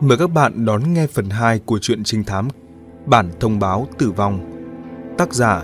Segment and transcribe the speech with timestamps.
[0.00, 2.48] Mời các bạn đón nghe phần 2 của truyện trinh thám
[3.06, 4.50] Bản thông báo tử vong.
[5.18, 5.62] Tác giả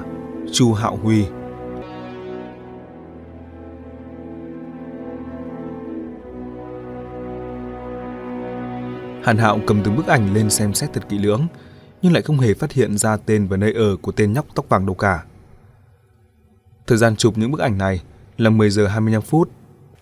[0.52, 1.24] Chu Hạo Huy.
[9.24, 11.46] Hàn Hạo cầm từng bức ảnh lên xem xét thật kỹ lưỡng,
[12.02, 14.68] Nhưng lại không hề phát hiện ra tên và nơi ở của tên nhóc tóc
[14.68, 15.24] vàng đâu cả.
[16.86, 18.02] Thời gian chụp những bức ảnh này
[18.38, 19.50] là 10 giờ 25 phút,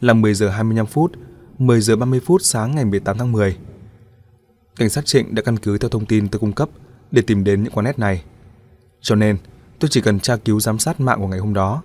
[0.00, 1.12] Là 10 giờ 25 phút
[1.58, 3.56] 10 giờ 30 phút sáng ngày 18 tháng 10
[4.76, 6.68] Cảnh sát Trịnh đã căn cứ theo thông tin tôi cung cấp
[7.10, 8.24] để tìm đến những quán nét này.
[9.00, 9.36] Cho nên,
[9.78, 11.82] tôi chỉ cần tra cứu giám sát mạng của ngày hôm đó.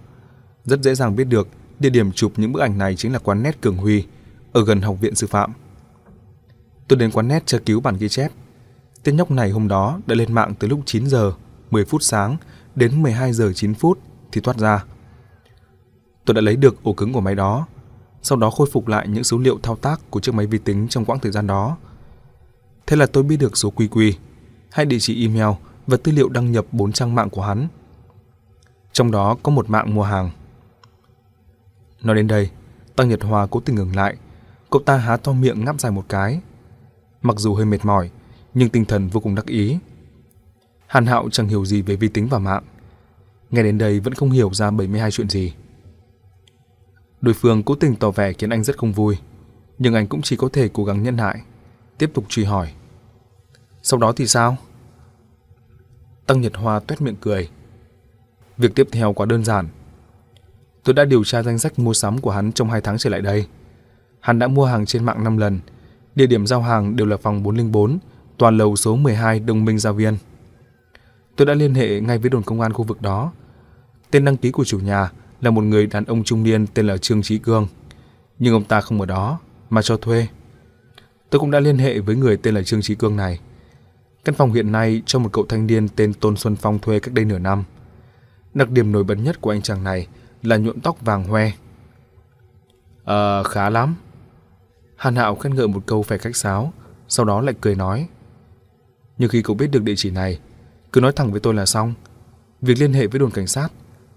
[0.66, 1.48] Rất dễ dàng biết được
[1.80, 4.06] địa điểm chụp những bức ảnh này chính là quán nét Cường Huy
[4.54, 5.54] ở gần Học viện Sư phạm.
[6.88, 8.32] Tôi đến quán nét tra cứu bản ghi chép.
[9.04, 11.34] Tên nhóc này hôm đó đã lên mạng từ lúc 9 giờ
[11.72, 12.38] 10 phút sáng
[12.76, 14.00] đến 12 giờ 9 phút
[14.32, 14.84] thì thoát ra.
[16.26, 17.68] Tôi đã lấy được ổ cứng của máy đó,
[18.22, 20.88] sau đó khôi phục lại những số liệu thao tác của chiếc máy vi tính
[20.88, 21.78] trong quãng thời gian đó
[22.90, 24.18] Thế là tôi biết được số quy quy,
[24.72, 25.56] hai địa chỉ email
[25.88, 27.68] và tư liệu đăng nhập bốn trang mạng của hắn.
[28.92, 30.30] Trong đó có một mạng mua hàng.
[32.02, 32.50] Nói đến đây,
[32.96, 34.16] Tăng Nhật Hòa cố tình ngừng lại.
[34.72, 36.42] Cậu ta há to miệng ngáp dài một cái.
[37.22, 38.10] Mặc dù hơi mệt mỏi,
[38.54, 39.78] nhưng tinh thần vô cùng đắc ý.
[40.88, 42.64] Hàn Hạo chẳng hiểu gì về vi tính và mạng.
[43.50, 45.54] Nghe đến đây vẫn không hiểu ra 72 chuyện gì.
[47.22, 49.18] Đối phương cố tình tỏ vẻ khiến anh rất không vui,
[49.78, 51.42] nhưng anh cũng chỉ có thể cố gắng nhân hại,
[51.98, 52.72] tiếp tục truy hỏi.
[53.90, 54.58] Sau đó thì sao?
[56.26, 57.50] Tăng Nhật Hoa tuét miệng cười.
[58.58, 59.68] Việc tiếp theo quá đơn giản.
[60.84, 63.22] Tôi đã điều tra danh sách mua sắm của hắn trong hai tháng trở lại
[63.22, 63.46] đây.
[64.20, 65.60] Hắn đã mua hàng trên mạng 5 lần.
[66.16, 68.00] Địa điểm giao hàng đều là phòng 404,
[68.38, 70.18] toàn lầu số 12 Đồng Minh Gia Viên.
[71.36, 73.32] Tôi đã liên hệ ngay với đồn công an khu vực đó.
[74.12, 76.98] Tên đăng ký của chủ nhà là một người đàn ông trung niên tên là
[76.98, 77.68] Trương Trí Cương.
[78.40, 80.28] Nhưng ông ta không ở đó, mà cho thuê.
[81.30, 83.40] Tôi cũng đã liên hệ với người tên là Trương Trí Cương này.
[84.30, 87.14] Căn phòng hiện nay cho một cậu thanh niên tên Tôn Xuân Phong thuê cách
[87.14, 87.64] đây nửa năm.
[88.54, 90.08] Đặc điểm nổi bật nhất của anh chàng này
[90.44, 91.52] là nhuộm tóc vàng hoe.
[93.04, 93.96] Ờ, khá lắm.
[94.96, 96.74] Hàn Hạo khen ngợi một câu phải khách sáo,
[97.08, 98.08] sau đó lại cười nói.
[99.18, 100.40] Nhưng khi cậu biết được địa chỉ này,
[100.92, 101.94] cứ nói thẳng với tôi là xong.
[102.62, 103.68] Việc liên hệ với đồn cảnh sát,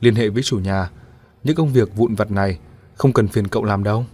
[0.00, 0.90] liên hệ với chủ nhà,
[1.44, 2.58] những công việc vụn vặt này
[2.94, 4.04] không cần phiền cậu làm đâu.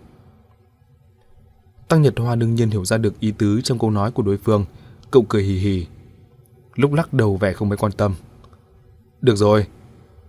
[1.88, 4.36] Tăng Nhật Hoa đương nhiên hiểu ra được ý tứ trong câu nói của đối
[4.36, 4.64] phương,
[5.10, 5.86] cậu cười hì hì.
[6.74, 8.14] Lúc lắc đầu vẻ không mấy quan tâm.
[9.20, 9.66] Được rồi,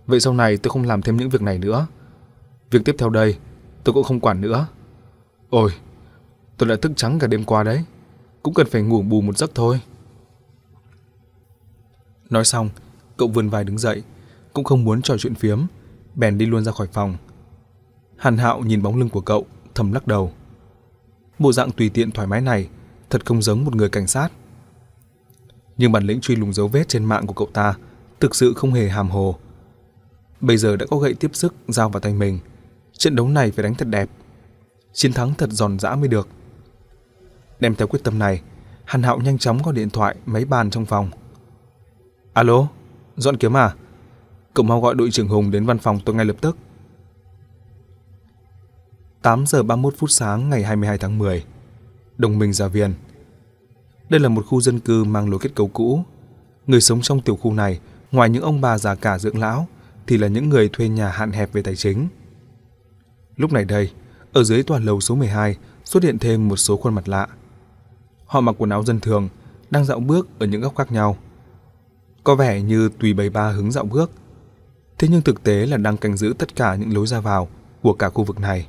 [0.06, 1.86] vậy sau này tôi không làm thêm những việc này nữa.
[2.70, 3.38] Việc tiếp theo đây,
[3.84, 4.66] tôi cũng không quản nữa.
[5.50, 5.70] Ôi,
[6.56, 7.84] tôi đã thức trắng cả đêm qua đấy,
[8.42, 9.80] cũng cần phải ngủ bù một giấc thôi.
[12.30, 12.68] Nói xong,
[13.16, 14.02] cậu vươn vai đứng dậy,
[14.52, 15.60] cũng không muốn trò chuyện phiếm,
[16.14, 17.16] bèn đi luôn ra khỏi phòng.
[18.16, 20.32] Hàn Hạo nhìn bóng lưng của cậu, thầm lắc đầu.
[21.38, 22.68] Bộ dạng tùy tiện thoải mái này
[23.10, 24.32] thật không giống một người cảnh sát.
[25.80, 27.74] Nhưng bản lĩnh truy lùng dấu vết trên mạng của cậu ta
[28.20, 29.36] thực sự không hề hàm hồ.
[30.40, 32.38] Bây giờ đã có gậy tiếp sức giao vào tay mình.
[32.92, 34.08] Trận đấu này phải đánh thật đẹp.
[34.92, 36.28] Chiến thắng thật giòn giã mới được.
[37.60, 38.42] Đem theo quyết tâm này,
[38.84, 41.10] Hàn Hạo nhanh chóng gọi điện thoại mấy bàn trong phòng.
[42.32, 42.68] Alo,
[43.16, 43.74] dọn kiếm à?
[44.54, 46.56] Cậu mau gọi đội trưởng Hùng đến văn phòng tôi ngay lập tức.
[49.22, 51.44] 8 giờ 31 phút sáng ngày 22 tháng 10.
[52.18, 52.94] Đồng Minh Gia Viên.
[54.10, 56.04] Đây là một khu dân cư mang lối kết cấu cũ.
[56.66, 57.80] Người sống trong tiểu khu này,
[58.12, 59.66] ngoài những ông bà già cả dưỡng lão,
[60.06, 62.08] thì là những người thuê nhà hạn hẹp về tài chính.
[63.36, 63.90] Lúc này đây,
[64.32, 67.26] ở dưới tòa lầu số 12 xuất hiện thêm một số khuôn mặt lạ.
[68.26, 69.28] Họ mặc quần áo dân thường,
[69.70, 71.16] đang dạo bước ở những góc khác nhau.
[72.24, 74.10] Có vẻ như tùy bầy ba hứng dạo bước.
[74.98, 77.48] Thế nhưng thực tế là đang canh giữ tất cả những lối ra vào
[77.82, 78.66] của cả khu vực này.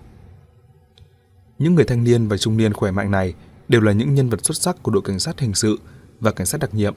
[1.59, 3.33] Những người thanh niên và trung niên khỏe mạnh này
[3.71, 5.79] đều là những nhân vật xuất sắc của đội cảnh sát hình sự
[6.19, 6.95] và cảnh sát đặc nhiệm.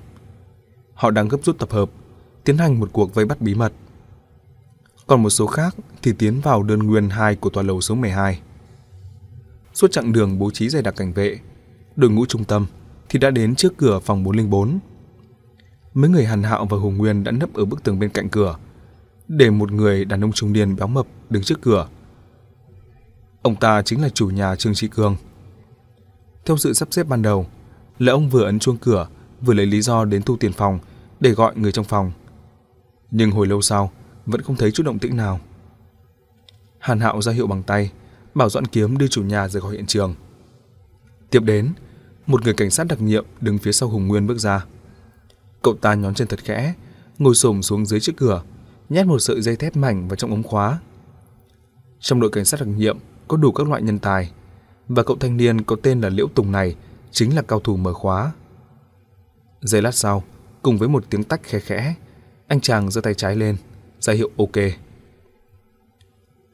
[0.95, 1.91] Họ đang gấp rút tập hợp,
[2.45, 3.73] tiến hành một cuộc vây bắt bí mật.
[5.07, 8.41] Còn một số khác thì tiến vào đơn nguyên 2 của tòa lầu số 12.
[9.75, 11.38] Suốt chặng đường bố trí dày đặc cảnh vệ,
[11.97, 12.67] đội ngũ trung tâm
[13.09, 14.79] thì đã đến trước cửa phòng 404.
[15.94, 18.56] Mấy người Hàn Hạo và Hùng Nguyên đã nấp ở bức tường bên cạnh cửa,
[19.29, 21.88] để một người đàn ông trung niên béo mập đứng trước cửa
[23.43, 25.17] Ông ta chính là chủ nhà Trương Trị cường.
[26.44, 27.46] Theo sự sắp xếp ban đầu,
[27.99, 29.08] là ông vừa ấn chuông cửa,
[29.41, 30.79] vừa lấy lý do đến thu tiền phòng
[31.20, 32.12] để gọi người trong phòng.
[33.11, 33.91] Nhưng hồi lâu sau,
[34.26, 35.41] vẫn không thấy chút động tĩnh nào.
[36.79, 37.91] Hàn Hạo ra hiệu bằng tay,
[38.35, 40.14] bảo Doãn Kiếm đưa chủ nhà rời khỏi hiện trường.
[41.31, 41.73] Tiếp đến,
[42.26, 44.64] một người cảnh sát đặc nhiệm đứng phía sau Hùng Nguyên bước ra.
[45.62, 46.75] Cậu ta nhón chân thật khẽ,
[47.19, 48.43] ngồi xổm xuống dưới chiếc cửa,
[48.88, 50.79] nhét một sợi dây thép mảnh vào trong ống khóa.
[52.00, 52.99] Trong đội cảnh sát đặc nhiệm
[53.29, 54.31] có đủ các loại nhân tài
[54.89, 56.77] và cậu thanh niên có tên là Liễu Tùng này
[57.11, 58.33] chính là cao thủ mở khóa.
[59.61, 60.23] Giây lát sau,
[60.63, 61.95] cùng với một tiếng tách khẽ khẽ,
[62.47, 63.57] anh chàng giơ tay trái lên,
[64.01, 64.65] ra hiệu ok.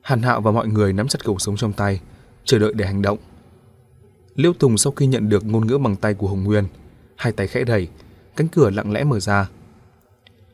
[0.03, 2.01] Hàn Hạo và mọi người nắm chặt khẩu súng trong tay,
[2.45, 3.19] chờ đợi để hành động.
[4.35, 6.65] Liễu Tùng sau khi nhận được ngôn ngữ bằng tay của Hồng Nguyên,
[7.17, 7.89] hai tay khẽ đẩy,
[8.37, 9.49] cánh cửa lặng lẽ mở ra.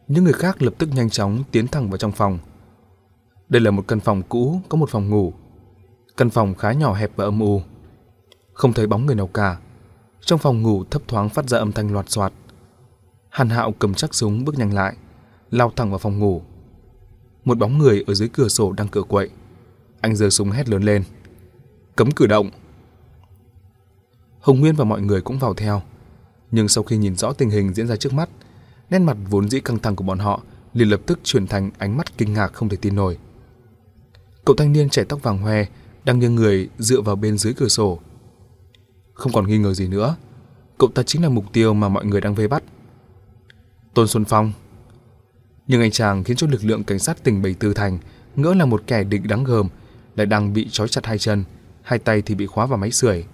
[0.08, 2.38] Những người khác lập tức nhanh chóng tiến thẳng vào trong phòng.
[3.48, 5.32] Đây là một căn phòng cũ có một phòng ngủ.
[6.16, 7.62] Căn phòng khá nhỏ hẹp và âm u.
[8.52, 9.56] Không thấy bóng người nào cả.
[10.20, 12.32] Trong phòng ngủ thấp thoáng phát ra âm thanh loạt soạt.
[13.28, 14.96] Hàn Hạo cầm chắc súng bước nhanh lại,
[15.50, 16.42] lao thẳng vào phòng ngủ.
[17.44, 19.30] Một bóng người ở dưới cửa sổ đang cửa quậy.
[20.00, 21.04] Anh giơ súng hét lớn lên.
[21.96, 22.50] Cấm cử động.
[24.40, 25.82] Hồng Nguyên và mọi người cũng vào theo.
[26.50, 28.28] Nhưng sau khi nhìn rõ tình hình diễn ra trước mắt,
[28.90, 30.42] nét mặt vốn dĩ căng thẳng của bọn họ
[30.72, 33.18] liền lập tức chuyển thành ánh mắt kinh ngạc không thể tin nổi.
[34.44, 35.64] Cậu thanh niên trẻ tóc vàng hoe
[36.06, 37.98] đang nghiêng người dựa vào bên dưới cửa sổ.
[39.14, 40.16] Không còn nghi ngờ gì nữa,
[40.78, 42.62] cậu ta chính là mục tiêu mà mọi người đang vây bắt.
[43.94, 44.52] Tôn Xuân Phong
[45.66, 47.98] Nhưng anh chàng khiến cho lực lượng cảnh sát tỉnh Bảy Tư Thành
[48.36, 49.68] ngỡ là một kẻ địch đáng gờm
[50.16, 51.44] lại đang bị trói chặt hai chân,
[51.82, 53.24] hai tay thì bị khóa vào máy sưởi.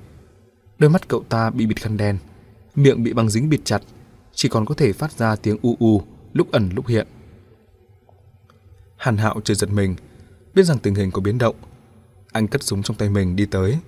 [0.78, 2.18] Đôi mắt cậu ta bị bịt khăn đen,
[2.74, 3.82] miệng bị băng dính bịt chặt,
[4.32, 6.02] chỉ còn có thể phát ra tiếng u u,
[6.32, 7.06] lúc ẩn lúc hiện.
[8.96, 9.94] Hàn Hạo chợt giật mình,
[10.54, 11.56] biết rằng tình hình có biến động.
[12.32, 13.78] Anh cất súng trong tay mình đi tới.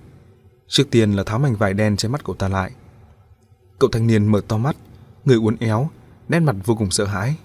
[0.67, 2.71] Trước tiên là tháo mảnh vải đen trên mắt cậu ta lại.
[3.79, 4.75] Cậu thanh niên mở to mắt,
[5.25, 5.89] người uốn éo,
[6.29, 7.35] nét mặt vô cùng sợ hãi.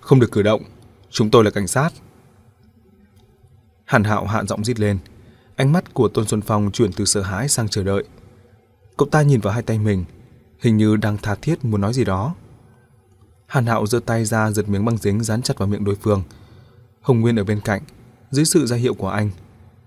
[0.00, 0.62] Không được cử động,
[1.10, 1.90] chúng tôi là cảnh sát.
[3.84, 4.98] Hàn Hạo hạ giọng rít lên.
[5.56, 8.04] Ánh mắt của Tôn Xuân Phong chuyển từ sợ hãi sang chờ đợi.
[8.96, 10.04] Cậu ta nhìn vào hai tay mình,
[10.60, 12.34] hình như đang tha thiết muốn nói gì đó.
[13.46, 16.22] Hàn Hạo giơ tay ra giật miếng băng dính dán chặt vào miệng đối phương.
[17.00, 17.82] Hồng Nguyên ở bên cạnh,
[18.30, 19.30] dưới sự ra hiệu của anh,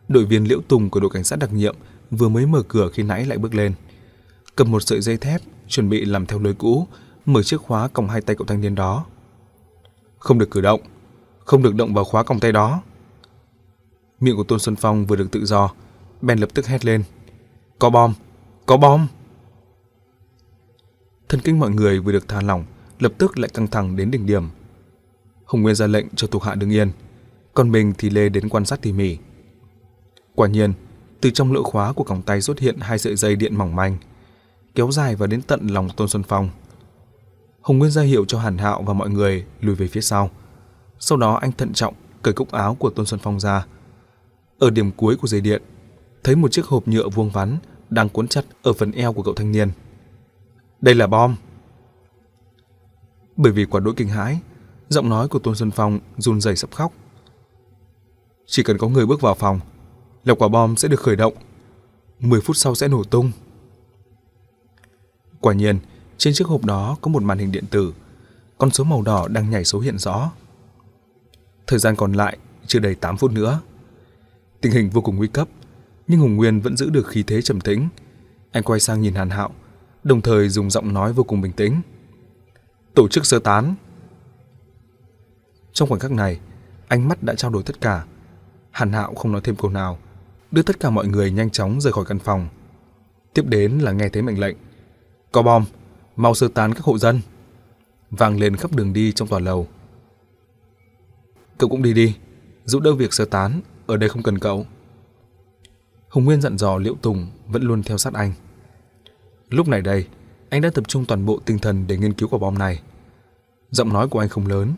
[0.07, 1.75] đội viên Liễu Tùng của đội cảnh sát đặc nhiệm
[2.11, 3.73] vừa mới mở cửa khi nãy lại bước lên,
[4.55, 6.87] cầm một sợi dây thép chuẩn bị làm theo lối cũ,
[7.25, 9.05] mở chiếc khóa còng hai tay cậu thanh niên đó.
[10.17, 10.81] Không được cử động,
[11.39, 12.81] không được động vào khóa còng tay đó.
[14.19, 15.71] Miệng của Tôn Xuân Phong vừa được tự do,
[16.21, 17.03] bèn lập tức hét lên.
[17.79, 18.13] Có bom,
[18.65, 19.07] có bom.
[21.29, 22.65] Thần kinh mọi người vừa được thả lỏng,
[22.99, 24.49] lập tức lại căng thẳng đến đỉnh điểm.
[25.45, 26.91] Hồng Nguyên ra lệnh cho thuộc hạ đứng yên,
[27.53, 29.17] còn mình thì lê đến quan sát tỉ mỉ.
[30.35, 30.73] Quả nhiên,
[31.21, 33.97] từ trong lỗ khóa của còng tay xuất hiện hai sợi dây điện mỏng manh,
[34.75, 36.49] kéo dài và đến tận lòng Tôn Xuân Phong.
[37.61, 40.29] Hồng Nguyên ra hiệu cho Hàn Hạo và mọi người lùi về phía sau.
[40.99, 43.65] Sau đó anh thận trọng cởi cúc áo của Tôn Xuân Phong ra.
[44.59, 45.61] Ở điểm cuối của dây điện,
[46.23, 47.57] thấy một chiếc hộp nhựa vuông vắn
[47.89, 49.71] đang cuốn chặt ở phần eo của cậu thanh niên.
[50.81, 51.35] Đây là bom.
[53.37, 54.39] Bởi vì quả đỗi kinh hãi,
[54.89, 56.93] giọng nói của Tôn Xuân Phong run rẩy sắp khóc.
[58.45, 59.59] Chỉ cần có người bước vào phòng,
[60.25, 61.33] là quả bom sẽ được khởi động.
[62.19, 63.31] 10 phút sau sẽ nổ tung.
[65.41, 65.79] Quả nhiên,
[66.17, 67.93] trên chiếc hộp đó có một màn hình điện tử,
[68.57, 70.31] con số màu đỏ đang nhảy số hiện rõ.
[71.67, 72.37] Thời gian còn lại
[72.67, 73.61] chưa đầy 8 phút nữa.
[74.61, 75.47] Tình hình vô cùng nguy cấp,
[76.07, 77.87] nhưng Hùng Nguyên vẫn giữ được khí thế trầm tĩnh.
[78.51, 79.51] Anh quay sang nhìn Hàn Hạo,
[80.03, 81.81] đồng thời dùng giọng nói vô cùng bình tĩnh.
[82.93, 83.75] Tổ chức sơ tán.
[85.73, 86.39] Trong khoảnh khắc này,
[86.87, 88.05] ánh mắt đã trao đổi tất cả.
[88.71, 89.99] Hàn Hạo không nói thêm câu nào,
[90.55, 92.47] đưa tất cả mọi người nhanh chóng rời khỏi căn phòng.
[93.33, 94.57] Tiếp đến là nghe thấy mệnh lệnh.
[95.31, 95.65] Có bom,
[96.15, 97.21] mau sơ tán các hộ dân.
[98.11, 99.67] Vang lên khắp đường đi trong tòa lầu.
[101.57, 102.15] Cậu cũng đi đi,
[102.65, 104.65] giúp đỡ việc sơ tán, ở đây không cần cậu.
[106.09, 108.33] Hùng Nguyên dặn dò Liễu Tùng vẫn luôn theo sát anh.
[109.49, 110.07] Lúc này đây,
[110.49, 112.81] anh đã tập trung toàn bộ tinh thần để nghiên cứu quả bom này.
[113.71, 114.73] Giọng nói của anh không lớn,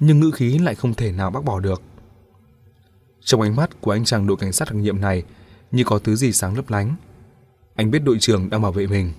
[0.00, 1.82] nhưng ngữ khí lại không thể nào bác bỏ được.
[3.24, 5.22] Trong ánh mắt của anh chàng đội cảnh sát đặc nhiệm này
[5.70, 6.96] như có thứ gì sáng lấp lánh.
[7.74, 9.12] Anh biết đội trưởng đang bảo vệ mình.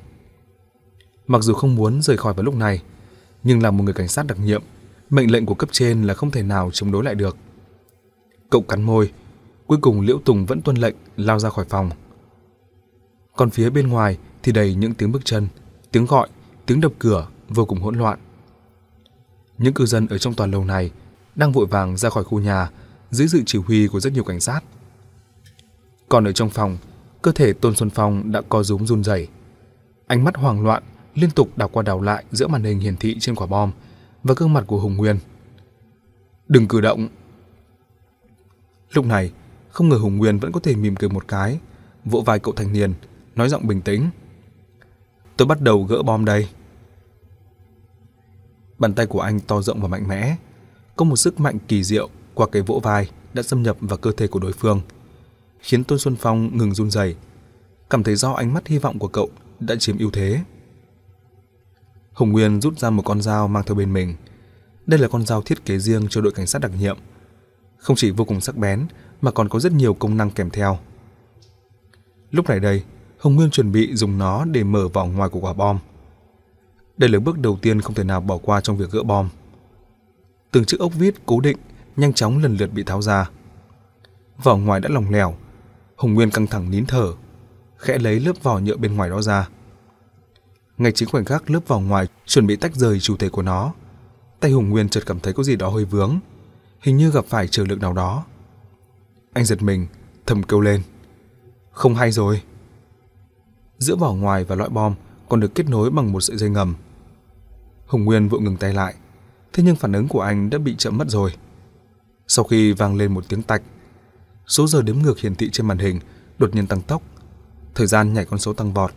[1.27, 2.81] Mặc dù không muốn rời khỏi vào lúc này,
[3.43, 4.63] nhưng là một người cảnh sát đặc nhiệm,
[5.09, 7.37] mệnh lệnh của cấp trên là không thể nào chống đối lại được.
[8.49, 9.11] Cậu cắn môi,
[9.67, 11.89] cuối cùng Liễu Tùng vẫn tuân lệnh lao ra khỏi phòng.
[13.35, 15.47] Còn phía bên ngoài thì đầy những tiếng bước chân,
[15.91, 16.27] tiếng gọi,
[16.65, 18.19] tiếng đập cửa vô cùng hỗn loạn.
[19.57, 20.91] Những cư dân ở trong tòa lầu này
[21.35, 22.69] đang vội vàng ra khỏi khu nhà
[23.13, 24.61] dưới sự chỉ huy của rất nhiều cảnh sát.
[26.09, 26.77] Còn ở trong phòng,
[27.21, 29.27] cơ thể Tôn Xuân Phong đã co rúm run rẩy.
[30.07, 30.83] Ánh mắt hoảng loạn
[31.15, 33.71] liên tục đảo qua đảo lại giữa màn hình hiển thị trên quả bom
[34.23, 35.17] và gương mặt của Hùng Nguyên.
[36.47, 37.07] Đừng cử động.
[38.91, 39.31] Lúc này,
[39.69, 41.59] không ngờ Hùng Nguyên vẫn có thể mỉm cười một cái,
[42.05, 42.93] vỗ vai cậu thanh niên,
[43.35, 44.09] nói giọng bình tĩnh.
[45.37, 46.49] Tôi bắt đầu gỡ bom đây.
[48.79, 50.35] Bàn tay của anh to rộng và mạnh mẽ,
[50.95, 54.11] có một sức mạnh kỳ diệu qua cái vỗ vai đã xâm nhập vào cơ
[54.11, 54.81] thể của đối phương,
[55.59, 57.15] khiến Tôn Xuân Phong ngừng run rẩy,
[57.89, 60.39] cảm thấy do ánh mắt hy vọng của cậu đã chiếm ưu thế.
[62.13, 64.15] Hồng Nguyên rút ra một con dao mang theo bên mình.
[64.85, 66.97] Đây là con dao thiết kế riêng cho đội cảnh sát đặc nhiệm.
[67.77, 68.87] Không chỉ vô cùng sắc bén
[69.21, 70.79] mà còn có rất nhiều công năng kèm theo.
[72.31, 72.83] Lúc này đây,
[73.17, 75.79] Hồng Nguyên chuẩn bị dùng nó để mở vỏ ngoài của quả bom.
[76.97, 79.29] Đây là bước đầu tiên không thể nào bỏ qua trong việc gỡ bom.
[80.51, 81.57] Từng chiếc ốc vít cố định
[81.97, 83.29] nhanh chóng lần lượt bị tháo ra.
[84.43, 85.35] Vỏ ngoài đã lỏng lẻo,
[85.95, 87.13] Hồng Nguyên căng thẳng nín thở,
[87.77, 89.49] khẽ lấy lớp vỏ nhựa bên ngoài đó ra.
[90.77, 93.73] Ngay chính khoảnh khắc lớp vỏ ngoài chuẩn bị tách rời chủ thể của nó,
[94.39, 96.19] tay Hồng Nguyên chợt cảm thấy có gì đó hơi vướng,
[96.81, 98.25] hình như gặp phải trở lực nào đó.
[99.33, 99.87] Anh giật mình,
[100.25, 100.81] thầm kêu lên.
[101.71, 102.41] Không hay rồi.
[103.77, 104.95] Giữa vỏ ngoài và loại bom
[105.29, 106.75] còn được kết nối bằng một sợi dây ngầm.
[107.85, 108.95] Hồng Nguyên vội ngừng tay lại,
[109.53, 111.33] thế nhưng phản ứng của anh đã bị chậm mất rồi.
[112.27, 113.61] Sau khi vang lên một tiếng tạch,
[114.47, 115.99] số giờ đếm ngược hiển thị trên màn hình
[116.37, 117.01] đột nhiên tăng tốc,
[117.75, 118.91] thời gian nhảy con số tăng vọt.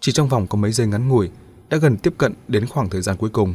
[0.00, 1.30] Chỉ trong vòng có mấy giây ngắn ngủi
[1.68, 3.54] đã gần tiếp cận đến khoảng thời gian cuối cùng.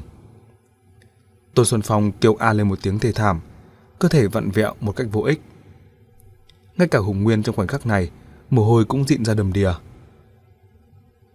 [1.55, 3.41] Tôn Xuân Phong kêu a lên một tiếng thê thảm,
[3.99, 5.41] cơ thể vặn vẹo một cách vô ích.
[6.77, 8.11] Ngay cả Hùng Nguyên trong khoảnh khắc này,
[8.49, 9.73] mồ hôi cũng dịn ra đầm đìa.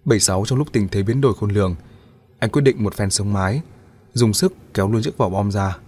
[0.04, 1.76] 76 trong lúc tình thế biến đổi khôn lường,
[2.38, 3.62] anh quyết định một phen sống mái,
[4.12, 5.78] dùng sức kéo luôn chiếc vỏ bom ra.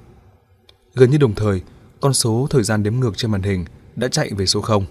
[0.97, 1.63] Gần như đồng thời,
[2.01, 3.65] con số thời gian đếm ngược trên màn hình
[3.97, 4.87] đã chạy về số 0.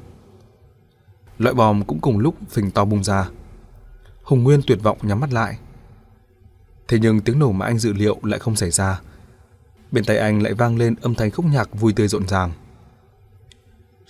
[1.38, 3.30] Loại bom cũng cùng lúc phình to bung ra.
[4.24, 5.58] Hùng Nguyên tuyệt vọng nhắm mắt lại.
[6.88, 9.02] Thế nhưng tiếng nổ mà anh dự liệu lại không xảy ra.
[9.92, 12.52] Bên tay anh lại vang lên âm thanh khúc nhạc vui tươi rộn ràng.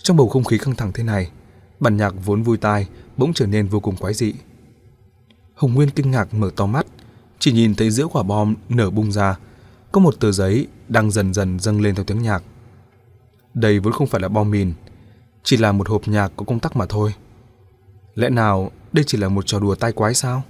[0.02, 1.30] Trong bầu không khí căng thẳng thế này,
[1.80, 4.34] bản nhạc vốn vui tai bỗng trở nên vô cùng quái dị.
[5.54, 6.86] Hồng Nguyên kinh ngạc mở to mắt,
[7.38, 9.36] chỉ nhìn thấy giữa quả bom nở bung ra,
[9.92, 12.42] có một tờ giấy đang dần dần dâng lên theo tiếng nhạc.
[13.54, 14.72] Đây vốn không phải là bom mìn,
[15.42, 17.14] chỉ là một hộp nhạc có công tắc mà thôi.
[18.14, 20.42] Lẽ nào đây chỉ là một trò đùa tai quái sao?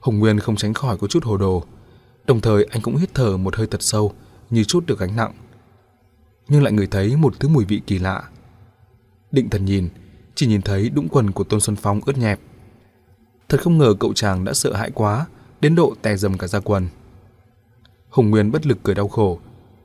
[0.00, 1.64] Hồng Nguyên không tránh khỏi có chút hồ đồ,
[2.26, 4.12] đồng thời anh cũng hít thở một hơi thật sâu
[4.50, 5.32] như chút được gánh nặng.
[6.48, 8.22] Nhưng lại ngửi thấy một thứ mùi vị kỳ lạ.
[9.30, 9.88] Định thần nhìn,
[10.34, 12.40] chỉ nhìn thấy đũng quần của Tôn Xuân Phong ướt nhẹp.
[13.48, 15.26] Thật không ngờ cậu chàng đã sợ hãi quá,
[15.60, 16.88] đến độ tè dầm cả da quần.
[18.18, 19.38] Hùng Nguyên bất lực cười đau khổ,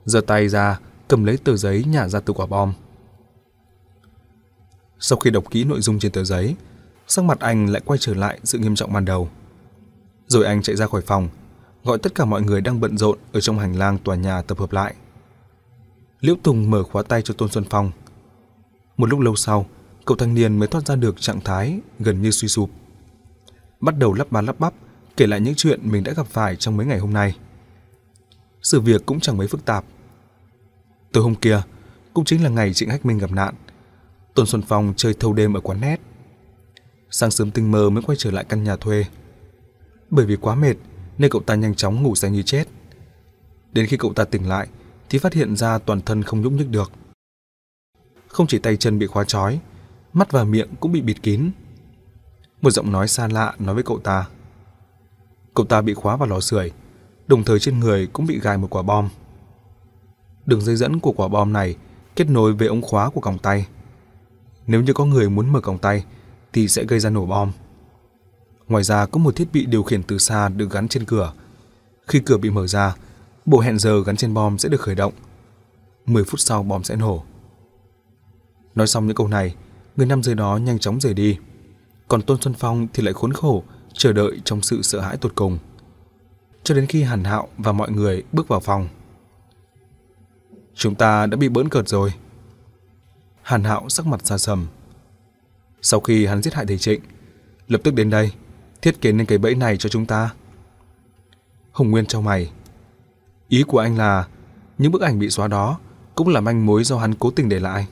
[0.06, 2.74] giơ tay ra, cầm lấy tờ giấy nhả ra từ quả bom.
[5.00, 6.56] Sau khi đọc kỹ nội dung trên tờ giấy,
[7.08, 9.30] sắc mặt anh lại quay trở lại sự nghiêm trọng ban đầu.
[10.28, 11.30] Rồi anh chạy ra khỏi phòng,
[11.84, 14.60] gọi tất cả mọi người đang bận rộn ở trong hành lang tòa nhà tập
[14.60, 14.96] hợp lại.
[16.20, 17.92] Liễu Tùng mở khóa tay cho Tôn Xuân Phong.
[18.98, 19.66] Một lúc lâu sau,
[20.06, 22.70] cậu thanh niên mới thoát ra được trạng thái gần như suy sụp.
[23.80, 24.74] Bắt đầu lắp ba lắp bắp,
[25.18, 27.36] kể lại những chuyện mình đã gặp phải trong mấy ngày hôm nay.
[28.63, 29.86] Sự việc cũng chẳng mấy phức tạp.
[31.12, 31.62] Tối hôm kia,
[32.13, 33.55] cũng chính là ngày Trịnh Hách Minh gặp nạn.
[34.34, 35.98] Tôn Xuân Phong chơi thâu đêm ở quán nét.
[37.10, 39.05] Sáng sớm tinh mơ mới quay trở lại căn nhà thuê.
[40.10, 40.75] Bởi vì quá mệt
[41.17, 42.67] nên cậu ta nhanh chóng ngủ say như chết.
[43.72, 44.67] Đến khi cậu ta tỉnh lại
[45.10, 46.91] thì phát hiện ra toàn thân không nhúc nhích được.
[48.27, 49.60] Không chỉ tay chân bị khóa trói,
[50.13, 51.51] mắt và miệng cũng bị bịt kín.
[52.62, 54.27] Một giọng nói xa lạ nói với cậu ta.
[55.53, 56.72] Cậu ta bị khóa vào lò sưởi,
[57.27, 59.10] đồng thời trên người cũng bị gài một quả bom.
[60.46, 61.75] Đường dây dẫn của quả bom này
[62.15, 63.68] kết nối với ống khóa của còng tay.
[64.68, 66.06] Nếu như có người muốn mở còng tay
[66.53, 67.51] thì sẽ gây ra nổ bom.
[68.68, 71.34] Ngoài ra có một thiết bị điều khiển từ xa được gắn trên cửa.
[72.08, 72.96] Khi cửa bị mở ra,
[73.46, 75.13] bộ hẹn giờ gắn trên bom sẽ được khởi động.
[76.06, 77.24] 10 phút sau bom sẽ nổ.
[78.75, 79.56] Nói xong những câu này,
[79.96, 81.38] người nam giới đó nhanh chóng rời đi.
[82.08, 83.63] Còn Tôn Xuân Phong thì lại khốn khổ,
[83.94, 85.58] chờ đợi trong sự sợ hãi tột cùng.
[86.63, 88.88] Cho đến khi Hàn Hạo và mọi người bước vào phòng.
[90.75, 92.13] Chúng ta đã bị bỡn cợt rồi.
[93.41, 94.67] Hàn Hạo sắc mặt xa sầm.
[95.82, 97.01] Sau khi hắn giết hại thầy Trịnh,
[97.67, 98.32] lập tức đến đây,
[98.82, 100.34] thiết kế nên cái bẫy này cho chúng ta.
[101.72, 102.51] Hồng Nguyên cho mày.
[103.48, 104.27] Ý của anh là
[104.77, 105.79] những bức ảnh bị xóa đó
[106.15, 107.88] cũng là manh mối do hắn cố tình để lại.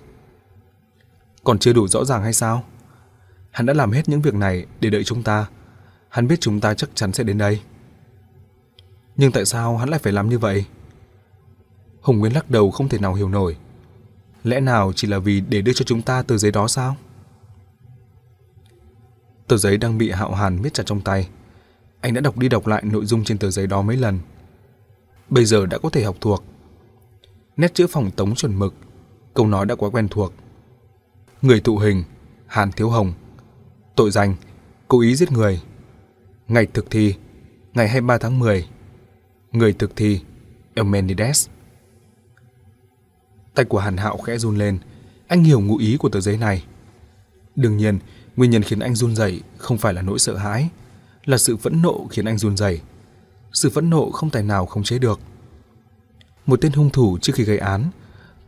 [1.44, 2.64] Còn chưa đủ rõ ràng hay sao?
[3.52, 5.46] Hắn đã làm hết những việc này để đợi chúng ta.
[6.10, 7.62] Hắn biết chúng ta chắc chắn sẽ đến đây.
[9.16, 10.66] Nhưng tại sao hắn lại phải làm như vậy?
[12.02, 13.58] Hồng Nguyên lắc đầu không thể nào hiểu nổi.
[14.44, 16.96] Lẽ nào chỉ là vì để đưa cho chúng ta tờ giấy đó sao?
[19.48, 21.30] Tờ giấy đang bị Hạo Hàn miết chặt trong tay.
[22.02, 24.20] Anh đã đọc đi đọc lại nội dung trên tờ giấy đó mấy lần.
[25.30, 26.44] Bây giờ đã có thể học thuộc.
[27.58, 28.74] Nét chữ phòng tống chuẩn mực,
[29.34, 30.34] câu nói đã quá quen thuộc.
[31.42, 32.04] Người thụ hình,
[32.48, 33.14] Hàn Thiếu Hồng.
[33.96, 34.36] Tội danh,
[34.88, 35.62] cố ý giết người.
[36.48, 37.16] Ngày thực thi,
[37.74, 38.68] ngày 23 tháng 10.
[39.52, 40.20] Người thực thi,
[40.74, 41.48] Eumenides.
[43.54, 44.80] Tay của Hàn Hạo khẽ run lên,
[45.28, 46.64] anh hiểu ngụ ý của tờ giấy này.
[47.56, 48.00] Đương nhiên,
[48.36, 50.70] nguyên nhân khiến anh run rẩy không phải là nỗi sợ hãi,
[51.26, 52.82] là sự phẫn nộ khiến anh run rẩy.
[53.54, 55.20] Sự phẫn nộ không tài nào khống chế được.
[56.46, 57.92] Một tên hung thủ trước khi gây án,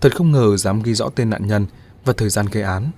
[0.02, 1.66] thật không ngờ dám ghi rõ tên nạn nhân
[2.06, 2.92] và thời gian gây án.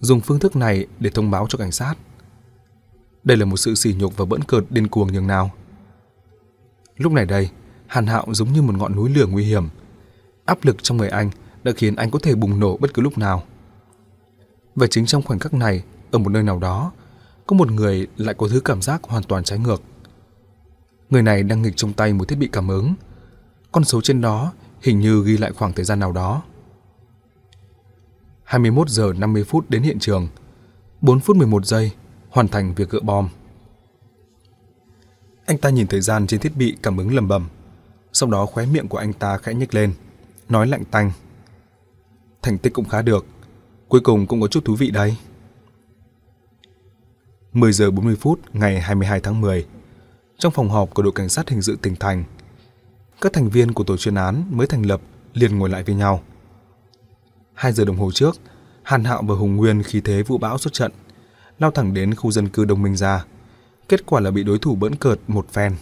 [0.00, 1.94] Dùng phương thức này để thông báo cho cảnh sát.
[3.24, 5.50] Đây là một sự sỉ nhục và bỡn cợt điên cuồng nhường nào.
[7.00, 7.50] Lúc này đây,
[7.86, 9.68] Hàn Hạo giống như một ngọn núi lửa nguy hiểm.
[10.44, 11.30] Áp lực trong người anh
[11.62, 13.42] đã khiến anh có thể bùng nổ bất cứ lúc nào.
[14.74, 16.92] Và chính trong khoảnh khắc này, ở một nơi nào đó,
[17.46, 19.82] có một người lại có thứ cảm giác hoàn toàn trái ngược.
[21.10, 22.94] Người này đang nghịch trong tay một thiết bị cảm ứng.
[23.72, 24.52] Con số trên đó
[24.82, 26.42] hình như ghi lại khoảng thời gian nào đó.
[28.44, 30.28] 21 giờ 50 phút đến hiện trường,
[31.00, 31.92] 4 phút 11 giây
[32.30, 33.28] hoàn thành việc gỡ bom.
[35.50, 37.48] Anh ta nhìn thời gian trên thiết bị cảm ứng lầm bầm,
[38.12, 39.92] sau đó khóe miệng của anh ta khẽ nhếch lên,
[40.48, 41.12] nói lạnh tanh.
[42.42, 43.26] Thành tích cũng khá được,
[43.88, 45.16] cuối cùng cũng có chút thú vị đây.
[47.52, 49.66] 10 giờ 40 phút ngày 22 tháng 10,
[50.38, 52.24] trong phòng họp của đội cảnh sát hình sự tỉnh thành,
[53.20, 55.00] các thành viên của tổ chuyên án mới thành lập
[55.34, 56.22] liền ngồi lại với nhau.
[57.54, 58.36] 2 giờ đồng hồ trước,
[58.82, 60.92] Hàn Hạo và Hùng Nguyên khi thế vũ bão xuất trận,
[61.58, 63.24] lao thẳng đến khu dân cư Đông Minh ra.
[63.90, 65.76] Kết quả là bị đối thủ bỡn cợt một phen.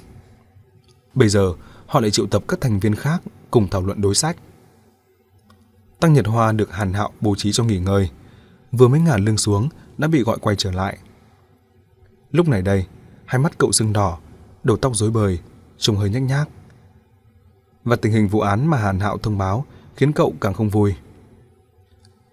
[1.14, 1.52] Bây giờ,
[1.86, 4.36] họ lại triệu tập các thành viên khác cùng thảo luận đối sách.
[6.00, 8.10] Tăng Nhật Hoa được Hàn Hạo bố trí cho nghỉ ngơi,
[8.72, 10.98] vừa mới ngả lưng xuống đã bị gọi quay trở lại.
[12.30, 12.86] Lúc này đây,
[13.24, 14.18] hai mắt cậu sưng đỏ,
[14.64, 15.38] đầu tóc rối bời,
[15.78, 16.48] trông hơi nhếch nhác.
[17.84, 19.64] Và tình hình vụ án mà Hàn Hạo thông báo
[19.96, 20.94] khiến cậu càng không vui.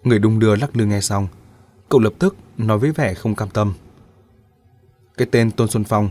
[0.04, 1.28] Người đung đưa lắc lư nghe xong,
[1.90, 3.74] cậu lập tức nói với vẻ không cam tâm.
[5.18, 6.10] Cái tên Tôn Xuân Phong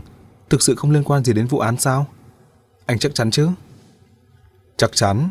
[0.49, 2.07] thực sự không liên quan gì đến vụ án sao?
[2.85, 3.49] Anh chắc chắn chứ?
[4.77, 5.29] Chắc chắn.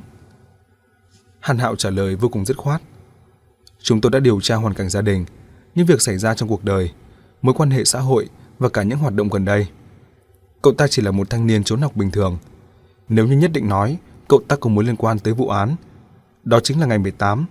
[1.40, 2.82] Hàn Hạo trả lời vô cùng dứt khoát.
[3.82, 5.24] Chúng tôi đã điều tra hoàn cảnh gia đình,
[5.74, 6.92] những việc xảy ra trong cuộc đời,
[7.42, 9.66] mối quan hệ xã hội và cả những hoạt động gần đây.
[10.62, 12.38] Cậu ta chỉ là một thanh niên trốn học bình thường.
[13.08, 15.76] Nếu như nhất định nói cậu ta có mối liên quan tới vụ án,
[16.44, 17.46] đó chính là ngày 18,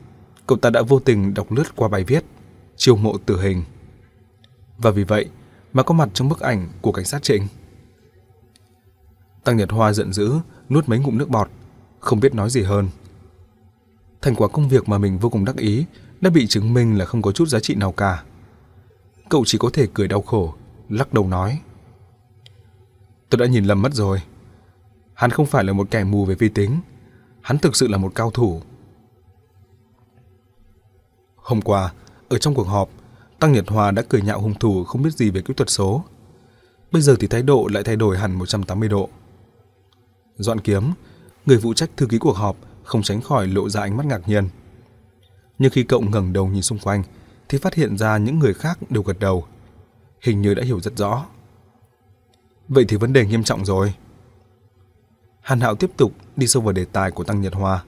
[0.48, 2.24] cậu ta đã vô tình đọc lướt qua bài viết
[2.76, 3.64] chiêu mộ tử hình.
[4.78, 5.30] Và vì vậy
[5.74, 7.48] mà có mặt trong bức ảnh của cảnh sát Trịnh.
[9.44, 10.34] Tăng Nhật Hoa giận dữ,
[10.70, 11.50] nuốt mấy ngụm nước bọt,
[12.00, 12.90] không biết nói gì hơn.
[14.22, 15.86] Thành quả công việc mà mình vô cùng đắc ý
[16.22, 18.24] đã bị chứng minh là không có chút giá trị nào cả.
[19.30, 20.54] Cậu chỉ có thể cười đau khổ,
[20.90, 21.62] lắc đầu nói.
[23.30, 24.22] Tôi đã nhìn lầm mất rồi.
[25.14, 26.80] Hắn không phải là một kẻ mù về vi tính.
[27.42, 28.62] Hắn thực sự là một cao thủ.
[31.36, 31.94] Hôm qua,
[32.30, 32.90] ở trong cuộc họp,
[33.44, 36.04] Tăng Nhật Hòa đã cười nhạo hung thủ không biết gì về kỹ thuật số.
[36.92, 39.10] Bây giờ thì thái độ lại thay đổi hẳn 180 độ.
[40.38, 40.92] Dọn kiếm,
[41.46, 44.28] người phụ trách thư ký cuộc họp không tránh khỏi lộ ra ánh mắt ngạc
[44.28, 44.50] nhiên.
[45.60, 47.04] Nhưng khi cậu ngẩng đầu nhìn xung quanh
[47.50, 49.46] thì phát hiện ra những người khác đều gật đầu.
[50.22, 51.26] Hình như đã hiểu rất rõ.
[52.68, 53.94] Vậy thì vấn đề nghiêm trọng rồi.
[55.42, 57.84] Hàn Hạo tiếp tục đi sâu vào đề tài của Tăng Nhật Hoa.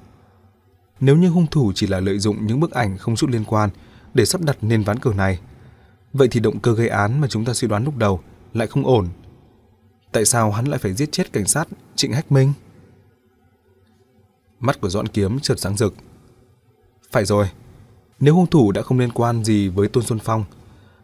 [1.00, 3.70] Nếu như hung thủ chỉ là lợi dụng những bức ảnh không chút liên quan
[4.16, 5.40] để sắp đặt nên ván cờ này,
[6.14, 8.20] vậy thì động cơ gây án mà chúng ta suy đoán lúc đầu
[8.54, 9.08] lại không ổn.
[10.12, 12.54] Tại sao hắn lại phải giết chết cảnh sát Trịnh Hách Minh?
[14.60, 15.94] Mắt của Doãn Kiếm chợt sáng rực.
[17.12, 17.50] Phải rồi,
[18.20, 20.46] nếu hung thủ đã không liên quan gì với Tôn Xuân Phong,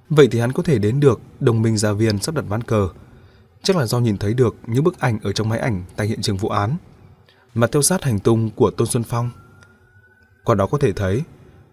[0.09, 2.89] vậy thì hắn có thể đến được đồng minh gia viên sắp đặt ván cờ.
[3.63, 6.21] Chắc là do nhìn thấy được những bức ảnh ở trong máy ảnh tại hiện
[6.21, 6.75] trường vụ án,
[7.53, 9.29] mà theo sát hành tung của Tôn Xuân Phong.
[10.43, 11.23] Qua đó có thể thấy,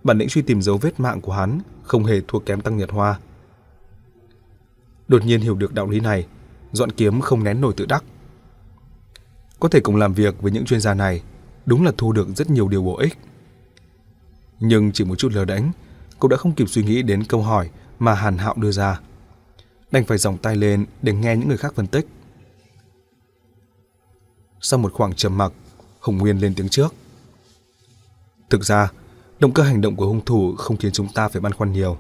[0.05, 2.91] bản lĩnh truy tìm dấu vết mạng của hắn không hề thua kém Tăng Nhật
[2.91, 3.19] Hoa.
[5.09, 6.27] Đột nhiên hiểu được đạo lý này,
[6.73, 8.05] Dọn Kiếm không nén nổi tự đắc.
[9.61, 11.23] Có thể cùng làm việc với những chuyên gia này,
[11.67, 13.19] đúng là thu được rất nhiều điều bổ ích.
[14.61, 15.73] Nhưng chỉ một chút lờ đánh,
[16.21, 19.01] cậu đã không kịp suy nghĩ đến câu hỏi mà Hàn Hạo đưa ra.
[19.91, 22.07] Đành phải dòng tay lên để nghe những người khác phân tích.
[24.61, 25.53] Sau một khoảng trầm mặc,
[26.01, 26.95] hồng Nguyên lên tiếng trước.
[28.51, 28.93] Thực ra,
[29.41, 31.99] động cơ hành động của hung thủ không khiến chúng ta phải băn khoăn nhiều.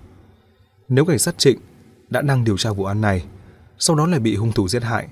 [0.89, 1.59] Nếu cảnh sát Trịnh
[2.09, 3.25] đã đang điều tra vụ án này,
[3.79, 5.09] sau đó lại bị hung thủ giết hại,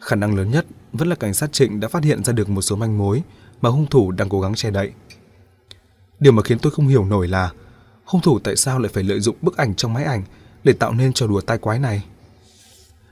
[0.00, 2.62] khả năng lớn nhất vẫn là cảnh sát Trịnh đã phát hiện ra được một
[2.62, 3.22] số manh mối
[3.60, 4.92] mà hung thủ đang cố gắng che đậy.
[6.20, 7.52] Điều mà khiến tôi không hiểu nổi là
[8.04, 10.22] hung thủ tại sao lại phải lợi dụng bức ảnh trong máy ảnh
[10.64, 12.04] để tạo nên trò đùa tai quái này?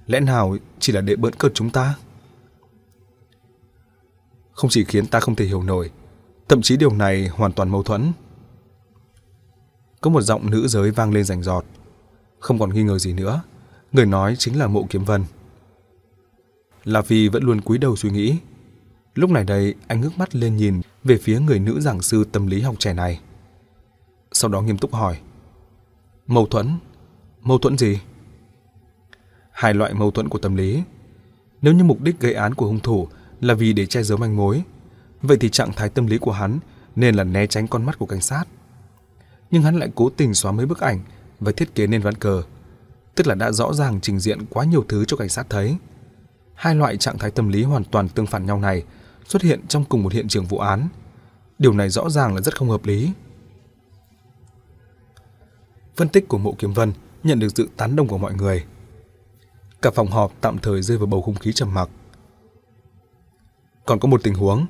[0.06, 1.94] Lẽ nào chỉ là để bỡn cợt chúng ta?
[4.52, 5.90] Không chỉ khiến ta không thể hiểu nổi,
[6.48, 8.12] thậm chí điều này hoàn toàn mâu thuẫn.
[10.00, 11.64] Có một giọng nữ giới vang lên rành rọt.
[12.38, 13.42] Không còn nghi ngờ gì nữa,
[13.92, 15.24] người nói chính là Mộ Kiếm Vân.
[16.84, 18.36] La Phi vẫn luôn cúi đầu suy nghĩ.
[19.14, 22.46] Lúc này đây, anh ngước mắt lên nhìn về phía người nữ giảng sư tâm
[22.46, 23.20] lý học trẻ này.
[24.32, 25.18] Sau đó nghiêm túc hỏi.
[26.26, 26.78] Mâu thuẫn?
[27.40, 27.98] Mâu thuẫn gì?
[29.50, 30.82] Hai loại mâu thuẫn của tâm lý.
[31.62, 33.08] Nếu như mục đích gây án của hung thủ
[33.40, 34.62] là vì để che giấu manh mối,
[35.22, 36.58] vậy thì trạng thái tâm lý của hắn
[36.96, 38.44] nên là né tránh con mắt của cảnh sát.
[39.50, 41.00] Nhưng hắn lại cố tình xóa mấy bức ảnh
[41.40, 42.42] và thiết kế nên ván cờ,
[43.14, 45.76] tức là đã rõ ràng trình diện quá nhiều thứ cho cảnh sát thấy.
[46.54, 48.84] Hai loại trạng thái tâm lý hoàn toàn tương phản nhau này
[49.24, 50.88] xuất hiện trong cùng một hiện trường vụ án.
[51.58, 53.12] Điều này rõ ràng là rất không hợp lý.
[55.96, 58.64] Phân tích của Mộ Kiếm Vân nhận được sự tán đồng của mọi người.
[59.82, 61.88] Cả phòng họp tạm thời rơi vào bầu không khí trầm mặc.
[63.86, 64.66] Còn có một tình huống,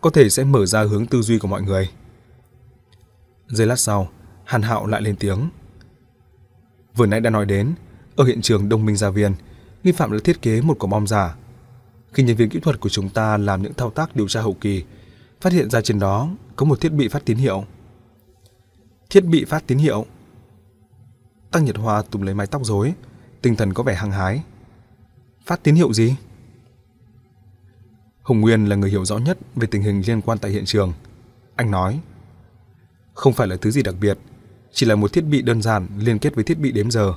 [0.00, 1.90] có thể sẽ mở ra hướng tư duy của mọi người.
[3.48, 4.08] Giây lát sau,
[4.52, 5.48] Hàn Hạo lại lên tiếng.
[6.94, 7.74] Vừa nãy đã nói đến,
[8.16, 9.34] ở hiện trường Đông Minh Gia Viên,
[9.84, 11.36] nghi phạm đã thiết kế một quả bom giả.
[12.12, 14.56] Khi nhân viên kỹ thuật của chúng ta làm những thao tác điều tra hậu
[14.60, 14.84] kỳ,
[15.40, 17.64] phát hiện ra trên đó có một thiết bị phát tín hiệu.
[19.10, 20.06] Thiết bị phát tín hiệu?
[21.50, 22.94] Tăng Nhật Hoa túm lấy mái tóc rối,
[23.42, 24.42] tinh thần có vẻ hăng hái.
[25.46, 26.16] Phát tín hiệu gì?
[28.22, 30.92] Hồng Nguyên là người hiểu rõ nhất về tình hình liên quan tại hiện trường.
[31.56, 32.00] Anh nói,
[33.14, 34.18] không phải là thứ gì đặc biệt,
[34.72, 37.14] chỉ là một thiết bị đơn giản liên kết với thiết bị đếm giờ,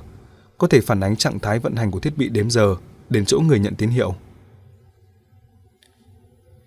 [0.58, 2.76] có thể phản ánh trạng thái vận hành của thiết bị đếm giờ
[3.08, 4.14] đến chỗ người nhận tín hiệu.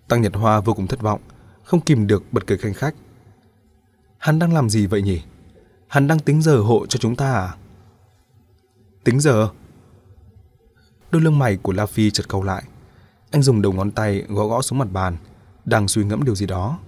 [0.08, 1.20] Tăng Nhật Hoa vô cùng thất vọng,
[1.64, 2.94] không kìm được bật cười khanh khách.
[4.18, 5.22] Hắn đang làm gì vậy nhỉ?
[5.88, 7.56] Hắn đang tính giờ hộ cho chúng ta à?
[9.04, 9.48] Tính giờ?
[11.10, 12.62] Đôi lông mày của La Phi chợt cau lại.
[13.30, 15.16] Anh dùng đầu ngón tay gõ gõ xuống mặt bàn,
[15.64, 16.78] đang suy ngẫm điều gì đó.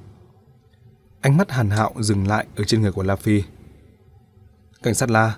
[1.21, 3.43] Ánh mắt Hàn Hạo dừng lại ở trên người của La Phi.
[4.83, 5.37] Cảnh sát La,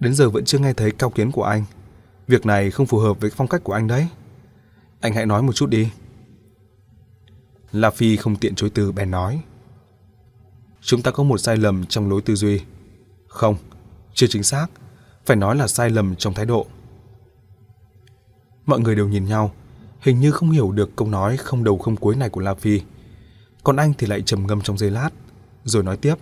[0.00, 1.64] đến giờ vẫn chưa nghe thấy cao kiến của anh.
[2.28, 4.08] Việc này không phù hợp với phong cách của anh đấy.
[5.00, 5.90] Anh hãy nói một chút đi.
[7.72, 9.42] La Phi không tiện chối từ bèn nói.
[10.80, 12.60] Chúng ta có một sai lầm trong lối tư duy.
[13.28, 13.56] Không,
[14.14, 14.66] chưa chính xác,
[15.26, 16.66] phải nói là sai lầm trong thái độ.
[18.66, 19.52] Mọi người đều nhìn nhau,
[20.00, 22.80] hình như không hiểu được câu nói không đầu không cuối này của La Phi.
[23.64, 25.10] Còn anh thì lại trầm ngâm trong giây lát,
[25.64, 26.14] rồi nói tiếp.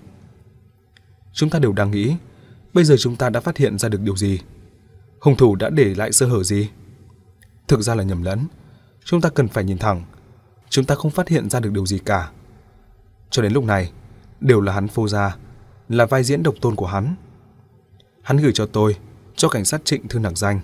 [1.32, 2.16] Chúng ta đều đang nghĩ,
[2.74, 4.40] bây giờ chúng ta đã phát hiện ra được điều gì?
[5.20, 6.70] Hung thủ đã để lại sơ hở gì?
[7.68, 8.46] Thực ra là nhầm lẫn.
[9.04, 10.04] Chúng ta cần phải nhìn thẳng.
[10.68, 12.30] Chúng ta không phát hiện ra được điều gì cả.
[13.30, 13.92] Cho đến lúc này,
[14.40, 15.36] đều là hắn phô ra,
[15.88, 17.14] là vai diễn độc tôn của hắn.
[18.22, 18.96] Hắn gửi cho tôi,
[19.36, 20.60] cho cảnh sát Trịnh thư nặc danh.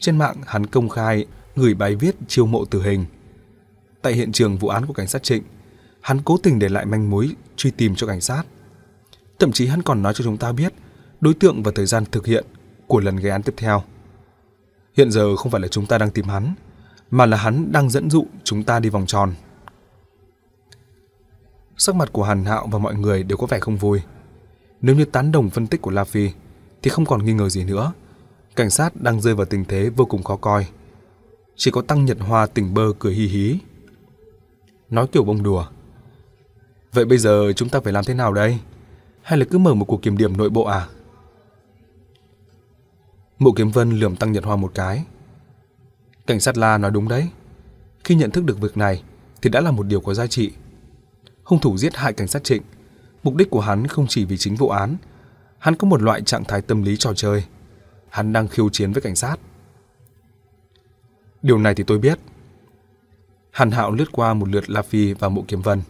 [0.00, 3.04] Trên mạng hắn công khai gửi bài viết chiêu mộ tử hình.
[4.02, 5.42] Tại hiện trường vụ án của cảnh sát Trịnh,
[6.00, 8.42] hắn cố tình để lại manh mối truy tìm cho cảnh sát.
[9.38, 10.72] Thậm chí hắn còn nói cho chúng ta biết
[11.20, 12.44] đối tượng và thời gian thực hiện
[12.86, 13.82] của lần gây án tiếp theo.
[14.96, 16.54] Hiện giờ không phải là chúng ta đang tìm hắn,
[17.10, 19.34] mà là hắn đang dẫn dụ chúng ta đi vòng tròn.
[21.76, 24.00] Sắc mặt của Hàn Hạo và mọi người đều có vẻ không vui.
[24.80, 26.30] Nếu như tán đồng phân tích của La Phi,
[26.82, 27.92] thì không còn nghi ngờ gì nữa.
[28.56, 30.66] Cảnh sát đang rơi vào tình thế vô cùng khó coi.
[31.56, 33.58] Chỉ có Tăng Nhật Hoa tỉnh bơ cười hí hí.
[34.90, 35.66] Nói kiểu bông đùa.
[36.92, 38.58] Vậy bây giờ chúng ta phải làm thế nào đây?
[39.22, 40.88] Hay là cứ mở một cuộc kiểm điểm nội bộ à?
[43.38, 45.04] Mộ Kiếm Vân lườm Tăng Nhật Hoa một cái.
[46.26, 47.28] Cảnh sát La nói đúng đấy.
[48.04, 49.02] Khi nhận thức được việc này
[49.42, 50.52] thì đã là một điều có giá trị.
[51.44, 52.62] Hung thủ giết hại cảnh sát Trịnh,
[53.22, 54.96] mục đích của hắn không chỉ vì chính vụ án,
[55.58, 57.44] hắn có một loại trạng thái tâm lý trò chơi.
[58.08, 59.36] Hắn đang khiêu chiến với cảnh sát.
[61.42, 62.18] Điều này thì tôi biết.
[63.50, 65.82] Hàn Hạo lướt qua một lượt La Phi và Mộ Kiếm Vân.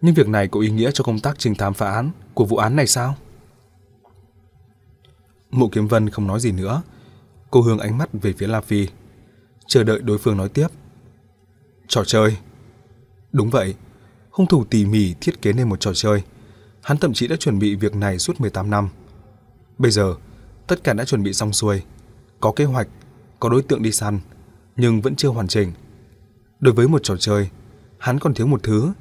[0.00, 2.56] Nhưng việc này có ý nghĩa cho công tác trinh thám phá án của vụ
[2.56, 3.14] án này sao?
[5.50, 6.82] Mộ Kiếm Vân không nói gì nữa.
[7.50, 8.88] Cô hướng ánh mắt về phía La Phi,
[9.66, 10.68] chờ đợi đối phương nói tiếp.
[11.88, 12.36] Trò chơi.
[13.32, 13.74] Đúng vậy,
[14.30, 16.22] hung thủ tỉ mỉ thiết kế nên một trò chơi.
[16.82, 18.88] Hắn thậm chí đã chuẩn bị việc này suốt 18 năm.
[19.78, 20.14] Bây giờ,
[20.66, 21.82] tất cả đã chuẩn bị xong xuôi.
[22.40, 22.88] Có kế hoạch,
[23.40, 24.20] có đối tượng đi săn,
[24.76, 25.72] nhưng vẫn chưa hoàn chỉnh.
[26.60, 27.48] Đối với một trò chơi,
[27.98, 28.92] hắn còn thiếu một thứ.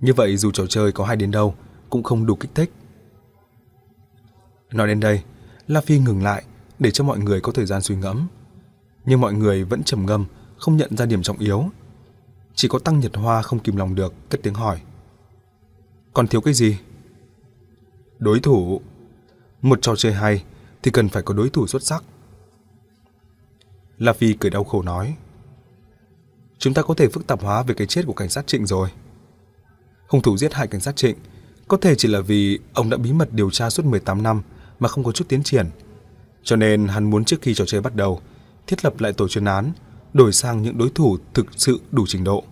[0.00, 1.54] Như vậy dù trò chơi có hay đến đâu,
[1.90, 2.72] cũng không đủ kích thích.
[4.72, 5.22] Nói đến đây,
[5.68, 6.44] La Phi ngừng lại
[6.78, 8.26] để cho mọi người có thời gian suy ngẫm.
[9.04, 10.24] Nhưng mọi người vẫn trầm ngâm,
[10.56, 11.64] không nhận ra điểm trọng yếu.
[12.54, 14.80] Chỉ có Tăng Nhật Hoa không kìm lòng được, cất tiếng hỏi.
[16.12, 16.78] Còn thiếu cái gì?
[18.18, 18.80] Đối thủ.
[19.62, 20.44] Một trò chơi hay
[20.82, 22.04] thì cần phải có đối thủ xuất sắc.
[23.98, 25.16] La Phi cười đau khổ nói.
[26.58, 28.88] Chúng ta có thể phức tạp hóa về cái chết của cảnh sát Trịnh rồi.
[30.08, 31.16] Hung thủ giết hại cảnh sát Trịnh
[31.68, 34.42] có thể chỉ là vì ông đã bí mật điều tra suốt 18 năm
[34.84, 35.70] mà không có chút tiến triển.
[36.42, 38.20] Cho nên hắn muốn trước khi trò chơi bắt đầu,
[38.66, 39.72] thiết lập lại tổ chuyên án,
[40.12, 42.44] đổi sang những đối thủ thực sự đủ trình độ.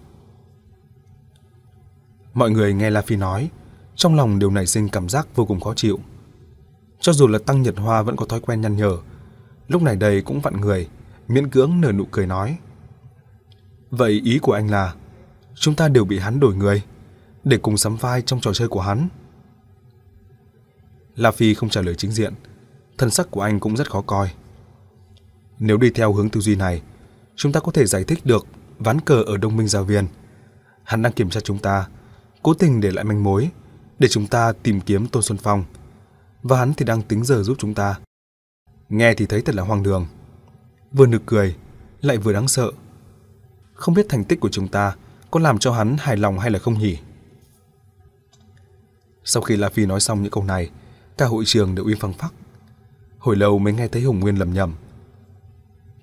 [2.34, 3.50] Mọi người nghe La Phi nói,
[3.94, 5.98] trong lòng đều nảy sinh cảm giác vô cùng khó chịu.
[7.00, 8.96] Cho dù là Tăng Nhật Hoa vẫn có thói quen nhăn nhở,
[9.68, 10.88] lúc này đây cũng vặn người,
[11.28, 12.58] miễn cưỡng nở nụ cười nói.
[13.90, 14.94] Vậy ý của anh là
[15.54, 16.82] chúng ta đều bị hắn đổi người
[17.44, 19.08] để cùng sắm vai trong trò chơi của hắn.
[21.16, 22.34] La Phi không trả lời chính diện,
[22.98, 24.30] thân sắc của anh cũng rất khó coi.
[25.58, 26.82] Nếu đi theo hướng tư duy này,
[27.36, 28.46] chúng ta có thể giải thích được
[28.78, 30.06] ván cờ ở Đông Minh Gia Viên.
[30.84, 31.86] Hắn đang kiểm tra chúng ta,
[32.42, 33.50] cố tình để lại manh mối
[33.98, 35.64] để chúng ta tìm kiếm Tôn Xuân Phong.
[36.42, 37.98] Và hắn thì đang tính giờ giúp chúng ta.
[38.88, 40.06] Nghe thì thấy thật là hoang đường.
[40.92, 41.56] Vừa nực cười,
[42.00, 42.70] lại vừa đáng sợ.
[43.74, 44.96] Không biết thành tích của chúng ta
[45.30, 46.98] có làm cho hắn hài lòng hay là không nhỉ?
[49.24, 50.70] Sau khi La Phi nói xong những câu này,
[51.18, 52.34] cả hội trường đều im phăng phắc.
[53.18, 54.74] Hồi lâu mới nghe thấy Hồng Nguyên lầm nhầm.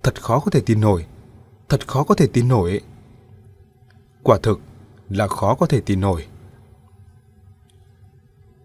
[0.04, 1.06] Thật khó có thể tin nổi,
[1.69, 2.82] thật khó có thể tin nổi.
[4.24, 4.60] Quả thực
[5.10, 6.26] là khó có thể tin nổi.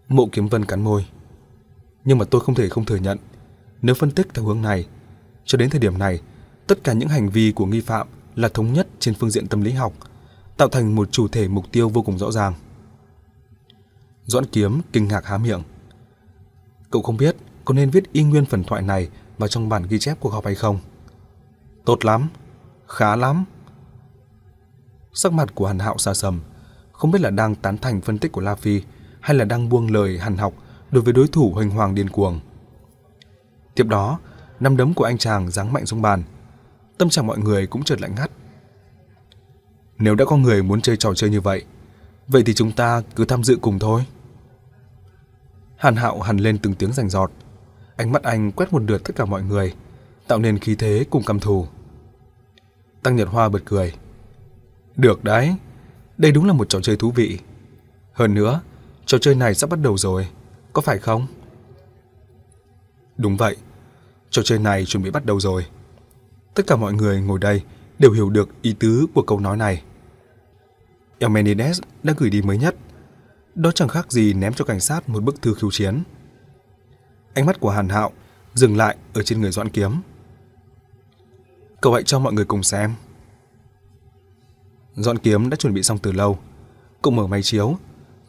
[0.09, 1.07] Mộ Kiếm Vân cắn môi.
[2.05, 3.19] Nhưng mà tôi không thể không thừa nhận,
[3.83, 4.87] nếu phân tích theo hướng này,
[5.45, 6.21] cho đến thời điểm này,
[6.67, 9.63] tất cả những hành vi của nghi phạm là thống nhất trên phương diện tâm
[9.63, 9.93] lý học,
[10.57, 12.55] tạo thành một chủ thể mục tiêu vô cùng rõ ràng.
[14.25, 15.63] Doãn Kiếm kinh ngạc há miệng.
[16.95, 19.99] Cậu không biết có nên viết y nguyên phần thoại này vào trong bản ghi
[19.99, 20.79] chép cuộc họp hay không?
[21.85, 22.29] Tốt lắm,
[22.89, 23.45] khá lắm.
[25.13, 26.41] Sắc mặt của Hàn Hạo xa sầm,
[26.93, 28.83] không biết là đang tán thành phân tích của La Phi
[29.21, 30.55] hay là đang buông lời hàn học
[30.91, 32.41] đối với đối thủ hoành hoàng điên cuồng.
[33.75, 34.19] Tiếp đó,
[34.61, 36.23] năm đấm của anh chàng giáng mạnh xuống bàn.
[36.99, 38.31] Tâm trạng mọi người cũng chợt lạnh ngắt.
[39.99, 41.65] Nếu đã có người muốn chơi trò chơi như vậy,
[42.29, 44.05] vậy thì chúng ta cứ tham dự cùng thôi.
[45.85, 47.31] Hàn Hạo hằn lên từng tiếng rành giọt,
[47.97, 49.75] ánh mắt anh quét một lượt tất cả mọi người,
[50.29, 51.67] tạo nên khí thế cùng căm thù.
[53.03, 53.95] Tăng Nhật Hoa bật cười.
[54.97, 55.55] Được đấy,
[56.19, 57.39] đây đúng là một trò chơi thú vị.
[58.13, 58.61] Hơn nữa,
[59.07, 60.29] trò chơi này sắp bắt đầu rồi,
[60.73, 61.27] có phải không?
[63.17, 63.57] Đúng vậy,
[64.31, 65.67] trò chơi này chuẩn bị bắt đầu rồi.
[66.55, 67.63] Tất cả mọi người ngồi đây
[67.99, 69.83] đều hiểu được ý tứ của câu nói này.
[71.19, 72.75] Eumenides đã gửi đi mới nhất.
[73.55, 76.03] Đó chẳng khác gì ném cho cảnh sát một bức thư khiêu chiến.
[77.35, 78.13] Ánh mắt của Hàn Hạo
[78.55, 79.93] dừng lại ở trên người Doãn Kiếm.
[81.81, 82.95] Cậu hãy cho mọi người cùng xem.
[84.95, 86.39] Doãn Kiếm đã chuẩn bị xong từ lâu.
[87.03, 87.77] Cậu mở máy chiếu,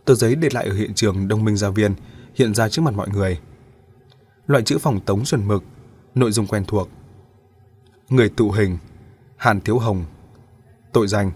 [0.05, 1.95] tờ giấy để lại ở hiện trường Đông Minh Gia Viên
[2.35, 3.39] hiện ra trước mặt mọi người.
[4.47, 5.63] Loại chữ phòng tống chuẩn mực,
[6.15, 6.89] nội dung quen thuộc.
[8.09, 8.77] Người tụ hình,
[9.37, 10.05] Hàn Thiếu Hồng.
[10.93, 11.31] Tội danh,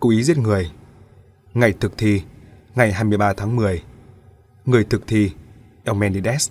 [0.00, 0.70] cố ý giết người.
[1.54, 2.22] Ngày thực thi,
[2.80, 3.82] ngày 23 tháng 10.
[4.64, 5.30] Người thực thi,
[5.84, 6.50] Elmenides.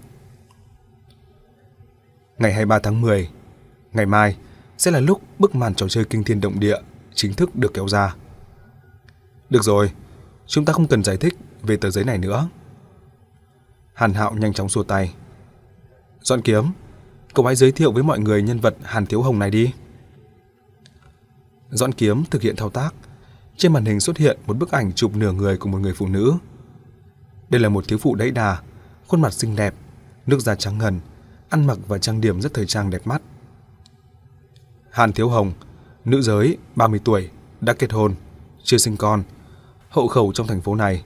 [2.38, 3.30] Ngày 23 tháng 10,
[3.94, 4.38] ngày mai
[4.78, 6.78] sẽ là lúc bức màn trò chơi kinh thiên động địa
[7.13, 8.15] chính thức được kéo ra.
[9.50, 9.92] Được rồi,
[10.48, 12.50] chúng ta không cần giải thích về tờ giấy này nữa.
[13.94, 15.13] Hàn Hạo nhanh chóng xua tay.
[16.22, 16.63] Doãn Kiếm,
[17.34, 19.74] cậu hãy giới thiệu với mọi người nhân vật Hàn Thiếu Hồng này đi.
[21.70, 22.94] Doãn Kiếm thực hiện thao tác.
[23.60, 26.08] Trên màn hình xuất hiện một bức ảnh chụp nửa người của một người phụ
[26.08, 26.34] nữ.
[27.50, 28.62] Đây là một thiếu phụ đẫy đà,
[29.08, 29.74] khuôn mặt xinh đẹp,
[30.28, 31.00] nước da trắng ngần,
[31.50, 33.22] ăn mặc và trang điểm rất thời trang đẹp mắt.
[34.91, 35.52] Hàn Thiếu Hồng,
[36.06, 37.30] nữ giới, 30 tuổi,
[37.62, 38.15] đã kết hôn,
[38.63, 39.24] chưa sinh con,
[39.89, 41.04] hậu khẩu trong thành phố này.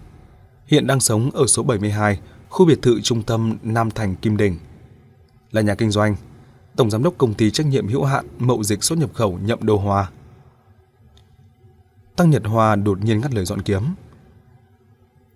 [0.67, 4.57] Hiện đang sống ở số 72 khu biệt thự trung tâm Nam Thành Kim Đình.
[5.51, 6.15] Là nhà kinh doanh,
[6.75, 9.65] tổng giám đốc công ty trách nhiệm hữu hạn mậu dịch xuất nhập khẩu Nhậm
[9.65, 10.11] Đô Hoa.
[12.15, 13.82] Tăng Nhật Hoa đột nhiên ngắt lời dọn kiếm.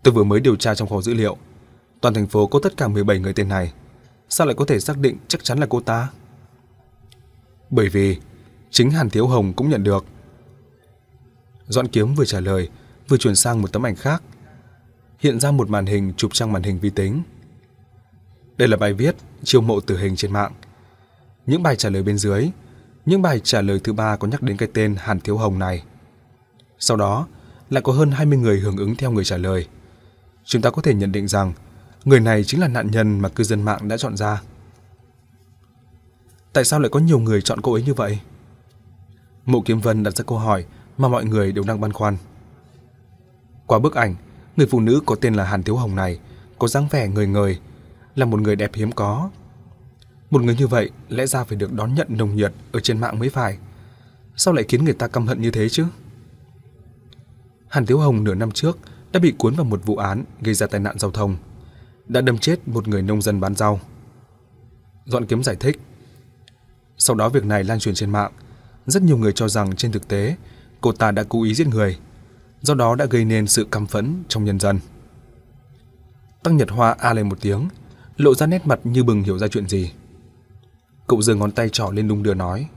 [0.04, 1.38] Tôi vừa mới điều tra trong kho dữ liệu,
[2.02, 3.74] toàn thành phố có tất cả 17 người tên này,
[4.30, 6.10] sao lại có thể xác định chắc chắn là cô ta?
[7.70, 8.18] Bởi vì
[8.70, 10.06] chính Hàn Thiếu Hồng cũng nhận được.
[11.68, 12.70] Dọn kiếm vừa trả lời,
[13.08, 14.24] vừa chuyển sang một tấm ảnh khác
[15.20, 17.22] hiện ra một màn hình chụp trang màn hình vi tính.
[18.58, 20.54] Đây là bài viết chiêu mộ tử hình trên mạng.
[21.46, 22.50] Những bài trả lời bên dưới,
[23.06, 25.84] những bài trả lời thứ ba có nhắc đến cái tên Hàn Thiếu Hồng này.
[26.80, 27.28] Sau đó,
[27.70, 29.68] lại có hơn 20 người hưởng ứng theo người trả lời.
[30.44, 31.54] Chúng ta có thể nhận định rằng
[32.06, 34.42] người này chính là nạn nhân mà cư dân mạng đã chọn ra.
[36.54, 38.20] Tại sao lại có nhiều người chọn cô ấy như vậy?
[39.46, 40.66] Mộ Kiếm Vân đặt ra câu hỏi
[40.98, 42.18] mà mọi người đều đang băn khoăn.
[43.66, 44.16] Qua bức ảnh,
[44.58, 46.20] Người phụ nữ có tên là Hàn Thiếu Hồng này
[46.60, 47.60] có dáng vẻ người người,
[48.16, 49.30] là một người đẹp hiếm có.
[50.30, 53.20] Một người như vậy lẽ ra phải được đón nhận nồng nhiệt ở trên mạng
[53.20, 53.58] mới phải.
[54.36, 55.86] Sao lại khiến người ta căm hận như thế chứ?
[57.70, 58.78] Hàn Tiếu Hồng nửa năm trước
[59.12, 61.38] đã bị cuốn vào một vụ án gây ra tai nạn giao thông,
[62.08, 63.80] đã đâm chết một người nông dân bán rau.
[65.06, 65.80] Dọn kiếm giải thích.
[66.98, 68.32] Sau đó việc này lan truyền trên mạng,
[68.86, 70.36] rất nhiều người cho rằng trên thực tế
[70.82, 71.98] cô ta đã cố ý giết người
[72.62, 74.80] do đó đã gây nên sự căm phẫn trong nhân dân.
[76.44, 77.68] Tăng Nhật Hoa a lên một tiếng,
[78.18, 79.92] lộ ra nét mặt như bừng hiểu ra chuyện gì.
[81.08, 82.68] Cậu giơ ngón tay trỏ lên đung đưa nói.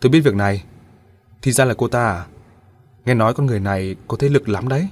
[0.00, 0.64] Tôi biết việc này.
[1.42, 2.26] Thì ra là cô ta à?
[3.04, 4.88] Nghe nói con người này có thế lực lắm đấy.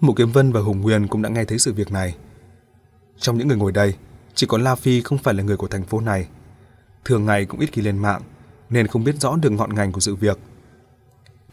[0.00, 2.16] Mộ Kiếm Vân và Hùng Nguyên cũng đã nghe thấy sự việc này.
[3.18, 3.94] Trong những người ngồi đây,
[4.34, 6.28] chỉ có La Phi không phải là người của thành phố này.
[7.04, 8.22] Thường ngày cũng ít khi lên mạng,
[8.70, 10.38] nên không biết rõ được ngọn ngành của sự việc.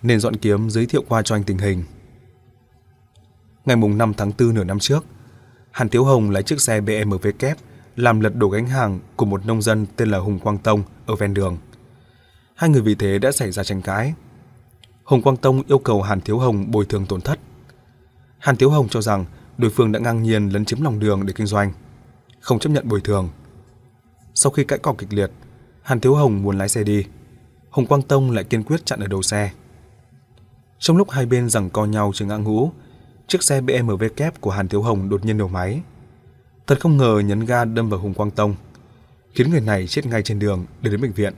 [0.02, 1.84] Nên dọn kiếm giới thiệu qua cho anh tình hình.
[3.66, 5.06] Ngày mùng 5 tháng 4 nửa năm trước,
[5.72, 7.58] Hàn Tiếu Hồng lái chiếc xe BMW kép
[7.96, 11.16] làm lật đổ gánh hàng của một nông dân tên là Hùng Quang Tông ở
[11.16, 11.58] ven đường.
[12.56, 14.14] Hai người vì thế đã xảy ra tranh cãi.
[15.04, 17.40] Hồng Quang Tông yêu cầu Hàn Thiếu Hồng bồi thường tổn thất.
[18.38, 19.26] Hàn Thiếu Hồng cho rằng
[19.58, 21.74] đối phương đã ngang nhiên lấn chiếm lòng đường để kinh doanh,
[22.40, 23.30] không chấp nhận bồi thường.
[24.36, 25.32] Sau khi cãi cọ kịch liệt,
[25.82, 27.06] Hàn Thiếu Hồng muốn lái xe đi.
[27.70, 29.52] Hồng Quang Tông lại kiên quyết chặn ở đầu xe.
[30.80, 32.72] Trong lúc hai bên giằng co nhau trên ngã ngũ,
[33.28, 35.82] chiếc xe BMW kép của Hàn Thiếu Hồng đột nhiên nổ máy.
[36.68, 38.56] Thật không ngờ nhấn ga đâm vào Hùng Quang Tông,
[39.34, 41.34] khiến người này chết ngay trên đường để đến bệnh viện.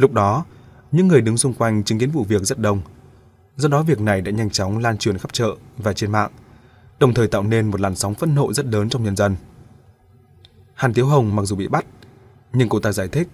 [0.00, 0.44] Lúc đó,
[0.92, 2.80] những người đứng xung quanh chứng kiến vụ việc rất đông.
[3.56, 6.30] Do đó việc này đã nhanh chóng lan truyền khắp chợ và trên mạng,
[7.00, 9.36] đồng thời tạo nên một làn sóng phẫn nộ rất lớn trong nhân dân.
[10.74, 11.84] Hàn Tiếu Hồng mặc dù bị bắt,
[12.52, 13.28] nhưng cô ta giải thích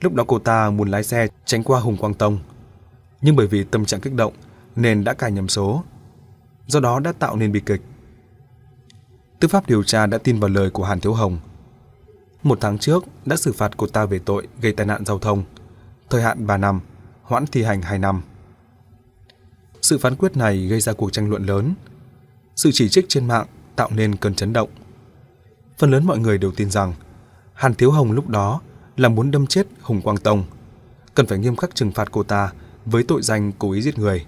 [0.00, 2.38] lúc đó cô ta muốn lái xe tránh qua Hùng Quang Tông.
[3.20, 4.32] Nhưng bởi vì tâm trạng kích động
[4.76, 5.84] nên đã cài nhầm số.
[6.66, 7.82] Do đó đã tạo nên bi kịch.
[9.40, 11.38] Tư pháp điều tra đã tin vào lời của Hàn Thiếu Hồng.
[12.42, 15.44] Một tháng trước đã xử phạt cô ta về tội gây tai nạn giao thông,
[16.10, 16.80] thời hạn 3 năm,
[17.22, 18.22] hoãn thi hành 2 năm.
[19.82, 21.74] Sự phán quyết này gây ra cuộc tranh luận lớn.
[22.56, 23.46] Sự chỉ trích trên mạng
[23.76, 24.68] tạo nên cơn chấn động.
[25.78, 26.94] Phần lớn mọi người đều tin rằng
[27.54, 28.60] Hàn Thiếu Hồng lúc đó
[28.96, 30.44] là muốn đâm chết Hùng Quang Tông,
[31.14, 32.52] cần phải nghiêm khắc trừng phạt cô ta
[32.86, 34.26] với tội danh cố ý giết người.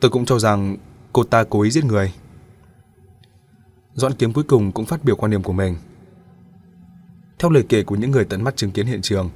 [0.00, 0.76] Tôi cũng cho rằng
[1.12, 2.12] cô ta cố ý giết người.
[3.94, 5.76] Doãn Kiếm cuối cùng cũng phát biểu quan điểm của mình.
[7.38, 9.30] Theo lời kể của những người tận mắt chứng kiến hiện trường,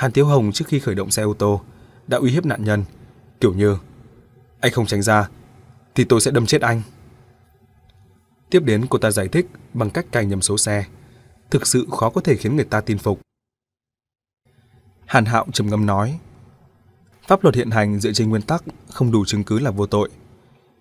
[0.00, 1.60] Hàn Tiếu Hồng trước khi khởi động xe ô tô
[2.06, 2.84] đã uy hiếp nạn nhân,
[3.40, 3.76] kiểu như
[4.60, 5.28] anh không tránh ra
[5.94, 6.82] thì tôi sẽ đâm chết anh.
[8.50, 10.84] Tiếp đến cô ta giải thích bằng cách cài nhầm số xe,
[11.50, 13.20] thực sự khó có thể khiến người ta tin phục.
[15.06, 16.18] Hàn Hạo trầm ngâm nói,
[17.26, 20.08] pháp luật hiện hành dựa trên nguyên tắc không đủ chứng cứ là vô tội.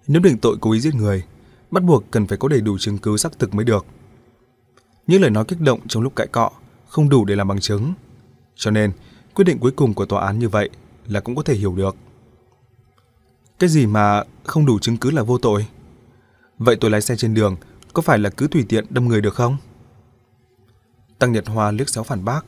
[0.08, 1.24] Nếu định tội cố ý giết người,
[1.72, 3.86] bắt buộc cần phải có đầy đủ chứng cứ xác thực mới được.
[5.08, 6.52] Những lời nói kích động trong lúc cãi cọ
[6.88, 7.94] không đủ để làm bằng chứng.
[8.56, 8.92] Cho nên,
[9.40, 10.70] quyết định cuối cùng của tòa án như vậy
[11.08, 11.96] là cũng có thể hiểu được.
[13.60, 15.66] Cái gì mà không đủ chứng cứ là vô tội?
[16.58, 17.56] Vậy tôi lái xe trên đường
[17.94, 19.58] có phải là cứ tùy tiện đâm người được không?
[21.20, 22.46] Tăng Nhật Hoa liếc xéo phản bác.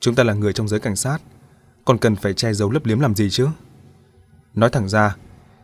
[0.00, 1.18] Chúng ta là người trong giới cảnh sát,
[1.84, 3.48] còn cần phải che giấu lấp liếm làm gì chứ?
[4.54, 5.16] Nói thẳng ra,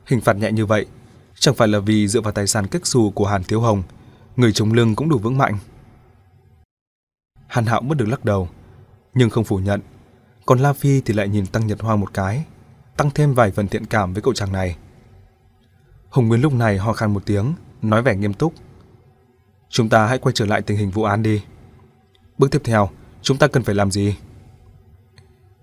[0.07, 0.87] hình phạt nhẹ như vậy
[1.35, 3.83] chẳng phải là vì dựa vào tài sản cách xù của Hàn Thiếu Hồng,
[4.37, 5.59] người chống lưng cũng đủ vững mạnh.
[7.47, 8.49] Hàn Hạo bất được lắc đầu,
[9.15, 9.81] nhưng không phủ nhận.
[10.51, 12.45] Còn La Phi thì lại nhìn Tăng Nhật Hoa một cái,
[12.97, 14.77] tăng thêm vài phần thiện cảm với cậu chàng này.
[16.09, 18.55] Hùng Nguyên lúc này ho khan một tiếng, nói vẻ nghiêm túc.
[19.69, 21.43] Chúng ta hãy quay trở lại tình hình vụ án đi.
[22.39, 22.91] Bước tiếp theo,
[23.23, 24.17] chúng ta cần phải làm gì?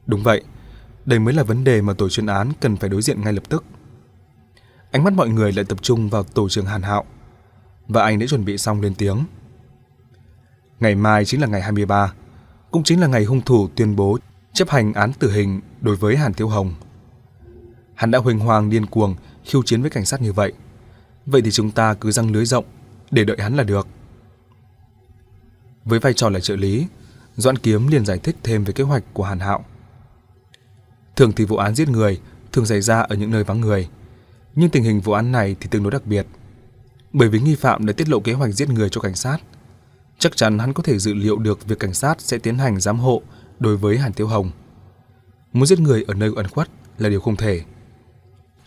[0.05, 0.43] Đúng vậy,
[1.05, 3.43] đây mới là vấn đề mà tổ chuyên án cần phải đối diện ngay lập
[3.49, 3.63] tức.
[4.91, 7.05] Ánh mắt mọi người lại tập trung vào tổ trưởng Hàn Hạo,
[7.87, 9.23] và anh đã chuẩn bị xong lên tiếng.
[10.79, 12.13] Ngày mai chính là ngày 23,
[12.71, 14.17] cũng chính là ngày hung thủ tuyên bố
[14.57, 16.73] chấp hành án tử hình đối với Hàn Tiêu Hồng.
[17.95, 19.15] Hắn đã huỳnh hoàng điên cuồng
[19.45, 20.53] khiêu chiến với cảnh sát như vậy.
[21.25, 22.65] Vậy thì chúng ta cứ răng lưới rộng
[23.11, 23.87] để đợi hắn là được.
[25.85, 26.87] Với vai trò là trợ lý,
[27.35, 29.65] Doãn Kiếm liền giải thích thêm về kế hoạch của Hàn Hạo.
[31.15, 32.19] Thường thì vụ án giết người
[32.51, 33.89] thường xảy ra ở những nơi vắng người,
[34.55, 36.27] nhưng tình hình vụ án này thì tương đối đặc biệt.
[37.13, 39.37] Bởi vì nghi phạm đã tiết lộ kế hoạch giết người cho cảnh sát,
[40.19, 42.99] chắc chắn hắn có thể dự liệu được việc cảnh sát sẽ tiến hành giám
[42.99, 43.21] hộ
[43.59, 44.51] đối với Hàn Tiêu Hồng.
[45.53, 47.61] Muốn giết người ở nơi ẩn khuất là điều không thể.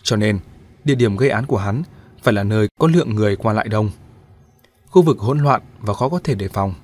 [0.02, 0.38] Cho nên,
[0.84, 1.82] địa điểm gây án của hắn
[2.22, 3.90] phải là nơi có lượng người qua lại đông.
[4.86, 6.74] Khu vực hỗn loạn và khó có thể đề phòng.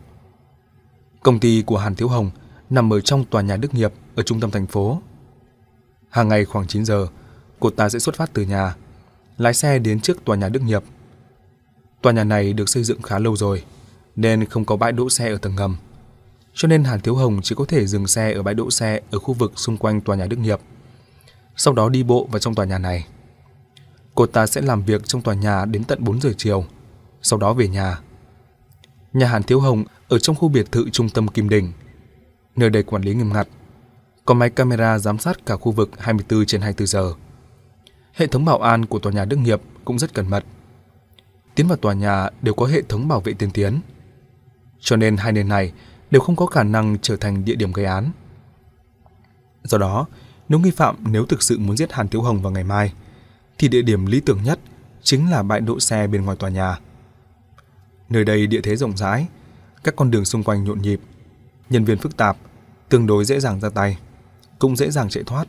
[1.23, 2.31] Công ty của Hàn Thiếu Hồng
[2.71, 5.03] nằm ở trong tòa nhà Đức Nghiệp ở trung tâm thành phố.
[6.11, 7.07] Hàng ngày khoảng 9 giờ,
[7.61, 8.75] cô ta sẽ xuất phát từ nhà,
[9.39, 10.83] lái xe đến trước tòa nhà Đức Nghiệp.
[12.03, 13.65] Tòa nhà này được xây dựng khá lâu rồi,
[14.17, 15.77] nên không có bãi đỗ xe ở tầng ngầm.
[16.57, 19.19] Cho nên Hàn Thiếu Hồng chỉ có thể dừng xe ở bãi đỗ xe ở
[19.19, 20.61] khu vực xung quanh tòa nhà Đức Nghiệp.
[21.57, 23.07] Sau đó đi bộ vào trong tòa nhà này.
[24.15, 26.65] Cô ta sẽ làm việc trong tòa nhà đến tận 4 giờ chiều,
[27.23, 28.01] sau đó về nhà.
[29.13, 31.73] Nhà Hàn Thiếu Hồng ở trong khu biệt thự trung tâm Kim Đình.
[32.57, 33.49] Nơi đây quản lý nghiêm ngặt,
[34.25, 37.13] có máy camera giám sát cả khu vực 24 trên 24 giờ.
[38.13, 40.45] Hệ thống bảo an của tòa nhà Đức Nghiệp cũng rất cẩn mật.
[41.55, 43.81] tiến vào tòa nhà đều có hệ thống bảo vệ tiên tiến.
[44.81, 45.73] Cho nên hai nơi này
[46.11, 48.11] đều không có khả năng trở thành địa điểm gây án.
[49.65, 50.07] Do đó,
[50.49, 52.93] nếu nghi phạm nếu thực sự muốn giết Hàn Tiếu Hồng vào ngày mai,
[53.59, 54.59] thì địa điểm lý tưởng nhất
[55.03, 56.79] chính là bãi đỗ xe bên ngoài tòa nhà.
[58.09, 59.27] Nơi đây địa thế rộng rãi,
[59.85, 61.01] các con đường xung quanh nhộn nhịp,
[61.71, 62.37] nhân viên phức tạp,
[62.89, 63.99] tương đối dễ dàng ra tay,
[64.59, 65.49] cũng dễ dàng chạy thoát.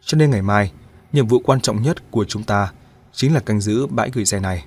[0.00, 0.72] Cho nên ngày mai,
[1.12, 2.72] nhiệm vụ quan trọng nhất của chúng ta
[3.12, 4.64] chính là canh giữ bãi gửi xe này.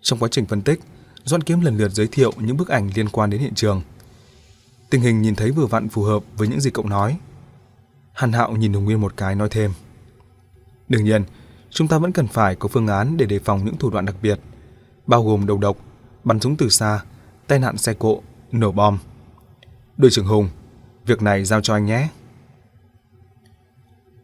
[0.00, 0.80] Trong quá trình phân tích,
[1.24, 3.82] Doãn Kiếm lần lượt giới thiệu những bức ảnh liên quan đến hiện trường.
[4.90, 7.18] Tình hình nhìn thấy vừa vặn phù hợp với những gì cậu nói.
[8.12, 9.72] Hàn Hạo nhìn Hùng Nguyên một cái nói thêm.
[10.88, 11.24] Đương nhiên,
[11.70, 14.14] chúng ta vẫn cần phải có phương án để đề phòng những thủ đoạn đặc
[14.22, 14.40] biệt,
[15.06, 15.76] bao gồm đầu độc,
[16.24, 17.00] bắn súng từ xa,
[17.46, 18.98] tai nạn xe cộ, nổ bom.
[19.96, 20.48] Đội trưởng Hùng,
[21.06, 22.08] việc này giao cho anh nhé.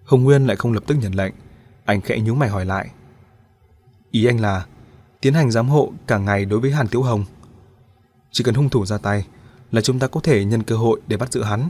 [0.05, 1.35] Hồng Nguyên lại không lập tức nhận lệnh,
[1.85, 2.91] anh khẽ nhíu mày hỏi lại.
[4.11, 4.67] Ý anh là
[5.27, 7.25] tiến hành giám hộ cả ngày đối với Hàn Tiểu Hồng.
[8.31, 9.27] Chỉ cần hung thủ ra tay
[9.73, 11.69] là chúng ta có thể nhân cơ hội để bắt giữ hắn.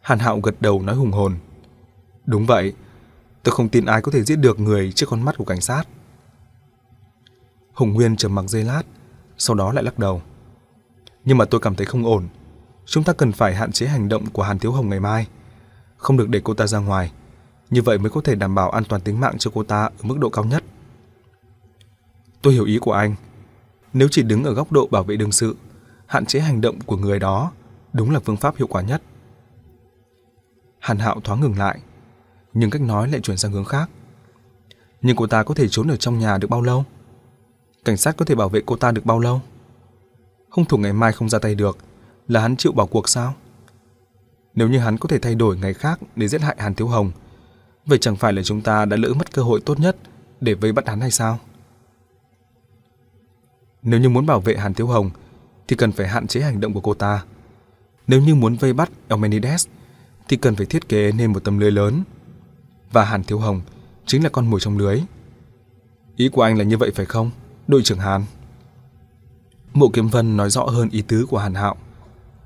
[0.00, 1.36] Hàn Hạo gật đầu nói hùng hồn.
[2.24, 2.72] Đúng vậy,
[3.42, 5.84] tôi không tin ai có thể giết được người trước con mắt của cảnh sát.
[7.72, 8.82] Hùng Nguyên trầm mặc giây lát,
[9.38, 10.22] sau đó lại lắc đầu.
[11.24, 12.28] Nhưng mà tôi cảm thấy không ổn.
[12.86, 15.26] Chúng ta cần phải hạn chế hành động của Hàn Thiếu Hồng ngày mai.
[15.96, 17.12] Không được để cô ta ra ngoài.
[17.70, 20.02] Như vậy mới có thể đảm bảo an toàn tính mạng cho cô ta ở
[20.02, 20.64] mức độ cao nhất.
[22.46, 23.14] Tôi hiểu ý của anh.
[23.92, 25.56] Nếu chỉ đứng ở góc độ bảo vệ đương sự,
[26.06, 27.52] hạn chế hành động của người đó
[27.92, 29.02] đúng là phương pháp hiệu quả nhất.
[30.78, 31.80] Hàn Hạo thoáng ngừng lại,
[32.52, 33.90] nhưng cách nói lại chuyển sang hướng khác.
[35.02, 36.84] Nhưng cô ta có thể trốn ở trong nhà được bao lâu?
[37.84, 39.40] Cảnh sát có thể bảo vệ cô ta được bao lâu?
[40.50, 41.78] Hung thủ ngày mai không ra tay được,
[42.28, 43.34] là hắn chịu bỏ cuộc sao?
[44.54, 47.10] Nếu như hắn có thể thay đổi ngày khác để giết hại Hàn Thiếu Hồng,
[47.86, 49.96] vậy chẳng phải là chúng ta đã lỡ mất cơ hội tốt nhất
[50.40, 51.38] để vây bắt hắn hay sao?
[53.86, 55.10] Nếu như muốn bảo vệ Hàn Thiếu Hồng
[55.68, 57.24] thì cần phải hạn chế hành động của cô ta.
[58.06, 59.66] Nếu như muốn vây bắt Elmenides,
[60.28, 62.02] thì cần phải thiết kế nên một tấm lưới lớn.
[62.92, 63.60] Và Hàn Thiếu Hồng
[64.06, 65.02] chính là con mồi trong lưới.
[66.16, 67.30] Ý của anh là như vậy phải không,
[67.68, 68.24] đội trưởng Hàn?
[69.74, 71.76] Mộ Kiếm Vân nói rõ hơn ý tứ của Hàn Hạo.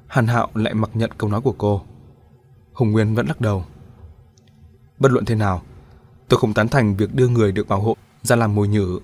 [0.06, 1.82] Hàn Hạo lại mặc nhận câu nói của cô.
[2.72, 3.64] Hùng Nguyên vẫn lắc đầu.
[4.98, 5.62] Bất luận thế nào,
[6.28, 9.00] tôi không tán thành việc đưa người được bảo hộ ra làm mồi nhử.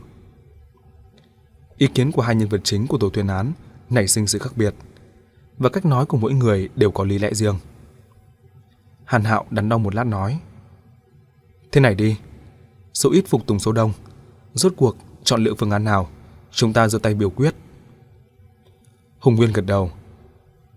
[1.79, 3.53] Ý kiến của hai nhân vật chính của tổ tuyên án
[3.91, 4.75] nảy sinh sự khác biệt,
[5.59, 7.59] và cách nói của mỗi người đều có lý lẽ riêng.
[9.05, 10.41] Hàn Hạo đắn đo một lát nói:
[11.73, 12.17] "Thế này đi,
[12.95, 13.93] số ít phục tùng số đông,
[14.55, 16.09] rốt cuộc chọn lựa phương án nào,
[16.51, 17.55] chúng ta giơ tay biểu quyết."
[19.19, 19.91] Hùng Nguyên gật đầu.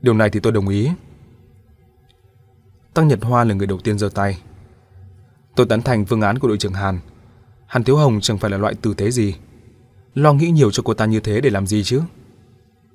[0.02, 0.90] "Điều này thì tôi đồng ý."
[2.94, 4.42] Tăng Nhật Hoa là người đầu tiên giơ tay.
[5.56, 7.00] Tôi tán thành phương án của đội trưởng Hàn.
[7.66, 9.36] Hàn Thiếu Hồng chẳng phải là loại tử tế gì.
[10.14, 12.02] Lo nghĩ nhiều cho cô ta như thế để làm gì chứ?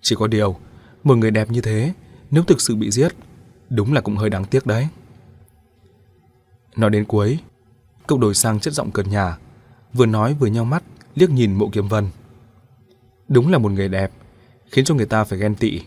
[0.00, 0.56] Chỉ có điều,
[1.04, 1.92] một người đẹp như thế,
[2.30, 3.08] nếu thực sự bị giết,
[3.70, 4.88] đúng là cũng hơi đáng tiếc đấy.
[6.76, 7.38] Nói đến cuối,
[8.06, 9.38] cậu đổi sang chất giọng cợt nhà,
[9.92, 10.82] vừa nói vừa nhau mắt,
[11.14, 12.08] liếc nhìn Mộ Kiếm Vân.
[13.28, 14.10] Đúng là một người đẹp,
[14.70, 15.80] khiến cho người ta phải ghen tị.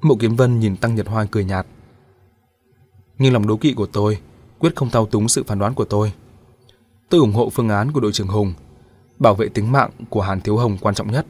[0.00, 1.66] Mộ Kiếm Vân nhìn Tăng Nhật Hoa cười nhạt.
[3.18, 4.18] Nhưng lòng đố kỵ của tôi
[4.58, 6.12] quyết không thao túng sự phán đoán của tôi.
[7.08, 8.52] Tôi ủng hộ phương án của đội trưởng Hùng,
[9.20, 11.26] bảo vệ tính mạng của Hàn Thiếu Hồng quan trọng nhất.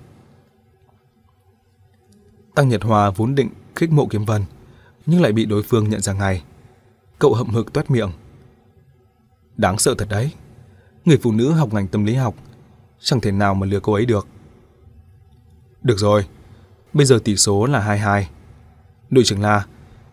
[2.55, 4.45] Tăng Nhật Hòa vốn định khích mộ Kiếm Vân,
[5.07, 6.43] nhưng lại bị đối phương nhận ra ngay.
[7.19, 8.11] Cậu hậm hực toát miệng.
[9.57, 10.33] Đáng sợ thật đấy.
[11.05, 12.35] Người phụ nữ học ngành tâm lý học,
[13.01, 14.27] chẳng thể nào mà lừa cô ấy được.
[15.83, 16.27] Được rồi,
[16.93, 18.29] bây giờ tỷ số là 22.
[19.11, 19.67] Đội trưởng La,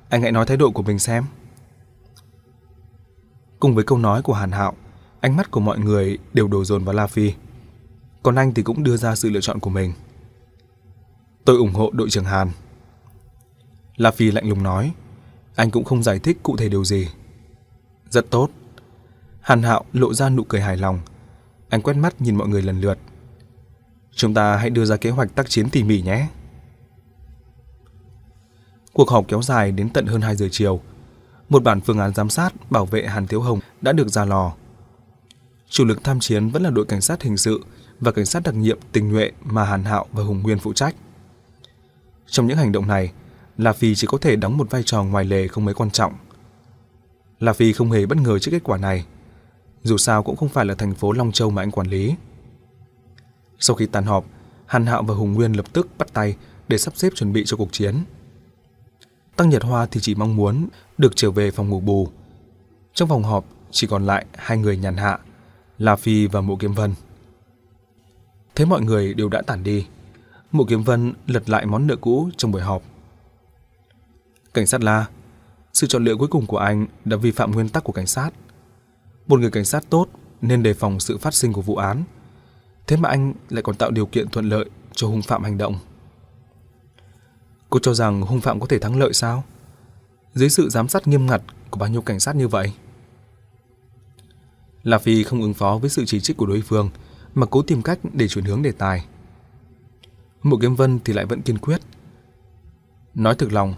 [0.09, 1.23] anh hãy nói thái độ của mình xem.
[3.59, 4.73] Cùng với câu nói của Hàn Hạo,
[5.19, 7.34] ánh mắt của mọi người đều đổ dồn vào La Phi.
[8.24, 9.93] Còn anh thì cũng đưa ra sự lựa chọn của mình.
[11.45, 12.49] Tôi ủng hộ đội trưởng Hàn.
[13.95, 14.93] La Phi lạnh lùng nói,
[15.55, 17.07] anh cũng không giải thích cụ thể điều gì.
[18.09, 18.49] Rất tốt.
[19.39, 20.99] Hàn Hạo lộ ra nụ cười hài lòng.
[21.70, 22.97] Anh quét mắt nhìn mọi người lần lượt.
[24.11, 26.28] Chúng ta hãy đưa ra kế hoạch tác chiến tỉ mỉ nhé.
[28.93, 30.82] Cuộc họp kéo dài đến tận hơn 2 giờ chiều.
[31.49, 34.53] Một bản phương án giám sát bảo vệ Hàn Thiếu Hồng đã được ra lò.
[35.70, 37.63] Chủ lực tham chiến vẫn là đội cảnh sát hình sự
[38.00, 40.95] và cảnh sát đặc nhiệm tình nhuệ mà Hàn Hạo và Hùng Nguyên phụ trách.
[42.28, 43.12] Trong những hành động này,
[43.58, 46.14] La Phi chỉ có thể đóng một vai trò ngoài lề không mấy quan trọng.
[47.39, 49.06] La Phi không hề bất ngờ trước kết quả này.
[49.84, 52.16] Dù sao cũng không phải là thành phố Long Châu mà anh quản lý.
[53.60, 54.26] Sau khi tàn họp,
[54.66, 56.36] Hàn Hạo và Hùng Nguyên lập tức bắt tay
[56.68, 57.95] để sắp xếp chuẩn bị cho cuộc chiến.
[59.36, 60.68] Tăng Nhật Hoa thì chỉ mong muốn
[60.98, 62.08] được trở về phòng ngủ bù.
[62.93, 65.20] Trong phòng họp chỉ còn lại hai người nhàn hạ,
[65.78, 66.93] La Phi và Mộ Kiếm Vân.
[68.58, 69.88] Thế mọi người đều đã tản đi.
[70.51, 72.84] Mộ Kiếm Vân lật lại món nợ cũ trong buổi họp.
[74.53, 75.05] Cảnh sát La,
[75.74, 78.30] sự chọn lựa cuối cùng của anh đã vi phạm nguyên tắc của cảnh sát.
[79.28, 80.08] Một người cảnh sát tốt
[80.41, 82.03] nên đề phòng sự phát sinh của vụ án.
[82.88, 85.76] Thế mà anh lại còn tạo điều kiện thuận lợi cho hung phạm hành động.
[87.70, 89.43] Cô cho rằng hung phạm có thể thắng lợi sao?
[90.34, 92.74] Dưới sự giám sát nghiêm ngặt của bao nhiêu cảnh sát như vậy?
[94.84, 96.89] La Phi không ứng phó với sự chỉ trích của đối phương
[97.38, 99.06] mà cố tìm cách để chuyển hướng đề tài.
[100.44, 101.82] Mộ Kiếm Vân thì lại vẫn kiên quyết.
[103.16, 103.74] Nói thực lòng,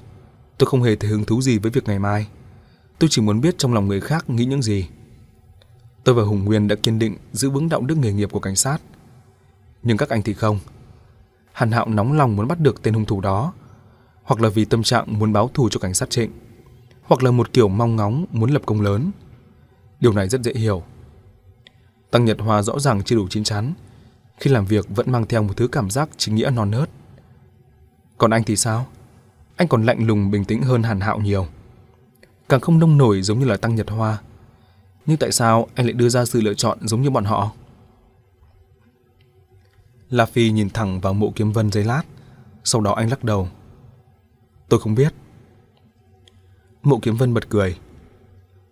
[0.57, 2.28] tôi không hề thấy hứng thú gì với việc ngày mai.
[2.99, 4.88] Tôi chỉ muốn biết trong lòng người khác nghĩ những gì.
[6.03, 8.55] Tôi và Hùng Nguyên đã kiên định giữ vững đạo đức nghề nghiệp của cảnh
[8.55, 8.78] sát.
[9.84, 10.60] Nhưng các anh thì không.
[11.51, 13.53] Hàn Hạo nóng lòng muốn bắt được tên hung thủ đó,
[14.24, 16.32] hoặc là vì tâm trạng muốn báo thù cho cảnh sát Trịnh,
[17.03, 19.12] hoặc là một kiểu mong ngóng muốn lập công lớn.
[19.99, 20.84] Điều này rất dễ hiểu.
[22.12, 23.74] Tăng Nhật Hoa rõ ràng chưa đủ chín chắn,
[24.38, 26.89] khi làm việc vẫn mang theo một thứ cảm giác chính nghĩa non nớt.
[28.18, 28.88] Còn anh thì sao?
[29.55, 31.47] Anh còn lạnh lùng bình tĩnh hơn Hàn Hạo nhiều.
[32.49, 34.18] Càng không nông nổi giống như là Tăng Nhật Hoa.
[35.05, 37.51] Nhưng tại sao anh lại đưa ra sự lựa chọn giống như bọn họ?
[40.10, 42.03] La Phi nhìn thẳng vào mộ kiếm vân giấy lát,
[42.64, 43.49] sau đó anh lắc đầu.
[44.70, 45.14] Tôi không biết.
[46.84, 47.78] Mộ kiếm vân bật cười.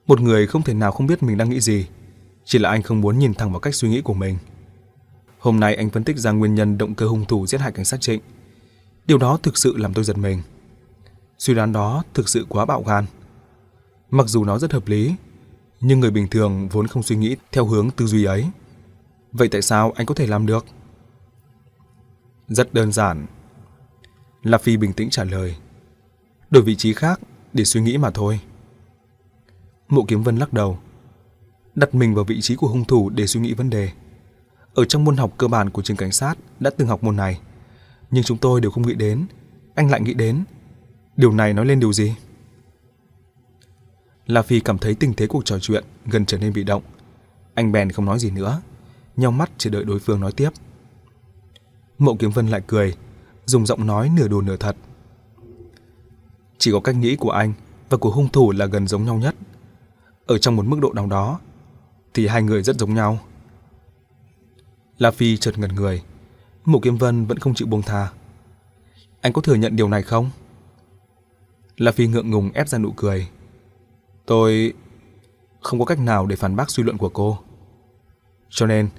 [0.07, 1.87] Một người không thể nào không biết mình đang nghĩ gì,
[2.47, 4.37] chỉ là anh không muốn nhìn thẳng vào cách suy nghĩ của mình.
[5.39, 7.85] Hôm nay anh phân tích ra nguyên nhân động cơ hung thủ giết hại cảnh
[7.85, 8.21] sát Trịnh.
[9.05, 10.41] Điều đó thực sự làm tôi giật mình.
[11.37, 13.05] Suy đoán đó thực sự quá bạo gan.
[14.11, 15.15] Mặc dù nó rất hợp lý,
[15.81, 18.45] nhưng người bình thường vốn không suy nghĩ theo hướng tư duy ấy.
[19.31, 20.65] Vậy tại sao anh có thể làm được?
[22.47, 23.25] Rất đơn giản.
[24.43, 25.55] La Phi bình tĩnh trả lời.
[26.49, 27.19] Đổi vị trí khác
[27.53, 28.39] để suy nghĩ mà thôi.
[29.89, 30.79] Mộ Kiếm Vân lắc đầu.
[31.77, 33.91] Đặt mình vào vị trí của hung thủ để suy nghĩ vấn đề.
[34.73, 37.39] Ở trong môn học cơ bản của trường cảnh sát đã từng học môn này.
[38.11, 39.25] Nhưng chúng tôi đều không nghĩ đến.
[39.75, 40.43] Anh lại nghĩ đến.
[41.17, 42.15] Điều này nói lên điều gì?
[44.25, 46.83] La Phi cảm thấy tình thế cuộc trò chuyện gần trở nên bị động.
[47.53, 48.61] Anh bèn không nói gì nữa,
[49.17, 50.49] nhau mắt chỉ đợi đối phương nói tiếp.
[51.97, 52.95] Mộ Kiếm Vân lại cười,
[53.45, 54.75] dùng giọng nói nửa đùa nửa thật.
[56.57, 57.53] Chỉ có cách nghĩ của anh
[57.89, 59.35] và của hung thủ là gần giống nhau nhất.
[60.25, 61.39] Ở trong một mức độ nào đó
[62.13, 63.19] thì hai người rất giống nhau.
[64.97, 66.03] La Phi chợt ngẩn người,
[66.65, 68.11] Mộ Kiếm Vân vẫn không chịu buông tha.
[69.21, 70.29] Anh có thừa nhận điều này không?
[71.77, 73.27] La Phi ngượng ngùng ép ra nụ cười.
[74.25, 74.73] Tôi
[75.61, 77.39] không có cách nào để phản bác suy luận của cô.
[78.49, 78.89] Cho nên,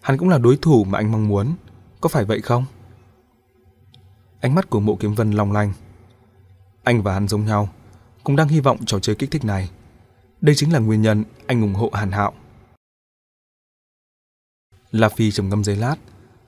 [0.00, 1.54] hắn cũng là đối thủ mà anh mong muốn.
[2.00, 2.64] Có phải vậy không?
[4.40, 5.72] Ánh mắt của mộ kiếm vân long lanh.
[6.82, 7.68] Anh và hắn giống nhau,
[8.24, 9.70] cũng đang hy vọng trò chơi kích thích này.
[10.40, 12.32] Đây chính là nguyên nhân anh ủng hộ Hàn Hạo.
[14.92, 15.96] La Phi trầm ngâm giây lát,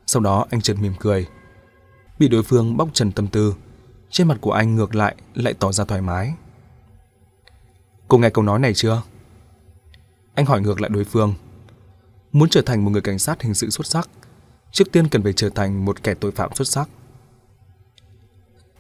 [0.07, 1.27] sau đó anh chợt mỉm cười.
[2.19, 3.55] Bị đối phương bóc trần tâm tư,
[4.11, 6.35] trên mặt của anh ngược lại lại tỏ ra thoải mái.
[8.09, 9.03] Cô nghe câu nói này chưa?
[10.35, 11.35] Anh hỏi ngược lại đối phương.
[12.33, 14.09] Muốn trở thành một người cảnh sát hình sự xuất sắc,
[14.73, 16.89] trước tiên cần phải trở thành một kẻ tội phạm xuất sắc.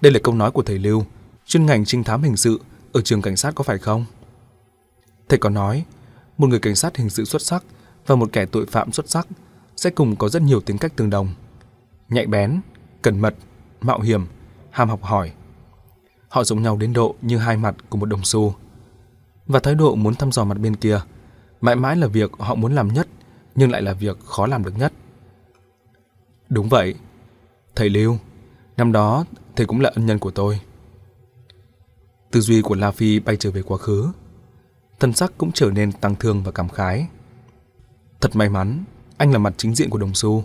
[0.00, 1.04] Đây là câu nói của thầy Lưu,
[1.46, 2.60] chuyên ngành trinh thám hình sự
[2.92, 4.04] ở trường cảnh sát có phải không?
[5.28, 5.84] Thầy có nói,
[6.38, 7.64] một người cảnh sát hình sự xuất sắc
[8.06, 9.26] và một kẻ tội phạm xuất sắc
[9.76, 11.28] sẽ cùng có rất nhiều tính cách tương đồng.
[12.08, 12.60] Nhạy bén,
[13.02, 13.34] cẩn mật,
[13.80, 14.26] mạo hiểm,
[14.70, 15.32] ham học hỏi.
[16.28, 18.54] Họ giống nhau đến độ như hai mặt của một đồng xu.
[19.46, 21.00] Và thái độ muốn thăm dò mặt bên kia
[21.60, 23.08] mãi mãi là việc họ muốn làm nhất
[23.54, 24.92] nhưng lại là việc khó làm được nhất.
[26.48, 26.94] Đúng vậy.
[27.74, 28.18] Thầy Lưu,
[28.76, 29.24] năm đó
[29.56, 30.60] thầy cũng là ân nhân của tôi.
[32.30, 34.08] Tư duy của La Phi bay trở về quá khứ.
[35.00, 37.06] Thân sắc cũng trở nên tăng thương và cảm khái.
[38.20, 38.84] Thật may mắn,
[39.24, 40.44] anh là mặt chính diện của đồng xu.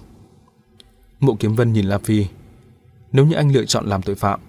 [1.20, 2.26] Mộ Kiếm Vân nhìn La Phi.
[3.12, 4.40] Nếu như anh lựa chọn làm tội phạm,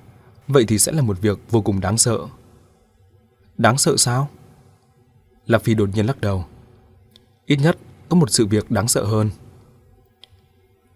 [0.49, 2.19] vậy thì sẽ là một việc vô cùng đáng sợ.
[3.59, 4.29] Đáng sợ sao?
[5.47, 6.45] La Phi đột nhiên lắc đầu.
[7.47, 7.79] Ít nhất
[8.09, 9.31] có một sự việc đáng sợ hơn.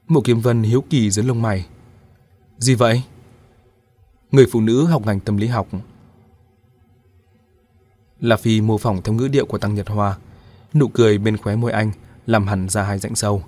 [0.06, 1.66] Mộ Kiếm Vân hiếu kỳ dưới lông mày.
[2.58, 3.02] Gì vậy?
[4.30, 5.68] Người phụ nữ học ngành tâm lý học.
[8.20, 10.18] La Phi mô phỏng theo ngữ điệu của Tăng Nhật Hoa,
[10.74, 11.92] nụ cười bên khóe môi anh
[12.26, 13.42] làm hẳn ra hai rãnh sâu.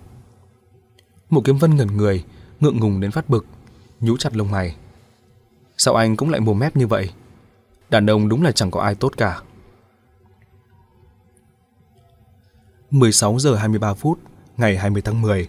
[1.31, 2.24] Mộ Kiếm Vân ngẩn người,
[2.61, 3.47] ngượng ngùng đến phát bực,
[4.01, 4.77] nhú chặt lông mày.
[5.77, 7.11] Sao anh cũng lại mồm mép như vậy?
[7.91, 9.41] Đàn ông đúng là chẳng có ai tốt cả.
[12.91, 14.18] 16 giờ 23 phút
[14.57, 15.49] ngày 20 tháng 10.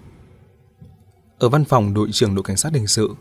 [1.39, 3.15] Ở văn phòng đội trưởng đội cảnh sát hình sự,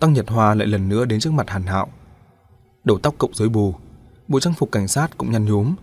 [0.00, 1.88] Tăng Nhật Hoa lại lần nữa đến trước mặt Hàn Hạo.
[2.84, 3.74] Đầu tóc cộng rối bù,
[4.28, 5.74] bộ trang phục cảnh sát cũng nhăn nhúm,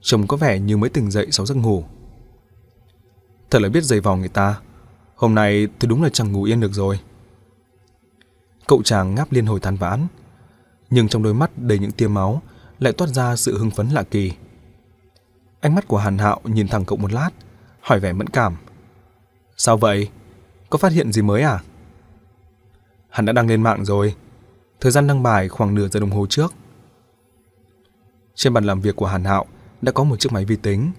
[0.00, 1.84] trông có vẻ như mới tỉnh dậy sau giấc ngủ.
[3.50, 4.60] Thật là biết giày vò người ta.
[5.14, 7.00] Hôm nay tôi đúng là chẳng ngủ yên được rồi.
[8.66, 10.06] Cậu chàng ngáp liên hồi than vãn,
[10.90, 12.42] nhưng trong đôi mắt đầy những tia máu
[12.78, 14.32] lại toát ra sự hưng phấn lạ kỳ.
[15.60, 17.30] Ánh mắt của Hàn Hạo nhìn thẳng cậu một lát,
[17.80, 18.56] hỏi vẻ mẫn cảm.
[19.56, 20.08] Sao vậy?
[20.70, 21.58] Có phát hiện gì mới à?
[23.08, 24.14] Hắn đã đăng lên mạng rồi.
[24.80, 26.54] Thời gian đăng bài khoảng nửa giờ đồng hồ trước.
[28.34, 29.46] Trên bàn làm việc của Hàn Hạo
[29.82, 30.92] đã có một chiếc máy vi tính.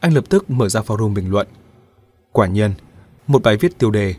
[0.00, 1.46] Anh lập tức mở ra forum bình luận.
[2.34, 2.74] Quả nhiên,
[3.26, 4.14] một bài viết tiêu đề,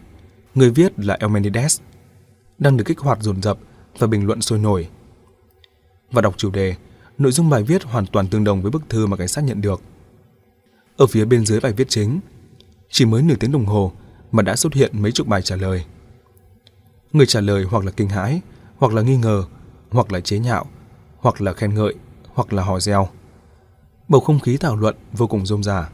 [0.55, 1.81] người viết là Elmenides,
[2.57, 3.57] đang được kích hoạt dồn dập
[3.99, 4.89] và bình luận sôi nổi.
[6.11, 6.75] Và đọc chủ đề,
[7.17, 9.61] nội dung bài viết hoàn toàn tương đồng với bức thư mà cảnh sát nhận
[9.61, 9.81] được.
[10.97, 12.19] Ở phía bên dưới bài viết chính,
[12.89, 13.91] chỉ mới nửa tiếng đồng hồ
[14.31, 15.85] mà đã xuất hiện mấy chục bài trả lời.
[17.13, 18.41] Người trả lời hoặc là kinh hãi,
[18.77, 19.43] hoặc là nghi ngờ,
[19.89, 20.65] hoặc là chế nhạo,
[21.17, 21.95] hoặc là khen ngợi,
[22.33, 23.07] hoặc là hò reo.
[24.07, 25.89] Bầu không khí thảo luận vô cùng rôm rả.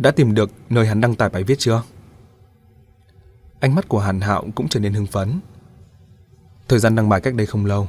[0.00, 1.82] Đã tìm được nơi hắn đăng tải bài viết chưa?
[3.60, 5.40] Ánh mắt của Hàn Hạo cũng trở nên hưng phấn.
[6.68, 7.88] Thời gian đăng bài cách đây không lâu,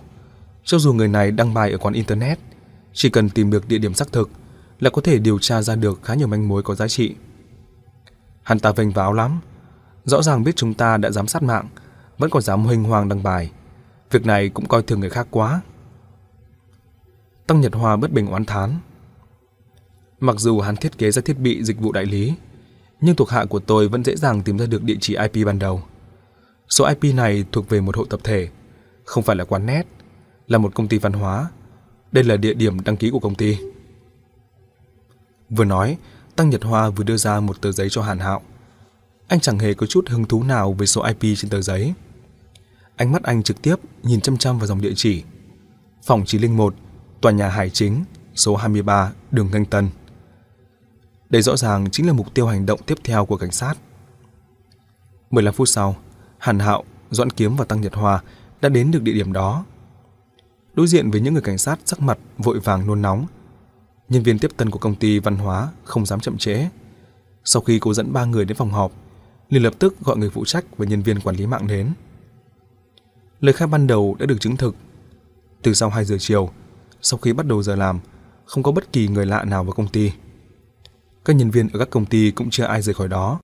[0.64, 2.39] cho dù người này đăng bài ở quán internet,
[2.93, 4.30] chỉ cần tìm được địa điểm xác thực
[4.80, 7.16] là có thể điều tra ra được khá nhiều manh mối có giá trị.
[8.43, 9.39] Hắn ta vênh váo lắm,
[10.05, 11.68] rõ ràng biết chúng ta đã giám sát mạng,
[12.18, 13.51] vẫn còn dám huênh hoang đăng bài.
[14.12, 15.62] Việc này cũng coi thường người khác quá.
[17.47, 18.76] Tăng Nhật Hoa bất bình oán thán.
[20.22, 22.34] Mặc dù hắn thiết kế ra thiết bị dịch vụ đại lý,
[23.01, 25.59] nhưng thuộc hạ của tôi vẫn dễ dàng tìm ra được địa chỉ IP ban
[25.59, 25.84] đầu.
[26.69, 28.49] Số IP này thuộc về một hộ tập thể,
[29.03, 29.84] không phải là quán net,
[30.47, 31.49] là một công ty văn hóa.
[32.11, 33.57] Đây là địa điểm đăng ký của công ty.
[35.49, 35.97] Vừa nói,
[36.36, 38.41] Tăng Nhật Hoa vừa đưa ra một tờ giấy cho Hàn Hạo.
[39.28, 41.93] Anh chẳng hề có chút hứng thú nào với số IP trên tờ giấy.
[42.95, 45.24] Ánh mắt anh trực tiếp nhìn chăm chăm vào dòng địa chỉ.
[46.03, 46.76] Phòng 901,
[47.22, 48.03] tòa nhà Hải Chính,
[48.36, 49.89] số 23, đường Nganh Tân.
[51.32, 53.73] Đây rõ ràng chính là mục tiêu hành động tiếp theo của cảnh sát.
[55.29, 55.95] 15 phút sau,
[56.38, 58.21] Hàn Hạo, Doãn Kiếm và Tăng Nhật Hoa
[58.61, 59.65] đã đến được địa điểm đó.
[60.73, 63.25] Đối diện với những người cảnh sát sắc mặt vội vàng nôn nóng,
[64.09, 66.67] nhân viên tiếp tân của công ty văn hóa không dám chậm trễ.
[67.43, 68.91] Sau khi cô dẫn ba người đến phòng họp,
[69.49, 71.93] liền lập tức gọi người phụ trách và nhân viên quản lý mạng đến.
[73.39, 74.75] Lời khai ban đầu đã được chứng thực.
[75.61, 76.49] Từ sau 2 giờ chiều,
[77.01, 77.99] sau khi bắt đầu giờ làm,
[78.45, 80.11] không có bất kỳ người lạ nào vào công ty.
[81.26, 83.39] Các nhân viên ở các công ty cũng chưa ai rời khỏi đó.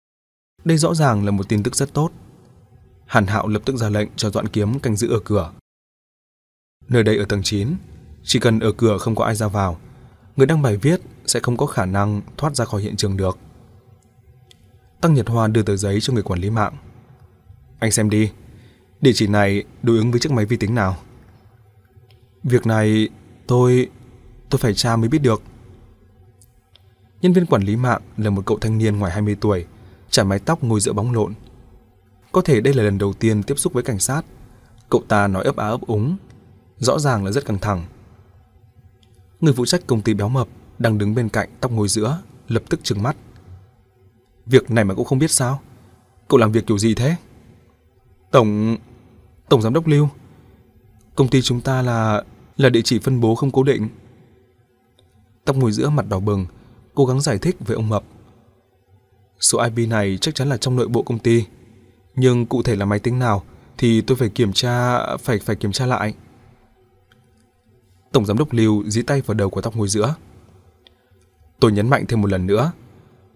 [0.64, 2.12] Đây rõ ràng là một tin tức rất tốt.
[3.06, 5.52] Hàn Hạo lập tức ra lệnh cho Doãn Kiếm canh giữ ở cửa.
[6.90, 7.76] Nơi đây ở tầng 9,
[8.24, 9.80] chỉ cần ở cửa không có ai ra vào,
[10.36, 13.38] người đăng bài viết sẽ không có khả năng thoát ra khỏi hiện trường được.
[15.02, 16.74] Tăng Nhật Hoa đưa tờ giấy cho người quản lý mạng.
[17.80, 18.32] Anh xem đi,
[19.02, 20.98] địa chỉ này đối ứng với chiếc máy vi tính nào?
[22.44, 23.10] Việc này
[23.48, 23.90] tôi...
[24.50, 25.42] tôi phải tra mới biết được.
[27.28, 29.66] Nhân viên quản lý mạng là một cậu thanh niên ngoài 20 tuổi,
[30.10, 31.34] chải mái tóc ngồi giữa bóng lộn.
[32.32, 34.22] Có thể đây là lần đầu tiên tiếp xúc với cảnh sát.
[34.90, 36.18] Cậu ta nói ấp á ấp úng,
[36.78, 37.86] rõ ràng là rất căng thẳng.
[39.42, 40.48] Người phụ trách công ty béo mập
[40.80, 43.16] đang đứng bên cạnh tóc ngồi giữa, lập tức trừng mắt.
[44.46, 45.62] Việc này mà cũng không biết sao?
[46.28, 47.16] Cậu làm việc kiểu gì thế?
[48.32, 48.78] Tổng...
[49.50, 50.10] Tổng giám đốc Lưu.
[51.16, 52.24] Công ty chúng ta là...
[52.58, 53.90] là địa chỉ phân bố không cố định.
[55.46, 56.46] Tóc ngồi giữa mặt đỏ bừng,
[56.98, 58.04] cố gắng giải thích với ông Mập.
[59.40, 61.46] Số IP này chắc chắn là trong nội bộ công ty,
[62.16, 63.44] nhưng cụ thể là máy tính nào
[63.78, 66.14] thì tôi phải kiểm tra phải phải kiểm tra lại.
[68.12, 70.16] Tổng giám đốc Lưu dí tay vào đầu của tóc ngồi giữa.
[71.60, 72.72] Tôi nhấn mạnh thêm một lần nữa,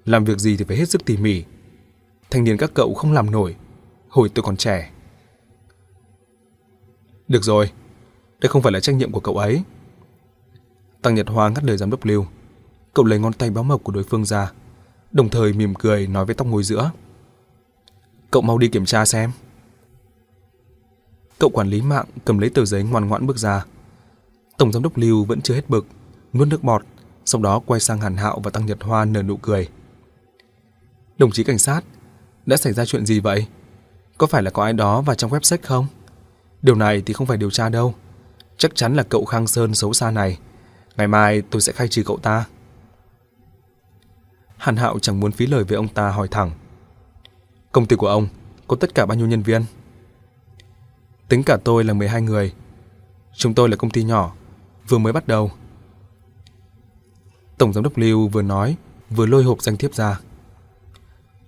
[0.05, 1.43] làm việc gì thì phải hết sức tỉ mỉ.
[2.29, 3.55] Thanh niên các cậu không làm nổi,
[4.09, 4.91] hồi tôi còn trẻ.
[7.27, 7.71] Được rồi,
[8.39, 9.63] đây không phải là trách nhiệm của cậu ấy.
[11.01, 12.25] Tăng Nhật Hoa ngắt lời giám đốc Lưu.
[12.93, 14.51] Cậu lấy ngón tay béo mộc của đối phương ra,
[15.11, 16.91] đồng thời mỉm cười nói với tóc ngồi giữa.
[18.31, 19.31] Cậu mau đi kiểm tra xem.
[21.39, 23.65] Cậu quản lý mạng cầm lấy tờ giấy ngoan ngoãn bước ra.
[24.57, 25.85] Tổng giám đốc Lưu vẫn chưa hết bực,
[26.33, 26.81] nuốt nước bọt,
[27.25, 29.69] sau đó quay sang Hàn Hạo và Tăng Nhật Hoa nở nụ cười.
[31.17, 31.81] Đồng chí cảnh sát,
[32.45, 33.47] đã xảy ra chuyện gì vậy?
[34.17, 35.87] Có phải là có ai đó vào trong website không?
[36.61, 37.93] Điều này thì không phải điều tra đâu.
[38.57, 40.39] Chắc chắn là cậu Khang Sơn xấu xa này.
[40.97, 42.45] Ngày mai tôi sẽ khai trừ cậu ta.
[44.61, 46.51] Hàn Hạo chẳng muốn phí lời với ông ta hỏi thẳng.
[47.71, 48.27] Công ty của ông
[48.67, 49.65] có tất cả bao nhiêu nhân viên?
[51.27, 52.53] Tính cả tôi là 12 người.
[53.35, 54.35] Chúng tôi là công ty nhỏ,
[54.87, 55.51] vừa mới bắt đầu.
[57.57, 58.75] Tổng giám đốc Lưu vừa nói,
[59.09, 60.19] vừa lôi hộp danh thiếp ra.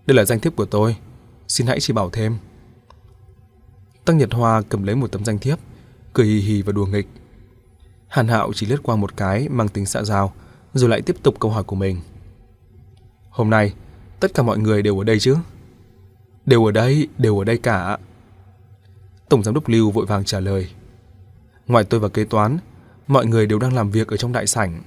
[0.05, 0.95] Đây là danh thiếp của tôi,
[1.47, 2.37] xin hãy chỉ bảo thêm.
[4.05, 5.59] Tăng Nhật Hoa cầm lấy một tấm danh thiếp,
[6.13, 7.07] cười hì hì và đùa nghịch.
[8.07, 10.33] Hàn Hạo chỉ lướt qua một cái mang tính xạ giao,
[10.73, 12.01] rồi lại tiếp tục câu hỏi của mình.
[13.33, 13.73] Hôm nay,
[14.23, 15.37] Tất cả mọi người đều ở đây chứ?
[16.45, 17.97] Đều ở đây, đều ở đây cả.
[19.29, 20.69] Tổng giám đốc Lưu vội vàng trả lời.
[21.67, 22.57] Ngoài tôi và kế toán,
[23.07, 24.81] mọi người đều đang làm việc ở trong đại sảnh.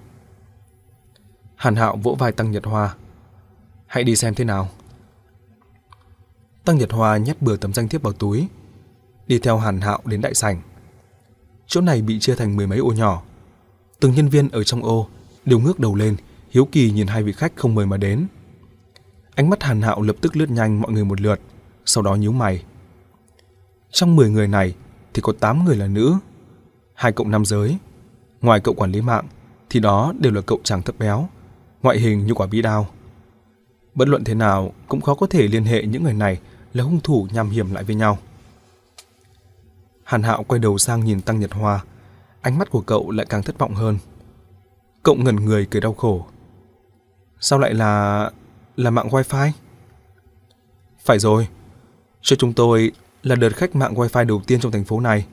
[1.57, 2.95] Hàn Hạo vỗ vai Tăng Nhật Hoa.
[3.87, 4.69] Hãy đi xem thế nào.
[6.65, 8.49] Tăng Nhật Hoa nhét bừa tấm danh thiếp vào túi,
[9.27, 10.63] đi theo Hàn Hạo đến đại sảnh.
[11.67, 13.23] Chỗ này bị chia thành mười mấy ô nhỏ.
[14.01, 15.09] Từng nhân viên ở trong ô
[15.45, 16.17] đều ngước đầu lên,
[16.51, 18.27] hiếu kỳ nhìn hai vị khách không mời mà đến.
[19.37, 21.41] Ánh mắt Hàn Hạo lập tức lướt nhanh mọi người một lượt,
[21.85, 22.65] sau đó nhíu mày.
[23.91, 24.75] Trong 10 người này
[25.15, 26.15] thì có 8 người là nữ,
[26.95, 27.79] hai cậu nam giới.
[28.41, 29.27] Ngoài cậu quản lý mạng
[29.71, 31.29] thì đó đều là cậu chàng thấp béo,
[31.83, 32.87] ngoại hình như quả bí đao.
[33.95, 36.41] Bất luận thế nào cũng khó có thể liên hệ những người này
[36.73, 38.19] là hung thủ nhằm hiểm lại với nhau.
[40.05, 41.85] Hàn Hạo quay đầu sang nhìn Tăng Nhật Hoa,
[42.41, 43.99] ánh mắt của cậu lại càng thất vọng hơn.
[45.03, 46.27] Cậu ngẩn người cười đau khổ.
[47.41, 48.31] Sao lại là
[48.77, 49.51] là mạng wifi?
[51.05, 51.49] Phải rồi,
[52.21, 55.27] cho chúng tôi là đợt khách mạng wifi đầu tiên trong thành phố này.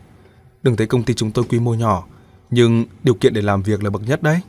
[0.64, 2.08] Đừng thấy công ty chúng tôi quy mô nhỏ,
[2.50, 4.42] nhưng điều kiện để làm việc là bậc nhất đấy.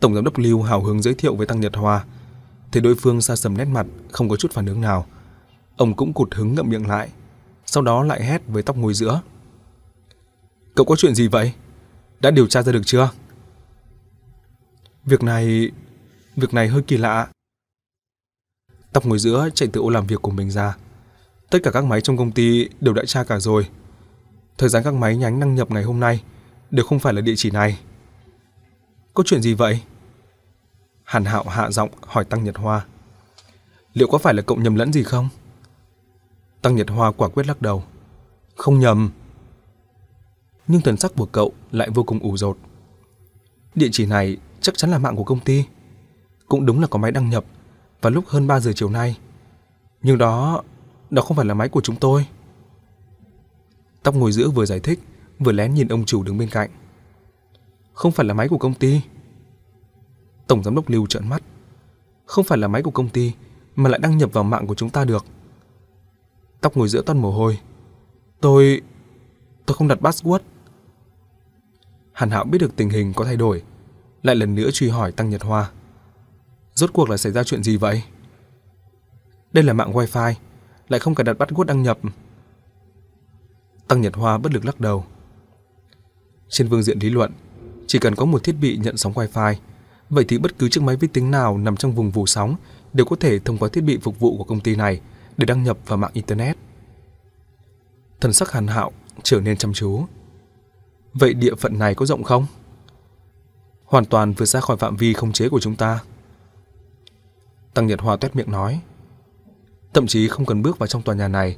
[0.00, 2.04] Tổng giám đốc Lưu hào hứng giới thiệu với Tăng Nhật Hoa,
[2.72, 5.06] thấy đối phương xa sầm nét mặt, không có chút phản ứng nào.
[5.76, 7.08] Ông cũng cụt hứng ngậm miệng lại,
[7.66, 9.20] sau đó lại hét với tóc ngồi giữa.
[10.74, 11.52] Cậu có chuyện gì vậy?
[12.20, 13.10] Đã điều tra ra được chưa?
[15.04, 15.70] Việc này...
[16.36, 17.28] Việc này hơi kỳ lạ.
[18.92, 20.76] Tóc ngồi giữa chạy từ ô làm việc của mình ra.
[21.50, 23.68] Tất cả các máy trong công ty đều đã tra cả rồi.
[24.58, 26.22] Thời gian các máy nhánh đăng nhập ngày hôm nay
[26.70, 27.78] đều không phải là địa chỉ này.
[29.14, 29.80] Có chuyện gì vậy?
[31.04, 32.86] Hàn Hạo hạ giọng hỏi Tăng Nhật Hoa.
[33.92, 35.28] Liệu có phải là cậu nhầm lẫn gì không?
[36.62, 37.84] Tăng Nhật Hoa quả quyết lắc đầu.
[38.56, 39.10] Không nhầm.
[40.66, 42.58] Nhưng thần sắc của cậu lại vô cùng ủ rột.
[43.74, 45.64] Địa chỉ này chắc chắn là mạng của công ty.
[46.50, 47.44] Cũng đúng là có máy đăng nhập
[48.02, 49.18] vào lúc hơn 3 giờ chiều nay.
[50.02, 50.62] Nhưng đó,
[51.10, 52.26] đó không phải là máy của chúng tôi.
[54.02, 55.00] Tóc ngồi giữa vừa giải thích,
[55.38, 56.70] vừa lén nhìn ông chủ đứng bên cạnh.
[57.92, 59.00] Không phải là máy của công ty.
[60.46, 61.42] Tổng giám đốc Lưu trợn mắt.
[62.26, 63.32] Không phải là máy của công ty
[63.76, 65.24] mà lại đăng nhập vào mạng của chúng ta được.
[66.60, 67.58] Tóc ngồi giữa toàn mồ hôi.
[68.40, 68.82] Tôi...
[69.66, 70.40] tôi không đặt password.
[72.12, 73.62] Hàn Hạo biết được tình hình có thay đổi,
[74.22, 75.70] lại lần nữa truy hỏi Tăng Nhật Hoa.
[76.80, 78.02] Rốt cuộc là xảy ra chuyện gì vậy?
[79.52, 80.34] Đây là mạng wifi,
[80.88, 81.98] lại không cần đặt password đăng nhập.
[83.88, 85.04] Tăng Nhật Hoa bất lực lắc đầu.
[86.48, 87.32] Trên phương diện lý luận,
[87.86, 89.54] chỉ cần có một thiết bị nhận sóng wifi,
[90.10, 92.56] vậy thì bất cứ chiếc máy vi tính nào nằm trong vùng vù sóng
[92.92, 95.00] đều có thể thông qua thiết bị phục vụ của công ty này
[95.36, 96.56] để đăng nhập vào mạng internet.
[98.20, 100.04] Thần sắc Hàn Hạo trở nên chăm chú.
[101.14, 102.46] Vậy địa phận này có rộng không?
[103.84, 106.00] Hoàn toàn vượt ra khỏi phạm vi không chế của chúng ta.
[107.74, 108.80] Tăng Nhật Hoa tuét miệng nói.
[109.94, 111.56] Thậm chí không cần bước vào trong tòa nhà này,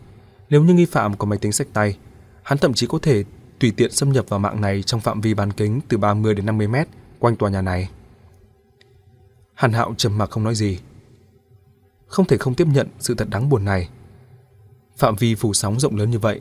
[0.50, 1.96] nếu như nghi phạm có máy tính sách tay,
[2.42, 3.24] hắn thậm chí có thể
[3.58, 6.46] tùy tiện xâm nhập vào mạng này trong phạm vi bán kính từ 30 đến
[6.46, 6.88] 50 mét
[7.18, 7.90] quanh tòa nhà này.
[9.54, 10.78] Hàn Hạo trầm mặc không nói gì.
[12.06, 13.88] Không thể không tiếp nhận sự thật đáng buồn này.
[14.96, 16.40] Phạm vi phủ sóng rộng lớn như vậy,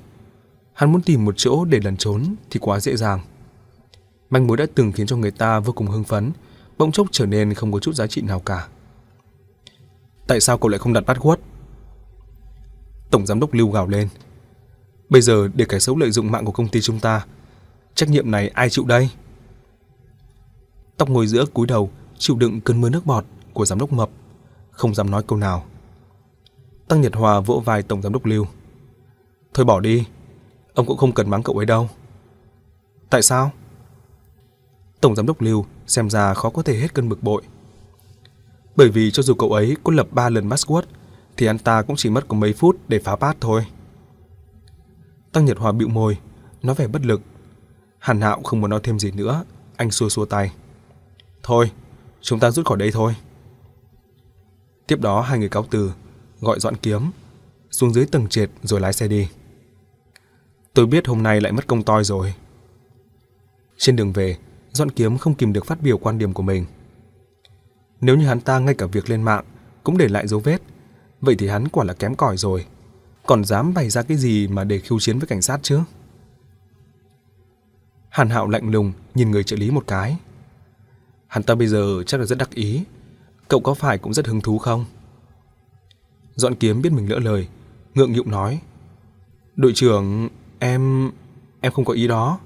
[0.74, 3.20] hắn muốn tìm một chỗ để lẩn trốn thì quá dễ dàng.
[4.30, 6.32] Manh mối đã từng khiến cho người ta vô cùng hưng phấn,
[6.78, 8.68] bỗng chốc trở nên không có chút giá trị nào cả.
[10.32, 11.40] Tại sao cậu lại không đặt bắt khuất?
[13.10, 14.10] Tổng giám đốc Lưu gào lên.
[15.10, 17.26] Bây giờ để kẻ xấu lợi dụng mạng của công ty chúng ta,
[17.96, 19.10] trách nhiệm này ai chịu đây?
[20.98, 24.10] Tóc ngồi giữa cúi đầu, chịu đựng cơn mưa nước bọt của giám đốc Mập,
[24.72, 25.64] không dám nói câu nào.
[26.88, 28.46] Tăng Nhật Hòa vỗ vai tổng giám đốc Lưu.
[29.54, 30.06] Thôi bỏ đi,
[30.74, 31.90] ông cũng không cần mắng cậu ấy đâu.
[33.10, 33.52] Tại sao?
[35.02, 37.42] Tổng giám đốc Lưu xem ra khó có thể hết cơn bực bội.
[38.76, 40.84] Bởi vì cho dù cậu ấy có lập 3 lần password
[41.38, 43.66] thì anh ta cũng chỉ mất có mấy phút để phá pass thôi.
[45.32, 46.18] Tăng Nhật Hòa bĩu môi,
[46.62, 47.22] nói vẻ bất lực.
[48.00, 49.44] Hàn Hạo không muốn nói thêm gì nữa,
[49.76, 50.54] anh xua xua tay.
[51.44, 51.72] Thôi,
[52.22, 53.16] chúng ta rút khỏi đây thôi.
[54.88, 55.92] Tiếp đó hai người cáo từ,
[56.40, 57.12] gọi dọn kiếm,
[57.72, 59.28] xuống dưới tầng trệt rồi lái xe đi.
[60.74, 62.34] Tôi biết hôm nay lại mất công toi rồi.
[63.78, 64.38] Trên đường về,
[64.72, 66.66] dọn kiếm không kìm được phát biểu quan điểm của mình.
[68.02, 69.46] Nếu như hắn ta ngay cả việc lên mạng
[69.84, 70.62] cũng để lại dấu vết,
[71.22, 72.66] vậy thì hắn quả là kém cỏi rồi.
[73.26, 75.80] Còn dám bày ra cái gì mà để khiêu chiến với cảnh sát chứ?
[78.10, 80.18] Hàn Hạo lạnh lùng nhìn người trợ lý một cái.
[81.28, 82.84] Hắn ta bây giờ chắc là rất đắc ý.
[83.48, 84.86] Cậu có phải cũng rất hứng thú không?
[86.36, 87.48] Dọn kiếm biết mình lỡ lời,
[87.94, 88.62] ngượng nghịu nói.
[89.56, 90.30] Đội trưởng,
[90.60, 91.12] em...
[91.62, 92.40] em không có ý đó.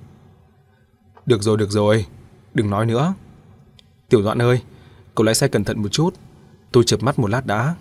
[1.26, 2.06] Được rồi, được rồi,
[2.53, 3.14] đừng nói nữa.
[4.10, 4.62] Tiểu Doãn ơi,
[5.16, 6.16] cậu lái xe cẩn thận một chút,
[6.76, 7.76] Tôi chợp mắt một lát đã.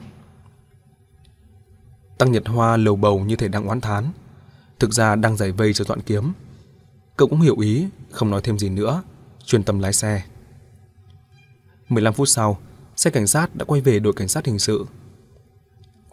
[2.18, 4.10] Tăng Nhật Hoa lầu bầu như thể đang oán thán.
[4.78, 6.32] Thực ra đang giải vây cho dọn kiếm.
[7.16, 9.02] Cậu cũng hiểu ý, không nói thêm gì nữa,
[9.44, 10.22] chuyên tâm lái xe.
[11.88, 12.58] 15 phút sau,
[12.96, 14.86] xe cảnh sát đã quay về đội cảnh sát hình sự.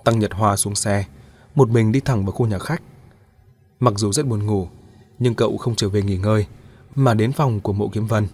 [0.03, 1.05] Tăng Nhật Hoa xuống xe,
[1.55, 2.81] một mình đi thẳng vào khu nhà khách.
[3.79, 4.67] Mặc dù rất buồn ngủ,
[5.19, 6.45] nhưng cậu không trở về nghỉ ngơi,
[6.95, 8.27] mà đến phòng của Mộ Kiếm Vân.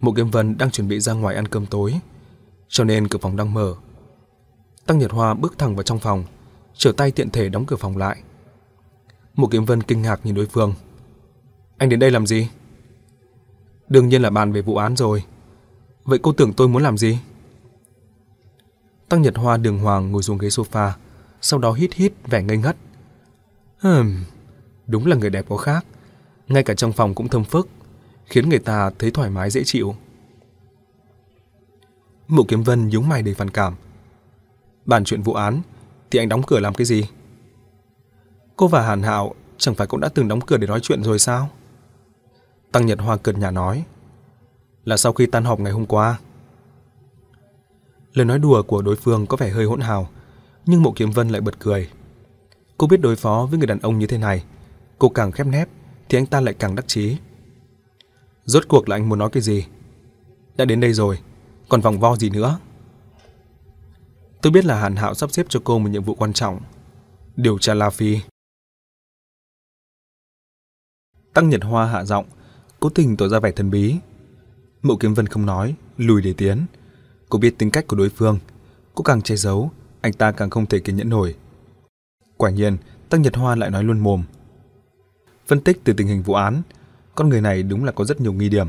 [0.00, 2.00] Mộ Kiếm Vân đang chuẩn bị ra ngoài ăn cơm tối,
[2.68, 3.74] cho nên cửa phòng đang mở.
[4.86, 6.24] Tăng Nhật Hoa bước thẳng vào trong phòng,
[6.74, 8.22] trở tay tiện thể đóng cửa phòng lại.
[9.34, 10.74] Mộ Kiếm Vân kinh ngạc nhìn đối phương.
[11.78, 12.48] Anh đến đây làm gì?
[13.88, 15.24] Đương nhiên là bàn về vụ án rồi.
[16.04, 17.18] Vậy cô tưởng tôi muốn làm gì?
[19.08, 20.90] Tăng Nhật Hoa đường hoàng ngồi xuống ghế sofa,
[21.40, 22.76] sau đó hít hít vẻ ngây ngất.
[23.78, 24.24] Hừm,
[24.86, 25.86] đúng là người đẹp có khác.
[26.48, 27.68] Ngay cả trong phòng cũng thơm phức,
[28.26, 29.94] khiến người ta thấy thoải mái dễ chịu.
[32.28, 33.74] Mộ Kiếm Vân nhướng mày đầy phản cảm.
[34.84, 35.60] Bàn chuyện vụ án
[36.10, 37.08] thì anh đóng cửa làm cái gì?
[38.56, 41.18] Cô và Hàn Hạo chẳng phải cũng đã từng đóng cửa để nói chuyện rồi
[41.18, 41.50] sao?
[42.72, 43.84] Tăng Nhật Hoa cợt nhà nói.
[44.84, 46.18] Là sau khi tan họp ngày hôm qua.
[48.12, 50.08] Lời nói đùa của đối phương có vẻ hơi hỗn hào,
[50.66, 51.90] nhưng Mộ Kiếm Vân lại bật cười.
[52.78, 54.44] Cô biết đối phó với người đàn ông như thế này,
[54.98, 55.68] cô càng khép nép
[56.08, 57.16] thì anh ta lại càng đắc chí.
[58.46, 59.66] Rốt cuộc là anh muốn nói cái gì?
[60.56, 61.18] Đã đến đây rồi,
[61.68, 62.58] còn vòng vo gì nữa?
[64.42, 66.60] Tôi biết là Hàn Hạo sắp xếp cho cô một nhiệm vụ quan trọng,
[67.36, 68.18] điều tra La Phi.
[71.34, 72.26] Tăng Nhật Hoa hạ giọng,
[72.80, 73.96] cố tình tỏ ra vẻ thần bí.
[74.82, 76.66] Mộ Kiếm Vân không nói, lùi để tiến.
[77.28, 78.38] Cô biết tính cách của đối phương,
[78.94, 79.70] cô càng che giấu,
[80.00, 81.34] anh ta càng không thể kiên nhẫn nổi.
[82.36, 82.76] Quả nhiên,
[83.08, 84.22] Tăng Nhật Hoa lại nói luôn mồm.
[85.46, 86.62] Phân tích từ tình hình vụ án,
[87.16, 88.68] con người này đúng là có rất nhiều nghi điểm.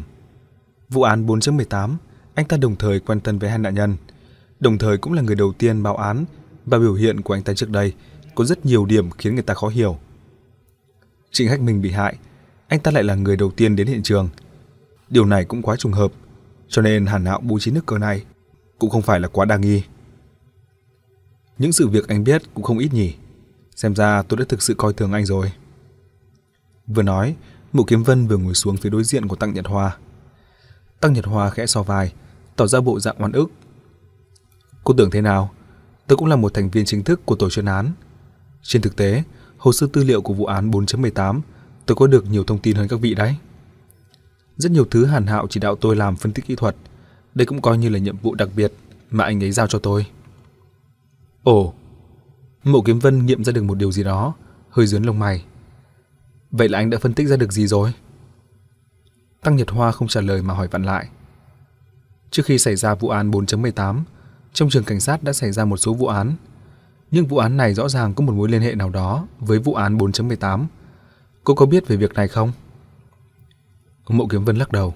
[0.90, 1.96] Vụ án 4.18,
[2.34, 3.98] anh ta đồng thời quen thân với hai nạn nhân,
[4.60, 6.26] đồng thời cũng là người đầu tiên báo án
[6.66, 7.94] và biểu hiện của anh ta trước đây
[8.36, 9.98] có rất nhiều điểm khiến người ta khó hiểu.
[11.32, 12.18] Trịnh Hách Minh bị hại,
[12.68, 14.30] anh ta lại là người đầu tiên đến hiện trường.
[15.10, 16.12] Điều này cũng quá trùng hợp,
[16.68, 18.24] cho nên Hàn Hạo bố trí nước cờ này
[18.80, 19.84] cũng không phải là quá đa nghi.
[21.58, 23.16] Những sự việc anh biết cũng không ít nhỉ.
[23.76, 25.52] Xem ra tôi đã thực sự coi thường anh rồi.
[26.88, 27.36] Vừa nói,
[27.74, 29.98] Mộ Kiếm Vân vừa ngồi xuống phía đối diện của Tăng Nhật Hoa.
[31.00, 32.14] Tăng Nhật Hoa khẽ so vai,
[32.56, 33.52] tỏ ra bộ dạng oan ức.
[34.84, 35.52] Cô tưởng thế nào?
[36.08, 37.92] Tôi cũng là một thành viên chính thức của tổ chuyên án.
[38.62, 39.24] Trên thực tế,
[39.58, 41.42] hồ sơ tư liệu của vụ án 4.18
[41.86, 43.36] tôi có được nhiều thông tin hơn các vị đấy.
[44.58, 46.76] Rất nhiều thứ Hàn Hạo chỉ đạo tôi làm phân tích kỹ thuật.
[47.36, 48.74] Đây cũng coi như là nhiệm vụ đặc biệt
[49.12, 50.06] mà anh ấy giao cho tôi.
[51.44, 51.74] Ồ,
[52.64, 54.34] Mộ Kiếm Vân nghiệm ra được một điều gì đó,
[54.70, 55.46] hơi dướn lông mày.
[56.52, 57.94] Vậy là anh đã phân tích ra được gì rồi?
[59.42, 61.10] Tăng Nhật Hoa không trả lời mà hỏi vặn lại.
[62.32, 64.02] Trước khi xảy ra vụ án 4.18,
[64.54, 66.36] trong trường cảnh sát đã xảy ra một số vụ án.
[67.12, 69.74] Nhưng vụ án này rõ ràng có một mối liên hệ nào đó với vụ
[69.74, 70.66] án 4.18.
[71.44, 72.52] Cô có biết về việc này không?
[74.10, 74.94] Mộ Kiếm Vân lắc đầu.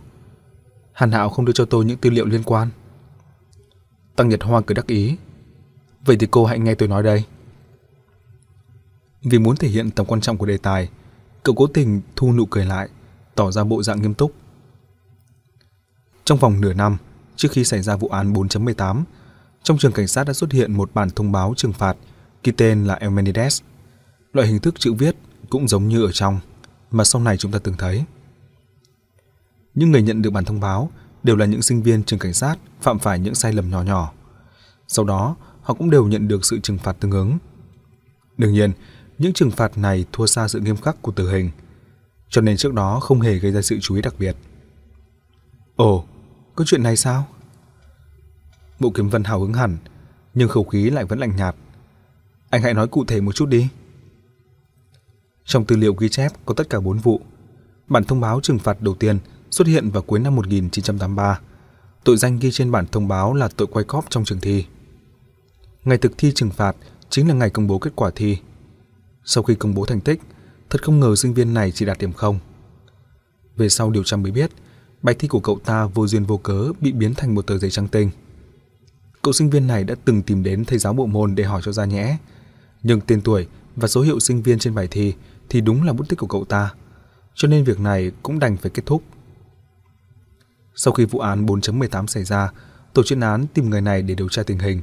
[0.94, 2.70] Hàn Hạo không đưa cho tôi những tư liệu liên quan.
[4.16, 5.18] Tăng Nhật Hoa cười đắc ý.
[6.06, 7.24] Vậy thì cô hãy nghe tôi nói đây.
[9.24, 10.90] Vì muốn thể hiện tầm quan trọng của đề tài,
[11.44, 12.90] cậu cố tình thu nụ cười lại,
[13.36, 14.34] tỏ ra bộ dạng nghiêm túc.
[16.24, 16.98] Trong vòng nửa năm,
[17.36, 19.04] trước khi xảy ra vụ án 4.18,
[19.64, 21.98] trong trường cảnh sát đã xuất hiện một bản thông báo trừng phạt
[22.44, 23.62] ghi tên là Eumenides.
[24.34, 25.16] Loại hình thức chữ viết
[25.50, 26.40] cũng giống như ở trong,
[26.92, 28.04] mà sau này chúng ta từng thấy.
[29.74, 30.92] Những người nhận được bản thông báo
[31.24, 34.12] đều là những sinh viên trường cảnh sát phạm phải những sai lầm nhỏ nhỏ.
[34.88, 37.38] Sau đó, họ cũng đều nhận được sự trừng phạt tương ứng.
[38.38, 38.72] Đương nhiên,
[39.22, 41.50] những trừng phạt này thua xa sự nghiêm khắc của tử hình,
[42.30, 44.36] cho nên trước đó không hề gây ra sự chú ý đặc biệt.
[45.76, 46.06] Ồ,
[46.56, 47.28] có chuyện này sao?
[48.80, 49.78] Bộ Kiếm Vân hào hứng hẳn,
[50.34, 51.56] nhưng khẩu khí lại vẫn lạnh nhạt.
[52.50, 53.68] Anh hãy nói cụ thể một chút đi.
[55.46, 57.22] Trong tư liệu ghi chép có tất cả 4 vụ.
[57.88, 59.20] Bản thông báo trừng phạt đầu tiên
[59.52, 61.40] xuất hiện vào cuối năm 1983.
[62.04, 64.66] Tội danh ghi trên bản thông báo là tội quay cóp trong trường thi.
[65.84, 66.76] Ngày thực thi trừng phạt
[67.10, 68.38] chính là ngày công bố kết quả thi.
[69.26, 70.22] Sau khi công bố thành tích,
[70.70, 72.40] thật không ngờ sinh viên này chỉ đạt điểm không.
[73.58, 74.52] Về sau điều tra mới biết,
[75.02, 77.72] bài thi của cậu ta vô duyên vô cớ bị biến thành một tờ giấy
[77.72, 78.10] trắng tinh.
[79.22, 81.72] Cậu sinh viên này đã từng tìm đến thầy giáo bộ môn để hỏi cho
[81.72, 82.18] ra nhẽ,
[82.84, 85.14] nhưng tên tuổi và số hiệu sinh viên trên bài thi
[85.50, 86.74] thì đúng là bút tích của cậu ta,
[87.36, 89.04] cho nên việc này cũng đành phải kết thúc.
[90.76, 92.52] Sau khi vụ án 4.18 xảy ra,
[92.94, 94.82] tổ chuyên án tìm người này để điều tra tình hình.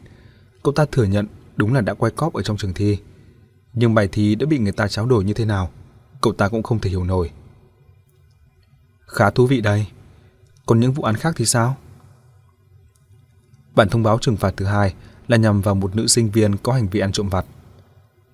[0.63, 1.27] Cậu ta thừa nhận
[1.57, 2.99] đúng là đã quay cóp ở trong trường thi.
[3.81, 5.71] Nhưng bài thi đã bị người ta tráo đổi như thế nào,
[6.21, 7.31] cậu ta cũng không thể hiểu nổi.
[9.07, 9.87] Khá thú vị đây.
[10.67, 11.77] Còn những vụ án khác thì sao?
[13.75, 14.95] Bản thông báo trừng phạt thứ hai
[15.29, 17.45] là nhằm vào một nữ sinh viên có hành vi ăn trộm vặt.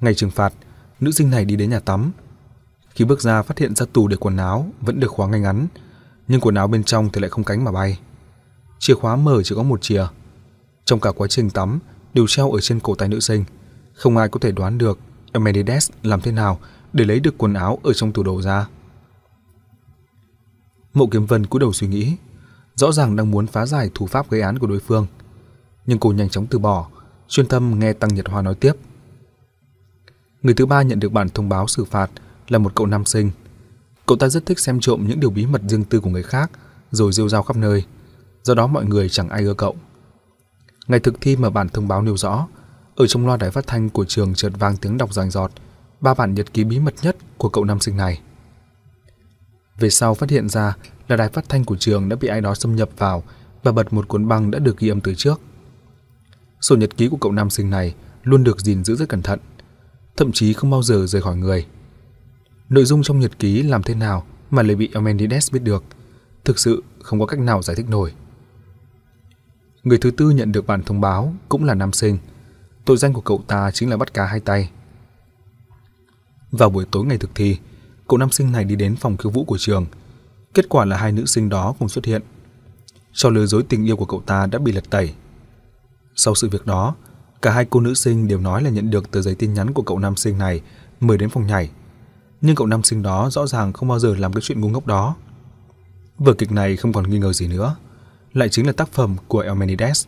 [0.01, 0.53] Ngày trừng phạt,
[1.01, 2.13] nữ sinh này đi đến nhà tắm.
[2.91, 5.67] Khi bước ra phát hiện ra tủ để quần áo vẫn được khóa ngay ngắn,
[6.29, 7.99] nhưng quần áo bên trong thì lại không cánh mà bay.
[8.79, 10.07] Chìa khóa mở chỉ có một chìa.
[10.85, 11.79] Trong cả quá trình tắm
[12.15, 13.45] đều treo ở trên cổ tay nữ sinh,
[13.95, 14.99] không ai có thể đoán được
[15.35, 16.59] Amenides làm thế nào
[16.93, 18.67] để lấy được quần áo ở trong tủ đồ ra.
[20.93, 22.17] Mộ Kiếm Vân cúi đầu suy nghĩ,
[22.75, 25.07] rõ ràng đang muốn phá giải thủ pháp gây án của đối phương,
[25.87, 26.89] nhưng cô nhanh chóng từ bỏ,
[27.29, 28.73] chuyên tâm nghe Tăng Nhật Hoa nói tiếp.
[30.43, 32.11] Người thứ ba nhận được bản thông báo xử phạt
[32.49, 33.31] là một cậu nam sinh.
[34.07, 36.51] Cậu ta rất thích xem trộm những điều bí mật riêng tư của người khác,
[36.91, 37.85] rồi rêu rao khắp nơi.
[38.43, 39.77] Do đó mọi người chẳng ai ưa cậu.
[40.87, 42.47] Ngày thực thi mà bản thông báo nêu rõ,
[42.97, 45.51] ở trong loa đài phát thanh của trường chợt vang tiếng đọc rành rọt
[46.01, 48.21] ba bản nhật ký bí mật nhất của cậu nam sinh này.
[49.79, 50.77] Về sau phát hiện ra
[51.09, 53.23] là đài phát thanh của trường đã bị ai đó xâm nhập vào
[53.63, 55.41] và bật một cuốn băng đã được ghi âm từ trước.
[56.61, 59.39] Sổ nhật ký của cậu nam sinh này luôn được gìn giữ rất cẩn thận,
[60.17, 61.67] thậm chí không bao giờ rời khỏi người.
[62.69, 65.85] Nội dung trong nhật ký làm thế nào mà lại bị Amendides biết được,
[66.45, 68.13] thực sự không có cách nào giải thích nổi.
[69.83, 72.19] Người thứ tư nhận được bản thông báo cũng là nam sinh.
[72.85, 74.71] Tội danh của cậu ta chính là bắt cá hai tay.
[76.51, 77.59] Vào buổi tối ngày thực thi,
[78.09, 79.87] cậu nam sinh này đi đến phòng khiêu vũ của trường.
[80.55, 82.23] Kết quả là hai nữ sinh đó cùng xuất hiện.
[83.13, 85.15] Trò lừa dối tình yêu của cậu ta đã bị lật tẩy.
[86.17, 86.95] Sau sự việc đó,
[87.43, 89.83] cả hai cô nữ sinh đều nói là nhận được tờ giấy tin nhắn của
[89.83, 90.61] cậu nam sinh này
[91.01, 91.71] mời đến phòng nhảy.
[92.41, 94.87] Nhưng cậu nam sinh đó rõ ràng không bao giờ làm cái chuyện ngu ngốc
[94.87, 95.17] đó.
[96.19, 97.77] Vở kịch này không còn nghi ngờ gì nữa,
[98.33, 100.07] lại chính là tác phẩm của Elmenides.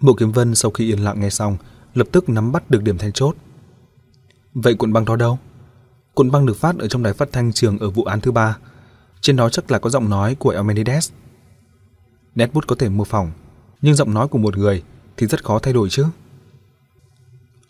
[0.00, 1.56] Mộ Kiếm Vân sau khi yên lặng nghe xong,
[1.94, 3.36] lập tức nắm bắt được điểm then chốt.
[4.54, 5.38] Vậy cuộn băng đó đâu?
[6.14, 8.56] Cuộn băng được phát ở trong đài phát thanh trường ở vụ án thứ ba.
[9.20, 11.10] Trên đó chắc là có giọng nói của Elmenides.
[12.34, 13.30] Nét bút có thể mô phỏng,
[13.82, 14.82] nhưng giọng nói của một người
[15.16, 16.06] thì rất khó thay đổi chứ.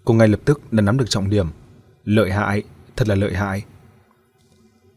[0.05, 1.47] Cô ngay lập tức đã nắm được trọng điểm.
[2.05, 2.63] Lợi hại,
[2.97, 3.65] thật là lợi hại.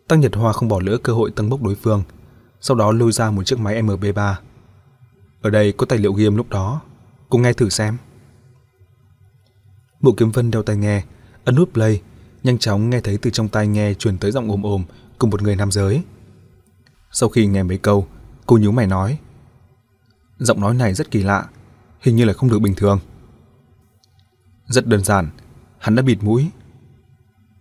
[0.08, 2.04] Tăng Nhật Hoa không bỏ lỡ cơ hội tăng bốc đối phương,
[2.62, 4.36] sau đó lôi ra một chiếc máy MB3.
[5.42, 6.82] Ở đây có tài liệu ghi âm lúc đó,
[7.30, 7.98] cô nghe thử xem.
[10.02, 11.04] Mộ Kiếm Vân đeo tai nghe,
[11.46, 12.02] ấn nút play,
[12.44, 14.84] nhanh chóng nghe thấy từ trong tai nghe truyền tới giọng ồm ồm
[15.20, 16.04] cùng một người nam giới.
[17.12, 18.08] Sau khi nghe mấy câu,
[18.46, 19.20] cô nhíu mày nói:
[20.38, 21.48] Giọng nói này rất kỳ lạ,
[22.02, 23.00] hình như là không được bình thường.
[24.68, 25.30] Rất đơn giản,
[25.80, 26.50] hắn đã bịt mũi.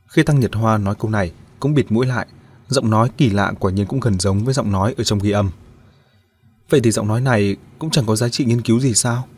[0.06, 2.26] Khi Tăng Nhật Hoa nói câu này, cũng bịt mũi lại,
[2.68, 5.30] giọng nói kỳ lạ quả nhiên cũng gần giống với giọng nói ở trong ghi
[5.30, 5.50] âm.
[6.70, 9.28] Vậy thì giọng nói này cũng chẳng có giá trị nghiên cứu gì sao?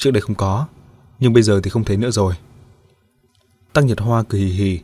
[0.00, 0.66] Trước đây không có,
[1.18, 2.34] nhưng bây giờ thì không thấy nữa rồi.
[3.72, 4.80] Tăng Nhật Hoa cười hì hì.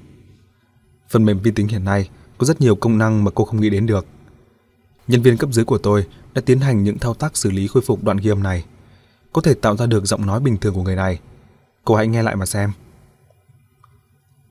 [1.08, 2.08] Phần mềm vi tính hiện nay
[2.38, 4.06] có rất nhiều công năng mà cô không nghĩ đến được.
[5.06, 7.82] Nhân viên cấp dưới của tôi đã tiến hành những thao tác xử lý khôi
[7.86, 8.64] phục đoạn ghi âm này,
[9.32, 11.20] có thể tạo ra được giọng nói bình thường của người này.
[11.84, 12.72] Cô hãy nghe lại mà xem.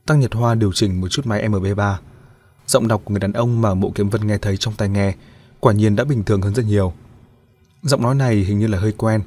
[0.05, 1.95] Tăng Nhật Hoa điều chỉnh một chút máy MB3.
[2.67, 5.15] Giọng đọc của người đàn ông mà Mộ Kiếm Vân nghe thấy trong tai nghe
[5.59, 6.93] quả nhiên đã bình thường hơn rất nhiều.
[7.81, 9.21] Giọng nói này hình như là hơi quen,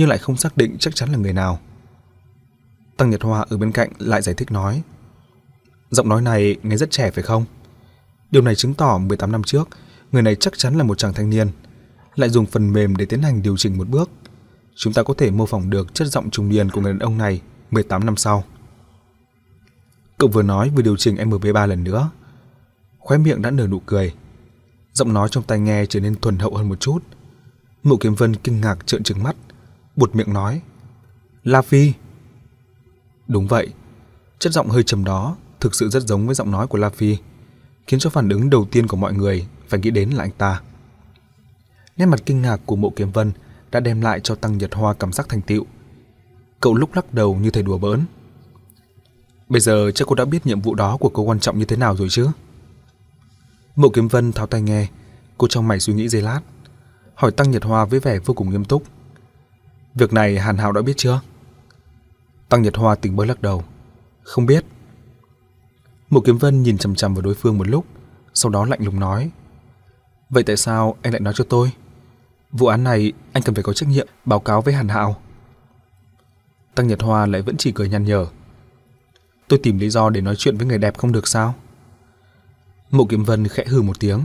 [0.00, 1.58] nhưng lại không xác định chắc chắn là người nào.
[2.96, 4.82] Tăng Nhật Hoa ở bên cạnh lại giải thích nói.
[5.90, 7.44] Giọng nói này nghe rất trẻ phải không?
[8.30, 9.68] Điều này chứng tỏ 18 năm trước,
[10.12, 11.48] người này chắc chắn là một chàng thanh niên,
[12.14, 14.10] lại dùng phần mềm để tiến hành điều chỉnh một bước.
[14.74, 17.18] Chúng ta có thể mô phỏng được chất giọng trung niên của người đàn ông
[17.18, 17.40] này
[17.70, 18.44] 18 năm sau.
[20.18, 22.10] Cậu vừa nói vừa điều chỉnh MP3 lần nữa.
[22.98, 24.14] Khóe miệng đã nở nụ cười.
[24.92, 26.98] Giọng nói trong tai nghe trở nên thuần hậu hơn một chút.
[27.82, 29.36] Mộ Kiếm Vân kinh ngạc trợn trừng mắt,
[29.96, 30.60] buột miệng nói:
[31.44, 31.92] "La Phi."
[33.28, 33.68] Đúng vậy,
[34.38, 37.16] chất giọng hơi trầm đó thực sự rất giống với giọng nói của La Phi,
[37.86, 40.60] khiến cho phản ứng đầu tiên của mọi người phải nghĩ đến là anh ta.
[41.96, 43.32] Nét mặt kinh ngạc của Mộ Kiếm Vân
[43.70, 45.66] đã đem lại cho Tăng Nhật Hoa cảm giác thành tựu.
[46.60, 48.04] Cậu lúc lắc đầu như thầy đùa bỡn.
[49.48, 51.76] Bây giờ chắc cô đã biết nhiệm vụ đó của cô quan trọng như thế
[51.76, 52.28] nào rồi chứ?
[53.76, 54.88] Mộ Kiếm Vân tháo tay nghe,
[55.38, 56.40] cô trong mày suy nghĩ giây lát,
[57.14, 58.82] hỏi Tăng Nhật Hoa với vẻ vô cùng nghiêm túc.
[59.94, 61.20] Việc này Hàn Hạo đã biết chưa?
[62.48, 63.64] Tăng Nhật Hoa tỉnh bơ lắc đầu.
[64.22, 64.64] Không biết.
[66.10, 67.84] Mộ Kiếm Vân nhìn chằm chằm vào đối phương một lúc,
[68.34, 69.30] sau đó lạnh lùng nói.
[70.30, 71.72] Vậy tại sao anh lại nói cho tôi?
[72.52, 75.16] Vụ án này anh cần phải có trách nhiệm báo cáo với Hàn Hạo.
[76.74, 78.26] Tăng Nhật Hoa lại vẫn chỉ cười nhăn nhở.
[79.48, 81.54] Tôi tìm lý do để nói chuyện với người đẹp không được sao?
[82.90, 84.24] Mộ Kiếm Vân khẽ hừ một tiếng.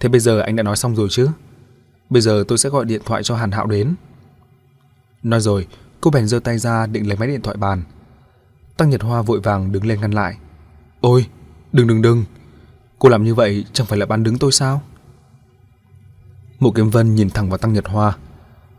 [0.00, 1.28] Thế bây giờ anh đã nói xong rồi chứ?
[2.10, 3.94] Bây giờ tôi sẽ gọi điện thoại cho Hàn Hạo đến.
[5.22, 5.66] Nói rồi,
[6.00, 7.82] cô bèn giơ tay ra định lấy máy điện thoại bàn.
[8.76, 10.36] Tăng Nhật Hoa vội vàng đứng lên ngăn lại.
[11.00, 11.26] Ôi,
[11.72, 12.24] đừng đừng đừng.
[12.98, 14.82] Cô làm như vậy chẳng phải là bán đứng tôi sao?
[16.58, 18.16] Mộ Kiếm Vân nhìn thẳng vào Tăng Nhật Hoa.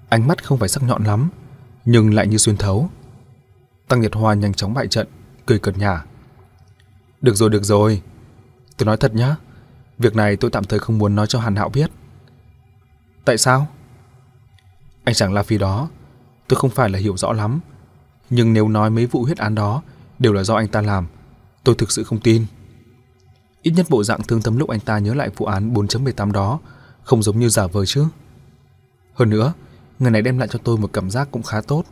[0.09, 1.29] Ánh mắt không phải sắc nhọn lắm,
[1.85, 2.89] nhưng lại như xuyên thấu.
[3.87, 5.07] Tăng Nhật Hoa nhanh chóng bại trận,
[5.45, 6.05] cười cợt nhả.
[7.21, 8.01] Được rồi, được rồi.
[8.77, 9.35] Tôi nói thật nhá,
[9.97, 11.91] việc này tôi tạm thời không muốn nói cho Hàn Hạo biết.
[13.25, 13.67] Tại sao?
[15.03, 15.89] Anh chẳng là phi đó,
[16.47, 17.59] tôi không phải là hiểu rõ lắm,
[18.29, 19.81] nhưng nếu nói mấy vụ huyết án đó
[20.19, 21.07] đều là do anh ta làm,
[21.63, 22.45] tôi thực sự không tin.
[23.61, 26.59] Ít nhất bộ dạng thương tâm lúc anh ta nhớ lại vụ án 4.18 đó
[27.03, 28.05] không giống như giả vờ chứ.
[29.13, 29.53] Hơn nữa,
[29.99, 31.83] người này đem lại cho tôi một cảm giác cũng khá tốt,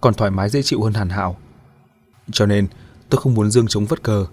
[0.00, 1.36] còn thoải mái dễ chịu hơn Hàn Hạo.
[2.32, 2.66] Cho nên,
[3.08, 4.26] tôi không muốn dương chống vất cờ.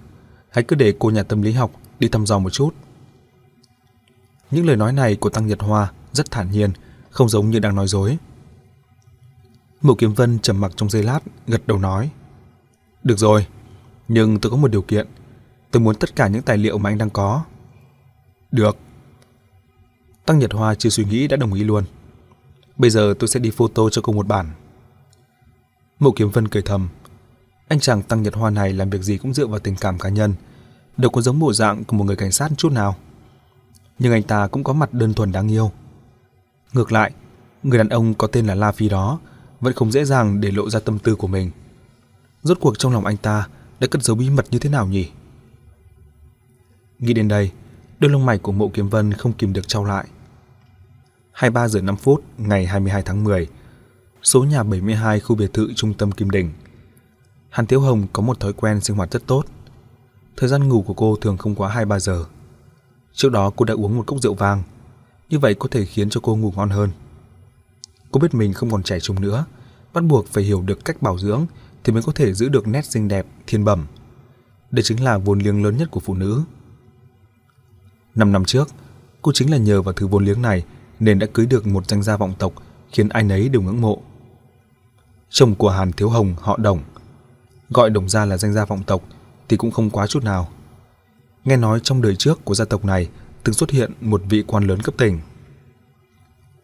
[0.50, 2.70] Hãy cứ để cô nhà tâm lý học đi thăm dò một chút.
[4.52, 6.72] Những lời nói này của Tăng Nhật Hoa rất thản nhiên,
[7.10, 8.18] không giống như đang nói dối.
[9.86, 12.10] Mộ Kiếm Vân trầm mặc trong giây lát, gật đầu nói:
[13.04, 13.48] "Được rồi,
[14.08, 15.08] nhưng tôi có một điều kiện.
[15.72, 17.44] Tôi muốn tất cả những tài liệu mà anh đang có."
[18.52, 18.78] "Được."
[20.26, 21.84] Tăng Nhật Hoa chưa suy nghĩ đã đồng ý luôn.
[22.78, 24.50] Bây giờ tôi sẽ đi photo cho cô một bản.
[26.00, 26.90] Mộ Kiếm Vân cười thầm.
[27.68, 30.10] Anh chàng Tăng Nhật Hoa này làm việc gì cũng dựa vào tình cảm cá
[30.10, 30.34] nhân,
[30.98, 32.96] đâu có giống bộ dạng của một người cảnh sát chút nào.
[34.00, 35.72] Nhưng anh ta cũng có mặt đơn thuần đáng yêu.
[36.74, 37.12] Ngược lại,
[37.64, 39.20] người đàn ông có tên là La Phi đó
[39.62, 41.52] vẫn không dễ dàng để lộ ra tâm tư của mình.
[42.44, 43.48] Rốt cuộc trong lòng anh ta
[43.80, 45.10] đã cất giấu bí mật như thế nào nhỉ?
[47.00, 47.52] Nghĩ đến đây,
[48.00, 50.08] đôi lông mày của Mộ Kiếm Vân không kìm được trao lại.
[51.32, 53.48] 23 giờ 5 phút ngày 22 tháng 10,
[54.24, 56.52] số nhà 72 khu biệt thự trung tâm Kim Đình.
[57.50, 59.46] Hàn Tiếu Hồng có một thói quen sinh hoạt rất tốt.
[60.38, 62.26] Thời gian ngủ của cô thường không quá 2-3 giờ.
[63.14, 64.64] Trước đó cô đã uống một cốc rượu vang,
[65.30, 66.90] như vậy có thể khiến cho cô ngủ ngon hơn.
[68.16, 69.46] Cô biết mình không còn trẻ trung nữa,
[69.94, 71.46] bắt buộc phải hiểu được cách bảo dưỡng
[71.84, 73.86] thì mới có thể giữ được nét xinh đẹp, thiên bẩm.
[74.72, 76.42] Đây chính là vốn liếng lớn nhất của phụ nữ.
[78.16, 78.70] Năm năm trước,
[79.22, 80.66] cô chính là nhờ vào thứ vốn liếng này
[81.00, 82.54] nên đã cưới được một danh gia vọng tộc
[82.92, 84.02] khiến ai nấy đều ngưỡng mộ.
[85.30, 86.80] Chồng của Hàn Thiếu Hồng họ Đồng,
[87.70, 89.02] gọi Đồng gia là danh gia vọng tộc
[89.50, 90.50] thì cũng không quá chút nào.
[91.46, 93.10] Nghe nói trong đời trước của gia tộc này
[93.44, 95.20] từng xuất hiện một vị quan lớn cấp tỉnh.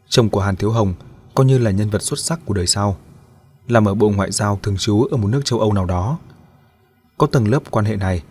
[0.09, 0.93] Chồng của Hàn Thiếu Hồng
[1.35, 2.97] coi như là nhân vật xuất sắc của đời sau,
[3.67, 6.19] làm ở bộ ngoại giao thường trú ở một nước châu Âu nào đó.
[7.17, 8.23] Có tầng lớp quan hệ này,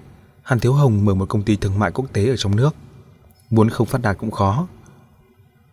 [0.43, 2.75] Hàn Thiếu Hồng mở một công ty thương mại quốc tế ở trong nước.
[3.51, 4.67] Muốn không phát đạt cũng khó.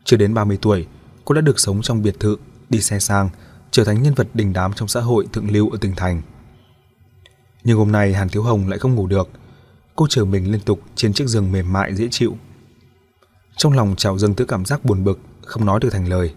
[0.03, 0.87] Chưa đến 30 tuổi,
[1.25, 2.37] cô đã được sống trong biệt thự,
[2.69, 3.29] đi xe sang,
[3.71, 6.21] trở thành nhân vật đình đám trong xã hội thượng lưu ở tỉnh thành.
[7.63, 9.29] Nhưng hôm nay Hàn Thiếu Hồng lại không ngủ được.
[9.95, 12.37] Cô chờ mình liên tục trên chiếc giường mềm mại dễ chịu.
[13.57, 16.33] Trong lòng trào dâng tới cảm giác buồn bực, không nói được thành lời.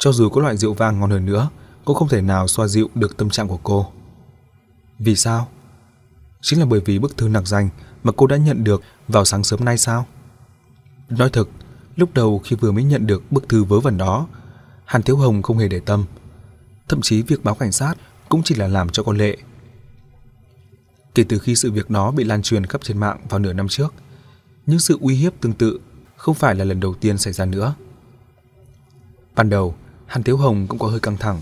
[0.00, 1.48] Cho dù có loại rượu vang ngon hơn nữa,
[1.84, 3.92] cũng không thể nào xoa dịu được tâm trạng của cô.
[4.98, 5.48] Vì sao?
[6.40, 7.68] Chính là bởi vì bức thư nặc danh
[8.02, 10.06] mà cô đã nhận được vào sáng sớm nay sao?
[11.08, 11.48] Nói thật,
[11.96, 14.26] lúc đầu khi vừa mới nhận được bức thư vớ vẩn đó,
[14.84, 16.04] Hàn Thiếu Hồng không hề để tâm.
[16.88, 17.94] Thậm chí việc báo cảnh sát
[18.28, 19.36] cũng chỉ là làm cho con lệ.
[21.14, 23.68] Kể từ khi sự việc đó bị lan truyền khắp trên mạng vào nửa năm
[23.68, 23.94] trước,
[24.66, 25.80] những sự uy hiếp tương tự
[26.16, 27.74] không phải là lần đầu tiên xảy ra nữa.
[29.34, 29.74] Ban đầu,
[30.10, 31.40] Hàn Tiếu Hồng cũng có hơi căng thẳng,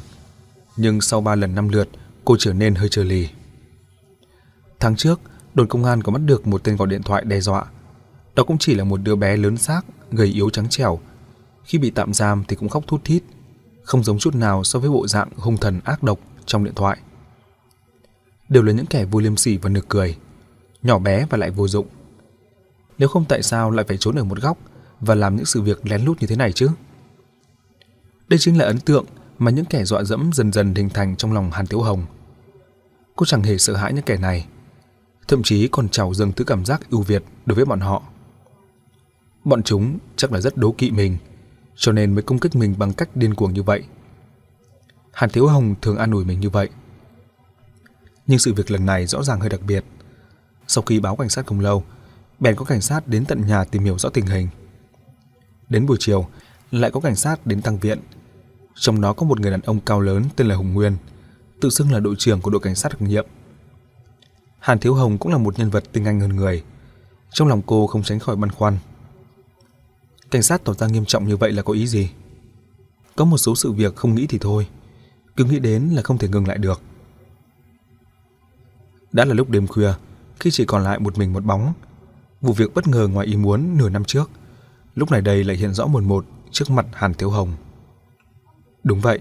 [0.77, 1.89] nhưng sau ba lần năm lượt,
[2.25, 3.29] cô trở nên hơi trở lì.
[4.81, 5.21] Tháng trước,
[5.55, 7.65] đồn công an có bắt được một tên gọi điện thoại đe dọa.
[8.35, 9.81] Đó cũng chỉ là một đứa bé lớn xác,
[10.11, 10.99] gầy yếu trắng trẻo.
[11.65, 13.23] Khi bị tạm giam thì cũng khóc thút thít,
[13.83, 16.99] không giống chút nào so với bộ dạng hung thần ác độc trong điện thoại.
[18.49, 20.17] Đều là những kẻ vô liêm sỉ và nực cười,
[20.83, 21.87] nhỏ bé và lại vô dụng.
[22.99, 24.59] Nếu không tại sao lại phải trốn ở một góc
[25.01, 26.69] và làm những sự việc lén lút như thế này chứ?
[28.29, 29.05] Đây chính là ấn tượng
[29.39, 32.07] mà những kẻ dọa dẫm dần dần hình thành trong lòng Hàn Tiểu Hồng.
[33.17, 34.47] Cô chẳng hề sợ hãi những kẻ này,
[35.29, 38.03] thậm chí còn trào dâng thứ cảm giác ưu việt đối với bọn họ.
[39.45, 41.19] Bọn chúng chắc là rất đố kỵ mình,
[41.77, 43.83] cho nên mới công kích mình bằng cách điên cuồng như vậy.
[45.13, 46.69] Hàn Thiếu Hồng thường an ủi mình như vậy.
[48.27, 49.85] Nhưng sự việc lần này rõ ràng hơi đặc biệt.
[50.67, 51.85] Sau khi báo cảnh sát không lâu,
[52.41, 54.49] bèn có cảnh sát đến tận nhà tìm hiểu rõ tình hình.
[55.69, 56.29] Đến buổi chiều,
[56.71, 57.99] lại có cảnh sát đến tăng viện.
[58.81, 60.97] Trong đó có một người đàn ông cao lớn tên là Hùng Nguyên,
[61.61, 63.27] tự xưng là đội trưởng của đội cảnh sát đặc nhiệm.
[64.59, 66.65] Hàn Thiếu Hồng cũng là một nhân vật tinh anh hơn người.
[67.33, 68.79] Trong lòng cô không tránh khỏi băn khoăn.
[70.31, 72.11] Cảnh sát tỏ ra nghiêm trọng như vậy là có ý gì?
[73.17, 74.67] Có một số sự việc không nghĩ thì thôi,
[75.37, 76.81] cứ nghĩ đến là không thể ngừng lại được.
[79.13, 79.93] Đã là lúc đêm khuya,
[80.41, 81.73] khi chỉ còn lại một mình một bóng,
[82.41, 84.31] vụ việc bất ngờ ngoài ý muốn nửa năm trước,
[84.95, 87.53] lúc này đây lại hiện rõ một một trước mặt Hàn Thiếu Hồng.
[88.85, 89.19] Đúng vậy,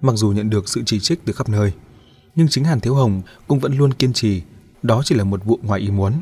[0.00, 1.72] mặc dù nhận được sự chỉ trích từ khắp nơi,
[2.34, 4.42] nhưng chính Hàn Thiếu Hồng cũng vẫn luôn kiên trì
[4.82, 6.12] đó chỉ là một vụ ngoài ý muốn.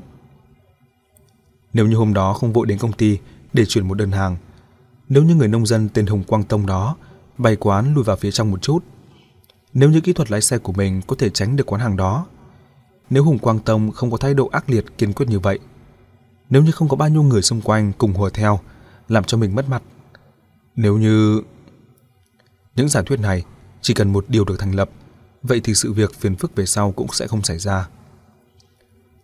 [1.72, 3.18] Nếu như hôm đó không vội đến công ty
[3.52, 4.36] để chuyển một đơn hàng,
[5.08, 6.96] nếu như người nông dân tên Hồng Quang Tông đó
[7.38, 8.84] bày quán lùi vào phía trong một chút.
[9.72, 12.26] Nếu như kỹ thuật lái xe của mình có thể tránh được quán hàng đó,
[13.10, 15.58] nếu Hùng Quang Tông không có thái độ ác liệt kiên quyết như vậy,
[16.50, 18.60] nếu như không có bao nhiêu người xung quanh cùng hùa theo,
[19.08, 19.82] làm cho mình mất mặt.
[20.76, 21.42] Nếu như
[22.76, 23.44] những giả thuyết này
[23.80, 24.90] chỉ cần một điều được thành lập,
[25.42, 27.88] vậy thì sự việc phiền phức về sau cũng sẽ không xảy ra.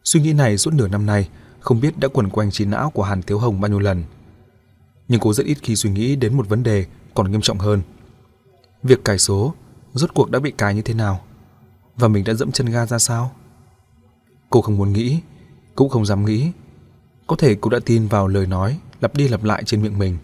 [0.04, 1.28] Suy nghĩ này suốt nửa năm nay
[1.60, 4.04] không biết đã quẩn quanh trí não của Hàn Tiếu Hồng bao nhiêu lần.
[5.08, 7.82] Nhưng cô rất ít khi suy nghĩ đến một vấn đề còn nghiêm trọng hơn.
[8.82, 9.54] Việc cài số
[9.94, 11.20] rốt cuộc đã bị cài như thế nào?
[11.96, 13.32] Và mình đã dẫm chân ga ra sao?
[14.50, 15.20] Cô không muốn nghĩ,
[15.74, 16.52] cũng không dám nghĩ.
[17.26, 20.18] Có thể cô đã tin vào lời nói lặp đi lặp lại trên miệng mình.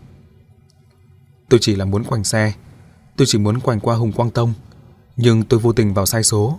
[1.48, 2.52] Tôi chỉ là muốn quành xe,
[3.16, 4.52] tôi chỉ muốn quanh qua Hùng Quang Tông,
[5.16, 6.58] nhưng tôi vô tình vào sai số.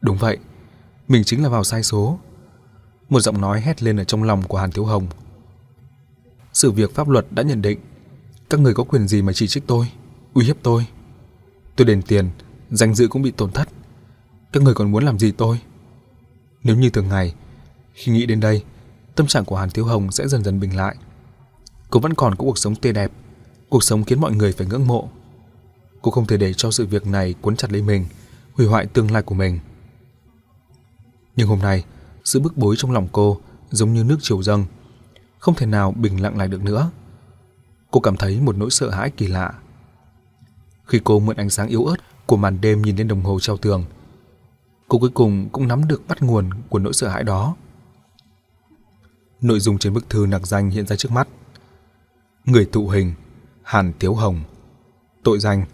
[0.00, 0.38] Đúng vậy,
[1.08, 2.18] mình chính là vào sai số.
[3.08, 5.06] Một giọng nói hét lên ở trong lòng của Hàn Thiếu Hồng.
[6.52, 7.78] Sự việc pháp luật đã nhận định,
[8.50, 9.88] các người có quyền gì mà chỉ trích tôi,
[10.34, 10.86] uy hiếp tôi.
[11.76, 12.30] Tôi đền tiền,
[12.70, 13.68] danh dự cũng bị tổn thất.
[14.52, 15.60] Các người còn muốn làm gì tôi?
[16.64, 17.34] Nếu như thường ngày,
[17.94, 18.62] khi nghĩ đến đây,
[19.14, 20.96] tâm trạng của Hàn Thiếu Hồng sẽ dần dần bình lại.
[21.90, 23.12] Cô vẫn còn có cuộc sống tươi đẹp,
[23.72, 25.08] cuộc sống khiến mọi người phải ngưỡng mộ.
[26.02, 28.06] Cô không thể để cho sự việc này cuốn chặt lấy mình,
[28.54, 29.58] hủy hoại tương lai của mình.
[31.36, 31.84] Nhưng hôm nay,
[32.24, 33.40] sự bức bối trong lòng cô
[33.70, 34.64] giống như nước triều dâng,
[35.38, 36.90] không thể nào bình lặng lại được nữa.
[37.90, 39.52] Cô cảm thấy một nỗi sợ hãi kỳ lạ.
[40.86, 41.96] Khi cô mượn ánh sáng yếu ớt
[42.26, 43.84] của màn đêm nhìn lên đồng hồ treo tường,
[44.88, 47.56] cô cuối cùng cũng nắm được bắt nguồn của nỗi sợ hãi đó.
[49.40, 51.28] Nội dung trên bức thư nặc danh hiện ra trước mắt.
[52.44, 53.14] Người thụ hình
[53.72, 54.40] Hàn Tiếu Hồng.
[55.22, 55.64] Tội danh,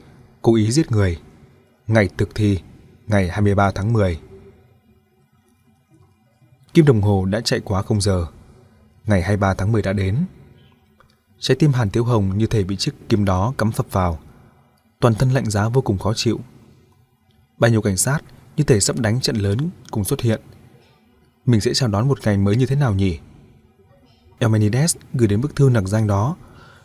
[0.43, 1.20] Cố ý giết người.
[1.87, 2.61] Ngày thực thi,
[3.07, 4.20] Ngày 23 tháng 10
[6.75, 8.27] Kim đồng hồ đã chạy quá không giờ.
[9.07, 10.25] Ngày 23 tháng 10 đã đến.
[11.39, 14.19] Trái tim Hàn Tiếu Hồng như thể bị chiếc kim đó cắm phập vào.
[15.01, 16.41] Toàn thân lạnh giá vô cùng khó chịu.
[17.59, 18.19] Bao nhiêu cảnh sát
[18.57, 20.41] như thể sắp đánh trận lớn cùng xuất hiện.
[21.47, 23.19] Mình sẽ chào đón một ngày mới như thế nào nhỉ?
[24.39, 26.37] Elmenides gửi đến bức thư nặc danh đó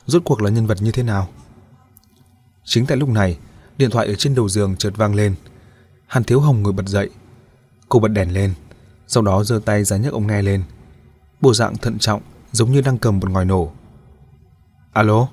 [0.06, 1.28] rốt cuộc là nhân vật như thế nào.
[2.64, 3.38] Chính tại lúc này,
[3.78, 5.36] điện thoại ở trên đầu giường chợt vang lên.
[6.08, 7.10] Hàn Thiếu Hồng ngồi bật dậy.
[7.90, 8.54] Cô bật đèn lên,
[9.08, 10.64] sau đó giơ tay ra nhấc ông nghe lên.
[11.42, 12.22] Bộ dạng thận trọng,
[12.52, 13.72] giống như đang cầm một ngòi nổ.
[14.94, 15.28] Alo?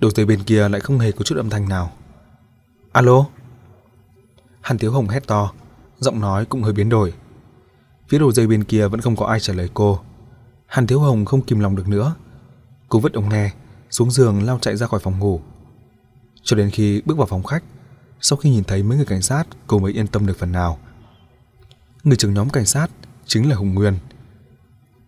[0.00, 1.92] Đầu dây bên kia lại không hề có chút âm thanh nào.
[2.92, 3.24] Alo?
[4.60, 5.52] Hàn Thiếu Hồng hét to,
[5.98, 7.12] giọng nói cũng hơi biến đổi.
[8.08, 10.00] Phía đầu dây bên kia vẫn không có ai trả lời cô.
[10.66, 12.14] Hàn Thiếu Hồng không kìm lòng được nữa.
[12.88, 13.52] Cô vứt ống nghe,
[13.90, 15.40] xuống giường lao chạy ra khỏi phòng ngủ.
[16.42, 17.64] Cho đến khi bước vào phòng khách,
[18.20, 20.78] sau khi nhìn thấy mấy người cảnh sát, cô mới yên tâm được phần nào.
[22.04, 22.90] Người trưởng nhóm cảnh sát
[23.26, 23.98] chính là Hùng Nguyên.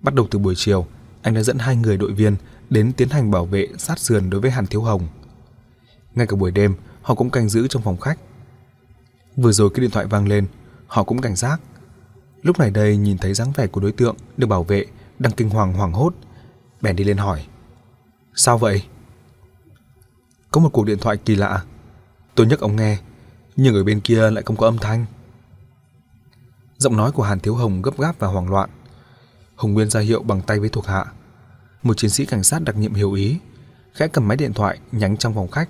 [0.01, 0.87] Bắt đầu từ buổi chiều,
[1.23, 2.37] anh đã dẫn hai người đội viên
[2.71, 5.09] đến tiến hành bảo vệ sát sườn đối với Hàn Thiếu Hồng.
[6.15, 8.19] Ngay cả buổi đêm, họ cũng canh giữ trong phòng khách.
[9.37, 10.47] Vừa rồi cái điện thoại vang lên,
[10.87, 11.61] họ cũng cảnh giác.
[12.43, 14.87] Lúc này đây nhìn thấy dáng vẻ của đối tượng được bảo vệ
[15.19, 16.15] đang kinh hoàng hoảng hốt,
[16.81, 17.47] bèn đi lên hỏi.
[18.35, 18.83] Sao vậy?
[20.51, 21.65] Có một cuộc điện thoại kỳ lạ.
[22.35, 22.99] Tôi nhấc ống nghe,
[23.57, 25.07] nhưng ở bên kia lại không có âm thanh.
[26.79, 28.71] Giọng nói của Hàn Thiếu Hồng gấp gáp và hoảng loạn.
[29.57, 31.05] Hồng Nguyên ra hiệu bằng tay với thuộc hạ.
[31.83, 33.39] Một chiến sĩ cảnh sát đặc nhiệm hiểu ý,
[33.93, 35.69] khẽ cầm máy điện thoại nhánh trong phòng khách.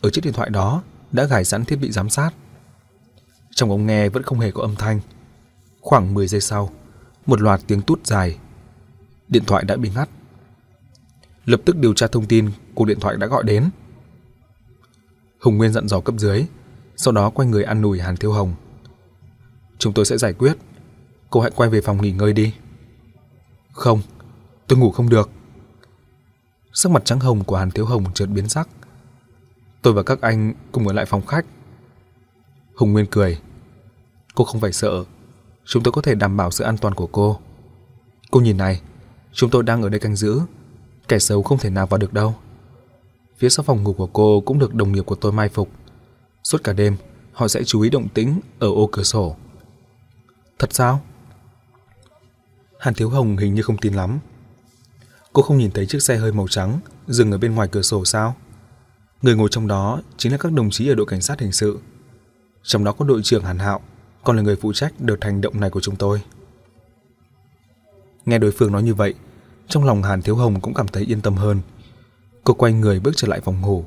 [0.00, 0.82] Ở chiếc điện thoại đó
[1.12, 2.30] đã gài sẵn thiết bị giám sát.
[3.54, 5.00] Trong ống nghe vẫn không hề có âm thanh.
[5.80, 6.70] Khoảng 10 giây sau,
[7.26, 8.38] một loạt tiếng tút dài.
[9.28, 10.08] Điện thoại đã bị ngắt.
[11.44, 13.70] Lập tức điều tra thông tin cuộc điện thoại đã gọi đến.
[15.40, 16.44] Hùng Nguyên dặn dò cấp dưới,
[16.96, 18.54] sau đó quay người ăn nùi Hàn Thiếu Hồng.
[19.78, 20.56] Chúng tôi sẽ giải quyết.
[21.30, 22.54] Cô hãy quay về phòng nghỉ ngơi đi.
[23.72, 24.00] Không,
[24.66, 25.30] tôi ngủ không được.
[26.72, 28.68] Sắc mặt trắng hồng của Hàn Thiếu Hồng chợt biến sắc.
[29.82, 31.46] Tôi và các anh cùng ở lại phòng khách.
[32.74, 33.40] Hùng Nguyên cười.
[34.34, 35.04] Cô không phải sợ.
[35.64, 37.40] Chúng tôi có thể đảm bảo sự an toàn của cô.
[38.30, 38.80] Cô nhìn này,
[39.32, 40.40] chúng tôi đang ở đây canh giữ.
[41.10, 42.34] Kẻ xấu không thể nào vào được đâu.
[43.38, 45.68] Phía sau phòng ngủ của cô cũng được đồng nghiệp của tôi mai phục.
[46.42, 46.96] Suốt cả đêm,
[47.32, 49.36] họ sẽ chú ý động tĩnh ở ô cửa sổ.
[50.58, 51.00] Thật sao?
[52.78, 54.18] Hàn Thiếu Hồng hình như không tin lắm.
[55.32, 58.04] Cô không nhìn thấy chiếc xe hơi màu trắng dừng ở bên ngoài cửa sổ
[58.04, 58.36] sao?
[59.22, 61.78] Người ngồi trong đó chính là các đồng chí ở đội cảnh sát hình sự.
[62.62, 63.80] Trong đó có đội trưởng Hàn Hạo,
[64.24, 66.22] còn là người phụ trách đợt hành động này của chúng tôi.
[68.24, 69.14] Nghe đối phương nói như vậy,
[69.70, 71.60] trong lòng Hàn Thiếu Hồng cũng cảm thấy yên tâm hơn.
[72.44, 73.84] Cô quay người bước trở lại phòng ngủ.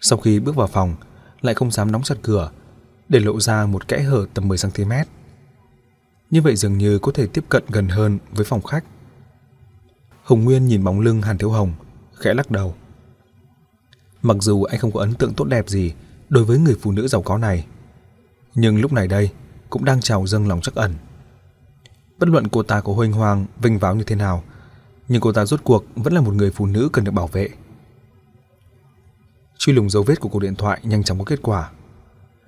[0.00, 0.94] Sau khi bước vào phòng,
[1.40, 2.50] lại không dám đóng chặt cửa,
[3.08, 5.04] để lộ ra một kẽ hở tầm 10cm.
[6.30, 8.84] Như vậy dường như có thể tiếp cận gần hơn với phòng khách.
[10.22, 11.72] Hồng Nguyên nhìn bóng lưng Hàn Thiếu Hồng,
[12.14, 12.74] khẽ lắc đầu.
[14.22, 15.92] Mặc dù anh không có ấn tượng tốt đẹp gì
[16.28, 17.66] đối với người phụ nữ giàu có này,
[18.54, 19.30] nhưng lúc này đây
[19.70, 20.94] cũng đang trào dâng lòng chắc ẩn.
[22.18, 24.42] Bất luận cô ta có huênh hoang, vinh váo như thế nào,
[25.08, 27.48] nhưng cô ta rốt cuộc vẫn là một người phụ nữ cần được bảo vệ.
[29.58, 31.70] Truy lùng dấu vết của cuộc điện thoại nhanh chóng có kết quả.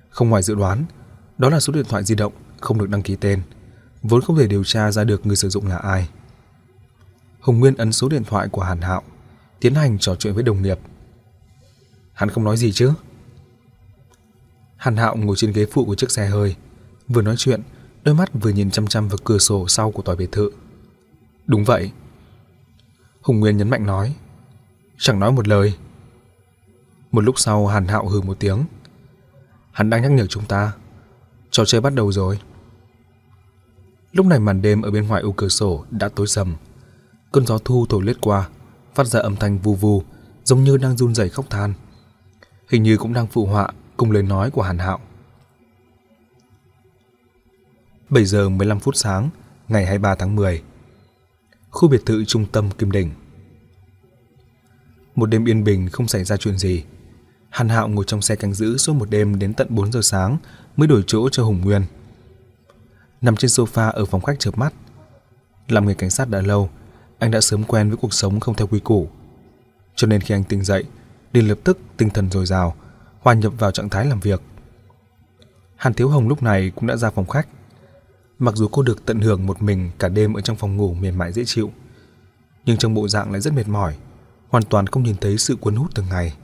[0.09, 0.85] Không ngoài dự đoán,
[1.37, 3.41] đó là số điện thoại di động không được đăng ký tên,
[4.03, 6.09] vốn không thể điều tra ra được người sử dụng là ai.
[7.39, 9.03] Hùng Nguyên ấn số điện thoại của Hàn Hạo,
[9.59, 10.79] tiến hành trò chuyện với đồng nghiệp.
[12.13, 12.93] Hắn không nói gì chứ?
[14.77, 16.55] Hàn Hạo ngồi trên ghế phụ của chiếc xe hơi,
[17.07, 17.61] vừa nói chuyện,
[18.03, 20.51] đôi mắt vừa nhìn chăm chăm vào cửa sổ sau của tòa biệt thự.
[21.47, 21.91] Đúng vậy.
[23.21, 24.15] Hùng Nguyên nhấn mạnh nói,
[24.97, 25.73] chẳng nói một lời.
[27.11, 28.65] Một lúc sau Hàn Hạo hừ một tiếng.
[29.71, 30.71] Hắn đang nhắc nhở chúng ta,
[31.51, 32.39] trò chơi bắt đầu rồi.
[34.11, 36.55] Lúc này màn đêm ở bên ngoài ô cửa sổ đã tối sầm.
[37.31, 38.49] Cơn gió thu thổi lướt qua,
[38.95, 40.03] phát ra âm thanh vù vù,
[40.43, 41.73] giống như đang run rẩy khóc than.
[42.69, 44.99] Hình như cũng đang phụ họa cùng lời nói của Hàn Hạo.
[48.09, 49.29] 7 giờ 15 phút sáng,
[49.67, 50.63] ngày 23 tháng 10.
[51.71, 53.09] Khu biệt thự trung tâm Kim Đỉnh.
[55.15, 56.83] Một đêm yên bình không xảy ra chuyện gì.
[57.49, 60.37] Hàn Hạo ngồi trong xe canh giữ suốt một đêm đến tận 4 giờ sáng
[60.77, 61.83] mới đổi chỗ cho Hùng Nguyên.
[63.21, 64.73] Nằm trên sofa ở phòng khách chợp mắt.
[65.67, 66.69] Làm người cảnh sát đã lâu,
[67.19, 69.09] anh đã sớm quen với cuộc sống không theo quy củ.
[69.95, 70.83] Cho nên khi anh tỉnh dậy,
[71.33, 72.75] liền lập tức tinh thần dồi dào,
[73.19, 74.41] hòa nhập vào trạng thái làm việc.
[75.75, 77.47] Hàn Thiếu Hồng lúc này cũng đã ra phòng khách.
[78.41, 81.17] Mặc dù cô được tận hưởng một mình cả đêm ở trong phòng ngủ mềm
[81.17, 81.71] mại dễ chịu,
[82.65, 83.97] nhưng trong bộ dạng lại rất mệt mỏi,
[84.49, 86.35] hoàn toàn không nhìn thấy sự cuốn hút từng ngày.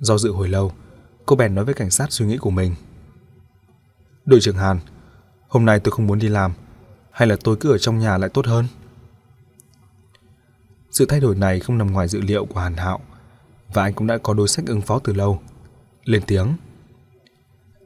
[0.00, 0.72] Do dự hồi lâu,
[1.26, 2.74] cô bèn nói với cảnh sát suy nghĩ của mình.
[4.24, 4.78] Đội trưởng Hàn,
[5.48, 6.52] hôm nay tôi không muốn đi làm,
[7.10, 8.66] hay là tôi cứ ở trong nhà lại tốt hơn?
[10.90, 13.00] Sự thay đổi này không nằm ngoài dự liệu của Hàn Hạo,
[13.72, 15.40] và anh cũng đã có đối sách ứng phó từ lâu.
[16.04, 16.56] Lên tiếng.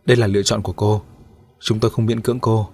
[0.05, 1.03] Đây là lựa chọn của cô.
[1.61, 2.69] Chúng tôi không miễn cưỡng cô.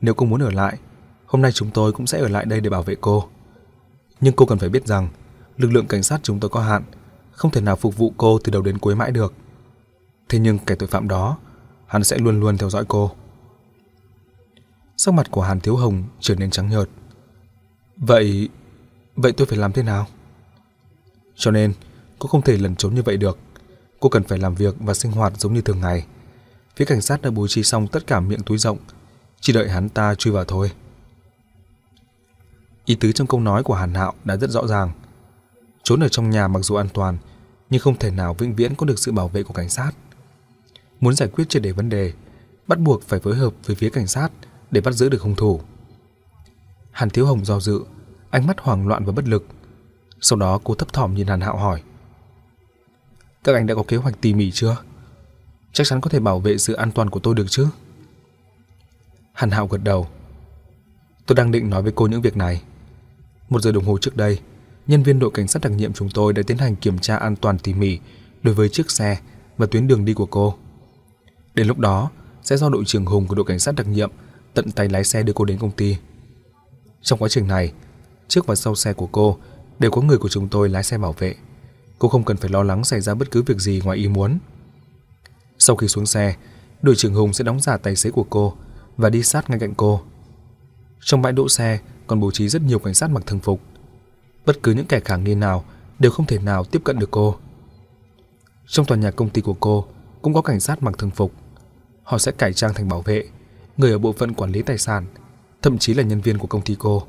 [0.00, 0.78] Nếu cô muốn ở lại,
[1.26, 3.28] hôm nay chúng tôi cũng sẽ ở lại đây để bảo vệ cô.
[4.20, 5.08] Nhưng cô cần phải biết rằng,
[5.56, 6.82] lực lượng cảnh sát chúng tôi có hạn,
[7.30, 9.34] không thể nào phục vụ cô từ đầu đến cuối mãi được.
[10.28, 11.38] Thế nhưng kẻ tội phạm đó,
[11.86, 13.10] hắn sẽ luôn luôn theo dõi cô.
[14.96, 16.88] Sắc mặt của Hàn Thiếu Hồng trở nên trắng nhợt.
[17.96, 18.48] Vậy,
[19.16, 20.06] vậy tôi phải làm thế nào?
[21.34, 21.72] Cho nên,
[22.18, 23.38] cô không thể lẩn trốn như vậy được.
[24.00, 26.06] Cô cần phải làm việc và sinh hoạt giống như thường ngày.
[26.80, 28.78] Phía cảnh sát đã bố trí xong tất cả miệng túi rộng,
[29.40, 30.72] chỉ đợi hắn ta chui vào thôi.
[32.84, 34.90] Ý tứ trong câu nói của Hàn Hạo đã rất rõ ràng.
[35.82, 37.18] Trốn ở trong nhà mặc dù an toàn,
[37.70, 39.92] nhưng không thể nào vĩnh viễn có được sự bảo vệ của cảnh sát.
[41.00, 42.12] Muốn giải quyết triệt đề vấn đề,
[42.66, 44.28] bắt buộc phải phối hợp với phía cảnh sát
[44.70, 45.60] để bắt giữ được hung thủ.
[46.90, 47.80] Hàn Thiếu Hồng do dự,
[48.30, 49.46] ánh mắt hoảng loạn và bất lực.
[50.20, 51.82] Sau đó cô thấp thỏm nhìn Hàn Hạo hỏi:
[53.44, 54.76] "Các anh đã có kế hoạch tỉ mỉ chưa?
[55.72, 57.66] Chắc chắn có thể bảo vệ sự an toàn của tôi được chứ?"
[59.32, 60.08] Hàn Hạo gật đầu.
[61.26, 62.62] "Tôi đang định nói với cô những việc này.
[63.48, 64.38] Một giờ đồng hồ trước đây,
[64.86, 67.36] nhân viên đội cảnh sát đặc nhiệm chúng tôi đã tiến hành kiểm tra an
[67.36, 67.98] toàn tỉ mỉ
[68.42, 69.18] đối với chiếc xe
[69.56, 70.54] và tuyến đường đi của cô.
[71.54, 72.10] Đến lúc đó,
[72.42, 74.10] sẽ do đội trưởng Hùng của đội cảnh sát đặc nhiệm
[74.54, 75.96] tận tay lái xe đưa cô đến công ty.
[77.02, 77.72] Trong quá trình này,
[78.28, 79.38] trước và sau xe của cô
[79.78, 81.34] đều có người của chúng tôi lái xe bảo vệ.
[81.98, 84.38] Cô không cần phải lo lắng xảy ra bất cứ việc gì ngoài ý muốn.
[85.70, 86.34] Sau khi xuống xe,
[86.82, 88.54] đội trưởng Hùng sẽ đóng giả tài xế của cô
[88.96, 90.00] và đi sát ngay cạnh cô.
[91.00, 93.60] Trong bãi đỗ xe còn bố trí rất nhiều cảnh sát mặc thường phục.
[94.46, 95.64] Bất cứ những kẻ khả nghi nào
[95.98, 97.36] đều không thể nào tiếp cận được cô.
[98.66, 99.86] Trong tòa nhà công ty của cô
[100.22, 101.32] cũng có cảnh sát mặc thường phục.
[102.02, 103.24] Họ sẽ cải trang thành bảo vệ,
[103.76, 105.06] người ở bộ phận quản lý tài sản,
[105.62, 107.02] thậm chí là nhân viên của công ty cô.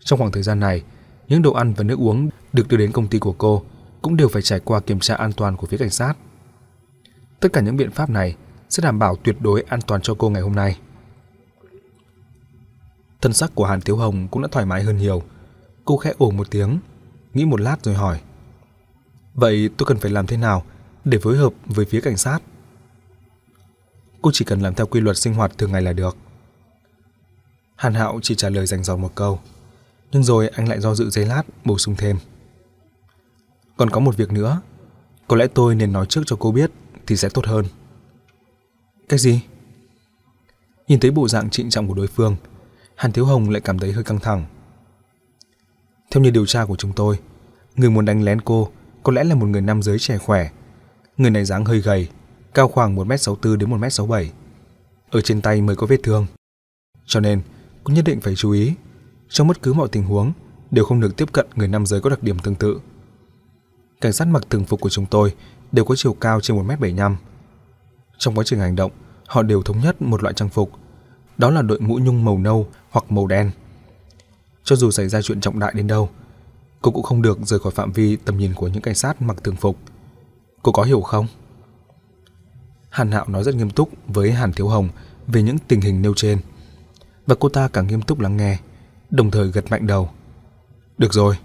[0.00, 0.82] Trong khoảng thời gian này,
[1.28, 3.62] những đồ ăn và nước uống được đưa đến công ty của cô
[4.02, 6.14] cũng đều phải trải qua kiểm tra an toàn của phía cảnh sát.
[7.40, 8.36] Tất cả những biện pháp này
[8.68, 10.78] sẽ đảm bảo tuyệt đối an toàn cho cô ngày hôm nay.
[13.20, 15.22] Thân sắc của Hàn Thiếu Hồng cũng đã thoải mái hơn nhiều.
[15.84, 16.78] Cô khẽ ồ một tiếng,
[17.34, 18.20] nghĩ một lát rồi hỏi:
[19.34, 20.64] "Vậy tôi cần phải làm thế nào
[21.04, 22.38] để phối hợp với phía cảnh sát?"
[24.22, 26.16] Cô chỉ cần làm theo quy luật sinh hoạt thường ngày là được.
[27.76, 29.40] Hàn Hạo chỉ trả lời dành dò một câu,
[30.12, 32.18] nhưng rồi anh lại do dự giây lát bổ sung thêm.
[33.76, 34.60] Còn có một việc nữa,
[35.28, 36.70] có lẽ tôi nên nói trước cho cô biết
[37.06, 37.64] thì sẽ tốt hơn.
[39.08, 39.40] Cái gì?
[40.88, 42.36] Nhìn thấy bộ dạng trịnh trọng của đối phương,
[42.94, 44.46] Hàn Thiếu Hồng lại cảm thấy hơi căng thẳng.
[46.10, 47.18] Theo như điều tra của chúng tôi,
[47.76, 48.70] người muốn đánh lén cô
[49.02, 50.50] có lẽ là một người nam giới trẻ khỏe.
[51.16, 52.08] Người này dáng hơi gầy,
[52.54, 54.26] cao khoảng 1m64 đến 1m67.
[55.10, 56.26] Ở trên tay mới có vết thương.
[57.06, 57.42] Cho nên,
[57.84, 58.72] cũng nhất định phải chú ý,
[59.28, 60.32] trong bất cứ mọi tình huống
[60.70, 62.80] đều không được tiếp cận người nam giới có đặc điểm tương tự.
[64.00, 65.34] Cảnh sát mặc thường phục của chúng tôi
[65.72, 67.16] đều có chiều cao trên 1m75.
[68.18, 68.92] Trong quá trình hành động,
[69.26, 70.72] họ đều thống nhất một loại trang phục,
[71.36, 73.50] đó là đội mũ nhung màu nâu hoặc màu đen.
[74.64, 76.08] Cho dù xảy ra chuyện trọng đại đến đâu,
[76.82, 79.36] cô cũng không được rời khỏi phạm vi tầm nhìn của những cảnh sát mặc
[79.44, 79.76] thường phục.
[80.62, 81.26] Cô có hiểu không?
[82.90, 84.88] Hàn Hạo nói rất nghiêm túc với Hàn Thiếu Hồng
[85.26, 86.38] về những tình hình nêu trên.
[87.26, 88.58] Và cô ta càng nghiêm túc lắng nghe,
[89.10, 90.10] đồng thời gật mạnh đầu.
[90.98, 91.38] Được rồi.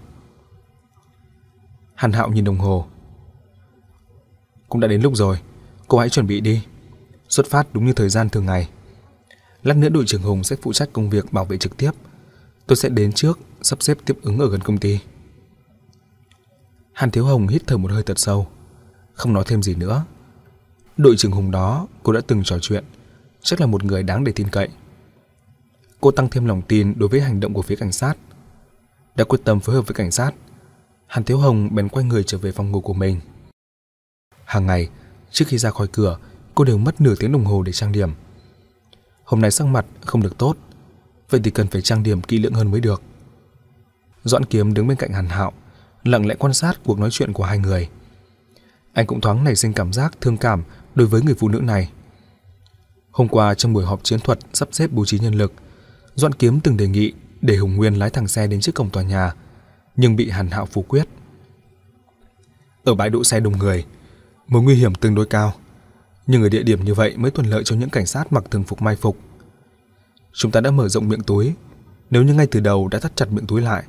[1.94, 2.86] Hàn Hạo nhìn đồng hồ.
[4.72, 5.38] Cũng đã đến lúc rồi,
[5.88, 6.62] cô hãy chuẩn bị đi.
[7.28, 8.68] Xuất phát đúng như thời gian thường ngày.
[9.62, 11.90] Lát nữa đội trưởng Hùng sẽ phụ trách công việc bảo vệ trực tiếp.
[12.66, 14.98] Tôi sẽ đến trước, sắp xếp tiếp ứng ở gần công ty.
[16.92, 18.46] Hàn Thiếu Hồng hít thở một hơi thật sâu,
[19.12, 20.04] không nói thêm gì nữa.
[20.96, 22.84] Đội trưởng Hùng đó cô đã từng trò chuyện,
[23.42, 24.68] chắc là một người đáng để tin cậy.
[26.00, 28.14] Cô tăng thêm lòng tin đối với hành động của phía cảnh sát.
[29.16, 30.32] Đã quyết tâm phối hợp với cảnh sát,
[31.06, 33.20] Hàn Thiếu Hồng bèn quay người trở về phòng ngủ của mình.
[34.52, 34.88] Hàng ngày,
[35.30, 36.18] trước khi ra khỏi cửa,
[36.54, 38.10] cô đều mất nửa tiếng đồng hồ để trang điểm.
[39.24, 40.56] Hôm nay sắc mặt không được tốt,
[41.30, 43.02] vậy thì cần phải trang điểm kỹ lưỡng hơn mới được.
[44.24, 45.52] Doãn Kiếm đứng bên cạnh Hàn Hạo,
[46.04, 47.88] lặng lẽ quan sát cuộc nói chuyện của hai người.
[48.92, 50.62] Anh cũng thoáng nảy sinh cảm giác thương cảm
[50.94, 51.90] đối với người phụ nữ này.
[53.10, 55.52] Hôm qua trong buổi họp chiến thuật sắp xếp bố trí nhân lực,
[56.14, 59.02] Doãn Kiếm từng đề nghị để Hùng Nguyên lái thằng xe đến trước cổng tòa
[59.02, 59.34] nhà,
[59.96, 61.08] nhưng bị Hàn Hạo phủ quyết.
[62.84, 63.84] Ở bãi đỗ xe đông người,
[64.48, 65.52] mối nguy hiểm tương đối cao,
[66.26, 68.64] nhưng ở địa điểm như vậy mới thuận lợi cho những cảnh sát mặc thường
[68.64, 69.18] phục mai phục.
[70.32, 71.52] Chúng ta đã mở rộng miệng túi,
[72.10, 73.84] nếu như ngay từ đầu đã thắt chặt miệng túi lại,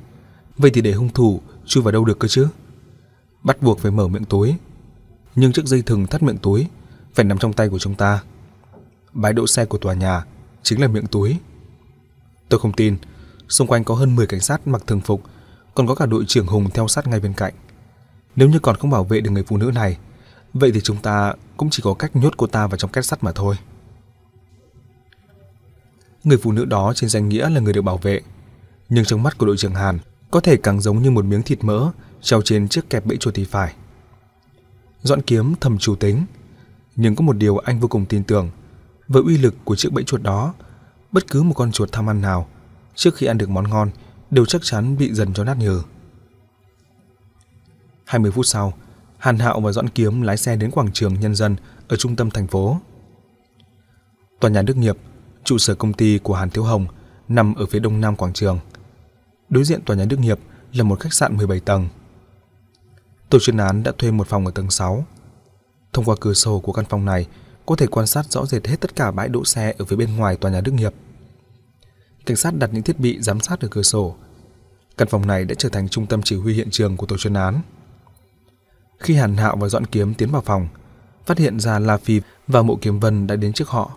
[0.58, 2.48] vậy thì để hung thủ chui vào đâu được cơ chứ?
[3.42, 4.54] Bắt buộc phải mở miệng túi,
[5.34, 6.66] nhưng chiếc dây thừng thắt miệng túi
[7.14, 8.22] phải nằm trong tay của chúng ta.
[9.12, 10.24] Bãi đỗ xe của tòa nhà
[10.62, 11.36] chính là miệng túi.
[12.48, 12.96] Tôi không tin,
[13.48, 15.22] xung quanh có hơn 10 cảnh sát mặc thường phục,
[15.74, 17.54] còn có cả đội trưởng Hùng theo sát ngay bên cạnh.
[18.36, 19.98] Nếu như còn không bảo vệ được người phụ nữ này,
[20.54, 23.24] vậy thì chúng ta cũng chỉ có cách nhốt cô ta vào trong két sắt
[23.24, 23.56] mà thôi.
[26.24, 28.20] Người phụ nữ đó trên danh nghĩa là người được bảo vệ,
[28.88, 29.98] nhưng trong mắt của đội trưởng Hàn
[30.30, 31.90] có thể càng giống như một miếng thịt mỡ
[32.20, 33.74] treo trên chiếc kẹp bẫy chuột thì phải.
[35.02, 36.26] Dọn kiếm thầm chủ tính,
[36.96, 38.50] nhưng có một điều anh vô cùng tin tưởng,
[39.08, 40.54] với uy lực của chiếc bẫy chuột đó,
[41.12, 42.48] bất cứ một con chuột tham ăn nào
[42.94, 43.90] trước khi ăn được món ngon
[44.30, 45.82] đều chắc chắn bị dần cho nát nhừ.
[48.04, 48.72] 20 phút sau,
[49.24, 51.56] Hàn Hạo và Doãn Kiếm lái xe đến quảng trường nhân dân
[51.88, 52.80] ở trung tâm thành phố.
[54.40, 54.96] Tòa nhà Đức Nghiệp,
[55.44, 56.86] trụ sở công ty của Hàn Thiếu Hồng,
[57.28, 58.58] nằm ở phía đông nam quảng trường.
[59.48, 60.38] Đối diện tòa nhà Đức Nghiệp
[60.72, 61.88] là một khách sạn 17 tầng.
[63.30, 65.04] Tổ chuyên án đã thuê một phòng ở tầng 6.
[65.92, 67.26] Thông qua cửa sổ của căn phòng này,
[67.66, 70.16] có thể quan sát rõ rệt hết tất cả bãi đỗ xe ở phía bên
[70.16, 70.94] ngoài tòa nhà Đức Nghiệp.
[72.26, 74.16] Cảnh sát đặt những thiết bị giám sát ở cửa sổ.
[74.96, 77.34] Căn phòng này đã trở thành trung tâm chỉ huy hiện trường của tổ chuyên
[77.34, 77.60] án.
[78.98, 80.68] Khi Hàn Hạo và Doãn Kiếm tiến vào phòng,
[81.26, 83.90] phát hiện ra La Phi và Mộ Kiếm Vân đã đến trước họ.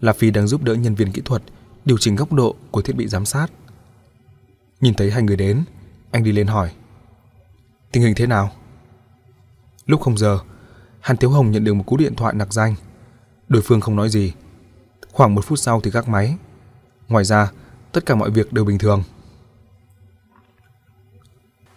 [0.00, 1.42] La Phi đang giúp đỡ nhân viên kỹ thuật
[1.84, 3.46] điều chỉnh góc độ của thiết bị giám sát.
[4.80, 5.64] Nhìn thấy hai người đến,
[6.10, 6.70] anh đi lên hỏi.
[7.92, 8.50] Tình hình thế nào?
[9.86, 10.38] Lúc không giờ,
[11.00, 12.74] Hàn Tiếu Hồng nhận được một cú điện thoại nặc danh.
[13.48, 14.32] Đối phương không nói gì.
[15.12, 16.36] Khoảng một phút sau thì gác máy.
[17.08, 17.50] Ngoài ra,
[17.92, 19.02] tất cả mọi việc đều bình thường.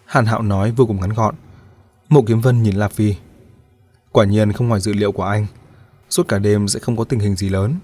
[0.05, 1.35] Hàn Hạo nói vô cùng ngắn gọn.
[2.09, 3.15] Mộ Kiếm Vân nhìn La Phi.
[4.11, 5.45] Quả nhiên không ngoài dự liệu của anh,
[6.09, 7.75] suốt cả đêm sẽ không có tình hình gì lớn.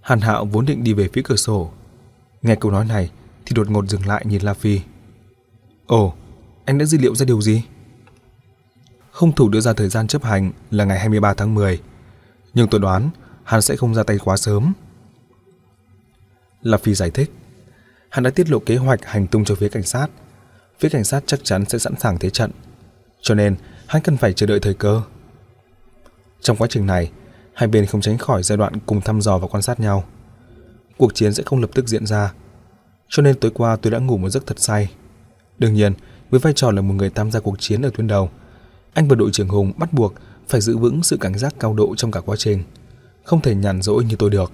[0.00, 1.70] Hàn Hạo vốn định đi về phía cửa sổ.
[2.42, 3.10] Nghe câu nói này
[3.46, 4.80] thì đột ngột dừng lại nhìn La Phi.
[5.86, 6.14] Ồ,
[6.64, 7.62] anh đã dữ liệu ra điều gì?
[9.10, 11.80] Không thủ đưa ra thời gian chấp hành là ngày 23 tháng 10,
[12.54, 13.10] nhưng tôi đoán
[13.44, 14.72] hắn sẽ không ra tay quá sớm.
[16.62, 17.32] La Phi giải thích,
[18.08, 20.10] hắn đã tiết lộ kế hoạch hành tung cho phía cảnh sát
[20.78, 22.50] phía cảnh sát chắc chắn sẽ sẵn sàng thế trận.
[23.20, 23.56] Cho nên,
[23.86, 25.02] hắn cần phải chờ đợi thời cơ.
[26.40, 27.10] Trong quá trình này,
[27.52, 30.04] hai bên không tránh khỏi giai đoạn cùng thăm dò và quan sát nhau.
[30.96, 32.32] Cuộc chiến sẽ không lập tức diễn ra.
[33.08, 34.90] Cho nên tối qua tôi đã ngủ một giấc thật say.
[35.58, 35.92] Đương nhiên,
[36.30, 38.30] với vai trò là một người tham gia cuộc chiến ở tuyến đầu,
[38.94, 40.14] anh và đội trưởng Hùng bắt buộc
[40.48, 42.62] phải giữ vững sự cảnh giác cao độ trong cả quá trình,
[43.24, 44.52] không thể nhàn rỗi như tôi được.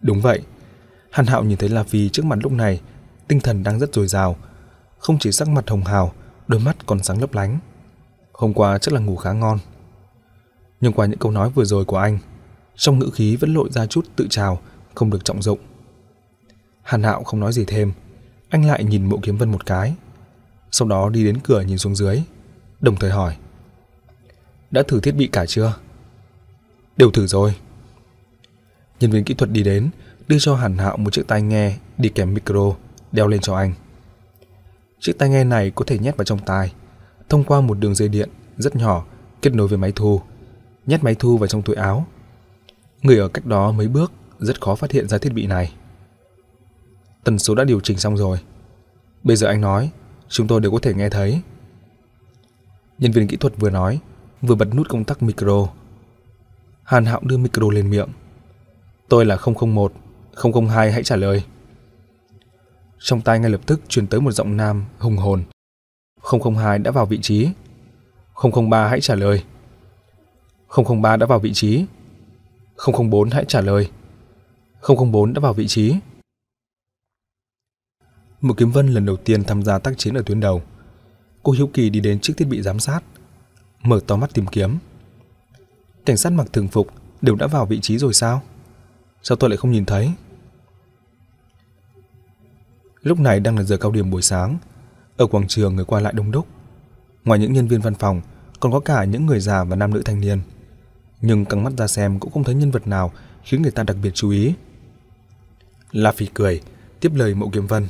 [0.00, 0.40] Đúng vậy,
[1.10, 2.80] Hàn Hạo nhìn thấy La Phi trước mặt lúc này,
[3.28, 4.36] tinh thần đang rất dồi dào,
[5.00, 6.12] không chỉ sắc mặt hồng hào,
[6.48, 7.58] đôi mắt còn sáng lấp lánh.
[8.32, 9.58] Hôm qua chắc là ngủ khá ngon.
[10.80, 12.18] Nhưng qua những câu nói vừa rồi của anh,
[12.76, 14.60] trong ngữ khí vẫn lộ ra chút tự trào,
[14.94, 15.58] không được trọng dụng.
[16.82, 17.92] Hàn Hạo không nói gì thêm,
[18.48, 19.94] anh lại nhìn Mộ Kiếm Vân một cái,
[20.70, 22.22] sau đó đi đến cửa nhìn xuống dưới,
[22.80, 23.36] đồng thời hỏi:
[24.70, 25.74] "Đã thử thiết bị cả chưa?"
[26.96, 27.54] "Đều thử rồi."
[29.00, 29.90] Nhân viên kỹ thuật đi đến,
[30.28, 32.72] đưa cho Hàn Hạo một chiếc tai nghe đi kèm micro,
[33.12, 33.72] đeo lên cho anh.
[35.00, 36.72] Chiếc tai nghe này có thể nhét vào trong tai,
[37.28, 39.04] thông qua một đường dây điện rất nhỏ
[39.42, 40.20] kết nối với máy thu,
[40.86, 42.06] nhét máy thu vào trong túi áo.
[43.02, 45.72] Người ở cách đó mấy bước rất khó phát hiện ra thiết bị này.
[47.24, 48.38] Tần số đã điều chỉnh xong rồi.
[49.22, 49.90] Bây giờ anh nói,
[50.28, 51.40] chúng tôi đều có thể nghe thấy.
[52.98, 54.00] Nhân viên kỹ thuật vừa nói,
[54.42, 55.68] vừa bật nút công tắc micro.
[56.82, 58.08] Hàn Hạo đưa micro lên miệng.
[59.08, 59.92] Tôi là 001,
[60.54, 61.44] 002 hãy trả lời.
[63.00, 65.44] Trong tai ngay lập tức truyền tới một giọng nam hùng hồn.
[66.22, 67.48] 002 đã vào vị trí.
[68.52, 69.44] 003 hãy trả lời.
[71.00, 71.84] 003 đã vào vị trí.
[73.10, 73.90] 004 hãy trả lời.
[74.82, 75.94] 004 đã vào vị trí.
[78.40, 80.62] Một kiếm vân lần đầu tiên tham gia tác chiến ở tuyến đầu.
[81.42, 83.00] Cô hiếu kỳ đi đến chiếc thiết bị giám sát,
[83.82, 84.78] mở to mắt tìm kiếm.
[86.06, 86.86] Cảnh sát mặc thường phục
[87.22, 88.42] đều đã vào vị trí rồi sao?
[89.22, 90.12] Sao tôi lại không nhìn thấy?
[93.02, 94.58] Lúc này đang là giờ cao điểm buổi sáng,
[95.16, 96.46] ở quảng trường người qua lại đông đúc.
[97.24, 98.20] Ngoài những nhân viên văn phòng,
[98.60, 100.40] còn có cả những người già và nam nữ thanh niên.
[101.20, 103.12] Nhưng căng mắt ra xem cũng không thấy nhân vật nào
[103.44, 104.54] khiến người ta đặc biệt chú ý.
[105.92, 106.60] La Phi cười,
[107.00, 107.86] tiếp lời Mộ Kiếm Vân.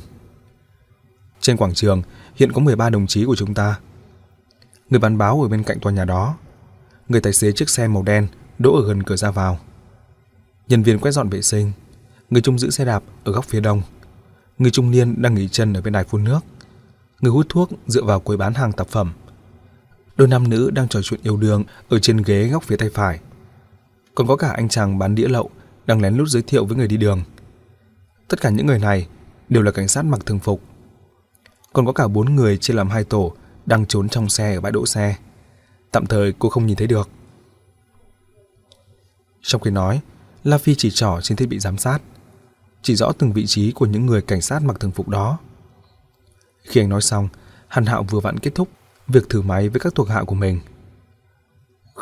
[1.41, 2.01] Trên quảng trường
[2.35, 3.79] hiện có 13 đồng chí của chúng ta.
[4.89, 6.37] Người bán báo ở bên cạnh tòa nhà đó.
[7.09, 8.27] Người tài xế chiếc xe màu đen
[8.59, 9.59] đỗ ở gần cửa ra vào.
[10.67, 11.71] Nhân viên quét dọn vệ sinh.
[12.29, 13.81] Người trông giữ xe đạp ở góc phía đông.
[14.61, 16.39] Người trung niên đang nghỉ chân ở bên đài phun nước.
[17.21, 19.13] Người hút thuốc dựa vào quầy bán hàng tạp phẩm.
[20.15, 23.19] Đôi nam nữ đang trò chuyện yêu đương ở trên ghế góc phía tay phải.
[24.15, 25.49] Còn có cả anh chàng bán đĩa lậu
[25.85, 27.23] đang lén lút giới thiệu với người đi đường.
[28.27, 29.07] Tất cả những người này
[29.49, 30.61] đều là cảnh sát mặc thường phục.
[31.73, 33.33] Còn có cả bốn người chia làm hai tổ
[33.65, 35.15] đang trốn trong xe ở bãi đỗ xe.
[35.91, 37.09] Tạm thời cô không nhìn thấy được.
[39.41, 40.01] Trong khi nói,
[40.43, 42.01] La Phi chỉ trỏ trên thiết bị giám sát,
[42.81, 45.37] chỉ rõ từng vị trí của những người cảnh sát mặc thường phục đó.
[46.63, 47.27] Khi anh nói xong,
[47.67, 48.69] Hàn Hạo vừa vặn kết thúc
[49.07, 50.59] việc thử máy với các thuộc hạ của mình.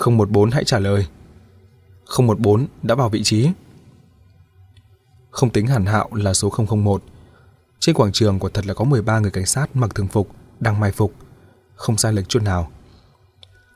[0.07, 1.07] 014 hãy trả lời.
[2.19, 3.49] 014 đã vào vị trí.
[5.31, 7.03] Không tính Hàn Hạo là số 001.
[7.79, 10.29] Trên quảng trường quả thật là có 13 người cảnh sát mặc thường phục
[10.59, 11.13] đang mai phục,
[11.75, 12.71] không sai lệch chút nào.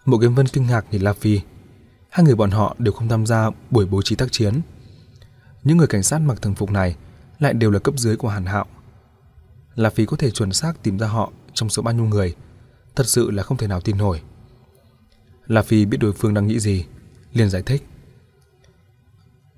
[0.05, 1.39] Mộ Kiếm Vân kinh ngạc nhìn La Phi.
[2.09, 4.61] Hai người bọn họ đều không tham gia buổi bố trí tác chiến.
[5.63, 6.95] Những người cảnh sát mặc thường phục này
[7.39, 8.65] lại đều là cấp dưới của Hàn Hạo.
[9.75, 12.35] La Phi có thể chuẩn xác tìm ra họ trong số bao nhiêu người,
[12.95, 14.21] thật sự là không thể nào tin nổi.
[15.47, 16.85] La Phi biết đối phương đang nghĩ gì,
[17.33, 17.87] liền giải thích.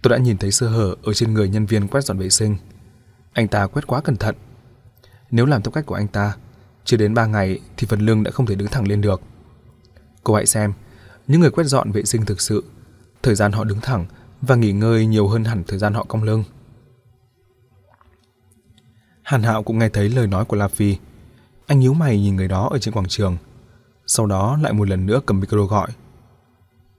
[0.01, 2.57] Tôi đã nhìn thấy sơ hở ở trên người nhân viên quét dọn vệ sinh.
[3.33, 4.35] Anh ta quét quá cẩn thận.
[5.31, 6.35] Nếu làm theo cách của anh ta,
[6.85, 9.21] chưa đến 3 ngày thì phần lưng đã không thể đứng thẳng lên được.
[10.23, 10.73] Cô hãy xem,
[11.27, 12.63] những người quét dọn vệ sinh thực sự,
[13.23, 14.05] thời gian họ đứng thẳng
[14.41, 16.43] và nghỉ ngơi nhiều hơn hẳn thời gian họ cong lưng.
[19.23, 20.97] Hàn Hạo cũng nghe thấy lời nói của La Phi.
[21.67, 23.37] Anh nhíu mày nhìn người đó ở trên quảng trường.
[24.07, 25.89] Sau đó lại một lần nữa cầm micro gọi.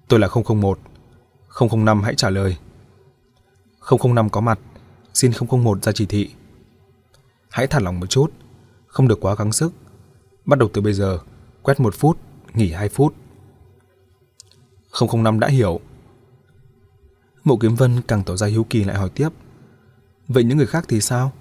[0.09, 0.79] Tôi là 001.
[1.71, 2.57] 005 hãy trả lời.
[4.05, 4.59] 005 có mặt,
[5.15, 6.31] xin 001 ra chỉ thị.
[7.51, 8.33] Hãy thả lỏng một chút,
[8.87, 9.73] không được quá gắng sức.
[10.45, 11.19] Bắt đầu từ bây giờ,
[11.63, 12.19] quét một phút,
[12.55, 13.15] nghỉ 2 phút.
[15.13, 15.81] 005 đã hiểu.
[17.47, 19.29] Mộ Kiếm Vân càng tỏ ra hiếu kỳ lại hỏi tiếp.
[20.29, 21.33] Vậy những người khác thì sao?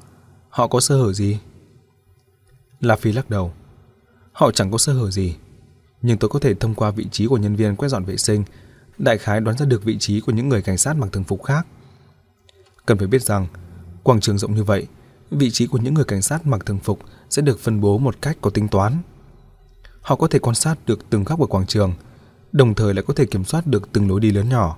[0.49, 1.39] Họ có sơ hở gì?
[2.79, 3.53] La Phi lắc đầu.
[4.31, 5.35] Họ chẳng có sơ hở gì.
[6.01, 8.43] Nhưng tôi có thể thông qua vị trí của nhân viên quét dọn vệ sinh,
[8.97, 11.43] đại khái đoán ra được vị trí của những người cảnh sát mặc thường phục
[11.43, 11.67] khác.
[12.85, 13.47] Cần phải biết rằng,
[14.03, 14.87] quảng trường rộng như vậy,
[15.31, 16.99] vị trí của những người cảnh sát mặc thường phục
[17.29, 18.97] sẽ được phân bố một cách có tính toán.
[20.01, 21.93] Họ có thể quan sát được từng góc của quảng trường,
[22.51, 24.77] đồng thời lại có thể kiểm soát được từng lối đi lớn nhỏ.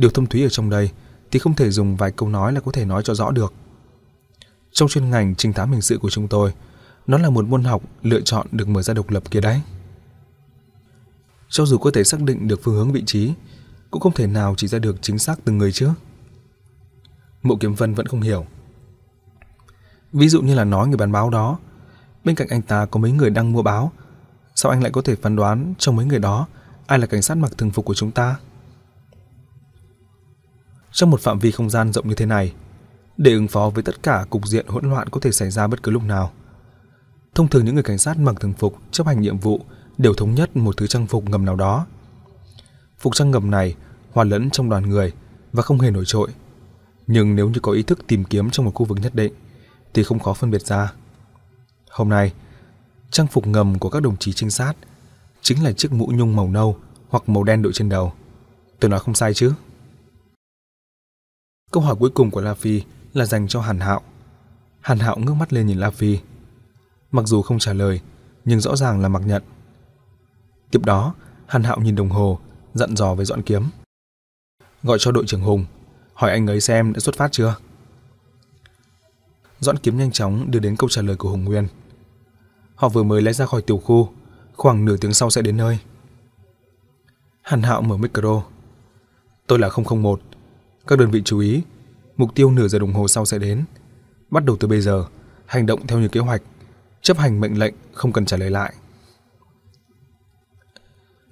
[0.00, 0.90] Điều thâm thúy ở trong đây
[1.30, 3.52] thì không thể dùng vài câu nói là có thể nói cho rõ được.
[4.72, 6.52] Trong chuyên ngành trinh thám hình sự của chúng tôi,
[7.06, 9.60] nó là một môn học lựa chọn được mở ra độc lập kia đấy.
[11.48, 13.32] Cho dù có thể xác định được phương hướng vị trí,
[13.90, 15.90] cũng không thể nào chỉ ra được chính xác từng người chứ.
[17.42, 18.46] Mộ Kiếm Vân vẫn không hiểu.
[20.12, 21.58] Ví dụ như là nói người bán báo đó,
[22.24, 23.92] bên cạnh anh ta có mấy người đang mua báo,
[24.54, 26.46] sao anh lại có thể phán đoán trong mấy người đó
[26.86, 28.36] ai là cảnh sát mặc thường phục của chúng ta?
[30.92, 32.52] Trong một phạm vi không gian rộng như thế này,
[33.16, 35.82] để ứng phó với tất cả cục diện hỗn loạn có thể xảy ra bất
[35.82, 36.32] cứ lúc nào.
[37.34, 39.60] Thông thường những người cảnh sát mặc thường phục chấp hành nhiệm vụ
[39.98, 41.86] đều thống nhất một thứ trang phục ngầm nào đó.
[42.98, 43.74] Phục trang ngầm này
[44.12, 45.12] hòa lẫn trong đoàn người
[45.52, 46.28] và không hề nổi trội.
[47.06, 49.32] Nhưng nếu như có ý thức tìm kiếm trong một khu vực nhất định
[49.94, 50.92] thì không khó phân biệt ra.
[51.90, 52.32] Hôm nay,
[53.10, 54.72] trang phục ngầm của các đồng chí trinh sát
[55.42, 56.76] chính là chiếc mũ nhung màu nâu
[57.08, 58.12] hoặc màu đen đội trên đầu.
[58.80, 59.52] Tôi nói không sai chứ?
[61.70, 62.82] Câu hỏi cuối cùng của La Phi
[63.12, 64.00] là dành cho Hàn Hạo.
[64.80, 66.18] Hàn Hạo ngước mắt lên nhìn La Phi.
[67.12, 68.00] Mặc dù không trả lời,
[68.44, 69.42] nhưng rõ ràng là mặc nhận.
[70.70, 71.14] Tiếp đó,
[71.46, 72.38] Hàn Hạo nhìn đồng hồ,
[72.74, 73.64] dặn dò với Doãn Kiếm.
[74.82, 75.64] Gọi cho đội trưởng Hùng,
[76.14, 77.56] hỏi anh ấy xem đã xuất phát chưa.
[79.60, 81.68] Doãn Kiếm nhanh chóng đưa đến câu trả lời của Hùng Nguyên.
[82.74, 84.08] Họ vừa mới lái ra khỏi tiểu khu,
[84.56, 85.78] khoảng nửa tiếng sau sẽ đến nơi.
[87.42, 88.42] Hàn Hạo mở micro.
[89.46, 90.20] Tôi là 001.
[90.90, 91.62] Các đơn vị chú ý,
[92.16, 93.64] mục tiêu nửa giờ đồng hồ sau sẽ đến.
[94.30, 95.04] Bắt đầu từ bây giờ,
[95.46, 96.42] hành động theo như kế hoạch,
[97.02, 98.74] chấp hành mệnh lệnh không cần trả lời lại.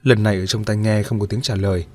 [0.03, 1.87] Lần này ở trong tai nghe không có tiếng trả lời.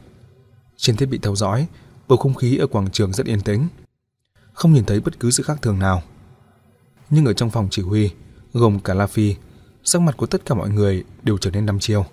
[0.78, 1.68] Trên thiết bị theo dõi,
[2.08, 3.68] bầu không khí ở quảng trường rất yên tĩnh.
[4.54, 6.04] Không nhìn thấy bất cứ sự khác thường nào.
[7.10, 8.10] Nhưng ở trong phòng chỉ huy,
[8.54, 9.36] gồm cả La Phi,
[9.84, 12.06] sắc mặt của tất cả mọi người đều trở nên đăm chiêu.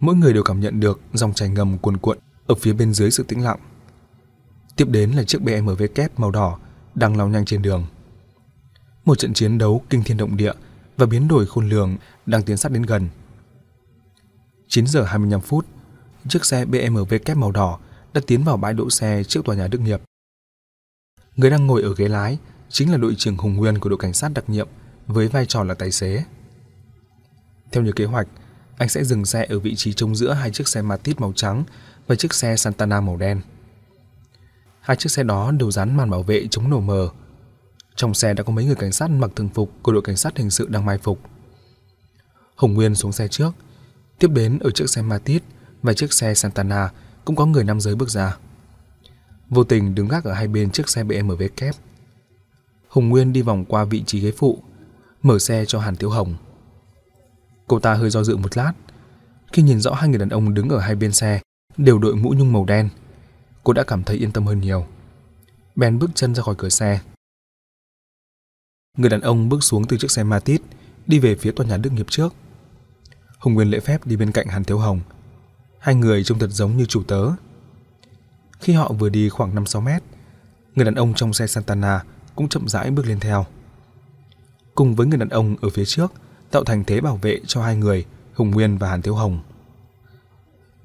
[0.00, 3.10] Mỗi người đều cảm nhận được dòng chảy ngầm cuồn cuộn ở phía bên dưới
[3.10, 3.58] sự tĩnh lặng.
[4.76, 6.58] Tiếp đến là chiếc BMW kép màu đỏ
[6.94, 7.86] đang lao nhanh trên đường.
[9.04, 10.52] Một trận chiến đấu kinh thiên động địa
[10.96, 11.96] và biến đổi khôn lường
[12.26, 13.08] đang tiến sát đến gần.
[14.68, 15.66] 9 giờ 25 phút,
[16.28, 17.78] chiếc xe BMW kép màu đỏ
[18.14, 20.00] đã tiến vào bãi đỗ xe trước tòa nhà Đức Nghiệp.
[21.36, 22.38] Người đang ngồi ở ghế lái
[22.68, 24.68] chính là đội trưởng Hùng Nguyên của đội cảnh sát đặc nhiệm
[25.06, 26.24] với vai trò là tài xế.
[27.72, 28.28] Theo như kế hoạch,
[28.78, 31.64] anh sẽ dừng xe ở vị trí trông giữa hai chiếc xe Matiz màu trắng
[32.06, 33.40] và chiếc xe Santana màu đen.
[34.84, 37.08] Hai chiếc xe đó đều dán màn bảo vệ chống nổ mờ.
[37.96, 40.36] Trong xe đã có mấy người cảnh sát mặc thường phục của đội cảnh sát
[40.36, 41.20] hình sự đang mai phục.
[42.56, 43.50] Hồng Nguyên xuống xe trước,
[44.18, 45.40] tiếp đến ở chiếc xe Matiz
[45.82, 46.90] và chiếc xe Santana
[47.24, 48.36] cũng có người nam giới bước ra.
[49.50, 51.74] Vô tình đứng gác ở hai bên chiếc xe BMW kép.
[52.88, 54.58] Hùng Nguyên đi vòng qua vị trí ghế phụ,
[55.22, 56.34] mở xe cho Hàn Tiếu Hồng.
[57.66, 58.72] Cô ta hơi do dự một lát,
[59.52, 61.40] khi nhìn rõ hai người đàn ông đứng ở hai bên xe
[61.76, 62.88] đều đội mũ nhung màu đen,
[63.64, 64.86] cô đã cảm thấy yên tâm hơn nhiều.
[65.76, 67.00] Ben bước chân ra khỏi cửa xe.
[68.96, 70.58] Người đàn ông bước xuống từ chiếc xe Matiz,
[71.06, 72.34] đi về phía tòa nhà Đức Nghiệp trước.
[73.38, 75.00] Hùng Nguyên lễ phép đi bên cạnh Hàn Thiếu Hồng.
[75.78, 77.30] Hai người trông thật giống như chủ tớ.
[78.60, 80.02] Khi họ vừa đi khoảng 5-6 mét,
[80.74, 82.04] người đàn ông trong xe Santana
[82.34, 83.46] cũng chậm rãi bước lên theo.
[84.74, 86.12] Cùng với người đàn ông ở phía trước,
[86.50, 88.04] tạo thành thế bảo vệ cho hai người,
[88.34, 89.40] Hùng Nguyên và Hàn Thiếu Hồng.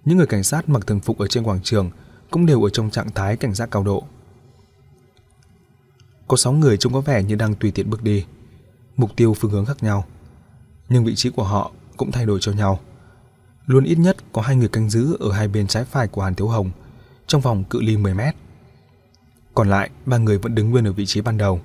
[0.06, 1.92] Những người cảnh sát mặc thường phục ở trên quảng trường
[2.30, 4.04] cũng đều ở trong trạng thái cảnh giác cao độ.
[6.28, 8.26] Có 6 người trông có vẻ như đang tùy tiện bước đi,
[8.98, 10.06] mục tiêu phương hướng khác nhau,
[10.90, 12.80] nhưng vị trí của họ cũng thay đổi cho nhau.
[13.66, 16.36] Luôn ít nhất có hai người canh giữ ở hai bên trái phải của Hàn
[16.36, 16.72] Tiếu Hồng
[17.28, 18.36] trong vòng cự ly 10 mét.
[19.54, 21.62] Còn lại, ba người vẫn đứng nguyên ở vị trí ban đầu.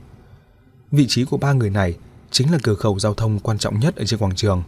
[0.91, 1.97] Vị trí của ba người này
[2.31, 4.62] chính là cửa khẩu giao thông quan trọng nhất ở trên quảng trường.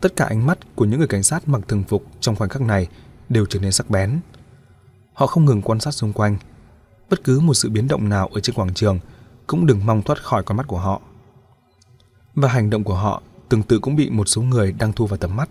[0.00, 2.62] Tất cả ánh mắt của những người cảnh sát mặc thường phục trong khoảnh khắc
[2.62, 2.88] này
[3.28, 4.20] đều trở nên sắc bén.
[5.14, 6.36] Họ không ngừng quan sát xung quanh.
[7.10, 8.98] Bất cứ một sự biến động nào ở trên quảng trường
[9.46, 11.00] cũng đừng mong thoát khỏi con mắt của họ.
[12.34, 15.16] Và hành động của họ tương tự cũng bị một số người đang thu vào
[15.16, 15.48] tầm mắt.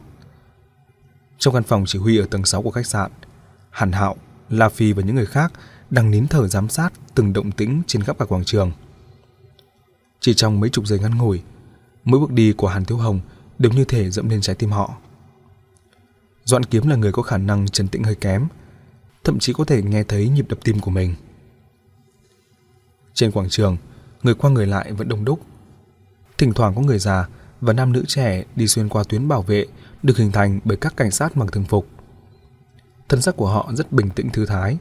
[1.38, 3.12] Trong căn phòng chỉ huy ở tầng 6 của khách sạn,
[3.70, 4.16] Hàn Hạo,
[4.50, 5.54] La Phi và những người khác
[5.90, 8.72] đang nín thở giám sát từng động tĩnh trên khắp cả quảng trường.
[10.20, 11.42] Chỉ trong mấy chục giây ngắn ngủi,
[12.04, 13.20] mỗi bước đi của Hàn Thiếu Hồng
[13.60, 14.94] đều như thể dẫm lên trái tim họ.
[16.44, 18.48] Doãn Kiếm là người có khả năng trấn tĩnh hơi kém,
[19.24, 21.16] thậm chí có thể nghe thấy nhịp đập tim của mình.
[23.14, 23.78] Trên quảng trường,
[24.24, 25.40] người qua người lại vẫn đông đúc.
[26.38, 27.28] Thỉnh thoảng có người già
[27.62, 29.66] và nam nữ trẻ đi xuyên qua tuyến bảo vệ
[30.04, 31.88] được hình thành bởi các cảnh sát mặc thường phục.
[33.10, 34.78] Thân sắc của họ rất bình tĩnh thư thái,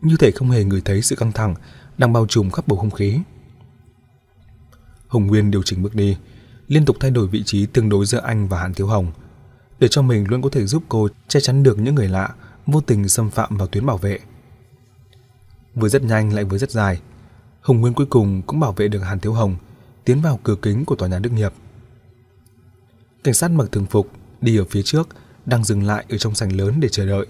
[0.00, 1.54] như thể không hề người thấy sự căng thẳng
[1.98, 3.20] đang bao trùm khắp bầu không khí.
[5.08, 6.16] Hồng Nguyên điều chỉnh bước đi,
[6.68, 9.12] liên tục thay đổi vị trí tương đối giữa anh và Hàn Thiếu Hồng,
[9.78, 12.34] để cho mình luôn có thể giúp cô che chắn được những người lạ
[12.66, 14.18] vô tình xâm phạm vào tuyến bảo vệ.
[15.74, 17.00] Vừa rất nhanh lại vừa rất dài,
[17.60, 19.56] Hồng Nguyên cuối cùng cũng bảo vệ được Hàn Thiếu Hồng
[20.04, 21.52] tiến vào cửa kính của tòa nhà Đức Nghiệp.
[23.24, 24.10] Cảnh sát mặc thường phục
[24.40, 25.08] đi ở phía trước
[25.46, 27.26] đang dừng lại ở trong sảnh lớn để chờ đợi.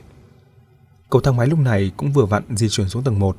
[1.11, 3.37] Cầu thang máy lúc này cũng vừa vặn di chuyển xuống tầng 1.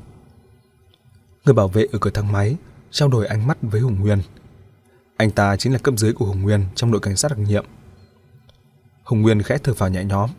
[1.46, 2.56] Người bảo vệ ở cửa thang máy
[2.92, 4.22] trao đổi ánh mắt với Hùng Nguyên.
[5.18, 7.66] Anh ta chính là cấp dưới của Hùng Nguyên trong đội cảnh sát đặc nhiệm.
[9.04, 10.30] Hùng Nguyên khẽ thở phào nhẹ nhõm.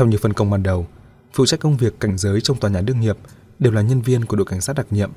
[0.00, 0.86] Theo như phân công ban đầu,
[1.32, 3.16] phụ trách công việc cảnh giới trong tòa nhà đương nghiệp
[3.58, 5.10] đều là nhân viên của đội cảnh sát đặc nhiệm.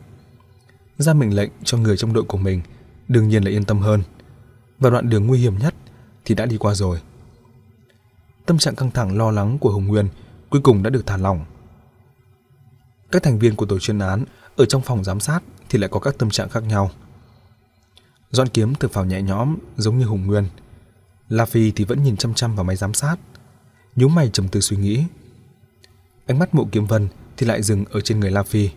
[0.97, 2.61] Ra mệnh lệnh cho người trong đội của mình
[3.07, 4.03] đương nhiên là yên tâm hơn.
[4.79, 5.73] Và đoạn đường nguy hiểm nhất
[6.25, 7.01] thì đã đi qua rồi.
[8.45, 10.07] Tâm trạng căng thẳng lo lắng của Hùng Nguyên
[10.49, 11.45] cuối cùng đã được thả lỏng.
[13.11, 15.39] Các thành viên của tổ chuyên án ở trong phòng giám sát
[15.69, 16.91] thì lại có các tâm trạng khác nhau.
[18.31, 20.47] Doan Kiếm thở phào nhẹ nhõm giống như Hùng Nguyên.
[21.29, 23.15] La Phi thì vẫn nhìn chăm chăm vào máy giám sát,
[23.95, 25.03] nhíu mày trầm tư suy nghĩ.
[26.25, 27.07] Ánh mắt Mộ Kiếm Vân
[27.37, 28.69] thì lại dừng ở trên người La Phi.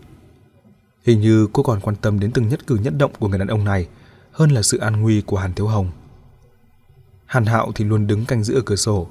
[1.05, 3.49] Hình như cô còn quan tâm đến từng nhất cử nhất động của người đàn
[3.49, 3.89] ông này
[4.33, 5.91] hơn là sự an nguy của Hàn Thiếu Hồng.
[7.27, 9.09] Hàn Hạo thì luôn đứng canh giữ ở cửa sổ.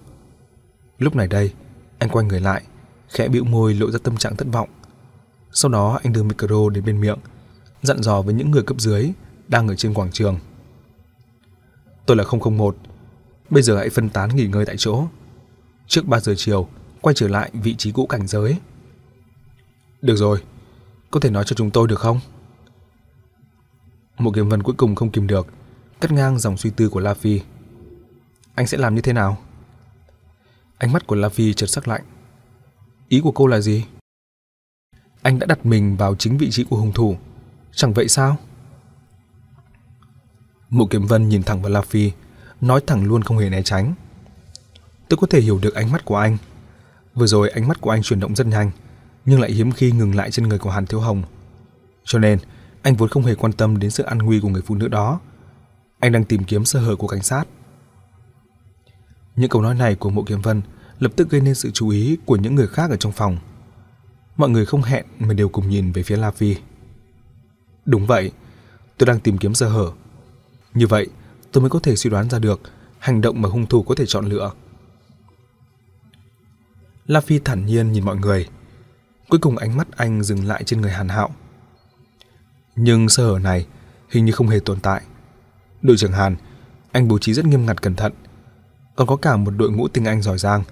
[0.99, 1.53] Lúc này đây,
[1.97, 2.63] anh quay người lại,
[3.09, 4.69] khẽ bĩu môi lộ ra tâm trạng thất vọng.
[5.51, 7.17] Sau đó anh đưa micro đến bên miệng,
[7.81, 9.11] dặn dò với những người cấp dưới
[9.47, 10.39] đang ở trên quảng trường.
[12.05, 12.77] Tôi là 001,
[13.49, 15.07] bây giờ hãy phân tán nghỉ ngơi tại chỗ.
[15.87, 16.67] Trước 3 giờ chiều,
[17.01, 18.57] quay trở lại vị trí cũ cảnh giới.
[20.01, 20.43] Được rồi,
[21.11, 22.19] có thể nói cho chúng tôi được không?
[24.17, 25.47] Một kiếm vân cuối cùng không kìm được,
[26.01, 27.41] cắt ngang dòng suy tư của La Phi.
[28.55, 29.37] Anh sẽ làm như thế nào?
[30.77, 32.03] Ánh mắt của La Phi chợt sắc lạnh.
[33.07, 33.85] Ý của cô là gì?
[35.21, 37.17] Anh đã đặt mình vào chính vị trí của hung thủ.
[37.71, 38.37] Chẳng vậy sao?
[40.69, 42.11] Mộ Kiếm Vân nhìn thẳng vào La Phi,
[42.61, 43.93] nói thẳng luôn không hề né tránh.
[45.09, 46.37] Tôi có thể hiểu được ánh mắt của anh.
[47.15, 48.71] Vừa rồi ánh mắt của anh chuyển động rất nhanh,
[49.25, 51.23] nhưng lại hiếm khi ngừng lại trên người của Hàn Thiếu Hồng.
[52.03, 52.39] Cho nên,
[52.81, 55.19] anh vốn không hề quan tâm đến sự an nguy của người phụ nữ đó.
[55.99, 57.43] Anh đang tìm kiếm sơ hở của cảnh sát.
[59.35, 60.61] Những câu nói này của Mộ Kiếm Vân
[60.99, 63.37] lập tức gây nên sự chú ý của những người khác ở trong phòng.
[64.37, 66.55] Mọi người không hẹn mà đều cùng nhìn về phía La Phi.
[67.85, 68.31] Đúng vậy,
[68.97, 69.91] tôi đang tìm kiếm sơ hở.
[70.73, 71.07] Như vậy,
[71.51, 72.61] tôi mới có thể suy đoán ra được
[72.99, 74.51] hành động mà hung thủ có thể chọn lựa.
[77.07, 78.47] La Phi thản nhiên nhìn mọi người.
[79.29, 81.29] Cuối cùng ánh mắt anh dừng lại trên người Hàn Hạo.
[82.75, 83.67] Nhưng sơ hở này
[84.09, 85.01] hình như không hề tồn tại.
[85.81, 86.35] Đội trưởng Hàn,
[86.91, 88.13] anh bố trí rất nghiêm ngặt cẩn thận.
[88.95, 90.63] Còn có cả một đội ngũ tinh anh giỏi giang.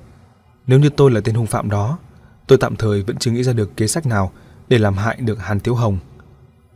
[0.67, 1.97] Nếu như tôi là tên hung phạm đó,
[2.47, 4.31] tôi tạm thời vẫn chưa nghĩ ra được kế sách nào
[4.67, 5.97] để làm hại được Hàn Tiếu Hồng.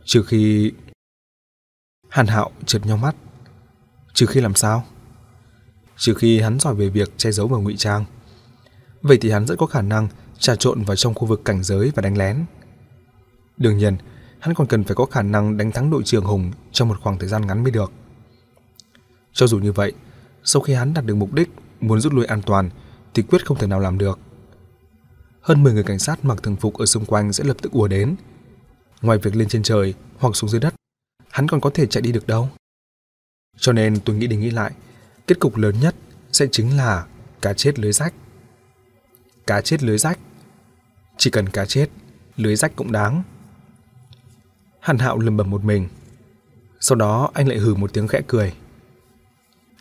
[0.04, 0.72] Trừ khi...
[2.08, 3.16] Hàn Hạo chợt nhau mắt.
[4.14, 4.84] Trừ khi làm sao?
[5.96, 8.04] Trừ khi hắn giỏi về việc che giấu và ngụy trang.
[9.02, 10.08] Vậy thì hắn rất có khả năng
[10.38, 12.44] trà trộn vào trong khu vực cảnh giới và đánh lén.
[13.56, 13.96] Đương nhiên,
[14.38, 17.18] hắn còn cần phải có khả năng đánh thắng đội trưởng Hùng trong một khoảng
[17.18, 17.92] thời gian ngắn mới được.
[19.32, 19.92] Cho dù như vậy,
[20.44, 21.50] sau khi hắn đạt được mục đích
[21.80, 22.70] muốn rút lui an toàn
[23.14, 24.18] thì quyết không thể nào làm được.
[25.40, 27.88] Hơn 10 người cảnh sát mặc thường phục ở xung quanh sẽ lập tức ùa
[27.88, 28.16] đến.
[29.02, 30.74] Ngoài việc lên trên trời hoặc xuống dưới đất,
[31.30, 32.48] hắn còn có thể chạy đi được đâu.
[33.58, 34.72] Cho nên tôi nghĩ đi nghĩ lại,
[35.26, 35.94] kết cục lớn nhất
[36.32, 37.06] sẽ chính là
[37.42, 38.14] cá chết lưới rách.
[39.48, 40.18] Cá chết lưới rách.
[41.16, 41.86] Chỉ cần cá chết,
[42.36, 43.22] lưới rách cũng đáng.
[44.80, 45.88] Hàn Hạo lầm bầm một mình.
[46.80, 48.54] Sau đó anh lại hừ một tiếng khẽ cười.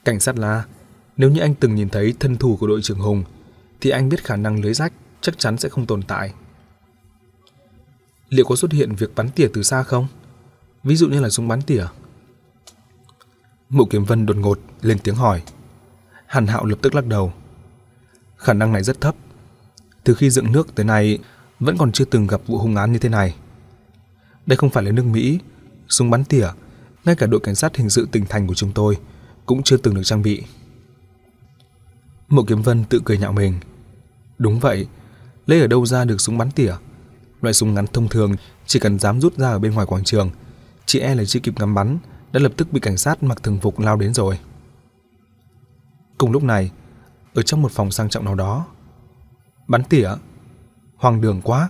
[0.06, 0.66] Cảnh sát là
[1.18, 3.24] nếu như anh từng nhìn thấy thân thủ của đội trưởng Hùng,
[3.82, 6.34] thì anh biết khả năng lưới rách chắc chắn sẽ không tồn tại.
[8.30, 10.08] Liệu có xuất hiện việc bắn tỉa từ xa không?
[10.84, 11.86] Ví dụ như là súng bắn tỉa.
[13.70, 15.44] Mộ Kiếm Vân đột ngột lên tiếng hỏi.
[16.26, 17.34] Hàn Hạo lập tức lắc đầu.
[18.38, 19.16] Khả năng này rất thấp.
[20.08, 21.20] Từ khi dựng nước tới nay
[21.60, 23.36] vẫn còn chưa từng gặp vụ hung án như thế này.
[24.46, 25.40] Đây không phải là nước Mỹ,
[25.90, 26.48] súng bắn tỉa,
[27.06, 28.98] ngay cả đội cảnh sát hình sự tỉnh thành của chúng tôi
[29.46, 30.44] cũng chưa từng được trang bị.
[32.30, 33.60] Mộ Kiếm Vân tự cười nhạo mình.
[34.38, 34.88] Đúng vậy,
[35.46, 36.74] lấy ở đâu ra được súng bắn tỉa?
[37.42, 38.36] Loại súng ngắn thông thường
[38.66, 40.30] chỉ cần dám rút ra ở bên ngoài quảng trường,
[40.86, 41.98] chị e là chưa kịp ngắm bắn
[42.32, 44.40] đã lập tức bị cảnh sát mặc thường phục lao đến rồi.
[46.18, 46.72] Cùng lúc này,
[47.34, 48.66] ở trong một phòng sang trọng nào đó,
[49.68, 50.10] bắn tỉa,
[50.96, 51.70] hoang đường quá.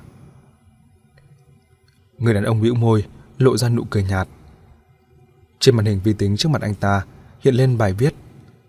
[2.18, 3.06] Người đàn ông bĩu môi,
[3.38, 4.28] lộ ra nụ cười nhạt.
[5.60, 7.06] Trên màn hình vi tính trước mặt anh ta
[7.40, 8.14] hiện lên bài viết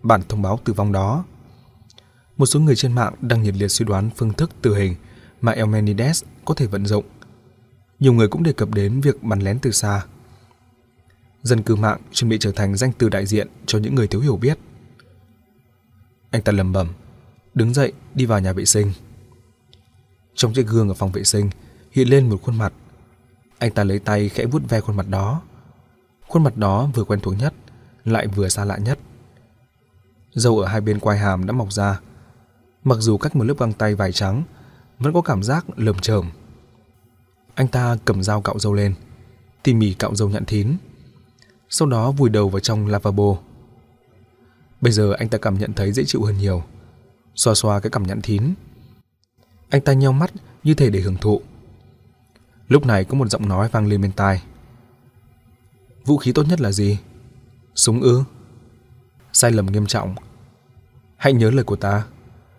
[0.03, 1.25] bản thông báo tử vong đó.
[2.37, 4.95] Một số người trên mạng đang nhiệt liệt suy đoán phương thức tử hình
[5.41, 7.05] mà Elmenides có thể vận dụng.
[7.99, 10.05] Nhiều người cũng đề cập đến việc bắn lén từ xa.
[11.43, 14.21] Dân cư mạng chuẩn bị trở thành danh từ đại diện cho những người thiếu
[14.21, 14.59] hiểu biết.
[16.31, 16.87] Anh ta lầm bầm,
[17.53, 18.93] đứng dậy đi vào nhà vệ sinh.
[20.39, 21.49] Trong chiếc gương ở phòng vệ sinh
[21.91, 22.73] hiện lên một khuôn mặt.
[23.57, 25.41] Anh ta lấy tay khẽ vuốt ve khuôn mặt đó.
[26.27, 27.53] Khuôn mặt đó vừa quen thuộc nhất,
[28.05, 28.99] lại vừa xa lạ nhất.
[30.33, 31.99] Dâu ở hai bên quai hàm đã mọc ra.
[32.83, 34.43] Mặc dù cách một lớp găng tay vải trắng,
[34.99, 36.29] vẫn có cảm giác lởm chởm.
[37.55, 38.93] Anh ta cầm dao cạo dâu lên,
[39.63, 40.77] tỉ mỉ cạo dâu nhặn thín.
[41.69, 43.37] Sau đó vùi đầu vào trong lavabo.
[44.81, 46.63] Bây giờ anh ta cảm nhận thấy dễ chịu hơn nhiều.
[47.35, 48.53] Xoa xoa cái cằm nhận thín.
[49.69, 50.31] Anh ta nheo mắt
[50.63, 51.41] như thể để hưởng thụ.
[52.67, 54.43] Lúc này có một giọng nói vang lên bên tai.
[56.05, 56.99] Vũ khí tốt nhất là gì?
[57.75, 58.23] Súng ư?
[59.33, 60.15] Sai lầm nghiêm trọng.
[61.17, 62.05] Hãy nhớ lời của ta.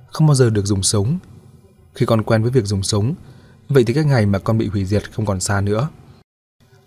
[0.07, 1.19] Không bao giờ được dùng súng.
[1.95, 3.15] Khi con quen với việc dùng súng,
[3.69, 5.89] vậy thì các ngày mà con bị hủy diệt không còn xa nữa.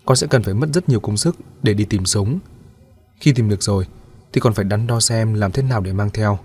[0.04, 2.38] Con sẽ cần phải mất rất nhiều công sức để đi tìm súng.
[3.20, 3.86] Khi tìm được rồi,
[4.32, 6.38] thì còn phải đắn đo xem làm thế nào để mang theo.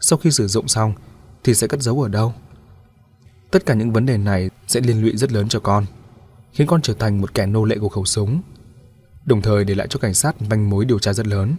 [0.00, 0.94] Sau khi sử dụng xong,
[1.44, 2.34] thì sẽ cất giấu ở đâu?
[3.54, 5.86] Tất cả những vấn đề này sẽ liên lụy rất lớn cho con,
[6.52, 8.40] khiến con trở thành một kẻ nô lệ của khẩu súng.
[9.24, 11.54] đồng thời để lại cho cảnh sát manh mối điều tra rất lớn.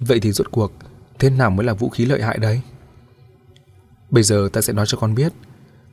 [0.00, 0.72] Vậy thì rốt cuộc,
[1.18, 2.60] thế nào mới là vũ khí lợi hại đây?
[4.10, 5.32] Bây giờ ta sẽ nói cho con biết,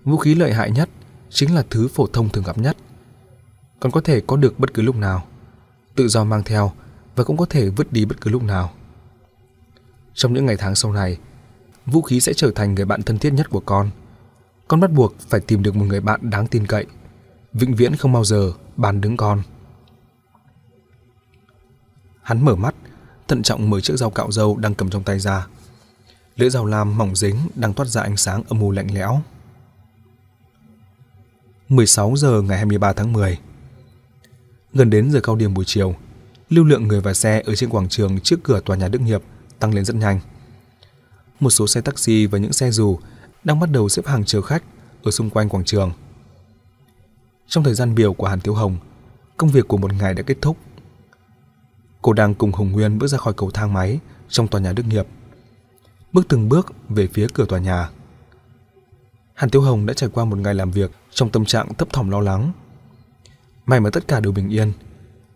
[0.04, 0.90] vũ khí lợi hại nhất
[1.30, 2.78] chính là thứ phổ thông thường gặp nhất.
[3.80, 5.26] Con có thể có được bất cứ lúc nào,
[5.96, 6.72] tự do mang theo
[7.16, 8.74] và cũng có thể vứt đi bất cứ lúc nào.
[10.14, 11.18] Trong những ngày tháng sau này,
[11.86, 13.90] vũ khí sẽ trở thành người bạn thân thiết nhất của con.
[14.68, 16.86] Con bắt buộc phải tìm được một người bạn đáng tin cậy,
[17.54, 19.42] vĩnh viễn không bao giờ bàn đứng con.
[22.22, 22.76] Hắn mở mắt,
[23.28, 25.48] thận trọng mở chiếc dao cạo dâu đang cầm trong tay ra.
[26.36, 29.22] Lưỡi dao lam mỏng dính đang toát ra ánh sáng âm u lạnh lẽo.
[31.70, 33.38] 16 giờ ngày 23 tháng 10.
[34.74, 35.96] Gần đến giờ cao điểm buổi chiều,
[36.50, 39.22] lưu lượng người và xe ở trên quảng trường trước cửa tòa nhà Đức Hiệp
[39.60, 40.20] tăng lên rất nhanh.
[41.40, 43.00] Một số xe taxi và những xe dù
[43.44, 44.64] đang bắt đầu xếp hàng chờ khách
[45.04, 45.92] ở xung quanh quảng trường.
[47.48, 48.78] Trong thời gian biểu của Hàn Tiếu Hồng,
[49.38, 50.58] công việc của một ngày đã kết thúc.
[52.02, 54.00] Cô đang cùng Hồng Nguyên bước ra khỏi cầu thang máy
[54.30, 55.08] trong tòa nhà Đức Nghiệp.
[56.14, 57.90] Bước từng bước về phía cửa tòa nhà.
[59.34, 62.10] Hàn Tiếu Hồng đã trải qua một ngày làm việc trong tâm trạng thấp thỏm
[62.10, 62.52] lo lắng.
[63.66, 64.74] May mà tất cả đều bình yên,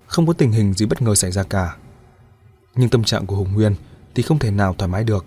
[0.07, 1.75] không có tình hình gì bất ngờ xảy ra cả.
[2.75, 3.75] Nhưng tâm trạng của Hồng Nguyên
[4.15, 5.25] thì không thể nào thoải mái được.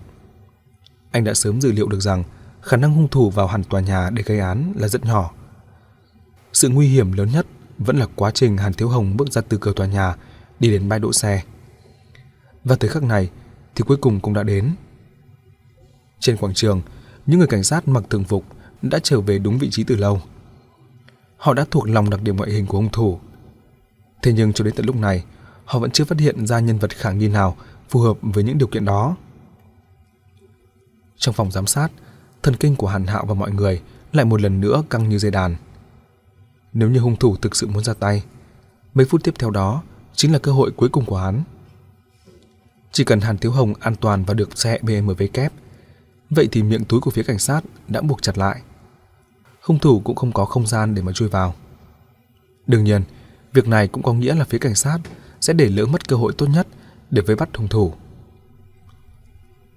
[1.11, 2.23] Anh đã sớm dự liệu được rằng
[2.65, 5.31] khả năng hung thủ vào hẳn tòa nhà để gây án là rất nhỏ.
[6.53, 7.45] Sự nguy hiểm lớn nhất
[7.77, 10.15] vẫn là quá trình Hàn Thiếu Hồng bước ra từ cửa tòa nhà
[10.59, 11.43] đi đến bãi đỗ xe.
[12.63, 13.29] Và thời khắc này
[13.75, 14.75] thì cuối cùng cũng đã đến.
[16.19, 16.81] Trên quảng trường,
[17.25, 18.45] những người cảnh sát mặc thường phục
[18.81, 20.21] đã trở về đúng vị trí từ lâu.
[21.37, 23.19] Họ đã thuộc lòng đặc điểm ngoại hình của hung thủ.
[24.21, 25.23] Thế nhưng cho đến tận lúc này,
[25.65, 27.57] họ vẫn chưa phát hiện ra nhân vật khả nghi nào
[27.89, 29.15] phù hợp với những điều kiện đó.
[31.17, 31.91] Trong phòng giám sát,
[32.45, 33.81] thần kinh của Hàn Hạo và mọi người
[34.13, 35.55] lại một lần nữa căng như dây đàn.
[36.73, 38.23] Nếu như hung thủ thực sự muốn ra tay,
[38.93, 41.43] mấy phút tiếp theo đó chính là cơ hội cuối cùng của hắn.
[42.91, 45.53] Chỉ cần Hàn Tiếu Hồng an toàn và được xe BMW kép,
[46.29, 48.61] vậy thì miệng túi của phía cảnh sát đã buộc chặt lại.
[49.61, 51.55] Hung thủ cũng không có không gian để mà chui vào.
[52.67, 53.03] Đương nhiên,
[53.53, 54.99] việc này cũng có nghĩa là phía cảnh sát
[55.41, 56.67] sẽ để lỡ mất cơ hội tốt nhất
[57.11, 57.93] để vây bắt hung thủ.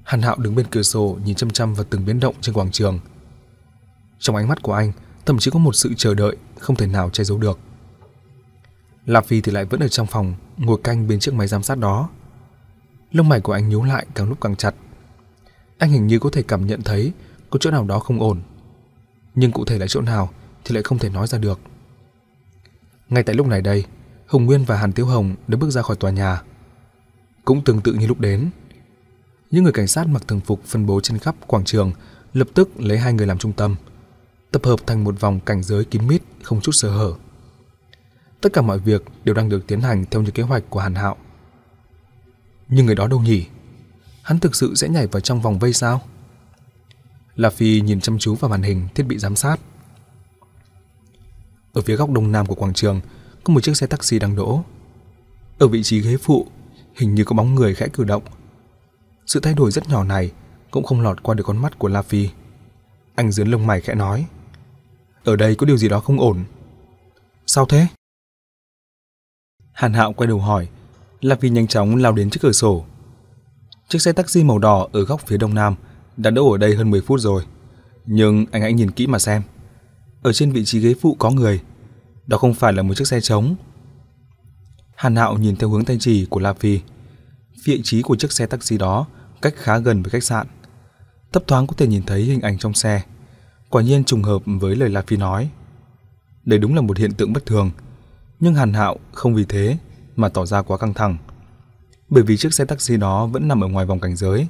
[0.08, 2.70] Hàn Hạo đứng bên cửa sổ nhìn chăm chăm vào từng biến động trên quảng
[2.70, 3.00] trường.
[4.18, 4.92] Trong ánh mắt của anh,
[5.26, 7.58] thậm chí có một sự chờ đợi không thể nào che giấu được.
[9.06, 11.78] Lạp Phi thì lại vẫn ở trong phòng, ngồi canh bên chiếc máy giám sát
[11.78, 12.08] đó.
[13.12, 14.74] Lông mày của anh nhíu lại càng lúc càng chặt.
[15.78, 17.12] Anh hình như có thể cảm nhận thấy
[17.50, 18.42] có chỗ nào đó không ổn.
[19.34, 20.30] Nhưng cụ thể là chỗ nào
[20.64, 21.60] thì lại không thể nói ra được.
[23.08, 23.84] Ngay tại lúc này đây,
[24.26, 26.42] Hồng Nguyên và Hàn Tiếu Hồng đã bước ra khỏi tòa nhà.
[27.44, 28.50] Cũng tương tự như lúc đến,
[29.50, 31.92] những người cảnh sát mặc thường phục phân bố trên khắp quảng trường
[32.32, 33.76] lập tức lấy hai người làm trung tâm,
[34.50, 37.12] tập hợp thành một vòng cảnh giới kín mít không chút sơ hở.
[38.40, 40.94] Tất cả mọi việc đều đang được tiến hành theo như kế hoạch của Hàn
[40.94, 41.16] Hạo.
[42.68, 43.46] Nhưng người đó đâu nhỉ?
[44.22, 46.02] Hắn thực sự sẽ nhảy vào trong vòng vây sao?
[47.36, 49.56] La Phi nhìn chăm chú vào màn hình thiết bị giám sát.
[51.72, 53.00] Ở phía góc đông nam của quảng trường
[53.44, 54.64] có một chiếc xe taxi đang đỗ.
[55.58, 56.46] Ở vị trí ghế phụ,
[56.94, 58.22] hình như có bóng người khẽ cử động.
[59.28, 60.32] Sự thay đổi rất nhỏ này
[60.70, 62.28] cũng không lọt qua được con mắt của La Phi.
[63.14, 64.26] Anh dướn lông mày khẽ nói.
[65.24, 66.44] Ở đây có điều gì đó không ổn.
[67.46, 67.86] Sao thế?
[69.72, 70.68] Hàn Hạo quay đầu hỏi.
[71.20, 72.84] La Phi nhanh chóng lao đến trước cửa sổ.
[73.88, 75.74] Chiếc xe taxi màu đỏ ở góc phía đông nam
[76.16, 77.42] đã đỗ ở đây hơn 10 phút rồi.
[78.06, 79.42] Nhưng anh hãy nhìn kỹ mà xem.
[80.22, 81.60] Ở trên vị trí ghế phụ có người.
[82.26, 83.56] Đó không phải là một chiếc xe trống.
[84.96, 86.80] Hàn Hạo nhìn theo hướng tay chỉ của La Phi.
[87.64, 89.06] Vị trí của chiếc xe taxi đó
[89.42, 90.46] cách khá gần với khách sạn.
[91.32, 93.02] Thấp thoáng có thể nhìn thấy hình ảnh trong xe.
[93.68, 95.50] Quả nhiên trùng hợp với lời La Phi nói.
[96.44, 97.70] Đây đúng là một hiện tượng bất thường,
[98.40, 99.78] nhưng Hàn Hạo không vì thế
[100.16, 101.16] mà tỏ ra quá căng thẳng.
[102.08, 104.46] Bởi vì chiếc xe taxi đó vẫn nằm ở ngoài vòng cảnh giới,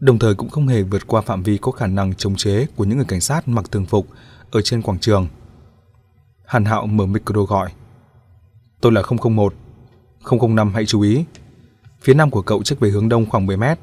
[0.00, 2.84] đồng thời cũng không hề vượt qua phạm vi có khả năng chống chế của
[2.84, 4.06] những người cảnh sát mặc thường phục
[4.50, 5.28] ở trên quảng trường.
[6.44, 7.70] Hàn Hạo mở micro gọi.
[8.80, 9.54] Tôi là 001.
[10.40, 11.24] 005 hãy chú ý.
[12.02, 13.78] Phía nam của cậu trách về hướng đông khoảng 10 mét,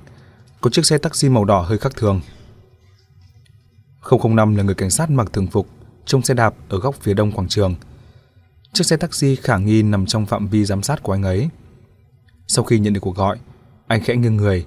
[0.66, 2.22] có chiếc xe taxi màu đỏ hơi khác thường.
[4.24, 5.68] 005 là người cảnh sát mặc thường phục,
[6.06, 7.76] trông xe đạp ở góc phía đông quảng trường.
[8.74, 11.50] Chiếc xe taxi khả nghi nằm trong phạm vi giám sát của anh ấy.
[12.48, 13.38] Sau khi nhận được cuộc gọi,
[13.88, 14.66] anh khẽ nghiêng người,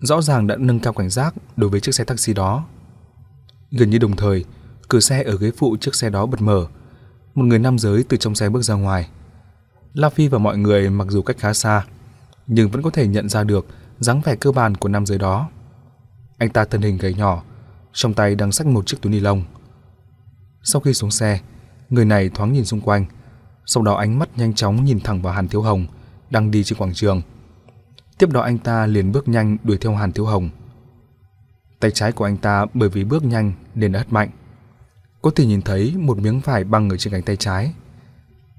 [0.00, 2.64] rõ ràng đã nâng cao cảnh giác đối với chiếc xe taxi đó.
[3.70, 4.44] Gần như đồng thời,
[4.88, 6.66] cửa xe ở ghế phụ chiếc xe đó bật mở.
[7.34, 9.08] Một người nam giới từ trong xe bước ra ngoài.
[9.94, 11.84] La Phi và mọi người mặc dù cách khá xa,
[12.46, 13.66] nhưng vẫn có thể nhận ra được
[14.00, 15.48] dáng vẻ cơ bản của nam giới đó.
[16.38, 17.42] Anh ta thân hình gầy nhỏ,
[17.92, 19.44] trong tay đang xách một chiếc túi ni lông.
[20.62, 21.40] Sau khi xuống xe,
[21.90, 23.06] người này thoáng nhìn xung quanh,
[23.66, 25.86] Sau đó ánh mắt nhanh chóng nhìn thẳng vào Hàn Thiếu Hồng
[26.30, 27.22] đang đi trên quảng trường.
[28.18, 30.50] Tiếp đó anh ta liền bước nhanh đuổi theo Hàn Thiếu Hồng.
[31.80, 34.30] Tay trái của anh ta bởi vì bước nhanh nên đã hất mạnh.
[35.22, 37.74] Có thể nhìn thấy một miếng vải băng ở trên cánh tay trái.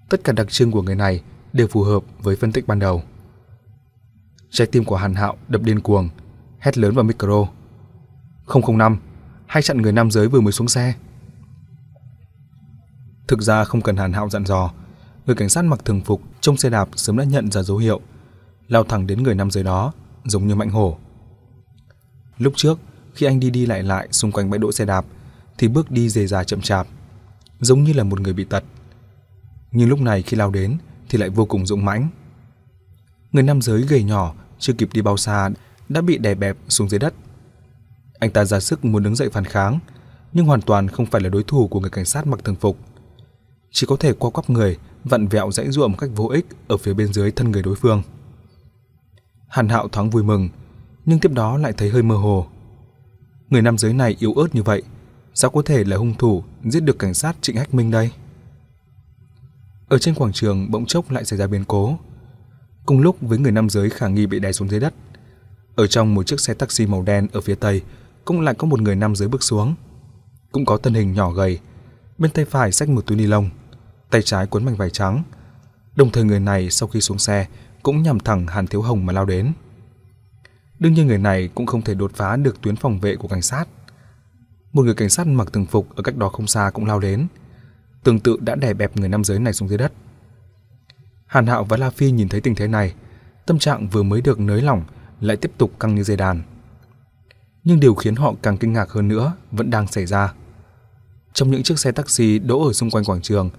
[0.10, 1.24] Tất cả đặc trưng của người này
[1.54, 3.04] đều phù hợp với phân tích ban đầu.
[4.52, 6.10] Trái tim của Hàn Hạo đập điên cuồng,
[6.60, 7.48] hét lớn vào micro.
[8.68, 8.98] 005,
[9.48, 10.94] hãy chặn người nam giới vừa mới xuống xe.
[13.28, 14.72] Thực ra không cần Hàn Hạo dặn dò,
[15.26, 18.02] người cảnh sát mặc thường phục trong xe đạp sớm đã nhận ra dấu hiệu,
[18.68, 19.94] lao thẳng đến người nam giới đó,
[20.26, 20.98] giống như mạnh hổ.
[22.38, 22.80] Lúc trước,
[23.14, 25.06] khi anh đi đi lại lại xung quanh bãi đỗ xe đạp,
[25.58, 26.88] thì bước đi dề dà chậm chạp,
[27.60, 28.64] giống như là một người bị tật.
[29.72, 30.78] Nhưng lúc này khi lao đến
[31.10, 32.08] thì lại vô cùng dũng mãnh.
[33.32, 35.50] Người nam giới gầy nhỏ chưa kịp đi bao xa
[35.90, 37.14] đã bị đè bẹp xuống dưới đất.
[38.20, 39.80] Anh ta ra sức muốn đứng dậy phản kháng,
[40.34, 42.78] nhưng hoàn toàn không phải là đối thủ của người cảnh sát mặc thường phục.
[43.72, 46.78] Chỉ có thể qua quắp người, vặn vẹo dãy ruộng một cách vô ích ở
[46.78, 48.02] phía bên dưới thân người đối phương.
[49.48, 50.50] Hàn Hạo thoáng vui mừng,
[51.06, 52.48] nhưng tiếp đó lại thấy hơi mơ hồ.
[53.50, 54.82] Người nam giới này yếu ớt như vậy,
[55.34, 58.12] sao có thể là hung thủ giết được cảnh sát Trịnh Hách Minh đây?
[59.90, 61.98] Ở trên quảng trường bỗng chốc lại xảy ra biến cố.
[62.86, 64.94] Cùng lúc với người nam giới khả nghi bị đè xuống dưới đất,
[65.76, 67.82] ở trong một chiếc xe taxi màu đen ở phía tây
[68.26, 69.76] cũng lại có một người nam giới bước xuống.
[70.52, 71.60] Cũng có thân hình nhỏ gầy,
[72.18, 73.50] bên tay phải xách một túi ni lông,
[74.10, 75.24] tay trái cuốn mảnh vải trắng.
[75.96, 77.48] Đồng thời người này sau khi xuống xe
[77.84, 79.54] cũng nhằm thẳng Hàn Thiếu Hồng mà lao đến.
[80.80, 83.42] Đương nhiên người này cũng không thể đột phá được tuyến phòng vệ của cảnh
[83.42, 83.66] sát.
[84.74, 87.28] Một người cảnh sát mặc thường phục ở cách đó không xa cũng lao đến,
[88.04, 89.94] tương tự đã đè bẹp người nam giới này xuống dưới đất.
[91.32, 92.94] Hàn Hạo và La Phi nhìn thấy tình thế này,
[93.46, 94.84] tâm trạng vừa mới được nới lỏng
[95.22, 96.42] lại tiếp tục căng như dây đàn.
[97.64, 100.34] Nhưng điều khiến họ càng kinh ngạc hơn nữa vẫn đang xảy ra.
[101.34, 103.50] Trong những chiếc xe taxi đỗ ở xung quanh quảng trường,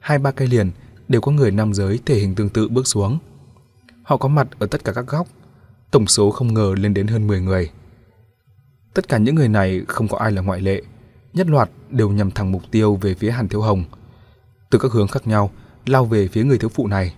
[0.00, 0.70] hai ba cây liền
[1.08, 3.18] đều có người nam giới thể hình tương tự bước xuống.
[4.02, 5.26] Họ có mặt ở tất cả các góc,
[5.90, 7.70] tổng số không ngờ lên đến hơn 10 người.
[8.94, 10.82] Tất cả những người này không có ai là ngoại lệ,
[11.32, 13.84] nhất loạt đều nhằm thẳng mục tiêu về phía Hàn Thiếu Hồng.
[14.70, 15.50] Từ các hướng khác nhau,
[15.86, 17.14] lao về phía người thiếu phụ này.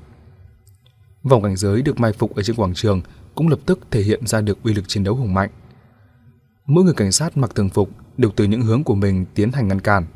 [1.22, 3.00] Vòng cảnh giới được mai phục ở trên quảng trường
[3.34, 5.50] cũng lập tức thể hiện ra được uy lực chiến đấu hùng mạnh.
[6.66, 9.68] Mỗi người cảnh sát mặc thường phục đều từ những hướng của mình tiến hành
[9.68, 10.06] ngăn cản.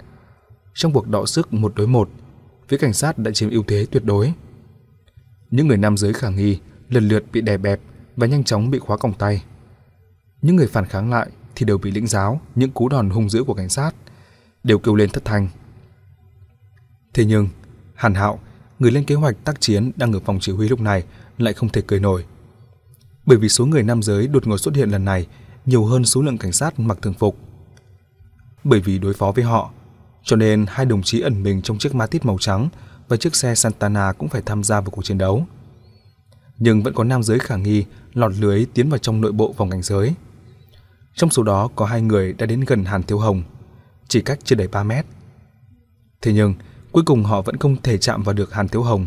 [0.74, 2.10] Trong cuộc đọ sức một đối một,
[2.68, 4.32] phía cảnh sát đã chiếm ưu thế tuyệt đối.
[5.50, 6.58] Những người nam giới khả nghi
[6.88, 7.80] lần lượt bị đè bẹp
[8.16, 9.44] và nhanh chóng bị khóa còng tay.
[10.42, 13.44] Những người phản kháng lại thì đều bị lĩnh giáo những cú đòn hung dữ
[13.44, 13.94] của cảnh sát,
[14.64, 15.48] đều kêu lên thất thanh.
[17.14, 17.48] Thế nhưng,
[18.02, 18.38] Hàn Hạo,
[18.78, 21.04] người lên kế hoạch tác chiến đang ở phòng chỉ huy lúc này
[21.38, 22.24] lại không thể cười nổi.
[23.26, 25.26] Bởi vì số người nam giới đột ngột xuất hiện lần này
[25.66, 27.36] nhiều hơn số lượng cảnh sát mặc thường phục.
[28.64, 29.70] Bởi vì đối phó với họ,
[30.24, 32.68] cho nên hai đồng chí ẩn mình trong chiếc Matiz màu trắng
[33.08, 35.46] và chiếc xe Santana cũng phải tham gia vào cuộc chiến đấu.
[36.58, 37.84] Nhưng vẫn có nam giới khả nghi
[38.14, 40.14] lọt lưới tiến vào trong nội bộ vòng cảnh giới.
[41.14, 43.42] Trong số đó có hai người đã đến gần Hàn Thiếu Hồng,
[44.08, 45.06] chỉ cách chưa đầy 3 mét.
[46.22, 46.54] Thế nhưng,
[46.92, 49.06] cuối cùng họ vẫn không thể chạm vào được Hàn Thiếu Hồng.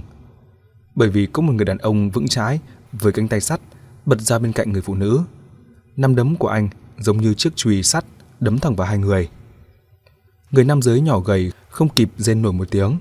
[0.96, 2.60] Bởi vì có một người đàn ông vững chãi
[2.92, 3.62] với cánh tay sắt
[4.06, 5.22] bật ra bên cạnh người phụ nữ.
[5.96, 8.06] Năm đấm của anh giống như chiếc chùy sắt
[8.40, 9.30] đấm thẳng vào hai người.
[10.52, 12.98] Người nam giới nhỏ gầy không kịp rên nổi một tiếng,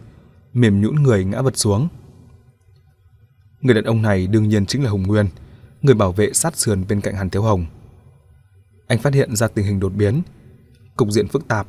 [0.53, 1.89] mềm nhũn người ngã vật xuống.
[3.61, 5.27] Người đàn ông này đương nhiên chính là Hùng Nguyên,
[5.83, 7.67] người bảo vệ sát sườn bên cạnh Hàn Thiếu Hồng.
[8.87, 10.23] Anh phát hiện ra tình hình đột biến,
[10.97, 11.67] cục diện phức tạp,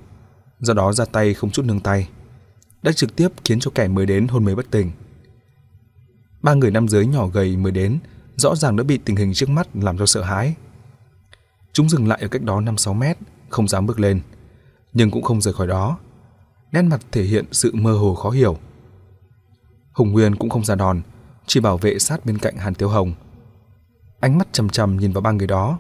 [0.60, 2.08] do đó ra tay không chút nương tay,
[2.86, 4.92] đã trực tiếp khiến cho kẻ mới đến hôn mê bất tỉnh.
[6.42, 8.00] Ba người nam giới nhỏ gầy mới đến,
[8.36, 10.56] rõ ràng đã bị tình hình trước mắt làm cho sợ hãi.
[11.74, 13.18] Chúng dừng lại ở cách đó 5-6 mét,
[13.50, 14.22] không dám bước lên,
[14.94, 15.98] nhưng cũng không rời khỏi đó.
[16.72, 18.58] Nét mặt thể hiện sự mơ hồ khó hiểu.
[19.92, 21.02] Hùng Nguyên cũng không ra đòn,
[21.46, 23.14] chỉ bảo vệ sát bên cạnh Hàn Tiêu Hồng.
[24.20, 25.80] Ánh mắt trầm trầm nhìn vào ba người đó.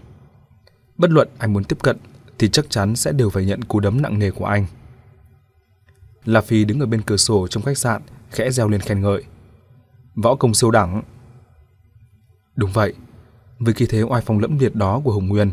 [0.98, 1.98] Bất luận anh muốn tiếp cận
[2.38, 4.65] thì chắc chắn sẽ đều phải nhận cú đấm nặng nề của anh.
[6.26, 9.23] La Phi đứng ở bên cửa sổ trong khách sạn, khẽ reo lên khen ngợi.
[10.15, 11.03] Võ công siêu đẳng.
[12.56, 12.93] Đúng vậy,
[13.60, 15.52] với khí thế oai phong lẫm liệt đó của Hùng Nguyên,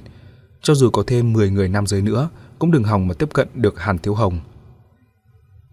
[0.63, 2.29] cho dù có thêm 10 người nam giới nữa
[2.59, 4.41] cũng đừng hòng mà tiếp cận được Hàn Thiếu Hồng.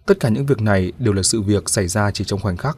[0.05, 2.77] Tất cả những việc này đều là sự việc xảy ra chỉ trong khoảnh khắc.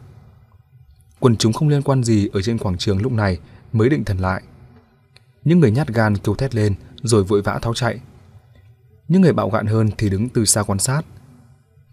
[1.19, 3.39] Quần chúng không liên quan gì ở trên quảng trường lúc này
[3.73, 4.43] mới định thần lại.
[5.43, 6.73] Những người nhát gan kêu thét lên
[7.03, 7.99] rồi vội vã tháo chạy.
[9.07, 11.01] Những người bạo gạn hơn thì đứng từ xa quan sát.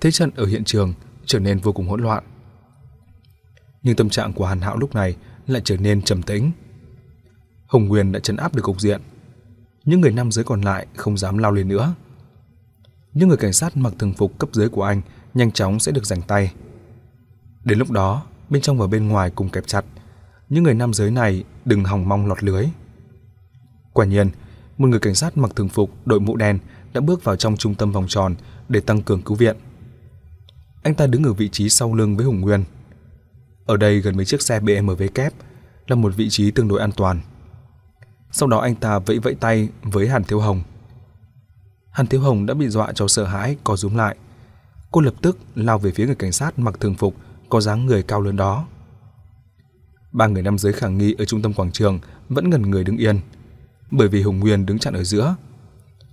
[0.00, 0.94] Thế trận ở hiện trường
[1.26, 2.24] trở nên vô cùng hỗn loạn.
[3.82, 5.16] Nhưng tâm trạng của Hàn Hạo lúc này
[5.46, 6.52] lại trở nên trầm tĩnh.
[7.66, 9.00] Hồng Nguyên đã trấn áp được cục diện.
[9.84, 11.94] Những người nam giới còn lại không dám lao lên nữa.
[13.12, 15.00] Những người cảnh sát mặc thường phục cấp dưới của anh
[15.34, 16.52] nhanh chóng sẽ được giành tay.
[17.64, 19.84] Đến lúc đó, bên trong và bên ngoài cùng kẹp chặt,
[20.48, 22.64] những người nam giới này đừng hòng mong lọt lưới.
[23.92, 24.30] Quả nhiên,
[24.78, 26.58] một người cảnh sát mặc thường phục đội mũ đen
[26.92, 28.34] đã bước vào trong trung tâm vòng tròn
[28.68, 29.56] để tăng cường cứu viện.
[30.88, 32.64] Anh ta đứng ở vị trí sau lưng với Hùng Nguyên.
[33.66, 35.32] Ở đây gần mấy chiếc xe BMW kép
[35.86, 37.20] là một vị trí tương đối an toàn.
[38.30, 40.62] Sau đó anh ta vẫy vẫy tay với Hàn Thiếu Hồng.
[41.90, 44.16] Hàn Thiếu Hồng đã bị dọa cho sợ hãi co rúm lại.
[44.90, 47.14] Cô lập tức lao về phía người cảnh sát mặc thường phục
[47.48, 48.66] có dáng người cao lớn đó.
[50.12, 51.98] Ba người nam giới khả nghi ở trung tâm quảng trường
[52.28, 53.20] vẫn ngần người đứng yên,
[53.90, 55.36] bởi vì Hùng Nguyên đứng chặn ở giữa.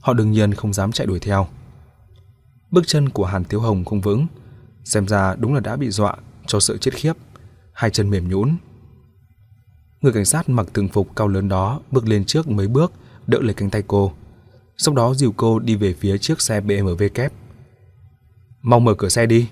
[0.01, 1.47] Họ đương nhiên không dám chạy đuổi theo.
[2.71, 4.27] Bước chân của Hàn Thiếu Hồng không vững,
[4.85, 6.15] xem ra đúng là đã bị dọa
[6.47, 7.13] cho sợ chết khiếp,
[7.73, 8.57] hai chân mềm nhũn.
[10.01, 12.93] Người cảnh sát mặc thường phục cao lớn đó bước lên trước mấy bước,
[13.27, 14.13] đỡ lấy cánh tay cô.
[14.77, 17.33] Sau đó dìu cô đi về phía chiếc xe BMW kép.
[18.61, 19.49] Mau mở cửa xe đi.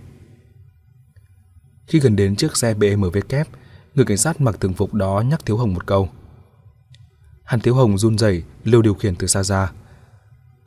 [1.87, 3.47] Khi gần đến chiếc xe BMW kép,
[3.95, 6.09] người cảnh sát mặc thường phục đó nhắc Thiếu Hồng một câu.
[7.43, 9.71] Hàn Thiếu Hồng run rẩy lưu điều khiển từ xa ra.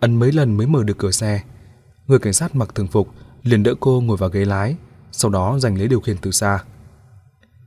[0.00, 1.42] Ấn mấy lần mới mở được cửa xe.
[2.06, 3.08] Người cảnh sát mặc thường phục
[3.46, 4.76] liền đỡ cô ngồi vào ghế lái,
[5.12, 6.64] sau đó giành lấy điều khiển từ xa.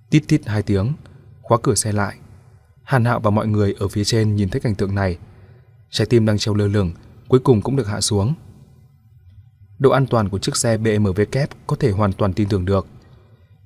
[0.10, 0.94] Tít tít hai tiếng,
[1.42, 2.18] khóa cửa xe lại.
[2.84, 5.18] Hàn Hạo và mọi người ở phía trên nhìn thấy cảnh tượng này.
[5.90, 6.92] Trái tim đang treo lơ lửng,
[7.28, 8.34] cuối cùng cũng được hạ xuống.
[9.80, 12.88] Độ an toàn của chiếc xe BMW kép có thể hoàn toàn tin tưởng được.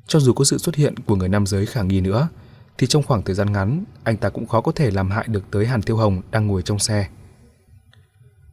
[0.08, 2.28] Cho dù có sự xuất hiện của người nam giới khả nghi nữa,
[2.78, 5.44] thì trong khoảng thời gian ngắn, anh ta cũng khó có thể làm hại được
[5.52, 7.08] tới Hàn Tiêu Hồng đang ngồi trong xe.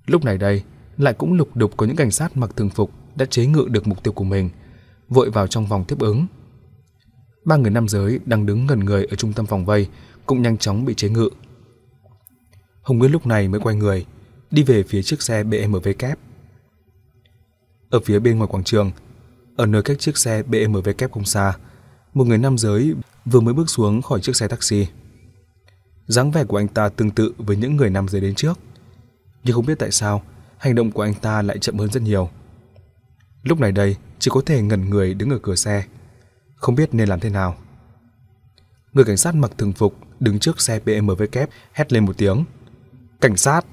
[0.07, 0.63] Lúc này đây,
[0.99, 3.87] lại cũng lục đục có những cảnh sát mặc thường phục đã chế ngự được
[3.87, 4.51] mục tiêu của mình,
[5.09, 6.27] vội vào trong vòng tiếp ứng.
[7.45, 9.89] Ba người nam giới đang đứng gần người ở trung tâm vòng vây
[10.27, 11.29] cũng nhanh chóng bị chế ngự.
[12.83, 14.07] Hồng Nguyên lúc này mới quay người,
[14.51, 16.19] đi về phía chiếc xe BMW kép.
[17.91, 18.91] Ở phía bên ngoài quảng trường,
[19.57, 21.57] ở nơi cách chiếc xe BMW kép không xa,
[22.15, 24.87] một người nam giới vừa mới bước xuống khỏi chiếc xe taxi.
[26.07, 28.59] dáng vẻ của anh ta tương tự với những người nam giới đến trước,
[29.45, 30.23] nhưng không biết tại sao
[30.59, 32.31] hành động của anh ta lại chậm hơn rất nhiều.
[33.43, 35.85] Lúc này đây, chỉ có thể ngẩn người đứng ở cửa xe,
[36.57, 37.57] không biết nên làm thế nào.
[38.93, 42.45] Người cảnh sát mặc thường phục đứng trước xe BMW kép hét lên một tiếng.
[43.21, 43.67] Cảnh sát!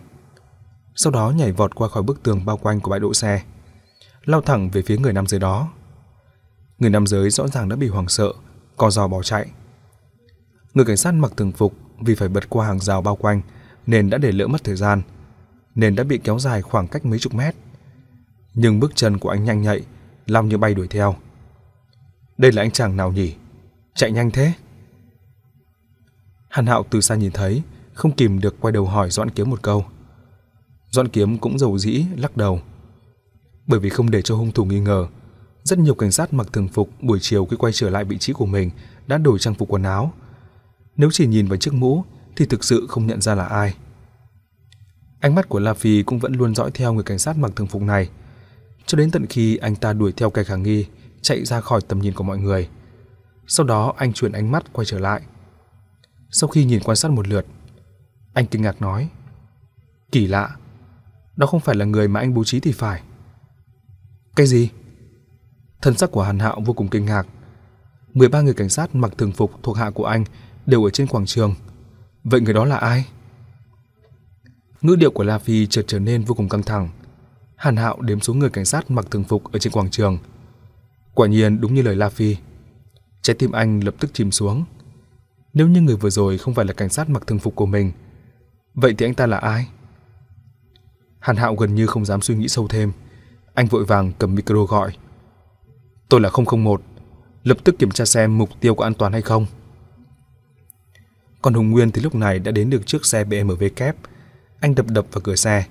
[0.96, 3.44] Sau đó nhảy vọt qua khỏi bức tường bao quanh của bãi đỗ xe,
[4.26, 5.70] lao thẳng về phía người nam giới đó.
[6.80, 8.34] Người nam giới rõ ràng đã bị hoảng sợ,
[8.78, 9.52] co giò bỏ chạy.
[10.74, 11.74] Người cảnh sát mặc thường phục
[12.06, 13.42] vì phải bật qua hàng rào bao quanh
[13.86, 15.02] nên đã để lỡ mất thời gian,
[15.76, 17.56] nên đã bị kéo dài khoảng cách mấy chục mét.
[18.60, 19.82] Nhưng bước chân của anh nhanh nhạy,
[20.26, 21.16] long như bay đuổi theo.
[22.38, 23.36] Đây là anh chàng nào nhỉ?
[23.96, 24.54] Chạy nhanh thế?
[26.50, 27.62] Hàn Hạo từ xa nhìn thấy,
[27.94, 29.86] không kìm được quay đầu hỏi Doãn Kiếm một câu.
[30.90, 32.62] Doãn Kiếm cũng dầu dĩ lắc đầu.
[33.68, 35.08] Bởi vì không để cho hung thủ nghi ngờ,
[35.64, 38.34] rất nhiều cảnh sát mặc thường phục buổi chiều khi quay trở lại vị trí
[38.34, 38.70] của mình
[39.08, 40.14] đã đổi trang phục quần áo.
[40.96, 42.04] Nếu chỉ nhìn vào chiếc mũ
[42.36, 43.76] thì thực sự không nhận ra là ai.
[45.20, 47.68] Ánh mắt của La Phi cũng vẫn luôn dõi theo người cảnh sát mặc thường
[47.68, 48.10] phục này,
[48.88, 50.86] cho đến tận khi anh ta đuổi theo kẻ khả nghi,
[51.22, 52.70] chạy ra khỏi tầm nhìn của mọi người.
[53.48, 55.22] Sau đó anh chuyển ánh mắt quay trở lại.
[56.32, 57.46] Sau khi nhìn quan sát một lượt,
[58.34, 59.10] anh kinh ngạc nói:
[60.12, 60.56] "Kỳ lạ,
[61.36, 63.02] đó không phải là người mà anh bố trí thì phải."
[64.36, 64.70] "Cái gì?"
[65.82, 67.28] Thân sắc của Hàn Hạo vô cùng kinh ngạc.
[68.14, 70.24] 13 người cảnh sát mặc thường phục thuộc hạ của anh
[70.66, 71.56] đều ở trên quảng trường.
[72.24, 73.06] Vậy người đó là ai?
[74.82, 76.90] Ngữ điệu của La Phi chợt trở nên vô cùng căng thẳng.
[77.58, 80.18] Hàn Hạo đếm số người cảnh sát mặc thường phục ở trên quảng trường.
[81.14, 82.36] Quả nhiên đúng như lời La Phi.
[83.22, 84.66] Trái tim anh lập tức chìm xuống.
[85.54, 87.92] Nếu như người vừa rồi không phải là cảnh sát mặc thường phục của mình,
[88.74, 89.68] vậy thì anh ta là ai?
[91.20, 92.92] Hàn Hạo gần như không dám suy nghĩ sâu thêm.
[93.54, 94.98] Anh vội vàng cầm micro gọi.
[96.10, 96.82] Tôi là 001,
[97.44, 99.46] lập tức kiểm tra xem mục tiêu có an toàn hay không.
[101.42, 103.96] Còn Hùng Nguyên thì lúc này đã đến được trước xe BMW kép.
[104.60, 105.66] Anh đập đập vào cửa xe.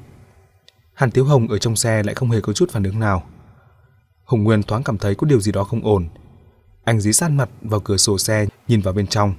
[0.97, 3.23] Hàn Tiếu Hồng ở trong xe lại không hề có chút phản ứng nào.
[4.25, 6.09] Hùng Nguyên thoáng cảm thấy có điều gì đó không ổn.
[6.85, 9.35] Anh dí sát mặt vào cửa sổ xe nhìn vào bên trong.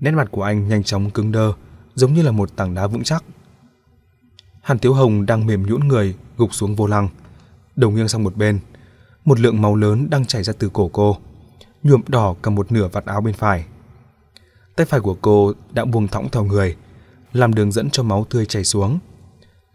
[0.00, 1.52] Nét mặt của anh nhanh chóng cứng đơ,
[1.94, 3.24] giống như là một tảng đá vững chắc.
[4.62, 7.08] Hàn Tiếu Hồng đang mềm nhũn người, gục xuống vô lăng,
[7.76, 8.60] đầu nghiêng sang một bên,
[9.24, 11.16] một lượng máu lớn đang chảy ra từ cổ cô,
[11.82, 13.64] nhuộm đỏ cả một nửa vạt áo bên phải.
[14.76, 16.76] Tay phải của cô đã buông thõng theo người,
[17.32, 18.98] làm đường dẫn cho máu tươi chảy xuống,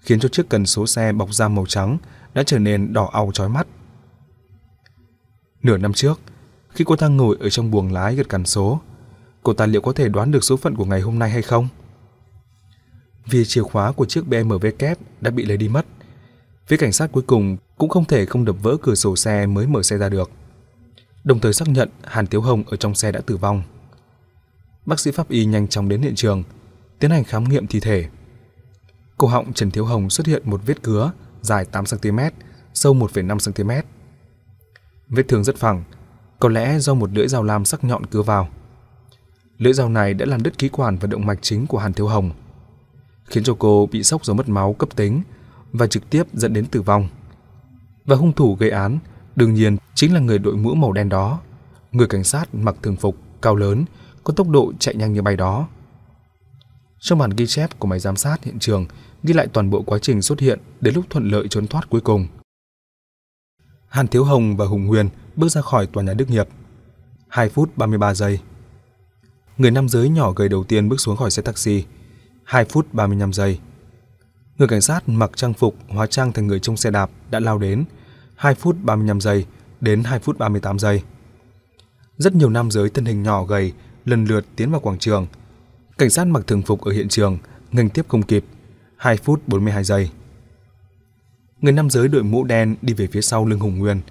[0.04, 1.98] khiến cho chiếc cần số xe bọc da màu trắng
[2.34, 3.68] đã trở nên đỏ au chói mắt.
[5.64, 6.20] Nửa năm trước,
[6.70, 8.82] khi cô ta ngồi ở trong buồng lái gật cần số,
[9.44, 11.68] cô ta liệu có thể đoán được số phận của ngày hôm nay hay không?
[13.26, 15.86] Vì chìa khóa của chiếc BMW kép đã bị lấy đi mất,
[16.68, 19.68] phía cảnh sát cuối cùng cũng không thể không đập vỡ cửa sổ xe mới
[19.68, 20.32] mở xe ra được.
[21.24, 23.64] đồng thời xác nhận Hàn Tiếu Hồng ở trong xe đã tử vong.
[24.86, 26.44] Bác sĩ pháp y nhanh chóng đến hiện trường,
[27.00, 28.06] tiến hành khám nghiệm thi thể.
[29.18, 31.11] Cổ họng Trần Thiếu Hồng xuất hiện một vết cứa
[31.41, 32.19] dài 8 cm,
[32.73, 33.88] sâu 1,5 cm.
[35.10, 35.84] Vết thương rất phẳng,
[36.40, 38.49] có lẽ do một lưỡi dao lam sắc nhọn cứa vào.
[39.57, 42.07] Lưỡi dao này đã làm đứt khí quản và động mạch chính của Hàn Thiếu
[42.07, 42.31] Hồng,
[43.26, 45.22] khiến cho cô bị sốc do mất máu cấp tính
[45.72, 47.10] và trực tiếp dẫn đến tử vong.
[48.06, 48.99] Và hung thủ gây án
[49.35, 51.40] đương nhiên chính là người đội mũ màu đen đó,
[51.91, 53.85] người cảnh sát mặc thường phục, cao lớn,
[54.23, 55.68] có tốc độ chạy nhanh như bay đó.
[57.04, 58.86] Trong bản ghi chép của máy giám sát hiện trường,
[59.24, 62.02] ghi lại toàn bộ quá trình xuất hiện đến lúc thuận lợi trốn thoát cuối
[62.02, 62.28] cùng.
[63.88, 66.48] Hàn Thiếu Hồng và Hùng Huyền bước ra khỏi tòa nhà Đức Nghiệp.
[67.28, 68.40] 2 phút 33 giây.
[69.58, 71.84] Người nam giới nhỏ gầy đầu tiên bước xuống khỏi xe taxi.
[72.44, 73.60] 2 phút 35 giây.
[74.58, 77.58] Người cảnh sát mặc trang phục, hóa trang thành người trong xe đạp đã lao
[77.58, 77.86] đến
[78.36, 79.46] 2 phút 35 giây
[79.82, 81.02] đến 2 phút 38 giây.
[82.18, 83.74] Rất nhiều nam giới thân hình nhỏ gầy
[84.06, 85.28] lần lượt tiến vào quảng trường.
[85.98, 87.38] Cảnh sát mặc thường phục ở hiện trường
[87.72, 88.45] ngừng tiếp không kịp
[88.98, 90.10] 2 phút 42 giây.
[91.61, 94.02] Người nam giới đội mũ đen đi về phía sau lưng Hùng Nguyên,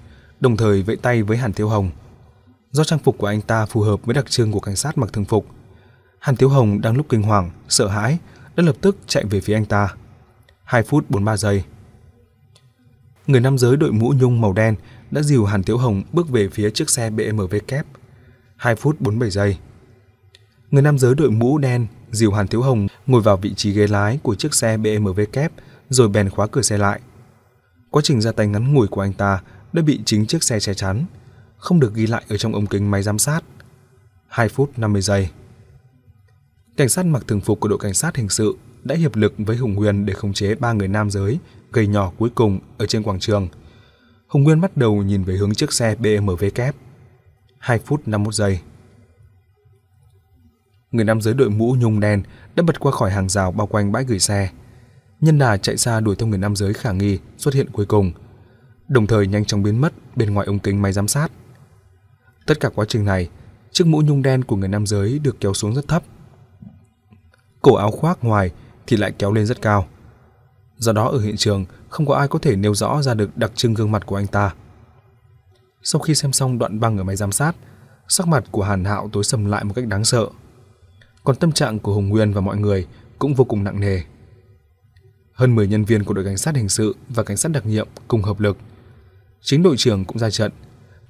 [0.41, 1.91] đồng thời vẫy tay với Hàn Thiếu Hồng.
[2.71, 5.13] Do trang phục của anh ta phù hợp với đặc trưng của cảnh sát mặc
[5.13, 5.47] thường phục,
[6.19, 8.19] Hàn Thiếu Hồng đang lúc kinh hoàng, sợ hãi,
[8.57, 9.95] đã lập tức chạy về phía anh ta.
[10.65, 11.65] 2 phút 43 giây.
[13.27, 14.75] Người nam giới đội mũ nhung màu đen
[15.11, 17.87] đã dìu Hàn Thiếu Hồng bước về phía chiếc xe BMW kép.
[18.57, 19.57] 2 phút 47 giây.
[20.73, 23.87] Người nam giới đội mũ đen dìu Hàn Thiếu Hồng ngồi vào vị trí ghế
[23.87, 25.53] lái của chiếc xe BMW kép
[25.89, 27.01] rồi bèn khóa cửa xe lại.
[27.91, 29.43] Quá trình ra tay ngắn ngủi của anh ta
[29.73, 31.05] đã bị chính chiếc xe che chắn,
[31.57, 33.41] không được ghi lại ở trong ống kính máy giám sát.
[34.29, 35.29] 2 phút 50 giây.
[36.77, 39.57] Cảnh sát mặc thường phục của đội cảnh sát hình sự đã hiệp lực với
[39.57, 41.39] Hùng Nguyên để khống chế ba người nam giới
[41.73, 43.49] gầy nhỏ cuối cùng ở trên quảng trường.
[44.29, 46.75] Hùng Nguyên bắt đầu nhìn về hướng chiếc xe BMW kép.
[47.59, 48.61] 2 phút 51 giây.
[50.93, 52.23] Người nam giới đội mũ nhung đen
[52.55, 54.51] đã bật qua khỏi hàng rào bao quanh bãi gửi xe.
[55.21, 58.13] Nhân đà chạy xa đuổi theo người nam giới khả nghi xuất hiện cuối cùng,
[58.89, 61.33] đồng thời nhanh chóng biến mất bên ngoài ống kính máy giám sát.
[62.47, 63.29] Tất cả quá trình này,
[63.73, 66.03] chiếc mũ nhung đen của người nam giới được kéo xuống rất thấp.
[67.63, 68.51] Cổ áo khoác ngoài
[68.87, 69.87] thì lại kéo lên rất cao.
[70.77, 73.53] Do đó ở hiện trường không có ai có thể nêu rõ ra được đặc
[73.55, 74.55] trưng gương mặt của anh ta.
[75.83, 77.57] Sau khi xem xong đoạn băng ở máy giám sát,
[78.09, 80.27] sắc mặt của Hàn Hạo tối sầm lại một cách đáng sợ.
[81.25, 82.87] Còn tâm trạng của Hùng Nguyên và mọi người
[83.19, 84.01] cũng vô cùng nặng nề.
[85.33, 87.89] Hơn 10 nhân viên của đội cảnh sát hình sự và cảnh sát đặc nhiệm
[88.09, 88.57] cùng hợp lực.
[89.41, 90.53] Chính đội trưởng cũng ra trận,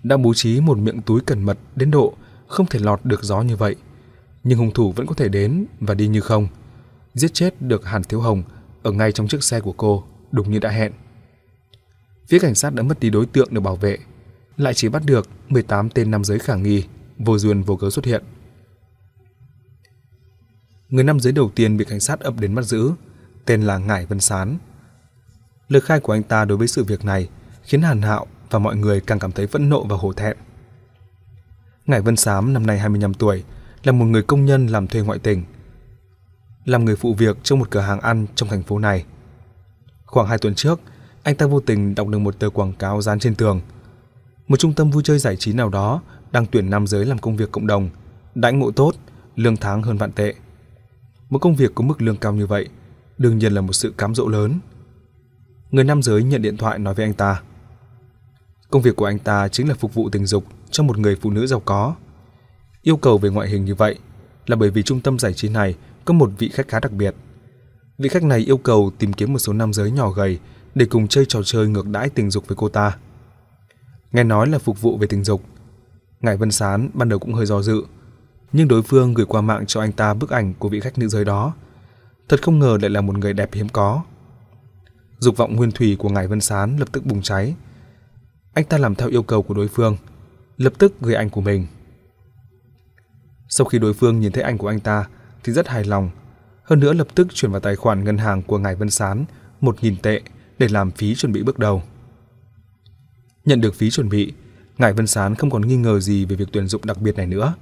[0.03, 2.15] đã bố trí một miệng túi cẩn mật đến độ
[2.47, 3.77] không thể lọt được gió như vậy.
[4.45, 6.49] Nhưng hung thủ vẫn có thể đến và đi như không.
[7.15, 8.43] Giết chết được Hàn Thiếu Hồng
[8.83, 10.93] ở ngay trong chiếc xe của cô, đúng như đã hẹn.
[12.29, 13.99] Phía cảnh sát đã mất đi đối tượng được bảo vệ,
[14.57, 16.85] lại chỉ bắt được 18 tên nam giới khả nghi,
[17.19, 18.25] vô duyên vô cớ xuất hiện.
[20.93, 22.93] Người nam giới đầu tiên bị cảnh sát ập đến bắt giữ,
[23.45, 24.59] tên là Ngải Vân Sán.
[25.69, 27.29] Lời khai của anh ta đối với sự việc này
[27.63, 30.37] khiến Hàn Hạo và mọi người càng cảm thấy phẫn nộ và hổ thẹn.
[31.87, 33.45] Ngải Vân Sám năm nay 25 tuổi,
[33.85, 35.43] là một người công nhân làm thuê ngoại tỉnh,
[36.65, 39.05] làm người phụ việc trong một cửa hàng ăn trong thành phố này.
[40.07, 40.81] Khoảng 2 tuần trước,
[41.23, 43.61] anh ta vô tình đọc được một tờ quảng cáo dán trên tường.
[44.49, 46.03] Một trung tâm vui chơi giải trí nào đó
[46.33, 47.91] đang tuyển nam giới làm công việc cộng đồng,
[48.35, 48.93] đãi ngộ tốt,
[49.37, 50.35] lương tháng hơn vạn tệ.
[51.33, 52.69] Một công việc có mức lương cao như vậy,
[53.19, 54.61] đương nhiên là một sự cám dỗ lớn.
[55.71, 57.43] Người nam giới nhận điện thoại nói với anh ta.
[58.71, 61.31] Công việc của anh ta chính là phục vụ tình dục cho một người phụ
[61.31, 61.95] nữ giàu có.
[62.83, 63.99] Yêu cầu về ngoại hình như vậy
[64.47, 67.15] là bởi vì trung tâm giải trí này có một vị khách khá đặc biệt.
[67.99, 70.39] Vị khách này yêu cầu tìm kiếm một số nam giới nhỏ gầy
[70.75, 72.97] để cùng chơi trò chơi ngược đãi tình dục với cô ta.
[74.13, 75.43] Nghe nói là phục vụ về tình dục.
[76.21, 77.83] Ngải Vân Sán ban đầu cũng hơi do dự,
[78.53, 81.09] nhưng đối phương gửi qua mạng cho anh ta bức ảnh của vị khách nữ
[81.09, 81.55] giới đó.
[82.29, 84.03] Thật không ngờ lại là một người đẹp hiếm có.
[85.19, 87.55] Dục vọng nguyên thủy của Ngải Vân Sán lập tức bùng cháy.
[88.55, 89.97] Anh ta làm theo yêu cầu của đối phương,
[90.57, 91.67] lập tức gửi ảnh của mình.
[93.49, 95.09] Sau khi đối phương nhìn thấy ảnh của anh ta
[95.45, 96.11] thì rất hài lòng.
[96.63, 99.25] Hơn nữa lập tức chuyển vào tài khoản ngân hàng của ngài Vân Sán
[99.61, 100.21] 1.000 tệ
[100.59, 101.83] để làm phí chuẩn bị bước đầu.
[103.45, 104.33] Nhận được phí chuẩn bị,
[104.79, 107.27] ngài Vân Sán không còn nghi ngờ gì về việc tuyển dụng đặc biệt này
[107.27, 107.55] nữa.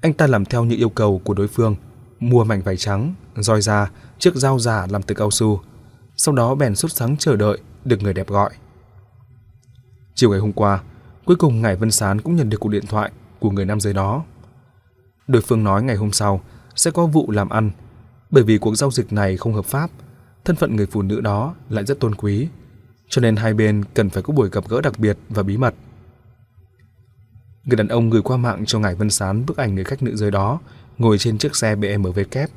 [0.00, 1.76] Anh ta làm theo những yêu cầu của đối phương,
[2.20, 5.60] mua mảnh vải trắng, roi da, chiếc dao giả làm từ cao su.
[6.16, 8.50] Sau đó bèn xuất sáng chờ đợi được người đẹp gọi.
[10.14, 10.82] Chiều ngày hôm qua,
[11.24, 13.92] cuối cùng ngài Vân Sán cũng nhận được cuộc điện thoại của người nam giới
[13.92, 14.24] đó.
[15.26, 16.40] Đối phương nói ngày hôm sau
[16.76, 17.70] sẽ có vụ làm ăn,
[18.30, 19.90] bởi vì cuộc giao dịch này không hợp pháp,
[20.44, 22.48] thân phận người phụ nữ đó lại rất tôn quý,
[23.08, 25.74] cho nên hai bên cần phải có buổi gặp gỡ đặc biệt và bí mật.
[27.68, 30.16] Người đàn ông gửi qua mạng cho ngài Vân Sán bức ảnh người khách nữ
[30.16, 30.60] giới đó
[30.98, 32.50] ngồi trên chiếc xe BMW kép.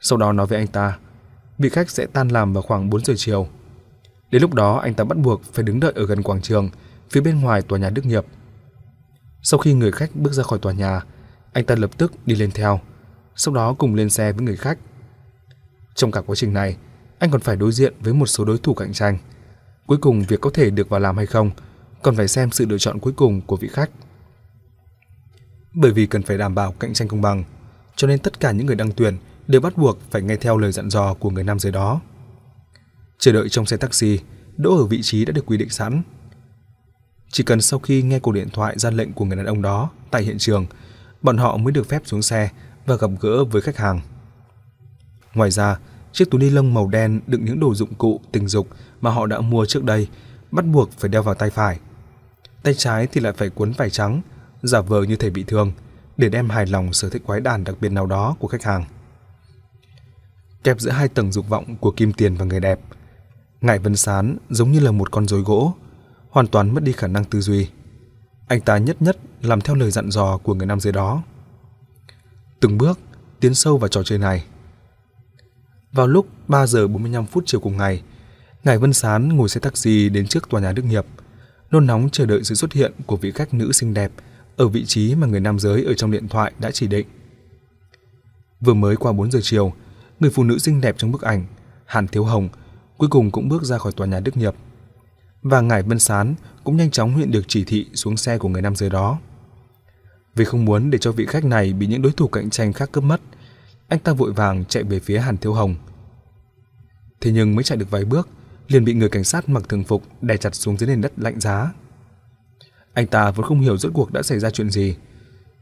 [0.00, 0.98] Sau đó nói với anh ta,
[1.58, 3.48] vị khách sẽ tan làm vào khoảng 4 giờ chiều.
[4.30, 6.70] Đến lúc đó anh ta bắt buộc phải đứng đợi ở gần quảng trường,
[7.10, 8.24] phía bên ngoài tòa nhà Đức Nghiệp.
[9.42, 11.00] Sau khi người khách bước ra khỏi tòa nhà,
[11.52, 12.80] anh ta lập tức đi lên theo,
[13.36, 14.78] sau đó cùng lên xe với người khách.
[15.94, 16.76] Trong cả quá trình này,
[17.18, 19.18] anh còn phải đối diện với một số đối thủ cạnh tranh.
[19.86, 21.50] Cuối cùng việc có thể được vào làm hay không
[22.02, 23.90] còn phải xem sự lựa chọn cuối cùng của vị khách.
[25.78, 27.44] Bởi vì cần phải đảm bảo cạnh tranh công bằng,
[27.96, 29.16] cho nên tất cả những người đăng tuyển
[29.46, 32.00] đều bắt buộc phải nghe theo lời dặn dò của người nam giới đó.
[33.18, 34.18] Chờ đợi trong xe taxi,
[34.56, 36.02] đỗ ở vị trí đã được quy định sẵn.
[37.30, 39.90] Chỉ cần sau khi nghe cuộc điện thoại ra lệnh của người đàn ông đó
[40.10, 40.66] tại hiện trường,
[41.22, 42.50] bọn họ mới được phép xuống xe
[42.86, 44.00] và gặp gỡ với khách hàng.
[45.34, 45.78] Ngoài ra,
[46.12, 48.68] chiếc túi ni lông màu đen đựng những đồ dụng cụ tình dục
[49.00, 50.08] mà họ đã mua trước đây
[50.50, 51.78] bắt buộc phải đeo vào tay phải.
[52.62, 54.22] Tay trái thì lại phải cuốn vải trắng,
[54.66, 55.72] giả vờ như thể bị thương
[56.16, 58.84] để đem hài lòng sở thích quái đản đặc biệt nào đó của khách hàng.
[60.64, 62.80] Kẹp giữa hai tầng dục vọng của kim tiền và người đẹp,
[63.60, 65.74] Ngại Vân Sán giống như là một con rối gỗ,
[66.30, 67.68] hoàn toàn mất đi khả năng tư duy.
[68.48, 71.22] Anh ta nhất nhất làm theo lời dặn dò của người nam giới đó.
[72.60, 72.98] Từng bước
[73.40, 74.44] tiến sâu vào trò chơi này.
[75.92, 78.02] Vào lúc 3 giờ 45 phút chiều cùng ngày,
[78.64, 81.06] Ngài Vân Sán ngồi xe taxi đến trước tòa nhà Đức Nghiệp,
[81.70, 84.10] nôn nóng chờ đợi sự xuất hiện của vị khách nữ xinh đẹp
[84.56, 87.06] ở vị trí mà người nam giới ở trong điện thoại đã chỉ định.
[88.60, 89.72] Vừa mới qua 4 giờ chiều,
[90.20, 91.46] người phụ nữ xinh đẹp trong bức ảnh,
[91.86, 92.48] Hàn Thiếu Hồng,
[92.98, 94.54] cuối cùng cũng bước ra khỏi tòa nhà Đức Nhập
[95.42, 96.34] Và ngải Vân Sán
[96.64, 99.18] cũng nhanh chóng huyện được chỉ thị xuống xe của người nam giới đó.
[100.34, 102.92] Vì không muốn để cho vị khách này bị những đối thủ cạnh tranh khác
[102.92, 103.20] cướp mất,
[103.88, 105.74] anh ta vội vàng chạy về phía Hàn Thiếu Hồng.
[107.20, 108.28] Thế nhưng mới chạy được vài bước,
[108.68, 111.40] liền bị người cảnh sát mặc thường phục đè chặt xuống dưới nền đất lạnh
[111.40, 111.72] giá.
[112.96, 114.96] Anh ta vẫn không hiểu rốt cuộc đã xảy ra chuyện gì.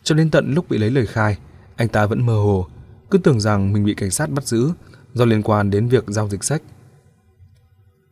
[0.03, 1.39] Cho đến tận lúc bị lấy lời khai,
[1.77, 2.67] anh ta vẫn mơ hồ,
[3.11, 4.71] cứ tưởng rằng mình bị cảnh sát bắt giữ
[5.15, 6.63] do liên quan đến việc giao dịch sách.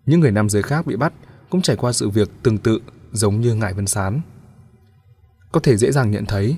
[0.06, 1.12] Những người nam giới khác bị bắt
[1.50, 2.78] cũng trải qua sự việc tương tự
[3.12, 4.20] giống như Ngải Vân Sán.
[5.52, 6.56] Có thể dễ dàng nhận thấy,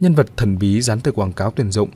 [0.00, 1.90] nhân vật thần bí dán tờ quảng cáo tuyển dụng,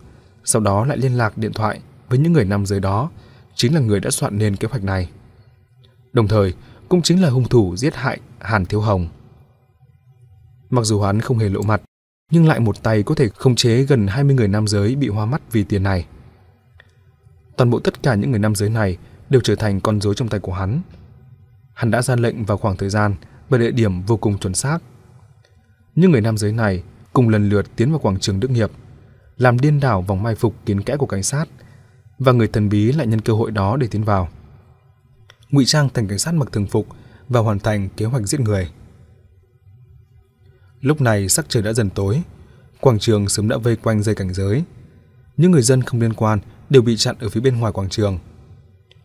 [0.44, 3.10] sau đó lại liên lạc điện thoại với những người nam giới đó,
[3.54, 5.10] chính là người đã soạn nên kế hoạch này
[6.14, 6.54] đồng thời
[6.88, 9.08] cũng chính là hung thủ giết hại Hàn Thiếu Hồng.
[10.74, 11.82] Mặc dù hắn không hề lộ mặt,
[12.30, 15.26] nhưng lại một tay có thể khống chế gần 20 người nam giới bị hoa
[15.26, 16.06] mắt vì tiền này.
[17.56, 18.96] Toàn bộ tất cả những người nam giới này
[19.30, 20.80] đều trở thành con rối trong tay của hắn.
[21.74, 23.14] Hắn đã ra lệnh vào khoảng thời gian
[23.48, 24.78] và địa điểm vô cùng chuẩn xác.
[25.94, 26.82] Những người nam giới này
[27.12, 28.70] cùng lần lượt tiến vào quảng trường Đức Nghiệp,
[29.36, 31.44] làm điên đảo vòng mai phục kiến kẽ của cảnh sát,
[32.18, 34.28] và người thần bí lại nhân cơ hội đó để tiến vào
[35.50, 36.86] ngụy trang thành cảnh sát mặc thường phục
[37.28, 38.70] và hoàn thành kế hoạch giết người.
[40.84, 42.22] Lúc này sắc trời đã dần tối,
[42.80, 44.64] quảng trường sớm đã vây quanh dây cảnh giới.
[45.36, 46.38] Những người dân không liên quan
[46.70, 48.18] đều bị chặn ở phía bên ngoài quảng trường.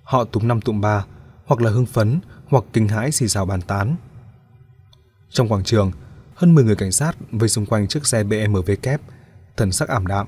[0.03, 1.06] Họ túm năm tụm ba,
[1.45, 3.95] hoặc là hưng phấn, hoặc kinh hãi xì xào bàn tán.
[5.30, 5.91] Trong quảng trường,
[6.35, 9.01] hơn 10 người cảnh sát vây xung quanh chiếc xe BMW kép,
[9.57, 10.27] thần sắc ảm đạm.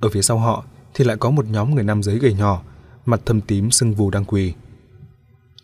[0.00, 2.62] Ở phía sau họ thì lại có một nhóm người nam giới gầy nhỏ,
[3.06, 4.54] mặt thâm tím sưng vù đang quỳ.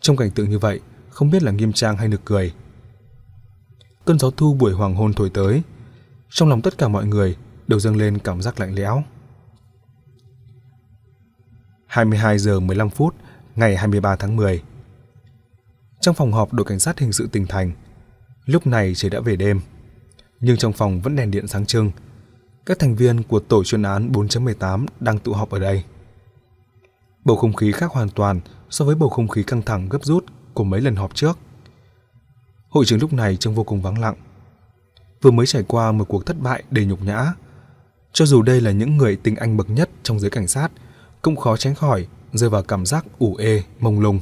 [0.01, 0.79] Trong cảnh tượng như vậy,
[1.09, 2.53] không biết là nghiêm trang hay nực cười.
[4.05, 5.61] Cơn gió thu buổi hoàng hôn thổi tới,
[6.29, 7.35] trong lòng tất cả mọi người
[7.67, 9.03] đều dâng lên cảm giác lạnh lẽo.
[11.87, 13.15] 22 giờ 15 phút
[13.55, 14.63] ngày 23 tháng 10.
[16.01, 17.71] Trong phòng họp đội cảnh sát hình sự tỉnh thành,
[18.45, 19.61] lúc này trời đã về đêm,
[20.39, 21.91] nhưng trong phòng vẫn đèn điện sáng trưng.
[22.65, 25.83] Các thành viên của tổ chuyên án 4.18 đang tụ họp ở đây.
[27.25, 30.25] Bầu không khí khác hoàn toàn so với bầu không khí căng thẳng gấp rút
[30.53, 31.37] của mấy lần họp trước.
[32.71, 34.15] Hội trường lúc này trông vô cùng vắng lặng.
[35.21, 37.33] Vừa mới trải qua một cuộc thất bại đầy nhục nhã.
[38.13, 40.71] Cho dù đây là những người tinh anh bậc nhất trong giới cảnh sát,
[41.21, 44.19] cũng khó tránh khỏi rơi vào cảm giác ủ ê, mông lung.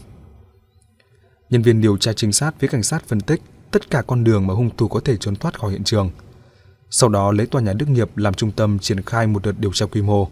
[1.50, 4.48] Nhân viên điều tra trinh sát phía cảnh sát phân tích tất cả con đường
[4.48, 6.12] mà hung thủ có thể trốn thoát khỏi hiện trường.
[6.90, 9.74] Sau đó lấy tòa nhà Đức Nghiệp làm trung tâm triển khai một đợt điều
[9.74, 10.28] tra quy mô.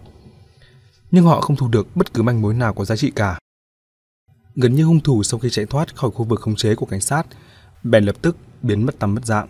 [1.12, 3.40] Nhưng họ không thu được bất cứ manh mối nào có giá trị cả.
[4.56, 7.02] Gần như hung thủ sau khi chạy thoát khỏi khu vực khống chế của cảnh
[7.02, 7.24] sát,
[7.84, 9.48] bèn lập tức biến mất tăm mất dạng.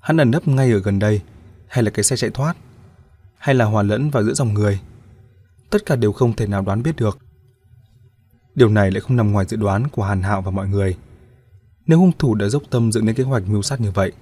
[0.00, 1.20] Hắn ẩn nấp ngay ở gần đây,
[1.68, 2.56] hay là cái xe chạy thoát,
[3.38, 4.80] hay là hòa lẫn vào giữa dòng người.
[5.70, 7.18] Tất cả đều không thể nào đoán biết được.
[8.54, 10.96] Điều này lại không nằm ngoài dự đoán của Hàn Hạo và mọi người.
[11.86, 14.12] Nếu hung thủ đã dốc tâm dựng nên kế hoạch mưu sát như vậy,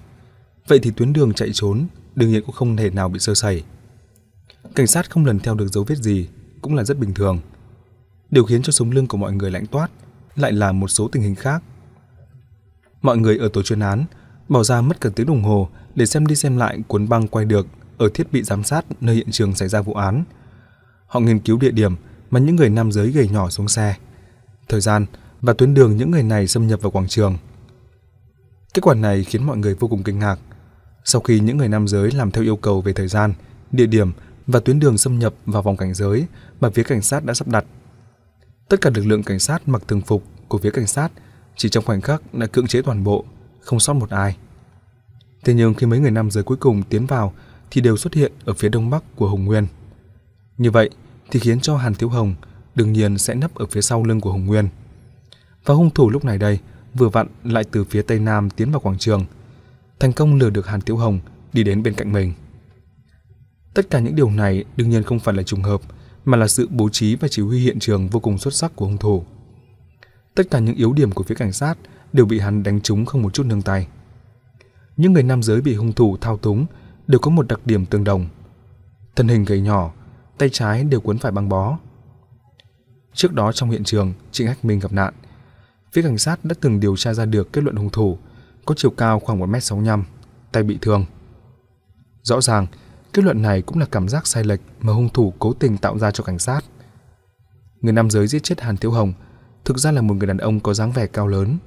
[0.67, 3.63] vậy thì tuyến đường chạy trốn đương nhiên cũng không thể nào bị sơ sẩy.
[4.75, 6.27] Cảnh sát không lần theo được dấu vết gì
[6.61, 7.39] cũng là rất bình thường.
[8.29, 9.91] Điều khiến cho sống lưng của mọi người lạnh toát
[10.35, 11.63] lại là một số tình hình khác.
[13.05, 14.05] Mọi người ở tổ chuyên án
[14.49, 17.45] bỏ ra mất cả tiếng đồng hồ để xem đi xem lại cuốn băng quay
[17.45, 17.67] được
[17.97, 20.23] ở thiết bị giám sát nơi hiện trường xảy ra vụ án.
[21.07, 21.95] Họ nghiên cứu địa điểm
[22.31, 23.95] mà những người nam giới gầy nhỏ xuống xe,
[24.69, 25.05] thời gian
[25.41, 27.37] và tuyến đường những người này xâm nhập vào quảng trường.
[28.73, 30.39] Kết quả này khiến mọi người vô cùng kinh ngạc.
[31.03, 33.33] Sau khi những người nam giới làm theo yêu cầu về thời gian,
[33.71, 34.11] địa điểm
[34.47, 36.25] và tuyến đường xâm nhập vào vòng cảnh giới
[36.59, 37.65] mà phía cảnh sát đã sắp đặt,
[38.69, 41.09] tất cả lực lượng cảnh sát mặc thường phục của phía cảnh sát
[41.55, 43.25] chỉ trong khoảnh khắc đã cưỡng chế toàn bộ,
[43.59, 44.37] không sót một ai.
[45.43, 47.33] Thế nhưng khi mấy người nam giới cuối cùng tiến vào
[47.71, 49.67] thì đều xuất hiện ở phía đông bắc của Hồng Nguyên.
[50.57, 50.89] Như vậy
[51.31, 52.35] thì khiến cho Hàn Thiếu Hồng
[52.75, 54.69] đương nhiên sẽ nấp ở phía sau lưng của Hồng Nguyên.
[55.65, 56.59] Và hung thủ lúc này đây
[56.93, 59.25] vừa vặn lại từ phía tây nam tiến vào quảng trường,
[59.99, 61.19] thành công lừa được Hàn Thiếu Hồng
[61.53, 62.33] đi đến bên cạnh mình.
[63.73, 65.81] Tất cả những điều này đương nhiên không phải là trùng hợp,
[66.25, 68.85] mà là sự bố trí và chỉ huy hiện trường vô cùng xuất sắc của
[68.85, 69.23] hung thủ.
[70.35, 71.77] Tất cả những yếu điểm của phía cảnh sát
[72.13, 73.87] đều bị hắn đánh trúng không một chút nương tay.
[74.97, 76.65] Những người nam giới bị hung thủ thao túng
[77.07, 78.27] đều có một đặc điểm tương đồng.
[79.15, 79.93] Thân hình gầy nhỏ,
[80.37, 81.77] tay trái đều cuốn phải băng bó.
[83.13, 85.13] Trước đó trong hiện trường, Trịnh Hách Minh gặp nạn.
[85.91, 88.17] Phía cảnh sát đã từng điều tra ra được kết luận hung thủ
[88.65, 90.03] có chiều cao khoảng 1m65,
[90.51, 91.05] tay bị thương.
[92.23, 92.67] Rõ ràng,
[93.13, 95.99] kết luận này cũng là cảm giác sai lệch mà hung thủ cố tình tạo
[95.99, 96.61] ra cho cảnh sát.
[97.81, 99.13] Người nam giới giết chết Hàn Thiếu Hồng
[99.65, 101.57] thực ra là một người đàn ông có dáng vẻ cao lớn.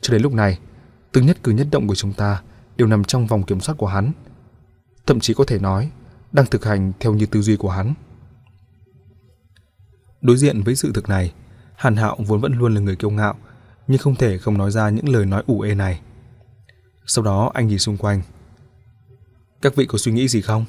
[0.00, 0.58] Cho đến lúc này,
[1.12, 2.42] từng nhất cử nhất động của chúng ta
[2.76, 4.12] đều nằm trong vòng kiểm soát của hắn.
[5.06, 5.90] Thậm chí có thể nói,
[6.32, 7.94] đang thực hành theo như tư duy của hắn.
[10.20, 11.32] Đối diện với sự thực này,
[11.76, 13.34] Hàn Hạo vốn vẫn luôn là người kiêu ngạo,
[13.86, 16.00] nhưng không thể không nói ra những lời nói ủ ê này.
[17.06, 18.22] Sau đó anh nhìn xung quanh.
[19.62, 20.64] Các vị có suy nghĩ gì không?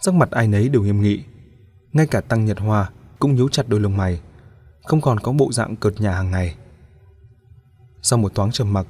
[0.00, 1.22] Sắc mặt ai nấy đều nghiêm nghị,
[1.92, 2.90] ngay cả Tăng Nhật Hoa
[3.22, 4.20] cũng nhíu chặt đôi lông mày,
[4.84, 6.54] không còn có bộ dạng cợt nhà hàng ngày.
[8.02, 8.86] Sau một thoáng trầm mặc,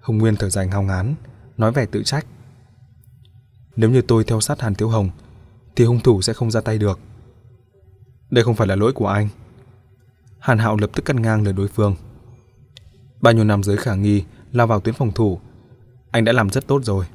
[0.00, 1.14] Hồng Nguyên thở dài ngao ngán,
[1.56, 2.26] nói vẻ tự trách.
[3.76, 5.10] Nếu như tôi theo sát Hàn Thiếu Hồng,
[5.76, 6.98] thì hung thủ sẽ không ra tay được.
[8.30, 9.28] Đây không phải là lỗi của anh.
[10.38, 11.96] Hàn Hạo lập tức cắt ngang lời đối phương.
[13.20, 15.40] Bao nhiêu năm giới khả nghi lao vào tuyến phòng thủ,
[16.10, 17.06] anh đã làm rất tốt rồi.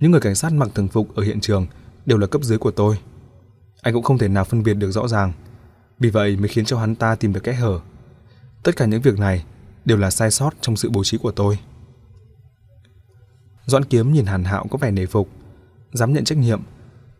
[0.00, 1.66] Những người cảnh sát mặc thường phục ở hiện trường
[2.06, 2.98] đều là cấp dưới của tôi.
[3.82, 5.32] Anh cũng không thể nào phân biệt được rõ ràng,
[6.02, 7.80] vì vậy mới khiến cho hắn ta tìm được kẽ hở.
[8.62, 9.44] Tất cả những việc này
[9.84, 11.58] đều là sai sót trong sự bố trí của tôi.
[13.66, 15.28] Doãn Kiếm nhìn Hàn Hạo có vẻ nể phục,
[15.92, 16.62] dám nhận trách nhiệm.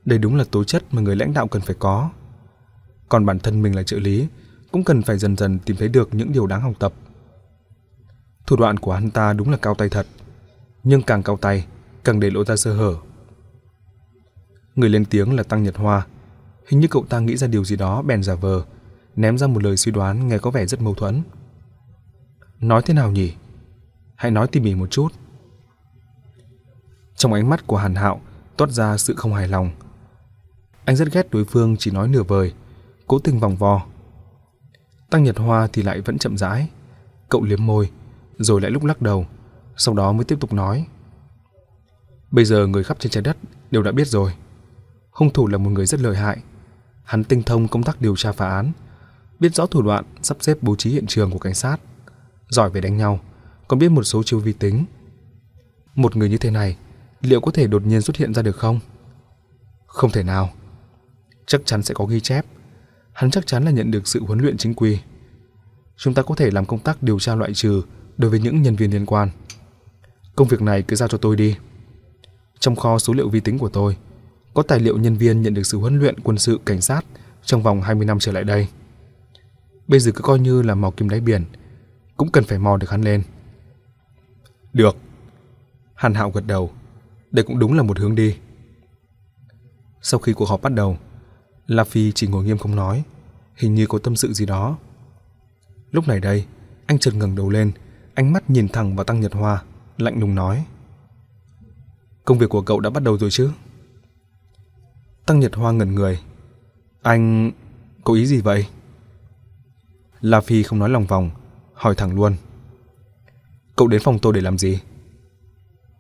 [0.04, 2.10] Đây đúng là tố chất mà người lãnh đạo cần phải có.
[3.08, 4.26] Còn bản thân mình là trợ lý,
[4.72, 6.92] cũng cần phải dần dần tìm thấy được những điều đáng học tập.
[8.46, 10.06] Thủ đoạn của hắn ta đúng là cao tay thật,
[10.84, 11.66] nhưng càng cao tay,
[12.04, 12.94] càng để lộ ra sơ hở.
[14.74, 16.06] Người lên tiếng là Tăng Nhật Hoa,
[16.72, 18.64] hình như cậu ta nghĩ ra điều gì đó bèn giả vờ,
[19.16, 21.22] ném ra một lời suy đoán nghe có vẻ rất mâu thuẫn.
[22.60, 23.34] Nói thế nào nhỉ?
[24.14, 25.08] Hãy nói tỉ mỉ một chút.
[27.16, 28.20] Trong ánh mắt của Hàn Hạo
[28.56, 29.70] toát ra sự không hài lòng.
[30.84, 32.52] Anh rất ghét đối phương chỉ nói nửa vời,
[33.06, 33.86] cố tình vòng vo.
[35.10, 36.68] Tăng Nhật Hoa thì lại vẫn chậm rãi,
[37.28, 37.90] cậu liếm môi,
[38.38, 39.26] rồi lại lúc lắc đầu,
[39.76, 40.86] sau đó mới tiếp tục nói.
[42.30, 43.36] Bây giờ người khắp trên trái đất
[43.70, 44.32] đều đã biết rồi.
[45.10, 46.42] Hung thủ là một người rất lợi hại.
[47.02, 48.72] Hắn tinh thông công tác điều tra phá án,
[49.40, 51.76] biết rõ thủ đoạn sắp xếp bố trí hiện trường của cảnh sát,
[52.48, 53.20] giỏi về đánh nhau,
[53.68, 54.84] còn biết một số chiêu vi tính.
[55.94, 56.76] Một người như thế này
[57.20, 58.80] liệu có thể đột nhiên xuất hiện ra được không?
[59.86, 60.50] Không thể nào.
[61.46, 62.46] Chắc chắn sẽ có ghi chép.
[63.12, 64.98] Hắn chắc chắn là nhận được sự huấn luyện chính quy.
[65.96, 67.82] Chúng ta có thể làm công tác điều tra loại trừ
[68.16, 69.30] đối với những nhân viên liên quan.
[70.36, 71.56] Công việc này cứ giao cho tôi đi.
[72.58, 73.96] Trong kho số liệu vi tính của tôi,
[74.54, 77.04] có tài liệu nhân viên nhận được sự huấn luyện quân sự cảnh sát
[77.44, 78.68] trong vòng 20 năm trở lại đây.
[79.88, 81.44] Bây giờ cứ coi như là mò kim đáy biển,
[82.16, 83.22] cũng cần phải mò được hắn lên.
[84.72, 84.96] Được.
[85.94, 86.70] Hàn Hạo gật đầu.
[87.30, 88.36] Đây cũng đúng là một hướng đi.
[90.02, 90.98] Sau khi cuộc họp bắt đầu,
[91.66, 93.04] La Phi chỉ ngồi nghiêm không nói,
[93.56, 94.78] hình như có tâm sự gì đó.
[95.90, 96.46] Lúc này đây,
[96.86, 97.72] anh chợt ngẩng đầu lên,
[98.14, 99.62] ánh mắt nhìn thẳng vào Tăng Nhật Hoa,
[99.98, 100.64] lạnh lùng nói:
[102.24, 103.50] "Công việc của cậu đã bắt đầu rồi chứ?"
[105.26, 106.20] Tăng Nhật Hoa ngẩn người.
[107.02, 107.50] "Anh
[108.04, 108.66] có ý gì vậy?"
[110.20, 111.30] La Phi không nói lòng vòng,
[111.74, 112.36] hỏi thẳng luôn.
[113.76, 114.80] "Cậu đến phòng tôi để làm gì?"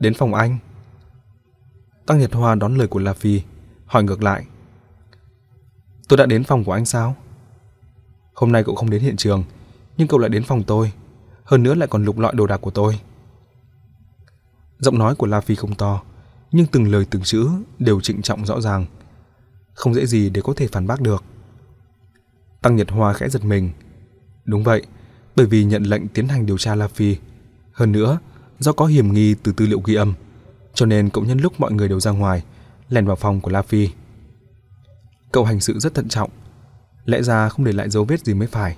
[0.00, 0.58] "Đến phòng anh."
[2.06, 3.42] Tăng Nhật Hoa đón lời của La Phi,
[3.86, 4.44] hỏi ngược lại.
[6.08, 7.16] Tôi đã đến phòng của anh sao?
[8.34, 9.44] Hôm nay cậu không đến hiện trường,
[9.96, 10.92] nhưng cậu lại đến phòng tôi,
[11.44, 13.00] hơn nữa lại còn lục lọi đồ đạc của tôi.
[14.78, 16.02] Giọng nói của La Phi không to,
[16.52, 18.86] nhưng từng lời từng chữ đều trịnh trọng rõ ràng,
[19.74, 21.24] không dễ gì để có thể phản bác được.
[22.62, 23.70] Tăng Nhật Hoa khẽ giật mình.
[24.44, 24.82] Đúng vậy,
[25.36, 27.16] bởi vì nhận lệnh tiến hành điều tra La Phi,
[27.72, 28.18] hơn nữa,
[28.62, 30.14] Do có hiểm nghi từ tư liệu ghi âm,
[30.74, 32.42] cho nên cậu nhân lúc mọi người đều ra ngoài,
[32.88, 33.88] lèn vào phòng của La Phi.
[35.32, 36.30] Cậu hành sự rất thận trọng,
[37.04, 38.76] lẽ ra không để lại dấu vết gì mới phải.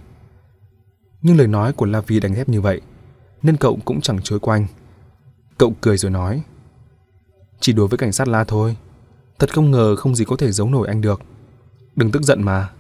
[1.23, 2.81] Nhưng lời nói của La Phi đánh thép như vậy,
[3.43, 4.67] nên cậu cũng chẳng chối quanh.
[5.59, 6.43] Cậu cười rồi nói:
[7.61, 8.77] "Chỉ đối với cảnh sát La thôi,
[9.45, 11.21] thật không ngờ không gì có thể giấu nổi anh được.
[11.97, 12.71] Đừng tức giận mà."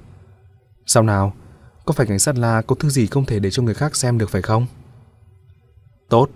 [0.86, 1.34] Sao nào?
[1.84, 4.18] Có phải cảnh sát La có thứ gì không thể để cho người khác xem
[4.18, 4.66] được phải không?
[6.08, 6.28] Tốt.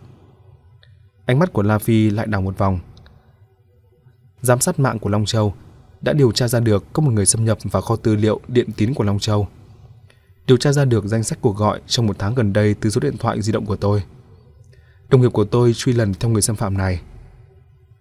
[1.26, 2.78] Ánh mắt của La Phi lại đảo một vòng.
[4.40, 5.55] Giám sát mạng của Long Châu
[6.00, 8.68] đã điều tra ra được có một người xâm nhập vào kho tư liệu điện
[8.76, 9.48] tín của Long Châu.
[10.46, 13.00] Điều tra ra được danh sách cuộc gọi trong một tháng gần đây từ số
[13.00, 14.02] điện thoại di động của tôi.
[15.09, 17.00] Đồng nghiệp của tôi truy lần theo người xâm phạm này.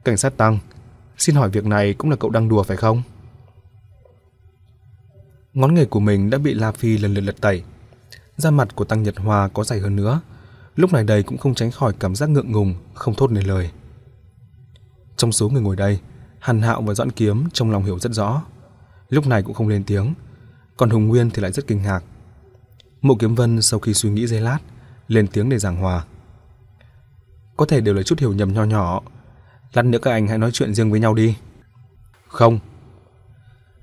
[0.03, 0.59] Cảnh sát Tăng,
[1.17, 3.01] xin hỏi việc này cũng là cậu đang đùa phải không?
[5.53, 7.63] Ngón nghề của mình đã bị La Phi lần lượt lật tẩy.
[8.37, 10.21] Da mặt của Tăng Nhật Hoa có dày hơn nữa.
[10.75, 13.71] Lúc này đây cũng không tránh khỏi cảm giác ngượng ngùng, không thốt nên lời.
[15.17, 15.99] Trong số người ngồi đây,
[16.39, 18.41] Hàn Hạo và Doãn Kiếm trong lòng hiểu rất rõ.
[19.09, 20.13] Lúc này cũng không lên tiếng,
[20.77, 22.03] còn Hùng Nguyên thì lại rất kinh ngạc.
[23.01, 24.59] Mộ Kiếm Vân sau khi suy nghĩ giây lát,
[25.07, 26.05] lên tiếng để giảng hòa.
[27.57, 29.01] Có thể đều là chút hiểu nhầm nho nhỏ.
[29.77, 31.35] Lát nữa các anh hãy nói chuyện riêng với nhau đi.
[32.27, 32.59] Không.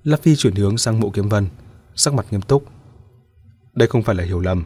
[0.04, 1.46] La Phi chuyển hướng sang Mộ Kiếm Vân,
[1.94, 2.64] sắc mặt nghiêm túc.
[3.74, 4.64] Đây không phải là hiểu lầm.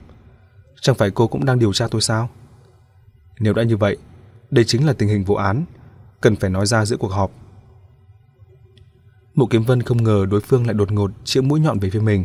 [0.81, 2.31] Chẳng phải cô cũng đang điều tra tôi sao?
[3.41, 3.97] Nếu đã như vậy,
[4.51, 5.65] đây chính là tình hình vụ án,
[6.21, 7.31] cần phải nói ra giữa cuộc họp.
[9.35, 12.01] Mộ Kiếm Vân không ngờ đối phương lại đột ngột chĩa mũi nhọn về phía
[12.01, 12.25] mình,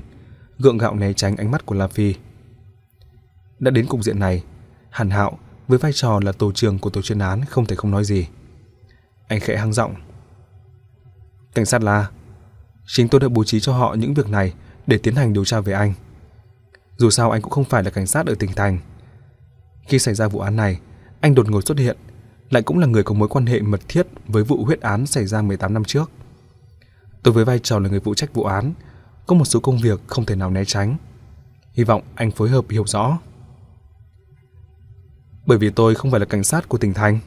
[0.60, 2.16] gượng gạo né tránh ánh mắt của La Phi.
[3.60, 4.44] Đã đến cục diện này,
[4.90, 7.92] Hàn Hạo với vai trò là tổ trưởng của tổ chuyên án không thể không
[7.92, 8.28] nói gì.
[9.34, 9.96] Anh khẽ hăng giọng.
[11.54, 12.10] Cảnh sát là
[12.86, 14.54] chính tôi đã bố trí cho họ những việc này
[14.88, 15.94] để tiến hành điều tra về anh.
[16.98, 18.80] Dù sao anh cũng không phải là cảnh sát ở tỉnh thành.
[19.88, 20.80] Khi xảy ra vụ án này,
[21.22, 21.98] anh đột ngột xuất hiện,
[22.50, 25.26] lại cũng là người có mối quan hệ mật thiết với vụ huyết án xảy
[25.26, 26.12] ra 18 năm trước.
[27.24, 28.74] Tôi với vai trò là người phụ trách vụ án,
[29.28, 30.98] có một số công việc không thể nào né tránh.
[31.74, 33.18] Hy vọng anh phối hợp hiểu rõ.
[35.46, 37.20] Bởi vì tôi không phải là cảnh sát của tỉnh thành.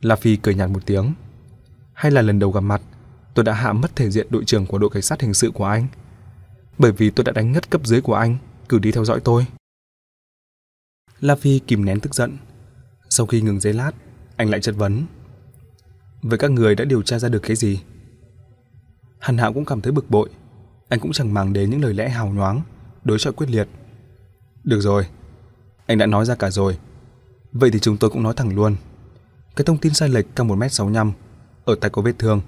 [0.00, 1.14] La Phi cười nhạt một tiếng.
[1.92, 2.82] Hay là lần đầu gặp mặt,
[3.34, 5.64] tôi đã hạ mất thể diện đội trưởng của đội cảnh sát hình sự của
[5.64, 5.86] anh?
[6.78, 9.46] Bởi vì tôi đã đánh ngất cấp dưới của anh, cử đi theo dõi tôi.
[11.20, 12.36] La Phi kìm nén tức giận.
[13.08, 13.92] Sau khi ngừng giây lát,
[14.36, 15.06] anh lại chất vấn.
[16.22, 17.80] Với các người đã điều tra ra được cái gì?
[19.18, 20.30] Hàn Hạo cũng cảm thấy bực bội.
[20.88, 22.62] Anh cũng chẳng màng đến những lời lẽ hào nhoáng,
[23.04, 23.68] đối chọi quyết liệt.
[24.64, 25.06] Được rồi,
[25.86, 26.78] anh đã nói ra cả rồi.
[27.52, 28.76] Vậy thì chúng tôi cũng nói thẳng luôn.
[29.56, 31.12] Cái thông tin sai lệch cao 1m65
[31.64, 32.40] ở tay có vết thương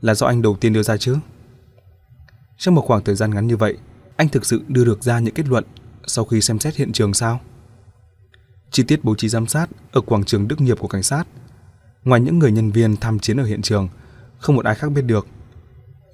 [0.00, 1.16] là do anh đầu tiên đưa ra chứ?
[2.58, 3.78] Trong một khoảng thời gian ngắn như vậy,
[4.16, 5.64] anh thực sự đưa được ra những kết luận
[6.06, 7.40] sau khi xem xét hiện trường sao?
[8.70, 11.24] Chi tiết bố trí giám sát ở quảng trường Đức Nghiệp của cảnh sát.
[12.04, 13.88] Ngoài những người nhân viên tham chiến ở hiện trường,
[14.38, 15.26] không một ai khác biết được.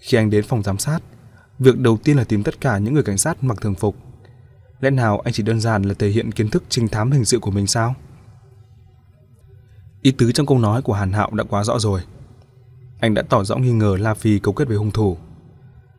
[0.01, 0.99] Khi anh đến phòng giám sát,
[1.59, 3.97] việc đầu tiên là tìm tất cả những người cảnh sát mặc thường phục.
[4.81, 7.39] Lẽ nào anh chỉ đơn giản là thể hiện kiến thức trinh thám hình sự
[7.39, 7.95] của mình sao?
[10.05, 12.01] Ý tứ trong câu nói của Hàn Hạo đã quá rõ rồi.
[13.01, 15.17] Anh đã tỏ rõ nghi ngờ La Phi cấu kết với hung thủ.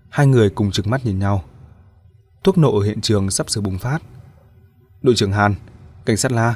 [0.10, 1.44] Hai người cùng trừng mắt nhìn nhau.
[2.44, 4.00] Thuốc nổ ở hiện trường sắp sửa bùng phát.
[5.02, 5.56] Đội trưởng Hàn,
[6.06, 6.56] cảnh sát La,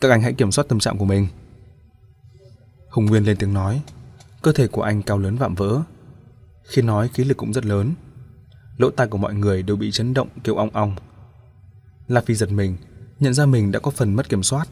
[0.00, 1.28] các anh hãy kiểm soát tâm trạng của mình.
[2.90, 3.82] Hùng Nguyên lên tiếng nói,
[4.42, 5.82] cơ thể của anh cao lớn vạm vỡ.
[6.64, 7.94] Khi nói khí lực cũng rất lớn.
[8.76, 10.96] Lỗ tai của mọi người đều bị chấn động kêu ong ong.
[12.08, 12.76] La Phi giật mình,
[13.20, 14.68] nhận ra mình đã có phần mất kiểm soát,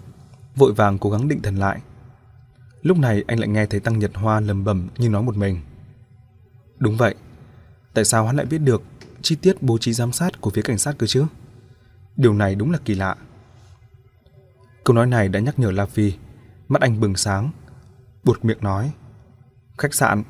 [0.57, 1.81] vội vàng cố gắng định thần lại.
[2.83, 5.61] Lúc này anh lại nghe thấy Tăng Nhật Hoa lầm bầm như nói một mình.
[6.79, 7.15] Đúng vậy,
[7.95, 8.83] tại sao hắn lại biết được
[9.23, 11.25] chi tiết bố trí giám sát của phía cảnh sát cơ chứ?
[12.17, 13.17] Điều này đúng là kỳ lạ.
[14.85, 16.13] Câu nói này đã nhắc nhở La Phi,
[16.69, 17.51] mắt anh bừng sáng,
[18.25, 18.93] buột miệng nói:
[19.79, 20.23] "Khách sạn."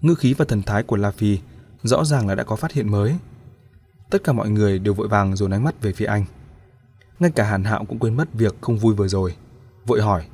[0.00, 1.38] Ngữ khí và thần thái của La Phi
[1.82, 3.16] rõ ràng là đã có phát hiện mới.
[4.10, 6.24] Tất cả mọi người đều vội vàng dồn ánh mắt về phía anh.
[7.18, 9.36] Ngay cả Hàn Hạo cũng quên mất việc không vui vừa rồi,
[9.86, 10.26] vội hỏi: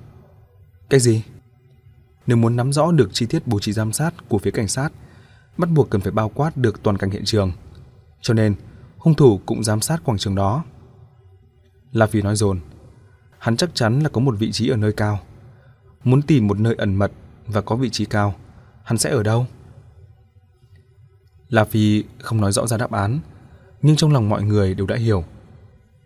[0.93, 1.23] "Cái gì?"
[2.27, 4.93] Nếu muốn nắm rõ được chi tiết bố trí giám sát của phía cảnh sát,
[5.56, 7.52] bắt buộc cần phải bao quát được toàn cảnh hiện trường.
[8.20, 8.55] Cho nên,
[8.98, 10.64] hung thủ cũng giám sát quảng trường đó.
[11.93, 12.60] La Phi nói dồn,
[13.39, 15.20] hắn chắc chắn là có một vị trí ở nơi cao.
[16.05, 17.12] Muốn tìm một nơi ẩn mật
[17.47, 18.35] và có vị trí cao,
[18.85, 19.47] hắn sẽ ở đâu?
[21.48, 23.20] La Phi không nói rõ ra đáp án,
[23.82, 25.24] nhưng trong lòng mọi người đều đã hiểu.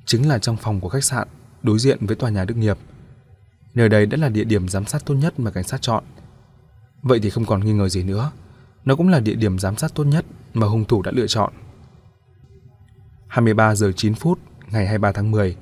[0.04, 1.28] Chính là trong phòng của khách sạn
[1.62, 2.78] đối diện với tòa nhà Đức Nghiệp.
[3.76, 6.04] Nơi đây đã là địa điểm giám sát tốt nhất mà cảnh sát chọn.
[7.02, 8.30] Vậy thì không còn nghi ngờ gì nữa.
[8.84, 10.24] Nó cũng là địa điểm giám sát tốt nhất
[10.54, 11.52] mà hung thủ đã lựa chọn.
[13.26, 14.38] 23 giờ 9 phút
[14.70, 15.56] ngày 23 tháng 10,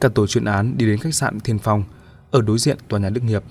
[0.00, 1.84] Cả tổ chuyên án đi đến khách sạn Thiên Phong
[2.30, 3.42] ở đối diện tòa nhà Đức Nghiệp.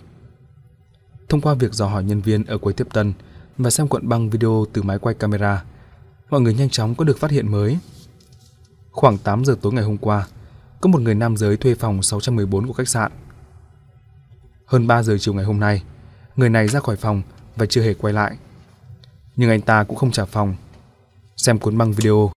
[1.29, 3.13] Thông qua việc dò hỏi nhân viên ở quầy tiếp tân
[3.57, 5.63] và xem cuộn băng video từ máy quay camera,
[6.29, 7.79] mọi người nhanh chóng có được phát hiện mới.
[8.91, 10.27] Khoảng 8 giờ tối ngày hôm qua,
[10.81, 13.11] có một người nam giới thuê phòng 614 của khách sạn.
[14.71, 15.83] Hơn 3 giờ chiều ngày hôm nay,
[16.35, 17.21] người này ra khỏi phòng
[17.55, 18.37] và chưa hề quay lại.
[19.35, 20.55] Nhưng anh ta cũng không trả phòng.
[21.37, 22.31] Xem cuốn băng video,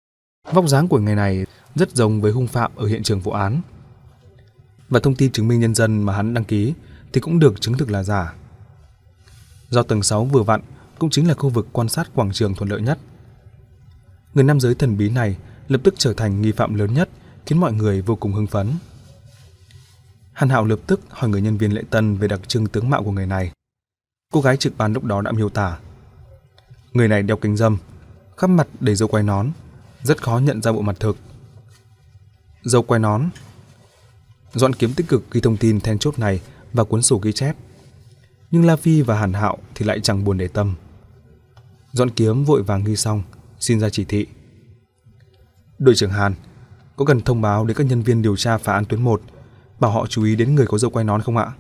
[0.52, 1.46] vóc dáng của người này
[1.76, 3.62] rất giống với hung phạm ở hiện trường vụ án.
[4.90, 6.74] Và thông tin chứng minh nhân dân mà hắn đăng ký
[7.14, 8.34] thì cũng được chứng thực là giả.
[9.70, 10.62] Do tầng 6 vừa vặn
[11.00, 13.00] cũng chính là khu vực quan sát quảng trường thuận lợi nhất.
[14.34, 15.38] Người nam giới thần bí này
[15.68, 17.10] lập tức trở thành nghi phạm lớn nhất,
[17.46, 18.72] khiến mọi người vô cùng hưng phấn.
[20.34, 23.04] Hàn Hạo lập tức hỏi người nhân viên lễ tân về đặc trưng tướng mạo
[23.04, 23.52] của người này.
[24.32, 25.80] Cô gái trực ban lúc đó đã miêu tả.
[26.94, 27.78] Người này đeo kính dâm,
[28.38, 29.52] khắp mặt đầy dâu quai nón,
[30.04, 31.18] rất khó nhận ra bộ mặt thực.
[32.64, 33.30] Dâu quai nón
[34.54, 36.42] Dọn kiếm tích cực ghi thông tin then chốt này
[36.74, 37.56] và cuốn sổ ghi chép.
[38.52, 40.76] Nhưng La Phi và Hàn Hạo thì lại chẳng buồn để tâm.
[41.92, 43.24] Dọn kiếm vội vàng ghi xong,
[43.60, 44.28] xin ra chỉ thị.
[45.78, 46.34] Đội trưởng Hàn,
[46.96, 49.22] có cần thông báo đến các nhân viên điều tra phá án tuyến 1
[49.80, 51.52] bảo họ chú ý đến người có dâu quay nón không ạ?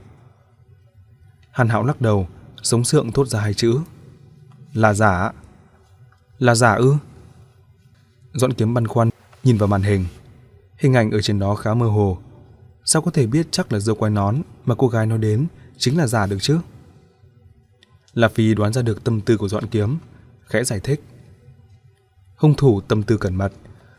[1.52, 2.28] Hàn Hạo lắc đầu,
[2.64, 3.80] sống sượng thốt ra hai chữ.
[4.74, 5.32] Là giả.
[6.40, 6.96] Là giả ư?
[8.34, 9.10] Dọn kiếm băn khoăn,
[9.44, 10.06] nhìn vào màn hình.
[10.78, 12.18] Hình ảnh ở trên đó khá mơ hồ.
[12.86, 15.98] Sao có thể biết chắc là dâu quay nón mà cô gái nói đến chính
[15.98, 16.60] là giả được chứ?
[18.14, 19.98] Là Phi đoán ra được tâm tư của dọn kiếm,
[20.46, 21.04] khẽ giải thích.
[22.36, 23.54] Hung thủ tâm tư cẩn mật,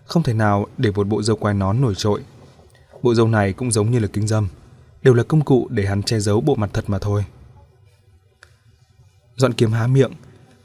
[0.04, 2.22] không thể nào để một bộ dâu quai nón nổi trội.
[3.04, 4.48] Bộ râu này cũng giống như là kính dâm,
[5.02, 7.24] đều là công cụ để hắn che giấu bộ mặt thật mà thôi.
[9.36, 10.12] Dọn kiếm há miệng,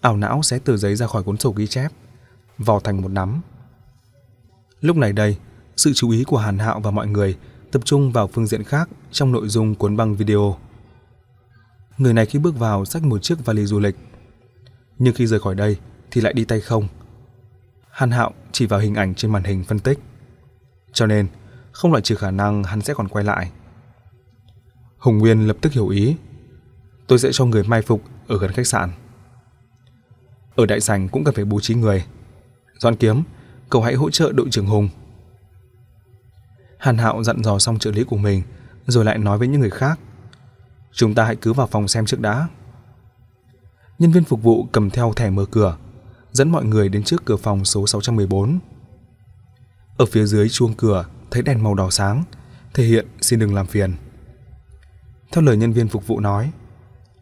[0.01, 1.92] ảo não xé tờ giấy ra khỏi cuốn sổ ghi chép,
[2.58, 3.42] vò thành một nắm.
[4.82, 5.38] Lúc này đây,
[5.77, 7.38] sự chú ý của Hàn Hạo và mọi người
[7.72, 10.58] tập trung vào phương diện khác trong nội dung cuốn băng video.
[11.98, 13.95] Người này khi bước vào xách một chiếc vali du lịch,
[15.00, 15.77] nhưng khi rời khỏi đây
[16.11, 16.88] thì lại đi tay không.
[17.92, 20.00] Hàn Hạo chỉ vào hình ảnh trên màn hình phân tích.
[20.93, 21.27] Cho nên,
[21.80, 23.51] không loại trừ khả năng hắn sẽ còn quay lại.
[24.98, 26.16] Hùng Nguyên lập tức hiểu ý.
[27.08, 28.91] Tôi sẽ cho người mai phục ở gần khách sạn.
[30.56, 32.06] Ở đại sảnh cũng cần phải bố trí người.
[32.80, 33.24] Doan Kiếm,
[33.69, 34.90] cậu hãy hỗ trợ đội trưởng Hùng.
[36.77, 38.43] Hàn Hạo dặn dò xong trợ lý của mình,
[38.88, 39.99] rồi lại nói với những người khác.
[40.91, 42.48] Chúng ta hãy cứ vào phòng xem trước đã.
[43.99, 45.77] Nhân viên phục vụ cầm theo thẻ mở cửa,
[46.32, 48.59] dẫn mọi người đến trước cửa phòng số 614.
[49.98, 52.24] Ở phía dưới chuông cửa thấy đèn màu đỏ sáng,
[52.74, 53.93] thể hiện xin đừng làm phiền.
[55.32, 56.51] Theo lời nhân viên phục vụ nói,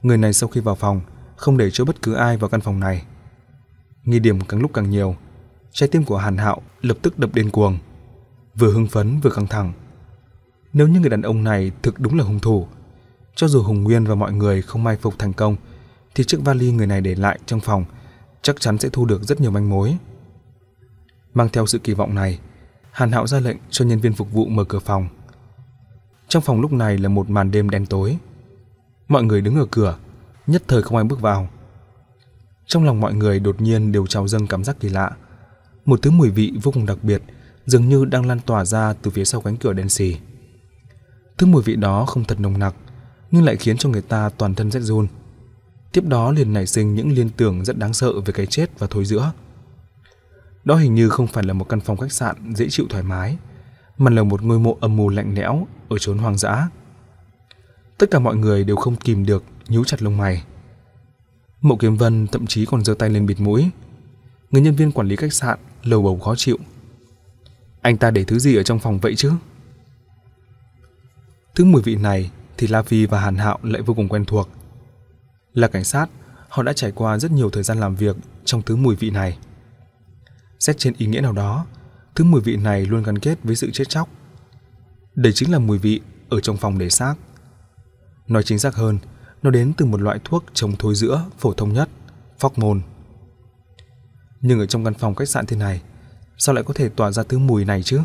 [0.02, 1.02] người này sau khi vào phòng
[1.36, 3.06] không để cho bất cứ ai vào căn phòng này.
[4.04, 5.16] Nghi điểm càng lúc càng nhiều,
[5.72, 7.78] trái tim của Hàn Hạo lập tức đập điên cuồng,
[8.56, 9.74] vừa hưng phấn vừa căng thẳng.
[10.74, 12.68] Nếu như người đàn ông này thực đúng là hung thủ,
[13.36, 15.56] cho dù Hùng Nguyên và mọi người không mai phục thành công,
[16.16, 17.86] thì chiếc vali người này để lại trong phòng
[18.42, 19.98] chắc chắn sẽ thu được rất nhiều manh mối.
[21.34, 22.40] Mang theo sự kỳ vọng này,
[22.98, 25.08] Hàn Hạo ra lệnh cho nhân viên phục vụ mở cửa phòng.
[26.28, 28.18] Trong phòng lúc này là một màn đêm đen tối.
[29.08, 29.98] Mọi người đứng ở cửa,
[30.48, 31.50] nhất thời không ai bước vào.
[32.66, 35.12] Trong lòng mọi người đột nhiên đều trào dâng cảm giác kỳ lạ.
[35.86, 37.22] Một thứ mùi vị vô cùng đặc biệt,
[37.66, 40.18] dường như đang lan tỏa ra từ phía sau cánh cửa đen xì.
[41.38, 42.76] Thứ mùi vị đó không thật nồng nặc,
[43.32, 45.08] nhưng lại khiến cho người ta toàn thân rét run.
[45.92, 48.88] Tiếp đó liền nảy sinh những liên tưởng rất đáng sợ về cái chết và
[48.88, 49.32] thối giữa.
[50.68, 53.38] Đó hình như không phải là một căn phòng khách sạn dễ chịu thoải mái,
[53.98, 56.70] mà là một ngôi mộ âm mưu lạnh lẽo ở chốn hoang dã.
[57.98, 60.44] Tất cả mọi người đều không kìm được nhíu chặt lông mày.
[61.62, 63.70] Mộ Kiếm Vân thậm chí còn giơ tay lên bịt mũi.
[64.52, 66.58] Người nhân viên quản lý khách sạn lầu bầu khó chịu.
[67.82, 69.32] Anh ta để thứ gì ở trong phòng vậy chứ?
[71.56, 74.50] Thứ mùi vị này thì La Phi và Hàn Hạo lại vô cùng quen thuộc.
[75.54, 76.10] Là cảnh sát,
[76.50, 78.16] họ đã trải qua rất nhiều thời gian làm việc
[78.46, 79.38] trong thứ mùi vị này.
[80.60, 81.66] Xét trên ý nghĩa nào đó,
[82.16, 84.10] thứ mùi vị này luôn gắn kết với sự chết chóc.
[85.16, 87.16] Đây chính là mùi vị ở trong phòng để xác.
[88.28, 89.00] Nói chính xác hơn,
[89.42, 91.90] nó đến từ một loại thuốc chống thối giữa phổ thông nhất,
[92.40, 92.82] phóc môn.
[94.42, 95.82] Nhưng ở trong căn phòng khách sạn thế này,
[96.38, 98.02] sao lại có thể tỏa ra thứ mùi này chứ?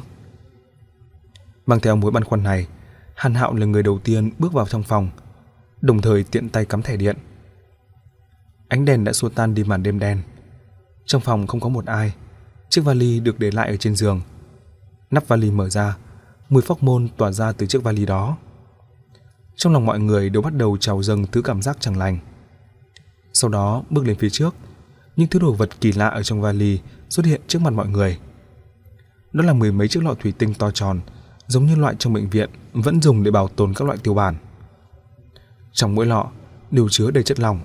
[1.67, 2.67] Mang theo mối băn khoăn này,
[3.15, 5.11] Hàn Hạo là người đầu tiên bước vào trong phòng,
[5.81, 7.17] đồng thời tiện tay cắm thẻ điện.
[8.69, 10.23] Ánh đèn đã xua tan đi màn đêm đen.
[11.05, 12.15] Trong phòng không có một ai,
[12.73, 14.21] chiếc vali được để lại ở trên giường.
[15.11, 15.97] Nắp vali mở ra,
[16.49, 18.37] mùi phóc môn tỏa ra từ chiếc vali đó.
[19.57, 22.19] Trong lòng mọi người đều bắt đầu trào dâng thứ cảm giác chẳng lành.
[23.33, 24.55] Sau đó bước lên phía trước,
[25.17, 26.79] những thứ đồ vật kỳ lạ ở trong vali
[27.09, 28.19] xuất hiện trước mặt mọi người.
[29.33, 31.01] Đó là mười mấy chiếc lọ thủy tinh to tròn,
[31.47, 34.37] giống như loại trong bệnh viện vẫn dùng để bảo tồn các loại tiêu bản.
[35.73, 36.31] Trong mỗi lọ
[36.71, 37.61] đều chứa đầy chất lỏng,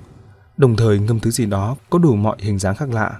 [0.58, 3.20] đồng thời ngâm thứ gì đó có đủ mọi hình dáng khác lạ.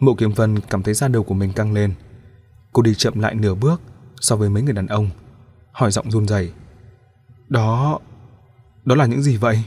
[0.00, 1.94] Mộ Kiếm Vân cảm thấy da đầu của mình căng lên.
[2.72, 3.80] Cô đi chậm lại nửa bước
[4.20, 5.10] so với mấy người đàn ông,
[5.72, 6.52] hỏi giọng run rẩy.
[7.48, 7.98] "Đó,
[8.84, 9.64] đó là những gì vậy?"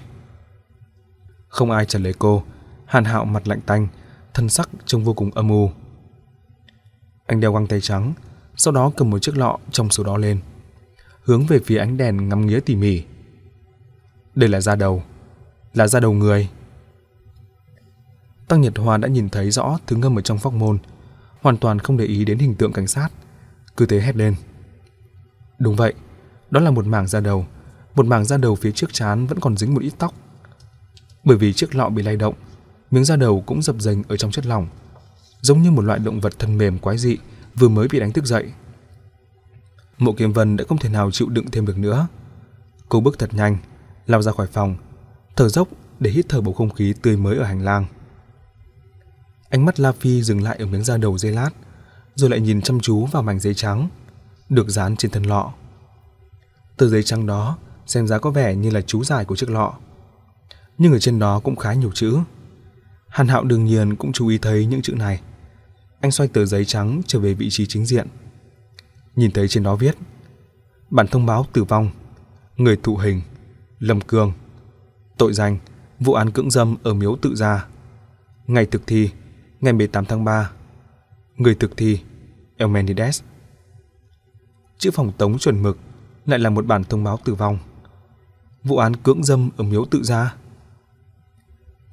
[1.48, 2.44] Không ai trả lời cô,
[2.86, 3.88] Hàn Hạo mặt lạnh tanh,
[4.34, 5.72] thân sắc trông vô cùng âm u.
[7.26, 8.14] Anh đeo găng tay trắng,
[8.56, 10.40] sau đó cầm một chiếc lọ trong số đó lên,
[11.24, 13.03] hướng về phía ánh đèn ngắm nghía tỉ mỉ.
[14.36, 15.03] Đây là da đầu,
[15.74, 16.50] là da đầu người.
[18.53, 20.77] Tăng Nhật Hoa đã nhìn thấy rõ thứ ngâm ở trong phóc môn,
[21.41, 23.09] hoàn toàn không để ý đến hình tượng cảnh sát,
[23.77, 24.35] cứ thế hét lên.
[25.59, 25.93] Đúng vậy,
[26.51, 27.45] đó là một mảng da đầu,
[27.95, 30.14] một mảng da đầu phía trước trán vẫn còn dính một ít tóc.
[31.23, 32.33] Bởi vì chiếc lọ bị lay động,
[32.91, 34.67] miếng da đầu cũng dập dềnh ở trong chất lỏng,
[35.41, 37.17] giống như một loại động vật thân mềm quái dị
[37.56, 38.51] vừa mới bị đánh thức dậy.
[39.98, 42.07] Mộ Kiếm Vân đã không thể nào chịu đựng thêm được nữa.
[42.90, 43.57] Cô bước thật nhanh,
[44.07, 44.75] lao ra khỏi phòng,
[45.35, 45.67] thở dốc
[45.99, 47.85] để hít thở bầu không khí tươi mới ở hành lang.
[49.53, 51.49] Ánh mắt La Phi dừng lại ở miếng da đầu dây lát,
[52.15, 53.90] rồi lại nhìn chăm chú vào mảnh giấy trắng
[54.49, 55.53] được dán trên thân lọ.
[56.77, 59.73] Tờ giấy trắng đó xem ra có vẻ như là chú giải của chiếc lọ,
[60.77, 62.17] nhưng ở trên đó cũng khá nhiều chữ.
[63.07, 65.22] Hàn Hạo đương nhiên cũng chú ý thấy những chữ này.
[66.01, 68.07] Anh xoay tờ giấy trắng trở về vị trí chính diện.
[69.15, 69.98] Nhìn thấy trên đó viết:
[70.90, 71.90] Bản thông báo tử vong,
[72.57, 73.22] người thụ hình,
[73.80, 74.33] Lâm Cường,
[75.17, 75.57] tội danh
[75.99, 77.67] vụ án cưỡng dâm ở miếu tự gia.
[78.48, 79.09] Ngày thực thi,
[79.64, 80.51] ngày 18 tháng 3.
[81.38, 82.00] Người thực thi,
[82.58, 83.22] Elmenides.
[84.77, 85.77] Chữ phòng tống chuẩn mực
[86.25, 87.58] lại là một bản thông báo tử vong.
[88.64, 90.35] Vụ án cưỡng dâm ở miếu tự gia.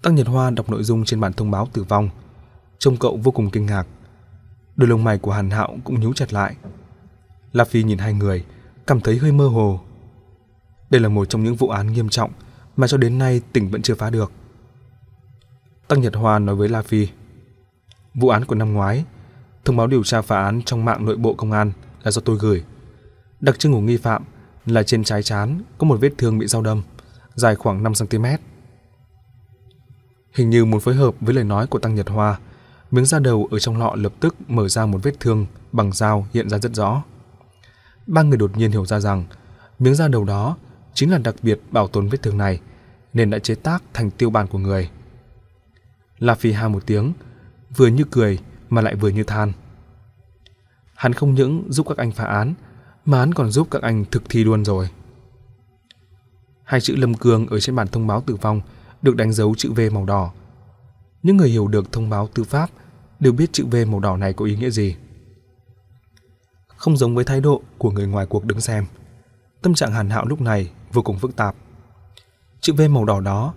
[0.03, 2.09] Tăng Nhật Hoa đọc nội dung trên bản thông báo tử vong,
[2.79, 3.87] trông cậu vô cùng kinh ngạc.
[4.77, 6.57] Đôi lông mày của Hàn Hạo cũng nhíu chặt lại.
[7.53, 8.45] La Phi nhìn hai người,
[8.87, 9.81] cảm thấy hơi mơ hồ.
[10.91, 12.31] Đây là một trong những vụ án nghiêm trọng
[12.77, 14.33] mà cho đến nay tỉnh vẫn chưa phá được.
[15.89, 17.09] Tăng Nhật Hoa nói với La Phi,
[18.15, 19.05] vụ án của năm ngoái,
[19.65, 21.73] thông báo điều tra phá án trong mạng nội bộ công an
[22.03, 22.65] là do tôi gửi.
[23.41, 24.25] Đặc trưng của nghi phạm
[24.67, 26.83] là trên trái chán có một vết thương bị dao đâm,
[27.35, 28.25] dài khoảng 5 cm.
[30.35, 32.39] Hình như muốn phối hợp với lời nói của Tăng Nhật Hoa,
[32.91, 36.27] miếng da đầu ở trong lọ lập tức mở ra một vết thương bằng dao
[36.33, 37.03] hiện ra rất rõ.
[38.07, 39.25] Ba người đột nhiên hiểu ra rằng
[39.79, 40.57] miếng da đầu đó
[40.95, 42.61] chính là đặc biệt bảo tồn vết thương này,
[43.13, 44.91] nên đã chế tác thành tiêu bản của người.
[46.19, 47.13] La Phi ha một tiếng,
[47.77, 48.39] vừa như cười
[48.71, 49.53] mà lại vừa như than.
[50.95, 52.55] Hắn không những giúp các anh phá án,
[53.05, 54.89] mà hắn còn giúp các anh thực thi luôn rồi.
[56.65, 58.61] Hai chữ Lâm Cương ở trên bản thông báo tử vong
[59.03, 60.33] được đánh dấu chữ V màu đỏ.
[61.23, 62.71] Những người hiểu được thông báo tư pháp
[63.21, 64.97] đều biết chữ V màu đỏ này có ý nghĩa gì.
[66.77, 68.87] Không giống với thái độ của người ngoài cuộc đứng xem,
[69.63, 71.55] tâm trạng Hàn Hạo lúc này vô cùng phức tạp.
[72.61, 73.55] Chữ V màu đỏ đó,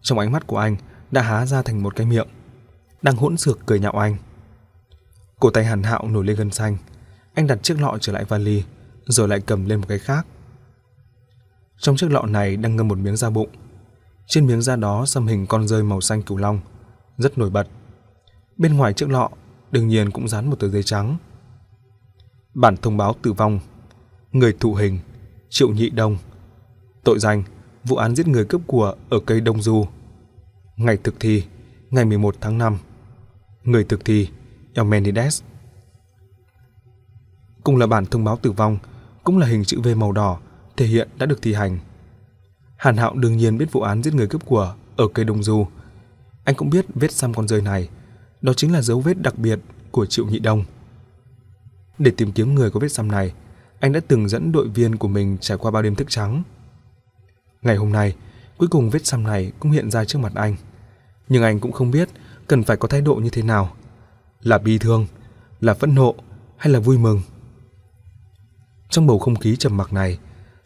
[0.00, 0.76] trong ánh mắt của anh
[1.10, 2.28] đã há ra thành một cái miệng,
[3.02, 4.16] đang hỗn xược cười nhạo anh.
[5.40, 6.76] Cổ tay Hàn Hạo nổi lên gân xanh,
[7.34, 8.64] anh đặt chiếc lọ trở lại vali,
[9.06, 10.26] rồi lại cầm lên một cái khác.
[11.78, 13.48] Trong chiếc lọ này đang ngâm một miếng da bụng.
[14.26, 16.60] Trên miếng da đó xăm hình con rơi màu xanh cửu long,
[17.18, 17.68] rất nổi bật.
[18.56, 19.30] Bên ngoài chiếc lọ
[19.70, 21.16] đương nhiên cũng dán một tờ giấy trắng.
[22.54, 23.60] Bản thông báo tử vong,
[24.32, 24.98] người thụ hình,
[25.48, 26.18] Triệu Nhị Đông.
[27.04, 27.42] Tội danh,
[27.84, 29.86] vụ án giết người cướp của ở cây Đông Du.
[30.76, 31.44] Ngày thực thi,
[31.90, 32.78] ngày 11 tháng 5.
[33.70, 34.28] Người thực thi,
[34.74, 35.42] Elmenides.
[37.64, 38.78] Cùng là bản thông báo tử vong,
[39.24, 40.40] cũng là hình chữ V màu đỏ,
[40.76, 41.78] thể hiện đã được thi hành.
[42.76, 45.66] Hàn Hạo đương nhiên biết vụ án giết người cướp của ở cây Đông Du.
[46.44, 47.88] Anh cũng biết vết xăm con rơi này,
[48.40, 49.58] đó chính là dấu vết đặc biệt
[49.90, 50.64] của Triệu Nhị Đông.
[51.98, 53.32] Để tìm kiếm người có vết xăm này,
[53.80, 56.42] anh đã từng dẫn đội viên của mình trải qua bao đêm thức trắng.
[57.62, 58.16] Ngày hôm nay,
[58.58, 60.56] cuối cùng vết xăm này cũng hiện ra trước mặt anh.
[61.28, 62.08] Nhưng anh cũng không biết
[62.50, 63.72] cần phải có thái độ như thế nào.
[64.42, 65.06] Là bi thương,
[65.60, 66.14] là phẫn nộ
[66.56, 67.22] hay là vui mừng.
[68.88, 70.18] Trong bầu không khí trầm mặc này,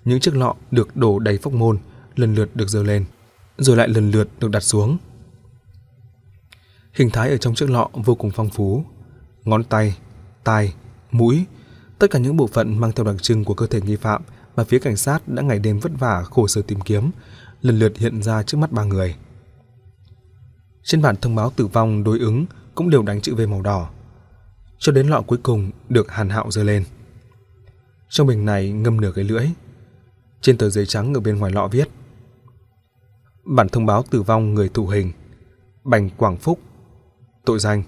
[0.04, 1.78] những chiếc lọ được đổ đầy phóc môn
[2.16, 3.04] lần lượt được dơ lên,
[3.58, 4.98] rồi lại lần lượt được đặt xuống.
[6.92, 8.84] Hình thái ở trong chiếc lọ vô cùng phong phú.
[9.44, 9.96] Ngón tay,
[10.44, 10.74] tai,
[11.12, 11.44] mũi,
[11.98, 14.22] tất cả những bộ phận mang theo đặc trưng của cơ thể nghi phạm
[14.56, 17.10] mà phía cảnh sát đã ngày đêm vất vả khổ sở tìm kiếm,
[17.62, 19.14] lần lượt hiện ra trước mắt ba người.
[20.84, 23.90] Trên bản thông báo tử vong đối ứng cũng đều đánh chữ V màu đỏ.
[24.78, 26.84] Cho đến lọ cuối cùng được Hàn Hạo giơ lên.
[28.08, 29.46] Trong bình này ngâm nửa cái lưỡi.
[30.40, 31.88] Trên tờ giấy trắng ở bên ngoài lọ viết:
[33.44, 35.12] Bản thông báo tử vong người thụ hình,
[35.84, 36.58] Bành Quảng Phúc.
[37.44, 37.82] Tội danh: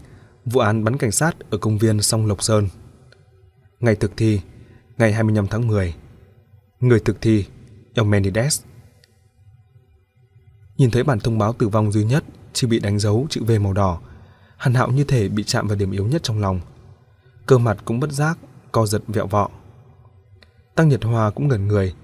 [0.45, 2.69] vụ án bắn cảnh sát ở công viên Song Lộc Sơn.
[3.81, 4.41] Ngày thực thi:
[4.99, 5.95] ngày 25 tháng 10.
[6.81, 7.45] Người thực thi,
[7.95, 8.63] Eumenides.
[10.77, 12.25] Nhìn thấy bản thông báo tử vong duy nhất
[12.57, 14.01] chỉ bị đánh dấu chữ V màu đỏ,
[14.57, 16.61] Hàn Hạo như thể bị chạm vào điểm yếu nhất trong lòng.
[17.47, 18.39] Cơ mặt cũng bất giác,
[18.73, 19.51] co giật vẹo vọ.
[20.75, 21.95] Tăng Nhật Hoa cũng ngẩn người.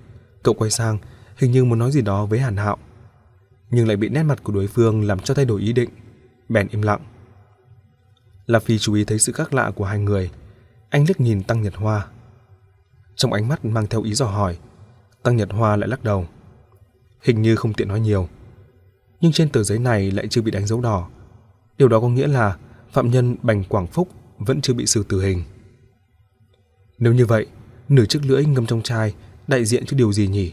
[0.43, 0.99] Cậu quay sang,
[1.37, 2.77] hình như muốn nói gì đó với Hàn Hạo.
[3.71, 5.91] Nhưng lại bị nét mặt của đối phương làm cho thay đổi ý định.
[6.49, 7.01] Bèn im lặng.
[8.47, 10.31] La Phi chú ý thấy sự khác lạ của hai người.
[10.91, 12.07] Anh liếc nhìn Tăng Nhật Hoa.
[13.15, 14.59] Trong ánh mắt mang theo ý dò hỏi,
[15.23, 16.27] Tăng Nhật Hoa lại lắc đầu.
[17.23, 18.29] Hình như không tiện nói nhiều.
[19.23, 21.09] Nhưng trên tờ giấy này lại chưa bị đánh dấu đỏ.
[21.79, 22.57] Điều đó có nghĩa là
[22.93, 25.43] phạm nhân Bành Quảng Phúc vẫn chưa bị xử tử hình.
[26.99, 27.47] Nếu như vậy,
[27.89, 29.15] nửa chiếc lưỡi ngâm trong chai
[29.47, 30.53] đại diện cho điều gì nhỉ?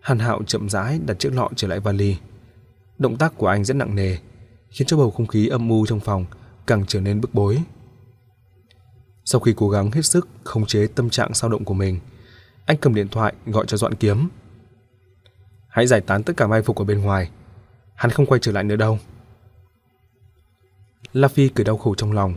[0.00, 2.16] Hàn Hạo chậm rãi đặt chiếc lọ trở lại vali.
[2.98, 4.16] Động tác của anh rất nặng nề,
[4.70, 6.24] khiến cho bầu không khí âm u trong phòng
[6.66, 7.62] càng trở nên bức bối.
[9.24, 12.00] Sau khi cố gắng hết sức khống chế tâm trạng sao động của mình,
[12.66, 14.28] anh cầm điện thoại gọi cho Doãn Kiếm.
[15.74, 17.30] Hãy giải tán tất cả mai phục ở bên ngoài,
[17.94, 18.98] hắn không quay trở lại nữa đâu.
[21.12, 22.34] La Phi cười đau khổ trong lòng,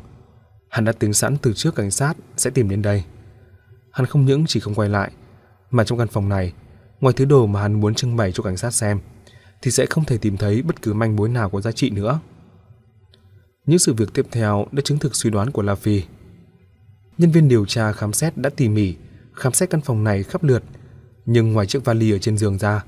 [0.70, 3.04] hắn đã tính sẵn từ trước cảnh sát sẽ tìm đến đây.
[3.92, 5.12] Hắn không những chỉ không quay lại,
[5.72, 6.54] mà trong căn phòng này,
[7.00, 9.00] ngoài thứ đồ mà hắn muốn trưng bày cho cảnh sát xem,
[9.62, 12.20] thì sẽ không thể tìm thấy bất cứ manh mối nào có giá trị nữa.
[13.66, 16.04] Những sự việc tiếp theo đã chứng thực suy đoán của La Phi.
[17.18, 18.96] Nhân viên điều tra khám xét đã tỉ mỉ,
[19.34, 20.64] khám xét căn phòng này khắp lượt,
[21.26, 22.84] nhưng ngoài chiếc vali ở trên giường ra,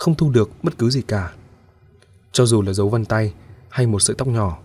[0.00, 1.32] không thu được bất cứ gì cả.
[2.32, 3.34] Cho dù là dấu vân tay
[3.68, 4.58] hay một sợi tóc nhỏ.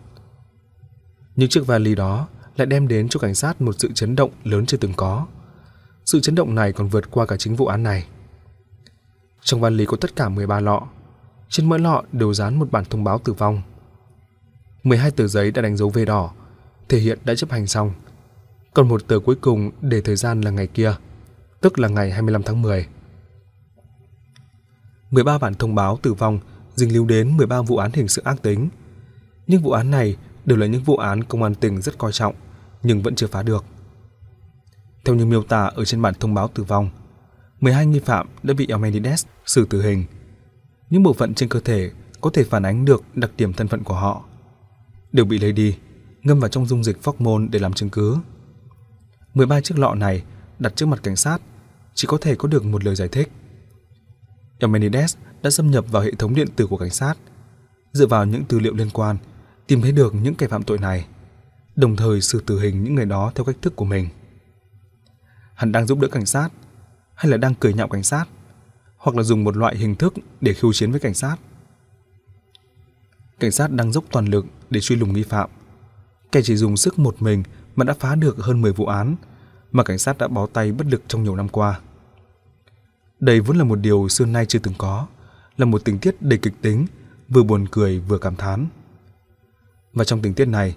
[1.36, 4.66] Những chiếc vali đó lại đem đến cho cảnh sát một sự chấn động lớn
[4.66, 5.28] chưa từng có.
[6.06, 8.08] Sự chấn động này còn vượt qua cả chính vụ án này.
[9.42, 10.82] Trong vali có tất cả 13 lọ.
[11.50, 13.62] Trên mỗi lọ đều dán một bản thông báo tử vong.
[14.84, 16.32] 12 tờ giấy đã đánh dấu V đỏ,
[16.90, 17.94] thể hiện đã chấp hành xong.
[18.74, 20.96] Còn một tờ cuối cùng để thời gian là ngày kia,
[21.62, 22.88] tức là ngày 25 tháng 10.
[25.16, 26.40] 13 bản thông báo tử vong
[26.76, 28.70] dính lưu đến 13 vụ án hình sự ác tính.
[29.48, 32.36] Những vụ án này đều là những vụ án công an tỉnh rất coi trọng
[32.84, 33.66] nhưng vẫn chưa phá được.
[35.06, 36.90] Theo như miêu tả ở trên bản thông báo tử vong,
[37.62, 40.06] 12 nghi phạm đã bị Elmenides xử tử hình.
[40.90, 43.84] Những bộ phận trên cơ thể có thể phản ánh được đặc điểm thân phận
[43.84, 44.24] của họ
[45.12, 45.78] đều bị lấy đi,
[46.24, 48.18] ngâm vào trong dung dịch phóc môn để làm chứng cứ.
[49.34, 50.24] 13 chiếc lọ này
[50.60, 51.42] đặt trước mặt cảnh sát
[51.94, 53.30] chỉ có thể có được một lời giải thích.
[54.60, 57.14] Eumenides đã xâm nhập vào hệ thống điện tử của cảnh sát,
[57.92, 59.18] dựa vào những tư liệu liên quan,
[59.68, 61.06] tìm thấy được những kẻ phạm tội này
[61.76, 64.10] đồng thời xử tử hình những người đó theo cách thức của mình.
[65.54, 66.50] Hắn đang giúp đỡ cảnh sát,
[67.16, 68.26] hay là đang cười nhạo cảnh sát,
[68.98, 71.38] hoặc là dùng một loại hình thức để khiêu chiến với cảnh sát.
[73.40, 75.50] Cảnh sát đang dốc toàn lực để truy lùng nghi phạm.
[76.32, 77.44] Kẻ chỉ dùng sức một mình
[77.76, 79.16] mà đã phá được hơn 10 vụ án
[79.72, 81.80] mà cảnh sát đã bó tay bất lực trong nhiều năm qua.
[83.20, 85.08] Đây vốn là một điều xưa nay chưa từng có,
[85.58, 86.86] là một tình tiết đầy kịch tính,
[87.30, 88.68] vừa buồn cười vừa cảm thán.
[89.94, 90.76] Và trong tình tiết này,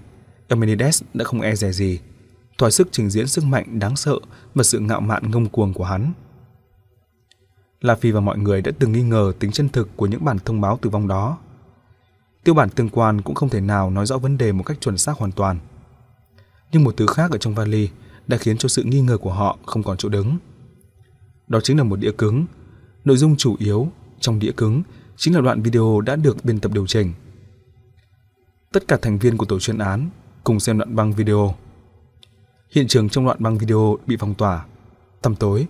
[0.49, 2.01] Eumenides đã không e dè gì,
[2.59, 4.15] thỏa sức trình diễn sức mạnh đáng sợ
[4.55, 6.13] và sự ngạo mạn ngông cuồng của hắn.
[7.81, 10.39] La Phi và mọi người đã từng nghi ngờ tính chân thực của những bản
[10.45, 11.39] thông báo tử vong đó.
[12.45, 14.99] Tiêu bản tương quan cũng không thể nào nói rõ vấn đề một cách chuẩn
[14.99, 15.59] xác hoàn toàn.
[16.73, 17.89] Nhưng một thứ khác ở trong vali
[18.27, 20.39] đã khiến cho sự nghi ngờ của họ không còn chỗ đứng.
[21.49, 22.47] Đó chính là một đĩa cứng.
[23.05, 23.89] Nội dung chủ yếu
[24.21, 24.83] trong đĩa cứng
[25.17, 27.13] chính là đoạn video đã được biên tập điều chỉnh.
[28.73, 30.11] Tất cả thành viên của tổ chuyên án
[30.45, 31.55] cùng xem đoạn băng video.
[32.71, 34.67] Hiện trường trong đoạn băng video bị phong tỏa,
[35.23, 35.67] tầm tối,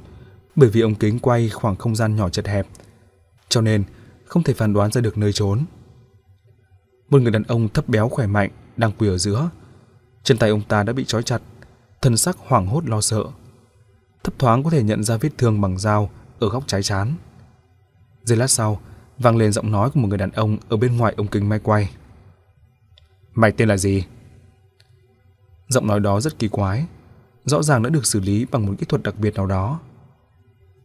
[0.57, 2.67] bởi vì ống kính quay khoảng không gian nhỏ chật hẹp,
[3.49, 3.85] cho nên
[4.25, 5.65] không thể phán đoán ra được nơi trốn.
[7.11, 9.51] Một người đàn ông thấp béo khỏe mạnh đang quỳ ở giữa.
[10.23, 11.43] Chân tay ông ta đã bị trói chặt,
[12.03, 13.25] thân sắc hoảng hốt lo sợ.
[14.29, 17.15] Thấp thoáng có thể nhận ra vết thương bằng dao ở góc trái chán.
[18.25, 18.81] Giây lát sau,
[19.19, 21.59] vang lên giọng nói của một người đàn ông ở bên ngoài ống kính máy
[21.59, 21.91] quay.
[23.35, 24.05] Mày tên là gì?
[25.69, 26.87] Giọng nói đó rất kỳ quái,
[27.45, 29.81] rõ ràng đã được xử lý bằng một kỹ thuật đặc biệt nào đó.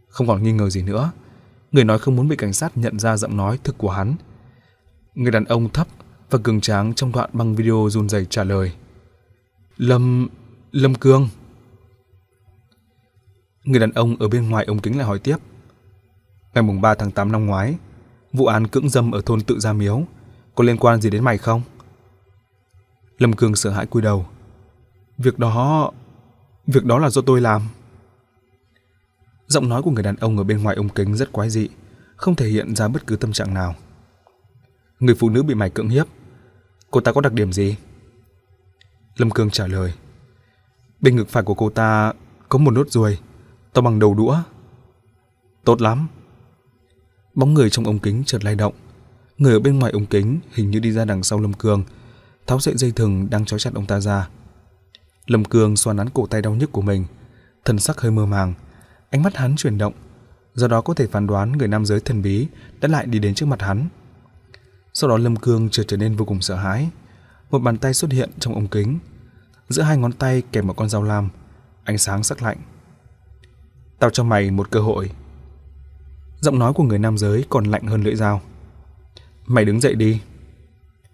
[0.07, 1.11] Không còn nghi ngờ gì nữa,
[1.71, 4.15] người nói không muốn bị cảnh sát nhận ra giọng nói thực của hắn.
[5.15, 5.87] Người đàn ông thấp
[6.29, 8.71] và cường tráng trong đoạn băng video run rẩy trả lời.
[9.77, 10.27] Lâm...
[10.71, 11.29] Lâm Cương.
[13.63, 15.37] Người đàn ông ở bên ngoài ống kính lại hỏi tiếp.
[16.53, 17.75] Ngày mùng 3 tháng 8 năm ngoái,
[18.33, 20.03] vụ án cưỡng dâm ở thôn Tự Gia Miếu
[20.55, 21.61] có liên quan gì đến mày không?
[23.17, 24.25] Lâm Cương sợ hãi cúi đầu.
[25.17, 25.91] Việc đó...
[26.67, 27.61] Việc đó là do tôi làm.
[29.47, 31.69] Giọng nói của người đàn ông ở bên ngoài ống kính rất quái dị,
[32.15, 33.75] không thể hiện ra bất cứ tâm trạng nào.
[34.99, 36.07] Người phụ nữ bị mày cưỡng hiếp.
[36.91, 37.75] Cô ta có đặc điểm gì?
[39.17, 39.93] Lâm Cương trả lời.
[41.01, 42.13] Bên ngực phải của cô ta
[42.49, 43.17] có một nốt ruồi,
[43.73, 44.37] to bằng đầu đũa.
[45.63, 46.07] Tốt lắm.
[47.35, 48.73] Bóng người trong ống kính chợt lay động.
[49.37, 51.83] Người ở bên ngoài ống kính hình như đi ra đằng sau Lâm Cương,
[52.47, 54.29] tháo sợi dây thừng đang trói chặt ông ta ra.
[55.27, 57.05] Lâm Cương xoa nắn cổ tay đau nhức của mình,
[57.65, 58.53] thần sắc hơi mơ màng,
[59.09, 59.93] ánh mắt hắn chuyển động,
[60.53, 62.47] do đó có thể phán đoán người nam giới thần bí
[62.81, 63.87] đã lại đi đến trước mặt hắn.
[64.93, 66.89] Sau đó Lâm Cương chợt trở nên vô cùng sợ hãi.
[67.51, 68.99] Một bàn tay xuất hiện trong ống kính,
[69.69, 71.29] giữa hai ngón tay kèm một con dao lam,
[71.83, 72.57] ánh sáng sắc lạnh.
[74.03, 75.09] Tao cho mày một cơ hội.
[76.39, 78.41] Giọng nói của người nam giới còn lạnh hơn lưỡi dao.
[79.45, 80.21] Mày đứng dậy đi.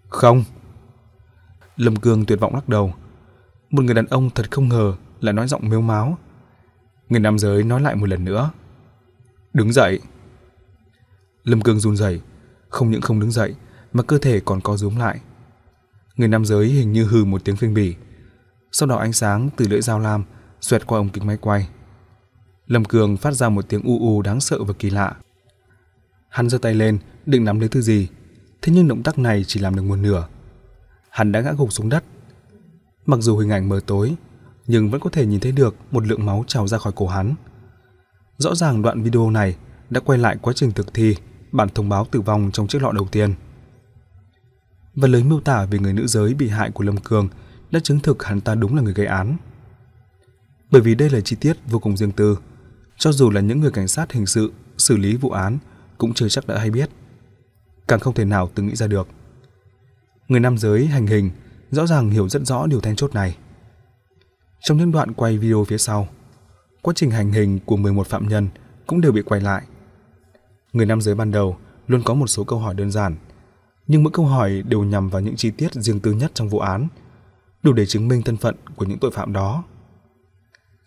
[0.08, 0.44] Không.
[1.76, 2.94] Lâm Cương tuyệt vọng lắc đầu.
[3.70, 6.18] Một người đàn ông thật không ngờ lại nói giọng mếu máo.
[7.08, 8.50] Người nam giới nói lại một lần nữa.
[9.52, 10.00] Đứng dậy.
[11.44, 12.20] Lâm Cương run rẩy,
[12.68, 13.54] không những không đứng dậy
[13.92, 15.20] mà cơ thể còn co rúm lại.
[16.16, 17.94] Người nam giới hình như hừ một tiếng phênh bỉ.
[18.72, 20.24] Sau đó ánh sáng từ lưỡi dao lam
[20.60, 21.68] xoẹt qua ống kính máy quay.
[22.70, 25.16] Lâm Cường phát ra một tiếng u u đáng sợ và kỳ lạ.
[26.28, 28.08] Hắn giơ tay lên, định nắm lấy thứ gì,
[28.62, 30.28] thế nhưng động tác này chỉ làm được một nửa.
[31.10, 32.04] Hắn đã ngã gục xuống đất.
[33.06, 34.14] Mặc dù hình ảnh mờ tối,
[34.66, 37.34] nhưng vẫn có thể nhìn thấy được một lượng máu trào ra khỏi cổ hắn.
[38.38, 39.56] Rõ ràng đoạn video này
[39.90, 41.16] đã quay lại quá trình thực thi
[41.52, 43.34] bản thông báo tử vong trong chiếc lọ đầu tiên.
[44.94, 47.28] Và lời miêu tả về người nữ giới bị hại của Lâm Cường
[47.70, 49.36] đã chứng thực hắn ta đúng là người gây án.
[50.70, 52.38] Bởi vì đây là chi tiết vô cùng riêng tư,
[53.00, 55.58] cho dù là những người cảnh sát hình sự xử lý vụ án
[55.98, 56.90] cũng chưa chắc đã hay biết.
[57.88, 59.08] Càng không thể nào từng nghĩ ra được.
[60.28, 61.30] Người nam giới hành hình
[61.70, 63.36] rõ ràng hiểu rất rõ điều then chốt này.
[64.60, 66.08] Trong những đoạn quay video phía sau,
[66.82, 68.48] quá trình hành hình của 11 phạm nhân
[68.86, 69.62] cũng đều bị quay lại.
[70.72, 71.56] Người nam giới ban đầu
[71.86, 73.16] luôn có một số câu hỏi đơn giản,
[73.86, 76.58] nhưng mỗi câu hỏi đều nhằm vào những chi tiết riêng tư nhất trong vụ
[76.58, 76.88] án,
[77.62, 79.64] đủ để chứng minh thân phận của những tội phạm đó.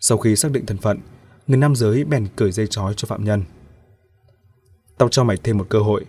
[0.00, 0.98] Sau khi xác định thân phận,
[1.46, 3.44] người nam giới bèn cởi dây trói cho phạm nhân.
[4.98, 6.04] Tao cho mày thêm một cơ hội.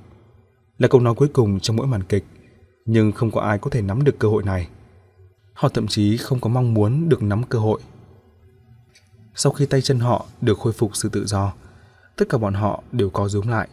[0.78, 2.26] Là câu nói cuối cùng trong mỗi màn kịch,
[2.86, 4.68] nhưng không có ai có thể nắm được cơ hội này.
[5.54, 7.80] Họ thậm chí không có mong muốn được nắm cơ hội.
[9.36, 11.54] Sau khi tay chân họ được khôi phục sự tự do,
[12.16, 13.68] tất cả bọn họ đều co rúm lại,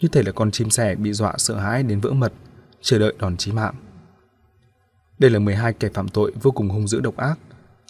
[0.00, 2.32] như thể là con chim sẻ bị dọa sợ hãi đến vỡ mật,
[2.80, 3.74] chờ đợi đòn chí mạng.
[5.18, 7.38] Đây là 12 kẻ phạm tội vô cùng hung dữ độc ác,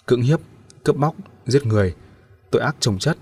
[0.05, 0.39] cưỡng hiếp,
[0.83, 1.15] cướp bóc,
[1.45, 1.95] giết người,
[2.51, 3.17] tội ác trồng chất.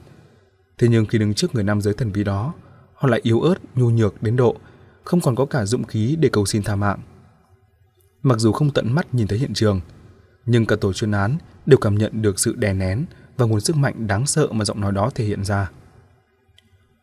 [0.77, 2.53] Thế nhưng khi đứng trước người nam giới thần bí đó,
[2.93, 4.55] họ lại yếu ớt, nhu nhược đến độ
[5.03, 6.99] không còn có cả dũng khí để cầu xin tha mạng.
[8.23, 9.81] Mặc dù không tận mắt nhìn thấy hiện trường,
[10.45, 13.05] nhưng cả tổ chuyên án đều cảm nhận được sự đè nén
[13.37, 15.71] và nguồn sức mạnh đáng sợ mà giọng nói đó thể hiện ra.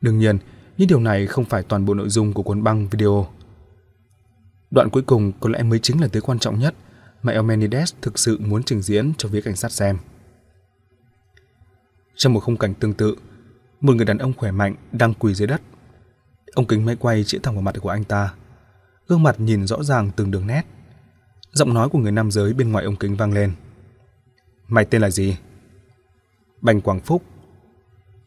[0.01, 0.39] Đương nhiên,
[0.77, 3.27] những điều này không phải toàn bộ nội dung của cuốn băng video.
[4.71, 6.75] Đoạn cuối cùng có lẽ mới chính là thứ quan trọng nhất
[7.23, 9.99] mà Elmenides thực sự muốn trình diễn cho phía cảnh sát xem.
[12.17, 13.17] Trong một khung cảnh tương tự,
[13.81, 15.63] một người đàn ông khỏe mạnh đang quỳ dưới đất.
[16.55, 18.35] Ông kính máy quay chĩa thẳng vào mặt của anh ta.
[19.09, 20.63] Gương mặt nhìn rõ ràng từng đường nét.
[21.53, 23.53] Giọng nói của người nam giới bên ngoài ống kính vang lên.
[24.69, 25.37] Mày tên là gì?
[26.61, 27.23] Bành Quảng Phúc.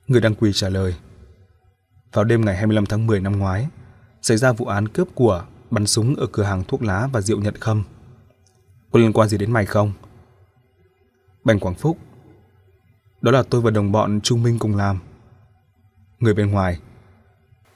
[0.07, 0.95] Người đang quỳ trả lời.
[2.13, 3.67] Vào đêm ngày 25 tháng 10 năm ngoái,
[4.21, 7.39] xảy ra vụ án cướp của, bắn súng ở cửa hàng thuốc lá và rượu
[7.39, 7.83] nhật khâm.
[8.91, 9.93] Có liên quan gì đến mày không?
[11.43, 11.97] Bành Quảng Phúc.
[13.27, 14.99] Đó là tôi và đồng bọn Trung Minh cùng làm.
[16.19, 16.79] Người bên ngoài.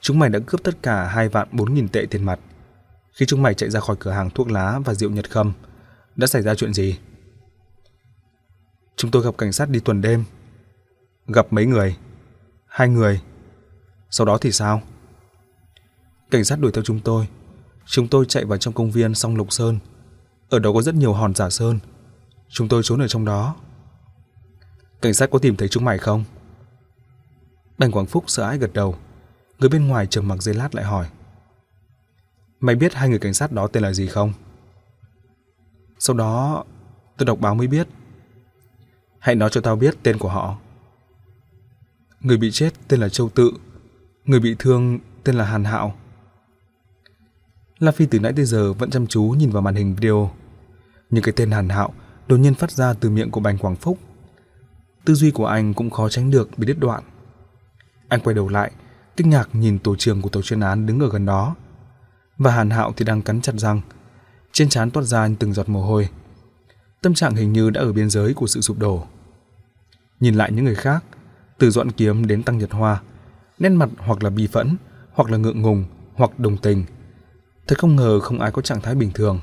[0.00, 2.40] Chúng mày đã cướp tất cả 2 vạn 4 nghìn tệ tiền mặt.
[3.12, 5.52] Khi chúng mày chạy ra khỏi cửa hàng thuốc lá và rượu nhật khâm,
[6.16, 6.98] đã xảy ra chuyện gì?
[8.96, 10.24] Chúng tôi gặp cảnh sát đi tuần đêm.
[11.26, 11.96] Gặp mấy người?
[12.66, 13.20] Hai người.
[14.10, 14.82] Sau đó thì sao?
[16.30, 17.28] Cảnh sát đuổi theo chúng tôi.
[17.86, 19.78] Chúng tôi chạy vào trong công viên song Lục Sơn.
[20.48, 21.78] Ở đó có rất nhiều hòn giả sơn.
[22.48, 23.56] Chúng tôi trốn ở trong đó.
[25.02, 26.24] Cảnh sát có tìm thấy chúng mày không?
[27.78, 28.96] Bành Quảng Phúc sợ hãi gật đầu.
[29.58, 31.06] Người bên ngoài trầm mặc giây lát lại hỏi.
[32.60, 34.32] Mày biết hai người cảnh sát đó tên là gì không?
[35.98, 36.64] Sau đó
[37.16, 37.88] tôi đọc báo mới biết.
[39.18, 40.56] Hãy nói cho tao biết tên của họ.
[42.20, 43.52] Người bị chết tên là Châu Tự,
[44.24, 45.94] người bị thương tên là Hàn Hạo.
[47.78, 50.30] La Phi từ nãy tới giờ vẫn chăm chú nhìn vào màn hình video.
[51.10, 51.92] Nhưng cái tên Hàn Hạo
[52.28, 53.98] đột nhiên phát ra từ miệng của Bành Quảng Phúc.
[55.04, 57.02] Tư duy của anh cũng khó tránh được bị đứt đoạn.
[58.08, 58.70] Anh quay đầu lại,
[59.16, 61.54] kinh ngạc nhìn tổ trưởng của tổ chuyên án đứng ở gần đó.
[62.38, 63.80] Và Hàn Hạo thì đang cắn chặt răng,
[64.52, 66.08] trên trán toát ra từng giọt mồ hôi.
[67.00, 69.06] Tâm trạng hình như đã ở biên giới của sự sụp đổ.
[70.20, 71.04] Nhìn lại những người khác,
[71.58, 73.02] từ dọn Kiếm đến Tăng Nhật Hoa,
[73.58, 74.76] nét mặt hoặc là bi phẫn,
[75.12, 76.84] hoặc là ngượng ngùng, hoặc đồng tình.
[77.66, 79.40] Thật không ngờ không ai có trạng thái bình thường.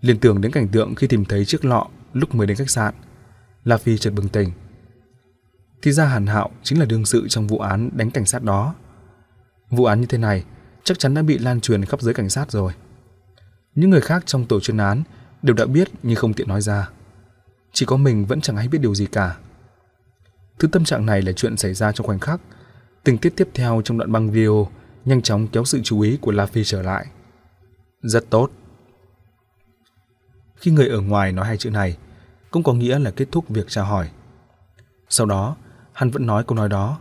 [0.00, 2.94] Liên tưởng đến cảnh tượng khi tìm thấy chiếc lọ lúc mới đến khách sạn,
[3.64, 4.50] La Phi chợt bừng tỉnh.
[5.82, 8.74] Thì ra Hàn Hạo chính là đương sự trong vụ án đánh cảnh sát đó.
[9.70, 10.44] Vụ án như thế này
[10.84, 12.72] chắc chắn đã bị lan truyền khắp giới cảnh sát rồi.
[13.74, 15.02] Những người khác trong tổ chuyên án
[15.42, 16.90] đều đã biết nhưng không tiện nói ra.
[17.72, 19.36] Chỉ có mình vẫn chẳng ai biết điều gì cả.
[20.58, 22.40] Thứ tâm trạng này là chuyện xảy ra trong khoảnh khắc.
[23.04, 24.68] Tình tiết tiếp theo trong đoạn băng video
[25.04, 27.06] nhanh chóng kéo sự chú ý của La Phi trở lại.
[28.02, 28.50] Rất tốt.
[30.56, 31.96] Khi người ở ngoài nói hai chữ này,
[32.52, 34.10] cũng có nghĩa là kết thúc việc tra hỏi.
[35.08, 35.56] Sau đó,
[35.92, 36.98] hắn vẫn nói câu nói đó.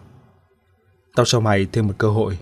[1.16, 2.40] Tao cho mày thêm một cơ hội.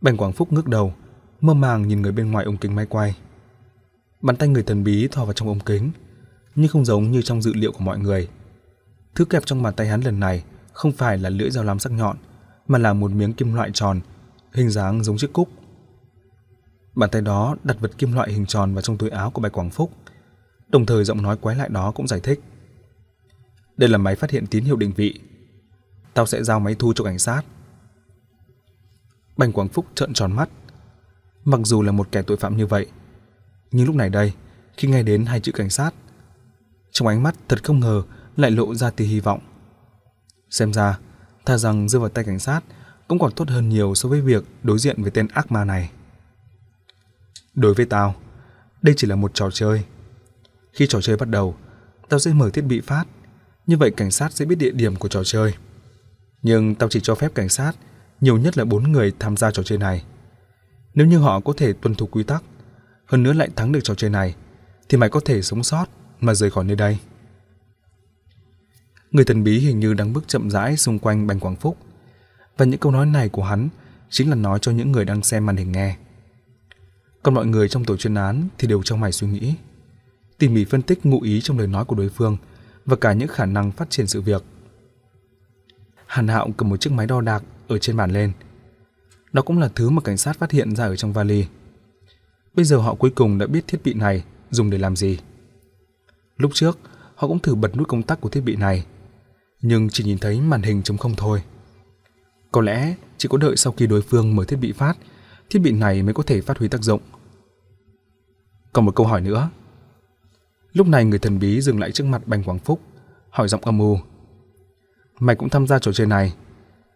[0.00, 0.94] Bành Quảng Phúc ngước đầu,
[1.40, 3.16] mơ màng nhìn người bên ngoài ống kính máy quay.
[4.20, 5.90] Bàn tay người thần bí thò vào trong ống kính,
[6.54, 8.28] nhưng không giống như trong dự liệu của mọi người.
[9.14, 11.92] Thứ kẹp trong bàn tay hắn lần này không phải là lưỡi dao lam sắc
[11.92, 12.16] nhọn,
[12.68, 14.00] mà là một miếng kim loại tròn,
[14.52, 15.48] hình dáng giống chiếc cúc.
[16.94, 19.52] Bàn tay đó đặt vật kim loại hình tròn vào trong túi áo của Bạch
[19.52, 19.90] Quảng Phúc,
[20.68, 22.40] đồng thời giọng nói quái lại đó cũng giải thích.
[23.76, 25.20] Đây là máy phát hiện tín hiệu định vị.
[26.14, 27.42] Tao sẽ giao máy thu cho cảnh sát.
[29.36, 30.48] Bành Quảng Phúc trợn tròn mắt.
[31.44, 32.86] Mặc dù là một kẻ tội phạm như vậy,
[33.70, 34.32] nhưng lúc này đây,
[34.76, 35.90] khi nghe đến hai chữ cảnh sát,
[36.90, 38.02] trong ánh mắt thật không ngờ
[38.36, 39.40] lại lộ ra tia hy vọng.
[40.50, 40.98] Xem ra,
[41.46, 42.60] tha rằng rơi vào tay cảnh sát
[43.08, 45.90] cũng còn tốt hơn nhiều so với việc đối diện với tên ác ma này.
[47.54, 48.14] Đối với tao,
[48.82, 49.84] đây chỉ là một trò chơi.
[50.72, 51.56] Khi trò chơi bắt đầu,
[52.08, 53.04] tao sẽ mở thiết bị phát,
[53.66, 55.54] như vậy cảnh sát sẽ biết địa điểm của trò chơi.
[56.42, 57.72] Nhưng tao chỉ cho phép cảnh sát
[58.20, 60.04] nhiều nhất là 4 người tham gia trò chơi này.
[60.94, 62.42] Nếu như họ có thể tuân thủ quy tắc,
[63.06, 64.34] hơn nữa lại thắng được trò chơi này,
[64.88, 65.86] thì mày có thể sống sót
[66.20, 66.98] mà rời khỏi nơi đây.
[69.10, 71.76] Người thần bí hình như đang bước chậm rãi xung quanh Bành Quảng Phúc,
[72.56, 73.68] và những câu nói này của hắn
[74.10, 75.96] chính là nói cho những người đang xem màn hình nghe.
[77.22, 79.54] Còn mọi người trong tổ chuyên án thì đều trong mày suy nghĩ,
[80.38, 82.36] tỉ mỉ phân tích ngụ ý trong lời nói của đối phương
[82.86, 84.44] và cả những khả năng phát triển sự việc.
[86.06, 88.32] Hàn Hạo cầm một chiếc máy đo đạc ở trên bàn lên.
[89.32, 91.46] Đó cũng là thứ mà cảnh sát phát hiện ra ở trong vali.
[92.54, 95.18] Bây giờ họ cuối cùng đã biết thiết bị này dùng để làm gì.
[96.36, 96.78] Lúc trước,
[97.14, 98.86] họ cũng thử bật nút công tắc của thiết bị này,
[99.60, 101.42] nhưng chỉ nhìn thấy màn hình trống không thôi.
[102.52, 104.94] Có lẽ chỉ có đợi sau khi đối phương mở thiết bị phát,
[105.50, 107.00] thiết bị này mới có thể phát huy tác dụng.
[108.72, 109.50] Còn một câu hỏi nữa.
[110.72, 112.80] Lúc này người thần bí dừng lại trước mặt Bành Quảng Phúc,
[113.30, 113.98] hỏi giọng âm u.
[115.20, 116.34] Mày cũng tham gia trò chơi này,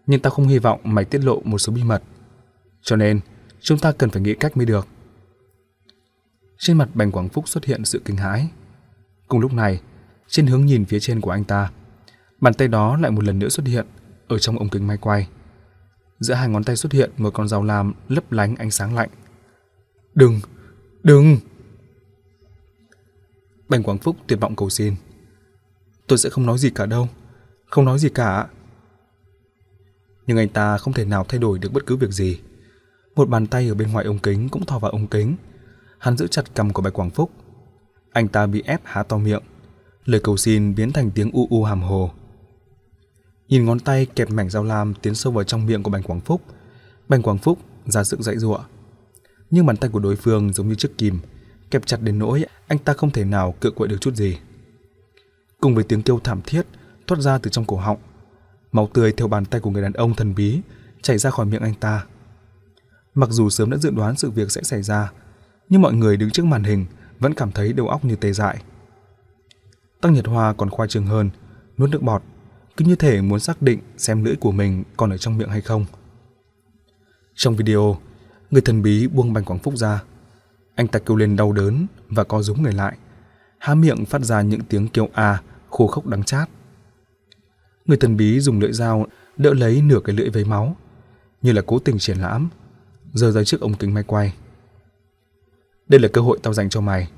[0.07, 2.03] nhưng tao không hy vọng mày tiết lộ một số bí mật.
[2.83, 3.21] Cho nên,
[3.61, 4.89] chúng ta cần phải nghĩ cách mới được.
[6.59, 8.49] Trên mặt Bành Quảng Phúc xuất hiện sự kinh hãi.
[9.29, 9.81] Cùng lúc này,
[10.29, 11.71] trên hướng nhìn phía trên của anh ta,
[12.41, 13.87] bàn tay đó lại một lần nữa xuất hiện
[14.29, 15.29] ở trong ống kính máy quay.
[16.21, 19.11] Giữa hai ngón tay xuất hiện một con dao lam lấp lánh ánh sáng lạnh.
[20.15, 20.41] Đừng!
[21.03, 21.37] Đừng!
[23.73, 24.95] Bành Quảng Phúc tuyệt vọng cầu xin.
[26.07, 27.09] Tôi sẽ không nói gì cả đâu.
[27.67, 28.49] Không nói gì cả.
[30.27, 32.41] Nhưng anh ta không thể nào thay đổi được bất cứ việc gì.
[33.15, 35.37] Một bàn tay ở bên ngoài ống kính cũng thò vào ống kính.
[35.99, 37.31] Hắn giữ chặt cầm của Bạch Quảng Phúc.
[38.13, 39.43] Anh ta bị ép há to miệng.
[40.05, 42.11] Lời cầu xin biến thành tiếng u u hàm hồ.
[43.49, 46.21] Nhìn ngón tay kẹp mảnh dao lam tiến sâu vào trong miệng của Bành Quảng
[46.21, 46.43] Phúc.
[47.09, 48.61] Bành Quảng Phúc ra sức dãy giụa.
[49.51, 51.19] Nhưng bàn tay của đối phương giống như chiếc kìm,
[51.73, 54.39] kẹp chặt đến nỗi anh ta không thể nào cựa quậy được chút gì.
[55.61, 56.67] Cùng với tiếng kêu thảm thiết
[57.07, 57.99] thoát ra từ trong cổ họng,
[58.73, 60.61] máu tươi theo bàn tay của người đàn ông thần bí
[61.03, 62.05] chảy ra khỏi miệng anh ta.
[63.15, 65.13] Mặc dù sớm đã dự đoán sự việc sẽ xảy ra,
[65.69, 66.87] nhưng mọi người đứng trước màn hình
[67.19, 68.63] vẫn cảm thấy đầu óc như tê dại.
[70.01, 71.31] Tăng Nhật Hoa còn khoa trương hơn,
[71.79, 72.23] nuốt nước bọt,
[72.77, 75.61] cứ như thể muốn xác định xem lưỡi của mình còn ở trong miệng hay
[75.61, 75.87] không.
[77.35, 77.99] Trong video,
[78.51, 80.03] người thần bí buông bành quảng phúc ra.
[80.75, 82.97] Anh ta kêu lên đau đớn và co rúm người lại,
[83.59, 86.49] há miệng phát ra những tiếng kêu a khô khốc đắng chát.
[87.85, 90.77] Người thần bí dùng lưỡi dao đỡ lấy nửa cái lưỡi vấy máu,
[91.43, 92.49] như là cố tình triển lãm,
[93.13, 94.35] giơ ra trước ống kính máy quay.
[95.89, 97.11] Đây là cơ hội tao dành cho mày.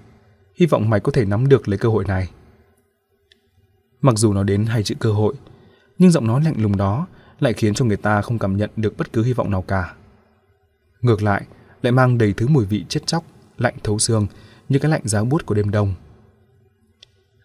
[0.55, 2.31] Hy vọng mày có thể nắm được lấy cơ hội này.
[4.00, 5.34] Mặc dù nó đến hai chữ cơ hội,
[5.99, 7.07] nhưng giọng nói lạnh lùng đó
[7.41, 9.94] lại khiến cho người ta không cảm nhận được bất cứ hy vọng nào cả.
[11.00, 11.47] Ngược lại,
[11.83, 13.24] lại mang đầy thứ mùi vị chết chóc,
[13.58, 14.26] lạnh thấu xương
[14.68, 15.94] như cái lạnh giá buốt của đêm đông.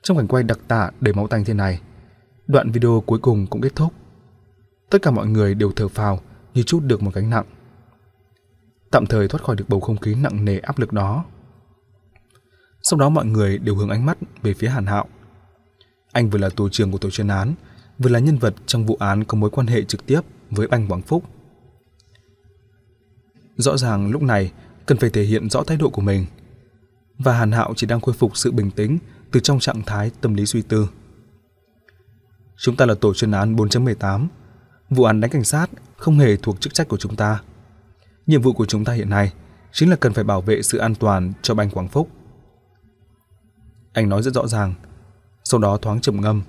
[0.02, 1.82] Trong cảnh quay đặc tả đầy máu tanh thế này,
[2.48, 3.94] đoạn video cuối cùng cũng kết thúc.
[4.90, 6.20] Tất cả mọi người đều thở phào
[6.54, 7.46] như chút được một gánh nặng.
[8.92, 11.26] Tạm thời thoát khỏi được bầu không khí nặng nề áp lực đó.
[12.82, 15.08] Sau đó mọi người đều hướng ánh mắt về phía Hàn Hạo.
[16.12, 17.54] Anh vừa là tổ trưởng của tổ chuyên án,
[18.00, 20.88] vừa là nhân vật trong vụ án có mối quan hệ trực tiếp với Bành
[20.88, 21.24] Quảng Phúc.
[23.58, 24.52] Rõ ràng lúc này
[24.90, 26.26] cần phải thể hiện rõ thái độ của mình.
[27.18, 28.98] Và Hàn Hạo chỉ đang khôi phục sự bình tĩnh
[29.32, 30.90] từ trong trạng thái tâm lý suy tư.
[32.58, 34.28] Chúng ta là tổ chuyên án 4.18.
[34.90, 37.42] Vụ án đánh cảnh sát không hề thuộc chức trách của chúng ta.
[38.28, 39.34] Nhiệm vụ của chúng ta hiện nay
[39.72, 42.10] chính là cần phải bảo vệ sự an toàn cho banh Quảng Phúc.
[43.94, 44.74] Anh nói rất rõ ràng,
[45.44, 46.42] sau đó thoáng trầm ngâm,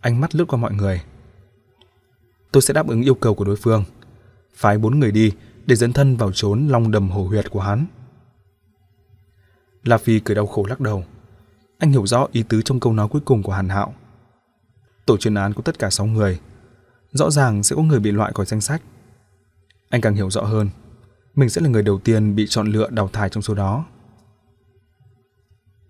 [0.00, 1.02] ánh mắt lướt qua mọi người.
[2.52, 3.84] Tôi sẽ đáp ứng yêu cầu của đối phương,
[4.54, 5.32] phái bốn người đi
[5.66, 7.86] để dẫn thân vào trốn long đầm hổ huyệt của hắn.
[9.84, 11.04] La Phi cười đau khổ lắc đầu.
[11.78, 13.94] Anh hiểu rõ ý tứ trong câu nói cuối cùng của Hàn Hạo.
[15.06, 16.40] Tổ chuyên án có tất cả 6 người.
[17.12, 18.82] Rõ ràng sẽ có người bị loại khỏi danh sách.
[19.88, 20.68] Anh càng hiểu rõ hơn,
[21.34, 23.84] mình sẽ là người đầu tiên bị chọn lựa đào thải trong số đó.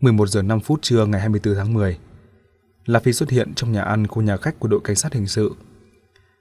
[0.00, 1.98] 11 giờ 5 phút trưa ngày 24 tháng 10,
[2.86, 5.26] La Phi xuất hiện trong nhà ăn khu nhà khách của đội cảnh sát hình
[5.26, 5.54] sự.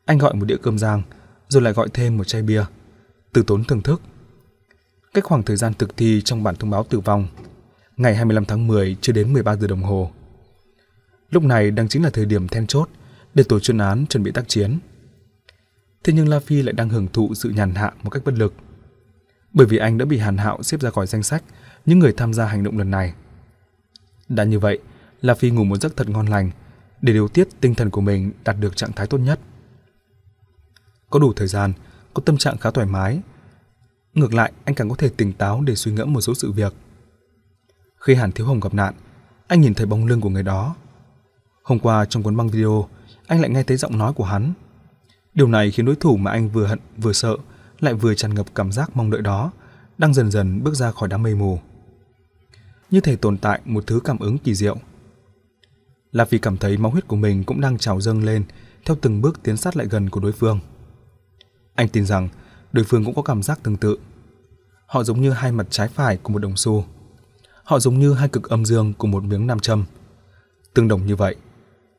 [0.05, 1.01] Anh gọi một đĩa cơm rang,
[1.47, 2.63] rồi lại gọi thêm một chai bia.
[3.33, 4.01] Từ tốn thưởng thức.
[5.13, 7.27] Cách khoảng thời gian thực thi trong bản thông báo tử vong,
[7.97, 10.11] ngày 25 tháng 10 chưa đến 13 giờ đồng hồ.
[11.29, 12.89] Lúc này đang chính là thời điểm then chốt
[13.33, 14.79] để tổ chuyên án chuẩn bị tác chiến.
[16.03, 18.53] Thế nhưng La Phi lại đang hưởng thụ sự nhàn hạ một cách bất lực.
[19.53, 21.43] Bởi vì anh đã bị Hàn Hạo xếp ra khỏi danh sách
[21.85, 23.13] những người tham gia hành động lần này.
[24.29, 24.79] Đã như vậy,
[25.21, 26.51] La Phi ngủ một giấc thật ngon lành
[27.01, 29.39] để điều tiết tinh thần của mình đạt được trạng thái tốt nhất.
[31.09, 31.73] Có đủ thời gian,
[32.13, 33.21] có tâm trạng khá thoải mái.
[34.13, 36.73] Ngược lại, anh càng có thể tỉnh táo để suy ngẫm một số sự việc.
[37.97, 38.93] Khi Hàn Thiếu Hồng gặp nạn,
[39.47, 40.75] anh nhìn thấy bóng lưng của người đó.
[41.63, 42.89] Hôm qua trong cuốn băng video,
[43.27, 44.53] anh lại nghe thấy giọng nói của hắn.
[45.33, 47.37] Điều này khiến đối thủ mà anh vừa hận vừa sợ
[47.79, 49.51] lại vừa tràn ngập cảm giác mong đợi đó,
[49.97, 51.59] đang dần dần bước ra khỏi đám mây mù.
[52.89, 54.77] Như thể tồn tại một thứ cảm ứng kỳ diệu.
[56.11, 58.43] Là vì cảm thấy máu huyết của mình cũng đang trào dâng lên
[58.85, 60.59] theo từng bước tiến sát lại gần của đối phương.
[61.81, 62.29] Anh tin rằng
[62.71, 63.97] đối phương cũng có cảm giác tương tự.
[64.85, 66.85] Họ giống như hai mặt trái phải của một đồng xu.
[67.63, 69.85] Họ giống như hai cực âm dương của một miếng nam châm.
[70.73, 71.35] Tương đồng như vậy,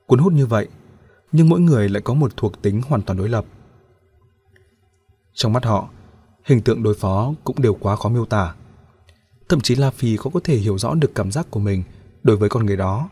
[0.06, 0.68] cuốn hút như vậy,
[1.32, 3.44] nhưng mỗi người lại có một thuộc tính hoàn toàn đối lập.
[5.34, 5.88] Trong mắt họ,
[6.44, 8.54] hình tượng đối phó cũng đều quá khó miêu tả.
[9.48, 11.82] Thậm chí La Phi khó có thể hiểu rõ được cảm giác của mình
[12.22, 13.08] đối với con người đó.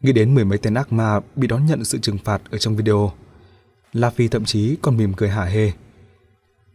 [0.00, 2.76] Nghĩ đến mười mấy tên ác ma bị đón nhận sự trừng phạt ở trong
[2.76, 3.12] video,
[3.92, 5.72] La Phi thậm chí còn mỉm cười hả hê.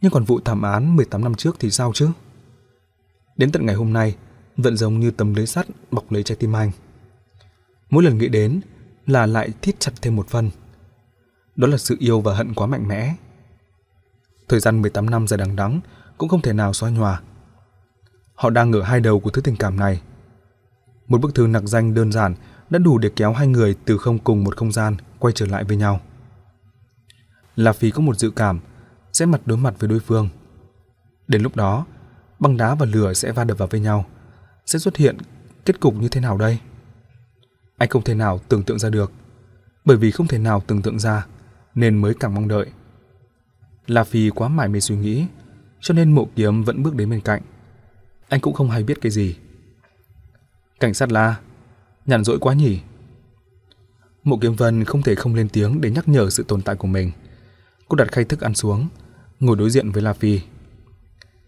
[0.02, 2.10] Nhưng còn vụ thảm án 18 năm trước thì sao chứ?
[3.38, 4.16] Đến tận ngày hôm nay,
[4.58, 6.72] vẫn giống như tấm lưới sắt bọc lấy trái tim anh.
[7.90, 8.62] Mỗi lần nghĩ đến
[9.08, 10.50] là lại thiết chặt thêm một phần.
[11.56, 13.16] Đó là sự yêu và hận quá mạnh mẽ.
[14.48, 15.80] Thời gian 18 năm dài đằng đẵng
[16.18, 17.22] cũng không thể nào xóa nhòa.
[18.36, 20.02] Họ đang ở hai đầu của thứ tình cảm này.
[21.08, 22.36] Một bức thư nặc danh đơn giản
[22.70, 25.64] đã đủ để kéo hai người từ không cùng một không gian quay trở lại
[25.64, 26.02] với nhau.
[27.56, 28.60] La Phi có một dự cảm
[29.14, 30.30] sẽ mặt đối mặt với đối phương.
[31.28, 31.86] Đến lúc đó,
[32.40, 34.06] băng đá và lửa sẽ va đập vào với nhau.
[34.66, 35.18] Sẽ xuất hiện
[35.66, 36.60] kết cục như thế nào đây?
[37.78, 39.12] Anh không thể nào tưởng tượng ra được.
[39.86, 41.26] Bởi vì không thể nào tưởng tượng ra,
[41.76, 42.68] nên mới càng mong đợi.
[43.88, 45.26] La Phi quá mải mê suy nghĩ,
[45.80, 47.42] cho nên mộ kiếm vẫn bước đến bên cạnh.
[48.30, 49.38] Anh cũng không hay biết cái gì.
[50.80, 51.36] Cảnh sát La,
[52.06, 52.80] nhàn rỗi quá nhỉ?
[54.24, 56.88] Mộ kiếm vân không thể không lên tiếng để nhắc nhở sự tồn tại của
[56.88, 57.12] mình.
[57.88, 58.88] Cô đặt khay thức ăn xuống,
[59.40, 60.42] ngồi đối diện với La Phi.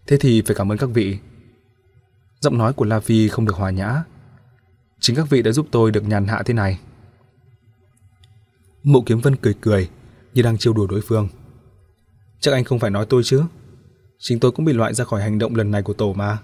[0.06, 1.18] Thế thì phải cảm ơn các vị.
[2.40, 4.02] Giọng nói của La Phi không được hòa nhã.
[5.00, 6.78] Chính các vị đã giúp tôi được nhàn hạ thế này.
[8.82, 9.88] Mộ kiếm vân cười cười,
[10.34, 11.28] như đang trêu đùa đối phương.
[12.40, 13.42] Chắc anh không phải nói tôi chứ?
[14.18, 16.38] Chính tôi cũng bị loại ra khỏi hành động lần này của tổ mà.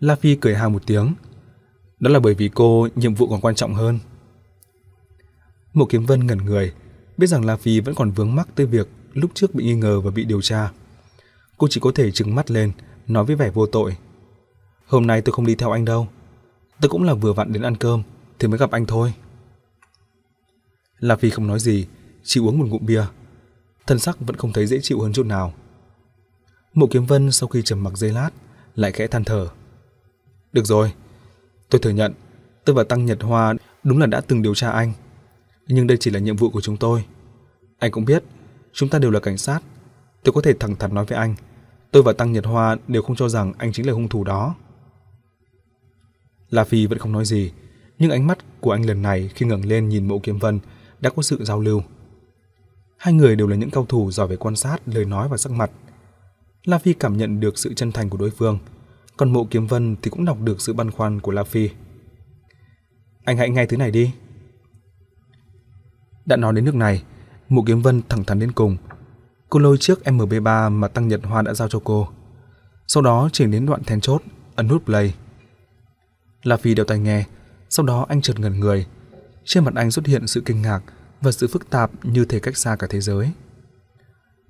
[0.00, 1.14] La Phi cười hà một tiếng.
[2.00, 3.98] Đó là bởi vì cô nhiệm vụ còn quan trọng hơn.
[5.72, 6.72] Mộ kiếm vân ngẩn người,
[7.18, 10.00] biết rằng La Phi vẫn còn vướng mắc tới việc lúc trước bị nghi ngờ
[10.00, 10.70] và bị điều tra.
[11.58, 12.72] Cô chỉ có thể trừng mắt lên,
[13.06, 13.96] nói với vẻ vô tội.
[14.86, 16.08] Hôm nay tôi không đi theo anh đâu.
[16.80, 18.02] Tôi cũng là vừa vặn đến ăn cơm,
[18.38, 19.12] thì mới gặp anh thôi.
[20.98, 21.86] La Phi không nói gì,
[22.24, 23.04] chỉ uống một ngụm bia.
[23.86, 25.54] Thân sắc vẫn không thấy dễ chịu hơn chút nào.
[26.74, 28.30] Mộ Kiếm Vân sau khi trầm mặc giây lát,
[28.74, 29.48] lại khẽ than thở.
[30.52, 30.92] Được rồi,
[31.70, 32.12] tôi thừa nhận,
[32.64, 34.92] tôi và Tăng Nhật Hoa đúng là đã từng điều tra anh.
[35.68, 37.04] Nhưng đây chỉ là nhiệm vụ của chúng tôi.
[37.78, 38.24] Anh cũng biết,
[38.72, 39.60] chúng ta đều là cảnh sát.
[40.24, 41.34] Tôi có thể thẳng thắn nói với anh,
[41.90, 44.54] tôi và Tăng Nhật Hoa đều không cho rằng anh chính là hung thủ đó.
[46.50, 47.52] La Phi vẫn không nói gì,
[47.98, 50.60] nhưng ánh mắt của anh lần này khi ngẩng lên nhìn Mộ Kiếm Vân
[51.00, 51.82] đã có sự giao lưu.
[52.96, 55.52] Hai người đều là những cao thủ giỏi về quan sát lời nói và sắc
[55.52, 55.70] mặt.
[56.64, 58.58] La Phi cảm nhận được sự chân thành của đối phương,
[59.16, 61.68] còn Mộ Kiếm Vân thì cũng đọc được sự băn khoăn của La Phi.
[63.24, 64.10] Anh hãy nghe thứ này đi.
[66.28, 67.02] Đã nói đến nước này,
[67.48, 68.76] Mộ Kiếm Vân thẳng thắn đến cùng.
[69.48, 72.08] Cô lôi chiếc MB3 mà Tăng Nhật Hoa đã giao cho cô.
[72.86, 74.22] Sau đó chuyển đến đoạn then chốt,
[74.56, 75.14] ấn nút play.
[76.42, 77.24] La Phi đeo tai nghe,
[77.70, 78.86] sau đó anh chợt ngẩn người.
[79.44, 80.80] Trên mặt anh xuất hiện sự kinh ngạc
[81.20, 83.30] và sự phức tạp như thể cách xa cả thế giới.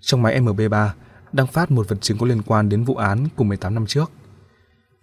[0.01, 0.89] Trong máy MB3
[1.33, 4.11] đang phát một vật chứng có liên quan đến vụ án của 18 năm trước.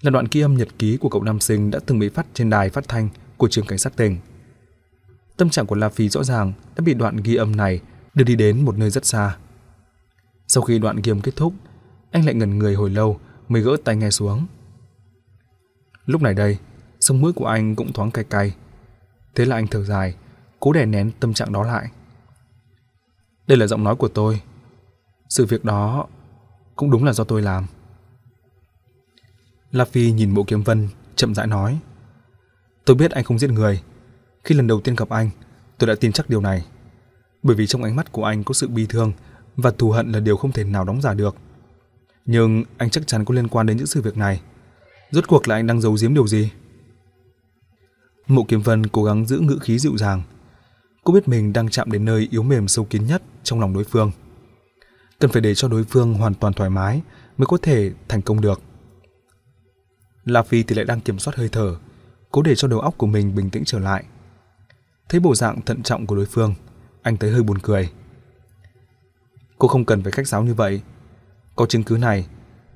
[0.01, 2.49] Là đoạn ghi âm nhật ký của cậu nam sinh đã từng bị phát trên
[2.49, 4.17] đài phát thanh của trường cảnh sát tỉnh.
[5.38, 7.81] Tâm trạng của La Phi rõ ràng đã bị đoạn ghi âm này
[8.14, 9.38] đưa đi đến một nơi rất xa.
[10.47, 11.53] Sau khi đoạn ghi âm kết thúc,
[12.11, 14.45] anh lại ngẩn người hồi lâu mới gỡ tay nghe xuống.
[16.05, 16.57] Lúc này đây,
[16.99, 18.55] sông mũi của anh cũng thoáng cay cay.
[19.35, 20.15] Thế là anh thở dài,
[20.59, 21.88] cố đè nén tâm trạng đó lại.
[23.47, 24.41] Đây là giọng nói của tôi.
[25.30, 26.07] Sự việc đó
[26.75, 27.65] cũng đúng là do tôi làm.
[29.72, 31.80] La Phi nhìn bộ Kiếm Vân, chậm rãi nói:
[32.85, 33.81] "Tôi biết anh không giết người.
[34.45, 35.30] Khi lần đầu tiên gặp anh,
[35.77, 36.65] tôi đã tin chắc điều này,
[37.43, 39.14] bởi vì trong ánh mắt của anh có sự bi thương
[39.56, 41.35] và thù hận là điều không thể nào đóng giả được.
[42.25, 44.41] Nhưng anh chắc chắn có liên quan đến những sự việc này.
[45.11, 46.51] Rốt cuộc là anh đang giấu giếm điều gì?"
[48.27, 50.24] Mộ Kiếm Vân cố gắng giữ ngữ khí dịu dàng.
[51.03, 53.83] Cô biết mình đang chạm đến nơi yếu mềm sâu kín nhất trong lòng đối
[53.83, 54.11] phương.
[55.19, 57.01] Cần phải để cho đối phương hoàn toàn thoải mái
[57.38, 58.61] mới có thể thành công được.
[60.25, 61.75] La Phi thì lại đang kiểm soát hơi thở,
[62.32, 64.03] cố để cho đầu óc của mình bình tĩnh trở lại.
[65.09, 66.53] Thấy bộ dạng thận trọng của đối phương,
[67.01, 67.90] anh thấy hơi buồn cười.
[69.58, 70.82] Cô không cần phải khách sáo như vậy.
[71.56, 72.27] Có chứng cứ này,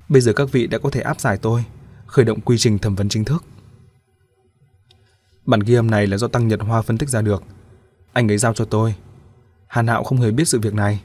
[0.10, 1.64] bây giờ các vị đã có thể áp giải tôi,
[2.06, 3.44] khởi động quy trình thẩm vấn chính thức.
[5.46, 7.44] Bản ghi âm này là do Tăng Nhật Hoa phân tích ra được.
[8.14, 8.96] Anh ấy giao cho tôi.
[9.68, 11.02] Hàn Hạo không hề biết sự việc này.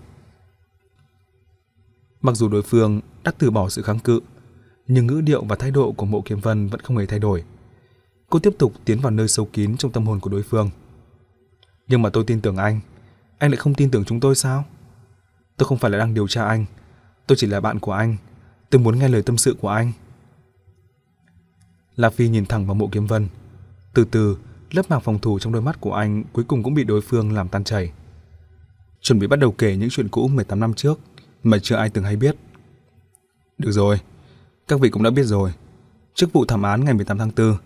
[2.21, 4.21] Mặc dù đối phương đã từ bỏ sự kháng cự,
[4.87, 7.45] nhưng ngữ điệu và thái độ của Mộ Kiếm Vân vẫn không hề thay đổi.
[8.31, 10.71] Cô tiếp tục tiến vào nơi sâu kín trong tâm hồn của đối phương.
[11.89, 12.81] Nhưng mà tôi tin tưởng anh,
[13.39, 14.65] anh lại không tin tưởng chúng tôi sao?
[15.57, 16.65] Tôi không phải là đang điều tra anh,
[17.27, 18.17] tôi chỉ là bạn của anh,
[18.71, 19.93] tôi muốn nghe lời tâm sự của anh.
[21.97, 23.29] La Phi nhìn thẳng vào Mộ Kiếm Vân,
[23.95, 24.39] từ từ,
[24.71, 27.33] lớp màng phòng thủ trong đôi mắt của anh cuối cùng cũng bị đối phương
[27.33, 27.93] làm tan chảy.
[29.01, 31.01] Chuẩn bị bắt đầu kể những chuyện cũ 18 năm trước
[31.43, 32.37] mà chưa ai từng hay biết.
[33.59, 34.01] Được rồi,
[34.69, 35.53] các vị cũng đã biết rồi.
[36.15, 37.57] Trước vụ thảm án ngày 18 tháng 4,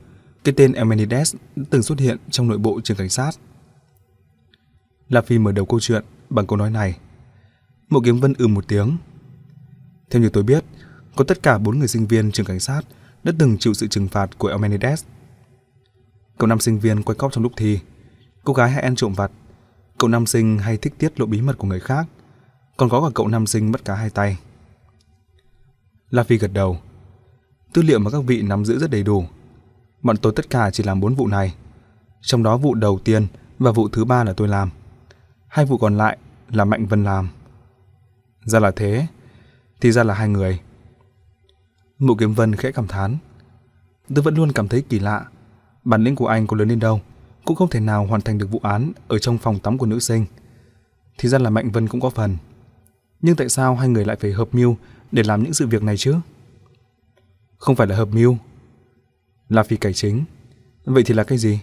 [0.45, 3.31] cái tên Emenides đã từng xuất hiện trong nội bộ trường cảnh sát.
[5.09, 6.99] La Phi mở đầu câu chuyện bằng câu nói này.
[7.89, 8.97] Mộ Kiếm Vân ừ một tiếng.
[10.11, 10.65] Theo như tôi biết,
[11.17, 12.83] có tất cả bốn người sinh viên trường cảnh sát
[13.25, 15.05] đã từng chịu sự trừng phạt của Elmenides.
[16.39, 17.79] Cậu nam sinh viên quay cóc trong lúc thi.
[18.45, 19.31] Cô gái hay ăn trộm vặt.
[19.99, 22.07] Cậu nam sinh hay thích tiết lộ bí mật của người khác.
[22.77, 24.39] Còn có cả cậu nam sinh mất cả hai tay.
[26.11, 26.79] La Phi gật đầu.
[27.73, 29.25] Tư liệu mà các vị nắm giữ rất đầy đủ.
[30.03, 31.55] Bọn tôi tất cả chỉ làm bốn vụ này.
[32.21, 33.27] Trong đó vụ đầu tiên
[33.59, 34.71] và vụ thứ ba là tôi làm.
[35.49, 36.19] Hai vụ còn lại
[36.49, 37.29] là Mạnh Vân làm.
[38.45, 39.07] Ra là thế.
[39.81, 40.61] Thì ra là hai người.
[41.99, 43.17] Mụ Kiếm Vân khẽ cảm thán.
[44.15, 45.25] Tôi vẫn luôn cảm thấy kỳ lạ
[45.89, 47.01] Bản lĩnh của anh có lớn đến đâu,
[47.45, 49.99] cũng không thể nào hoàn thành được vụ án ở trong phòng tắm của nữ
[49.99, 50.27] sinh.
[51.19, 52.37] Thì ra là Mạnh Vân cũng có phần.
[53.21, 54.77] Nhưng tại sao hai người lại phải hợp mưu
[55.13, 56.15] để làm những sự việc này chứ?
[57.59, 58.37] Không phải là hợp mưu,
[59.49, 60.25] là vì cải chính.
[60.85, 61.61] Vậy thì là cái gì?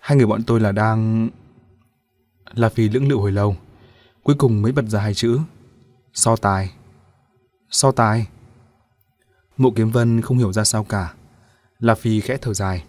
[0.00, 1.28] Hai người bọn tôi là đang...
[2.54, 3.56] Là vì lưỡng lự hồi lâu,
[4.22, 5.40] cuối cùng mới bật ra hai chữ.
[6.14, 6.72] So tài.
[7.70, 8.26] So tài.
[9.56, 11.14] Mộ Kiếm Vân không hiểu ra sao cả.
[11.78, 12.84] La Phi khẽ thở dài.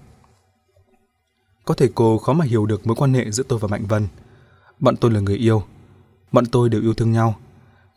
[1.66, 4.08] Có thể cô khó mà hiểu được mối quan hệ giữa tôi và Mạnh Vân.
[4.80, 5.64] Bọn tôi là người yêu.
[6.32, 7.36] Bọn tôi đều yêu thương nhau.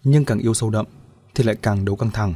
[0.05, 0.87] Nhưng càng yêu sâu đậm
[1.35, 2.35] thì lại càng đấu căng thẳng.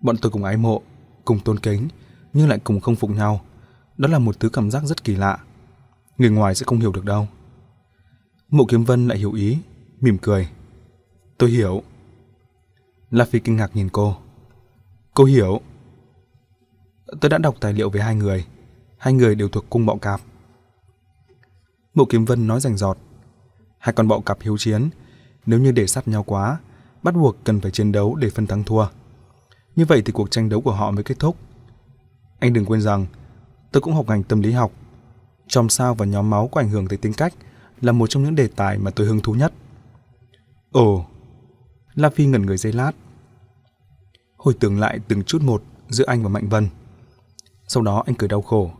[0.00, 0.82] Bọn tôi cùng ái mộ,
[1.24, 1.88] cùng tôn kính,
[2.32, 3.40] nhưng lại cùng không phục nhau.
[3.96, 5.38] Đó là một thứ cảm giác rất kỳ lạ.
[6.18, 7.28] Người ngoài sẽ không hiểu được đâu.
[8.54, 9.58] Mộ Kiếm Vân lại hiểu ý,
[10.00, 10.48] mỉm cười.
[11.38, 11.82] Tôi hiểu.
[13.10, 14.16] La Phi kinh ngạc nhìn cô.
[15.14, 15.60] Cô hiểu.
[17.20, 18.46] Tôi đã đọc tài liệu về hai người.
[18.98, 20.20] Hai người đều thuộc cung bọ cạp.
[21.94, 22.98] Mộ Kiếm Vân nói rành rọt.
[23.78, 24.90] Hai con bọ cạp hiếu chiến,
[25.46, 26.58] nếu như để sát nhau quá,
[27.02, 28.86] bắt buộc cần phải chiến đấu để phân thắng thua.
[29.76, 31.36] Như vậy thì cuộc tranh đấu của họ mới kết thúc.
[32.38, 33.06] Anh đừng quên rằng,
[33.72, 34.72] tôi cũng học ngành tâm lý học.
[35.48, 37.34] Trong sao và nhóm máu có ảnh hưởng tới tính cách
[37.80, 39.52] là một trong những đề tài mà tôi hứng thú nhất.
[40.72, 41.06] Ồ,
[41.94, 42.92] La Phi ngẩn người giây lát.
[44.36, 46.68] Hồi tưởng lại từng chút một giữa anh và Mạnh Vân.
[47.68, 48.70] Sau đó anh cười đau khổ.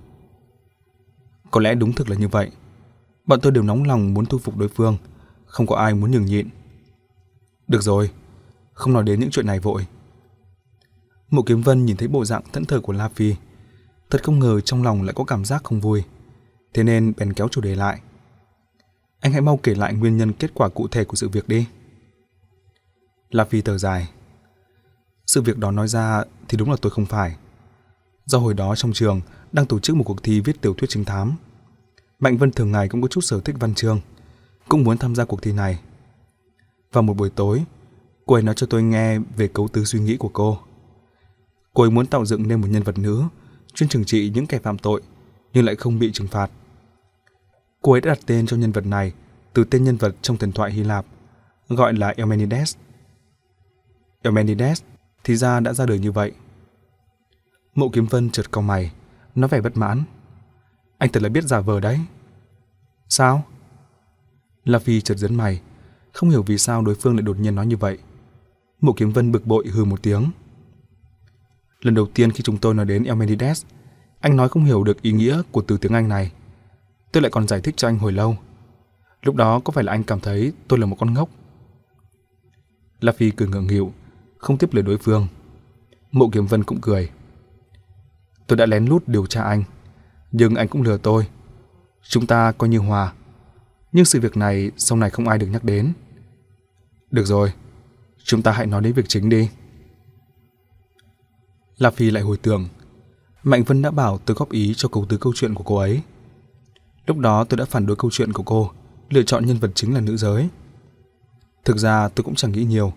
[1.51, 2.51] Có lẽ đúng thực là như vậy.
[3.27, 4.97] Bọn tôi đều nóng lòng muốn thu phục đối phương,
[5.47, 6.49] không có ai muốn nhường nhịn.
[7.69, 8.11] Được rồi,
[8.73, 9.87] không nói đến những chuyện này vội.
[11.31, 13.35] Mộ Kiếm Vân nhìn thấy bộ dạng thẫn thờ của La Phi,
[14.11, 16.05] thật không ngờ trong lòng lại có cảm giác không vui,
[16.75, 18.01] thế nên bèn kéo chủ đề lại.
[19.25, 21.67] Anh hãy mau kể lại nguyên nhân kết quả cụ thể của sự việc đi.
[23.31, 24.09] La Phi thở dài.
[25.27, 27.37] Sự việc đó nói ra thì đúng là tôi không phải
[28.27, 29.21] do hồi đó trong trường
[29.53, 31.37] đang tổ chức một cuộc thi viết tiểu thuyết trinh thám.
[32.19, 34.01] Mạnh Vân thường ngày cũng có chút sở thích văn chương,
[34.69, 35.81] cũng muốn tham gia cuộc thi này.
[36.93, 37.65] Vào một buổi tối,
[38.27, 40.59] cô ấy nói cho tôi nghe về cấu tứ suy nghĩ của cô.
[41.75, 43.23] Cô ấy muốn tạo dựng nên một nhân vật nữ,
[43.75, 45.03] chuyên trừng trị những kẻ phạm tội,
[45.53, 46.51] nhưng lại không bị trừng phạt.
[47.85, 49.13] Cô ấy đã đặt tên cho nhân vật này
[49.53, 51.07] từ tên nhân vật trong thần thoại Hy Lạp,
[51.69, 52.77] gọi là Eumenides.
[54.23, 54.83] Eumenides
[55.25, 56.33] thì ra đã ra đời như vậy.
[57.75, 58.93] Mộ Kiếm Vân chợt cau mày,
[59.35, 60.05] nó vẻ bất mãn.
[60.99, 62.01] Anh thật là biết giả vờ đấy.
[63.09, 63.43] Sao?
[64.65, 65.61] La Phi chợt giấn mày,
[66.13, 67.99] không hiểu vì sao đối phương lại đột nhiên nói như vậy.
[68.81, 70.31] Mộ Kiếm Vân bực bội hừ một tiếng.
[71.81, 73.65] Lần đầu tiên khi chúng tôi nói đến Eumenides,
[74.21, 76.33] anh nói không hiểu được ý nghĩa của từ tiếng Anh này.
[77.15, 78.37] Tôi lại còn giải thích cho anh hồi lâu.
[79.23, 81.29] Lúc đó có phải là anh cảm thấy tôi là một con ngốc?
[83.01, 83.93] La Phi cười ngượng nghịu,
[84.39, 85.27] không tiếp lời đối phương.
[86.13, 87.11] Mộ Kiếm Vân cũng cười.
[88.47, 89.65] Tôi đã lén lút điều tra anh,
[90.33, 91.27] nhưng anh cũng lừa tôi.
[92.03, 93.13] Chúng ta coi như hòa.
[93.93, 95.93] Nhưng sự việc này sau này không ai được nhắc đến.
[97.11, 97.53] Được rồi,
[98.25, 99.51] chúng ta hãy nói đến việc chính đi.
[101.79, 102.69] La Phi lại hồi tưởng.
[103.43, 106.03] Mạnh Vân đã bảo tôi góp ý cho cấu tứ câu chuyện của cô ấy.
[107.07, 108.71] Lúc đó tôi đã phản đối câu chuyện của cô,
[109.11, 110.49] lựa chọn nhân vật chính là nữ giới.
[111.65, 112.93] Thực ra tôi cũng chẳng nghĩ nhiều,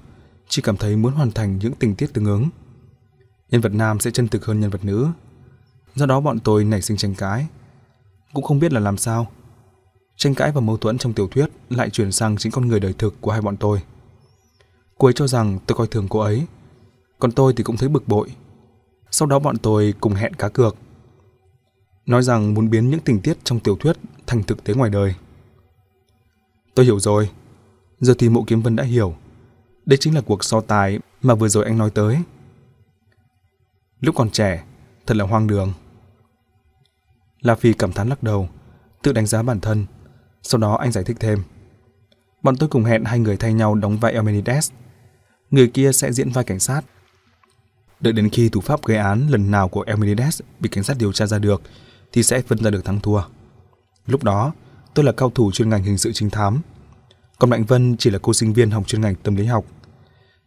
[0.47, 2.49] chỉ cảm thấy muốn hoàn thành những tình tiết tương ứng.
[3.51, 5.07] Nhân vật nam sẽ chân thực hơn nhân vật nữ.
[5.95, 7.47] Do đó bọn tôi nảy sinh tranh cãi.
[8.33, 9.27] Cũng không biết là làm sao.
[10.15, 12.93] Tranh cãi và mâu thuẫn trong tiểu thuyết lại chuyển sang chính con người đời
[12.97, 13.81] thực của hai bọn tôi.
[14.97, 16.45] Cô ấy cho rằng tôi coi thường cô ấy,
[17.19, 18.29] còn tôi thì cũng thấy bực bội.
[19.11, 20.75] Sau đó bọn tôi cùng hẹn cá cược.
[22.07, 25.15] Nói rằng muốn biến những tình tiết trong tiểu thuyết thành thực tế ngoài đời.
[26.75, 27.29] Tôi hiểu rồi.
[27.99, 29.15] Giờ thì mộ kiếm vân đã hiểu.
[29.85, 32.17] Đây chính là cuộc so tài mà vừa rồi anh nói tới.
[33.99, 34.63] Lúc còn trẻ,
[35.05, 35.73] thật là hoang đường.
[37.41, 38.49] La Phi cảm thán lắc đầu,
[39.01, 39.85] tự đánh giá bản thân.
[40.41, 41.43] Sau đó anh giải thích thêm.
[42.43, 44.71] Bọn tôi cùng hẹn hai người thay nhau đóng vai Eumenides.
[45.51, 46.81] Người kia sẽ diễn vai cảnh sát.
[47.99, 51.13] Đợi đến khi thủ pháp gây án lần nào của Eumenides bị cảnh sát điều
[51.13, 51.61] tra ra được
[52.11, 53.21] thì sẽ phân ra được thắng thua.
[54.05, 54.53] Lúc đó,
[54.93, 56.61] tôi là cao thủ chuyên ngành hình sự trinh thám.
[57.39, 59.65] Còn Mạnh Vân chỉ là cô sinh viên học chuyên ngành tâm lý học.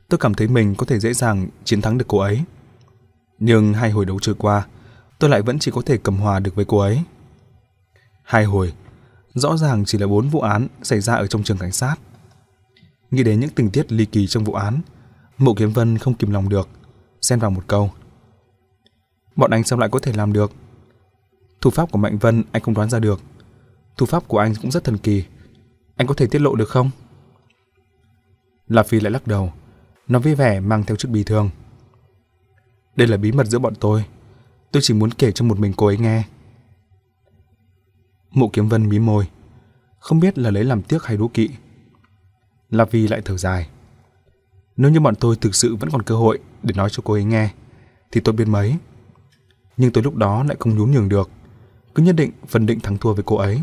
[0.08, 2.42] Tôi cảm thấy mình có thể dễ dàng chiến thắng được cô ấy.
[3.38, 4.66] Nhưng hai hồi đấu trôi qua,
[5.18, 7.02] tôi lại vẫn chỉ có thể cầm hòa được với cô ấy.
[8.22, 8.72] Hai hồi,
[9.34, 11.96] rõ ràng chỉ là bốn vụ án xảy ra ở trong trường cảnh sát.
[13.10, 14.80] Nghĩ đến những tình tiết ly kỳ trong vụ án,
[15.38, 16.68] Mộ Kiếm Vân không kìm lòng được,
[17.22, 17.90] xen vào một câu.
[19.36, 20.52] Bọn anh sao lại có thể làm được?
[21.60, 23.20] Thủ pháp của Mạnh Vân anh không đoán ra được.
[23.96, 25.24] Thủ pháp của anh cũng rất thần kỳ.
[25.96, 26.90] Anh có thể tiết lộ được không?
[28.68, 29.52] La Phi lại lắc đầu,
[30.08, 31.50] nó vui vẻ mang theo chút bì thường.
[32.96, 34.04] Đây là bí mật giữa bọn tôi.
[34.72, 36.24] Tôi chỉ muốn kể cho một mình cô ấy nghe.
[38.30, 39.28] Mộ Kiếm Vân mí môi,
[39.98, 41.50] không biết là lấy làm tiếc hay đố kỵ.
[42.70, 43.68] La phi lại thở dài.
[44.76, 47.24] Nếu như bọn tôi thực sự vẫn còn cơ hội để nói cho cô ấy
[47.24, 47.50] nghe,
[48.12, 48.76] thì tôi biết mấy.
[49.76, 51.30] Nhưng tôi lúc đó lại không nhún nhường được,
[52.00, 53.60] cứ nhất định phân định thắng thua với cô ấy.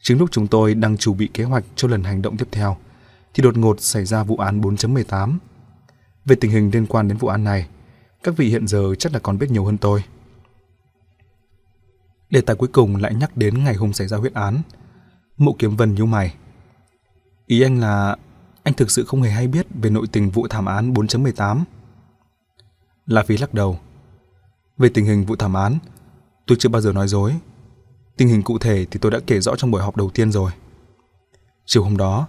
[0.00, 2.76] Chính lúc chúng tôi đang chuẩn bị kế hoạch cho lần hành động tiếp theo,
[3.34, 5.38] thì đột ngột xảy ra vụ án 4.18.
[6.24, 7.68] Về tình hình liên quan đến vụ án này,
[8.22, 10.04] các vị hiện giờ chắc là còn biết nhiều hơn tôi.
[12.30, 14.62] Đề tài cuối cùng lại nhắc đến ngày hôm xảy ra huyết án.
[15.36, 16.34] Mộ Kiếm Vân như mày.
[17.46, 18.16] Ý anh là
[18.62, 21.62] anh thực sự không hề hay biết về nội tình vụ thảm án 4.18.
[23.06, 23.78] La Phi lắc đầu.
[24.78, 25.78] Về tình hình vụ thảm án,
[26.52, 27.34] tôi chưa bao giờ nói dối.
[28.16, 30.50] Tình hình cụ thể thì tôi đã kể rõ trong buổi họp đầu tiên rồi.
[31.66, 32.28] Chiều hôm đó,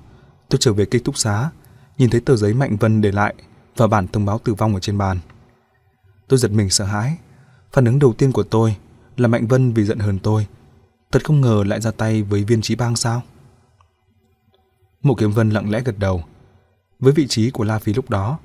[0.49, 1.49] tôi trở về ký túc xá,
[1.97, 3.35] nhìn thấy tờ giấy Mạnh Vân để lại
[3.77, 5.19] và bản thông báo tử vong ở trên bàn.
[6.27, 7.17] Tôi giật mình sợ hãi.
[7.71, 8.75] Phản ứng đầu tiên của tôi
[9.17, 10.47] là Mạnh Vân vì giận hờn tôi.
[11.11, 13.21] Thật không ngờ lại ra tay với viên trí bang sao?
[15.01, 16.23] Mộ Kiếm Vân lặng lẽ gật đầu.
[16.99, 18.39] Với vị trí của La Phi lúc đó,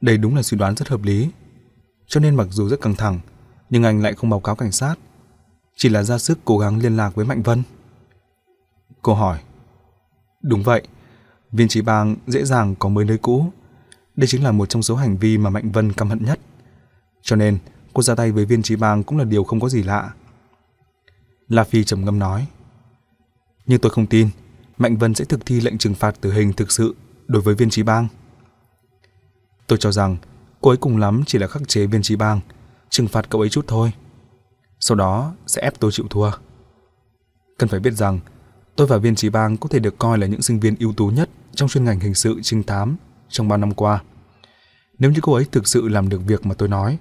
[0.00, 1.28] đây đúng là suy đoán rất hợp lý.
[2.06, 3.20] Cho nên mặc dù rất căng thẳng,
[3.70, 4.94] nhưng anh lại không báo cáo cảnh sát.
[5.80, 7.62] Chỉ là ra sức cố gắng liên lạc với Mạnh Vân.
[9.02, 9.38] Cô hỏi.
[10.42, 10.82] Đúng vậy,
[11.52, 13.52] viên trí bang dễ dàng có mới nơi cũ.
[14.16, 16.40] Đây chính là một trong số hành vi mà Mạnh Vân căm hận nhất.
[17.22, 17.58] Cho nên,
[17.94, 20.12] cô ra tay với viên trí bang cũng là điều không có gì lạ.
[21.48, 22.46] La Phi trầm ngâm nói.
[23.66, 24.28] Nhưng tôi không tin
[24.78, 27.70] Mạnh Vân sẽ thực thi lệnh trừng phạt tử hình thực sự đối với viên
[27.70, 28.08] trí bang.
[29.66, 30.16] Tôi cho rằng
[30.60, 32.40] cô ấy cùng lắm chỉ là khắc chế viên trí bang,
[32.90, 33.92] trừng phạt cậu ấy chút thôi.
[34.80, 36.30] Sau đó sẽ ép tôi chịu thua.
[37.58, 38.20] Cần phải biết rằng
[38.76, 41.06] tôi và viên trí bang có thể được coi là những sinh viên ưu tú
[41.06, 42.96] nhất trong chuyên ngành hình sự trinh thám
[43.28, 44.02] trong 3 năm qua.
[44.98, 46.98] Nếu như cô ấy thực sự làm được việc mà tôi nói,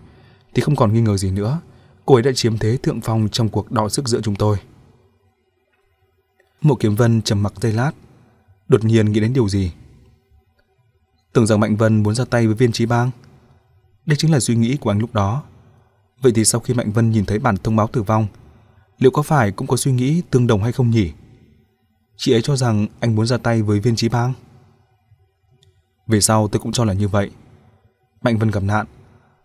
[0.54, 1.60] thì không còn nghi ngờ gì nữa,
[2.06, 4.58] cô ấy đã chiếm thế thượng phong trong cuộc đọ sức giữa chúng tôi.
[6.62, 7.92] Mộ Kiếm Vân trầm mặc giây lát,
[8.68, 9.72] đột nhiên nghĩ đến điều gì.
[11.34, 13.12] Tưởng rằng Mạnh Vân muốn ra tay với viên trí bang.
[14.06, 15.44] Đây chính là suy nghĩ của anh lúc đó.
[16.22, 18.28] Vậy thì sau khi Mạnh Vân nhìn thấy bản thông báo tử vong,
[18.98, 21.12] liệu có phải cũng có suy nghĩ tương đồng hay không nhỉ?
[22.18, 24.34] Chị ấy cho rằng anh muốn ra tay với viên trí bang.
[26.08, 27.32] Về sau tôi cũng cho là như vậy.
[28.22, 28.86] Mạnh Vân gặp nạn,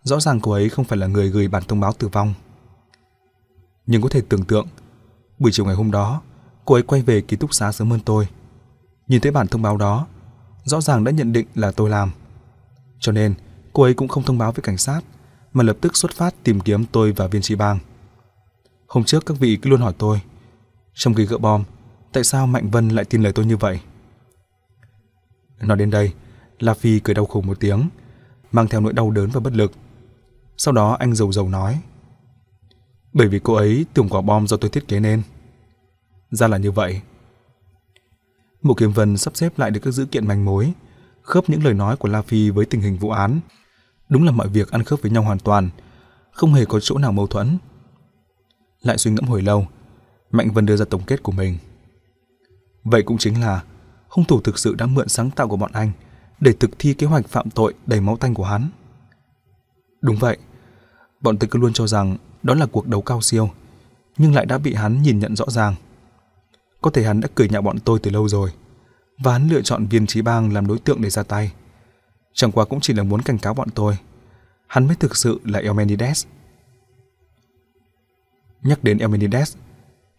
[0.03, 2.33] rõ ràng cô ấy không phải là người gửi bản thông báo tử vong.
[3.85, 4.67] Nhưng có thể tưởng tượng,
[5.39, 6.21] buổi chiều ngày hôm đó,
[6.65, 8.27] cô ấy quay về ký túc xá sớm hơn tôi.
[9.07, 10.07] Nhìn thấy bản thông báo đó,
[10.63, 12.11] rõ ràng đã nhận định là tôi làm.
[12.99, 13.33] Cho nên,
[13.73, 15.01] cô ấy cũng không thông báo với cảnh sát,
[15.53, 17.79] mà lập tức xuất phát tìm kiếm tôi và viên sĩ bang.
[18.87, 20.21] Hôm trước các vị cứ luôn hỏi tôi,
[20.93, 21.63] trong khi gỡ bom,
[22.11, 23.79] tại sao Mạnh Vân lại tin lời tôi như vậy?
[25.61, 26.13] Nói đến đây,
[26.59, 27.89] La Phi cười đau khổ một tiếng,
[28.51, 29.71] mang theo nỗi đau đớn và bất lực.
[30.57, 31.81] Sau đó anh dầu dầu nói,
[33.13, 35.21] bởi vì cô ấy tưởng quả bom do tôi thiết kế nên.
[36.31, 37.01] Ra là như vậy.
[38.61, 40.73] Mục Kiếm Vân sắp xếp lại được các dữ kiện manh mối,
[41.21, 43.39] khớp những lời nói của La Phi với tình hình vụ án.
[44.09, 45.69] Đúng là mọi việc ăn khớp với nhau hoàn toàn,
[46.31, 47.57] không hề có chỗ nào mâu thuẫn.
[48.81, 49.67] Lại suy ngẫm hồi lâu,
[50.31, 51.57] Mạnh Vân đưa ra tổng kết của mình.
[52.83, 53.63] Vậy cũng chính là
[54.07, 55.91] hung thủ thực sự đã mượn sáng tạo của bọn anh
[56.39, 58.69] để thực thi kế hoạch phạm tội đầy máu tanh của hắn.
[60.01, 60.37] Đúng vậy,
[61.21, 63.49] bọn tôi cứ luôn cho rằng đó là cuộc đấu cao siêu,
[64.17, 65.75] nhưng lại đã bị hắn nhìn nhận rõ ràng.
[66.81, 68.51] Có thể hắn đã cười nhạo bọn tôi từ lâu rồi,
[69.19, 71.51] và hắn lựa chọn viên trí bang làm đối tượng để ra tay.
[72.33, 73.97] Chẳng qua cũng chỉ là muốn cảnh cáo bọn tôi.
[74.67, 76.25] Hắn mới thực sự là Elmenides.
[78.61, 79.55] Nhắc đến Elmenides,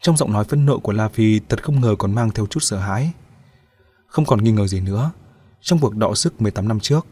[0.01, 2.61] trong giọng nói phẫn nộ của La Phi thật không ngờ còn mang theo chút
[2.61, 3.13] sợ hãi.
[4.07, 5.11] Không còn nghi ngờ gì nữa,
[5.61, 7.07] trong cuộc đọ sức 18 năm trước,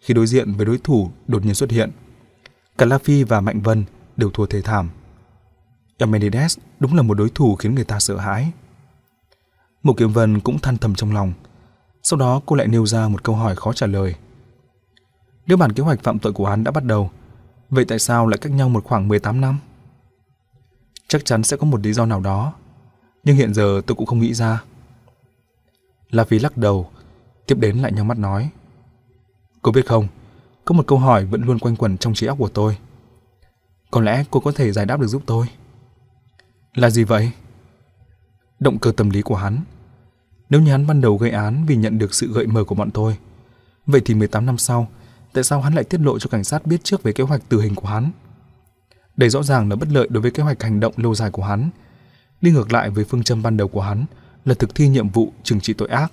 [0.00, 1.90] khi đối diện với đối thủ đột nhiên xuất hiện,
[2.78, 3.84] cả La Phi và Mạnh Vân
[4.16, 4.90] đều thua thế thảm.
[5.98, 8.52] Elmenides đúng là một đối thủ khiến người ta sợ hãi.
[9.82, 11.32] Mục Kiếm Vân cũng than thầm trong lòng.
[12.02, 14.14] Sau đó cô lại nêu ra một câu hỏi khó trả lời.
[15.46, 17.10] Nếu bản kế hoạch phạm tội của hắn đã bắt đầu,
[17.70, 19.58] vậy tại sao lại cách nhau một khoảng 18 năm?
[21.08, 22.52] Chắc chắn sẽ có một lý do nào đó,
[23.24, 24.62] nhưng hiện giờ tôi cũng không nghĩ ra.
[26.10, 26.90] La Phi lắc đầu,
[27.46, 28.50] tiếp đến lại nhắm mắt nói.
[29.62, 30.08] Cô biết không,
[30.64, 32.76] có một câu hỏi vẫn luôn quanh quẩn trong trí óc của tôi.
[33.90, 35.46] Có lẽ cô có thể giải đáp được giúp tôi.
[36.74, 37.32] Là gì vậy?
[38.60, 39.60] Động cơ tâm lý của hắn.
[40.50, 42.90] Nếu như hắn ban đầu gây án vì nhận được sự gợi mở của bọn
[42.90, 43.16] tôi,
[43.86, 44.88] vậy thì 18 năm sau,
[45.32, 47.60] tại sao hắn lại tiết lộ cho cảnh sát biết trước về kế hoạch tử
[47.60, 48.10] hình của hắn?
[49.16, 51.42] Đây rõ ràng là bất lợi đối với kế hoạch hành động lâu dài của
[51.42, 51.70] hắn,
[52.40, 54.04] đi ngược lại với phương châm ban đầu của hắn
[54.44, 56.12] là thực thi nhiệm vụ trừng trị tội ác.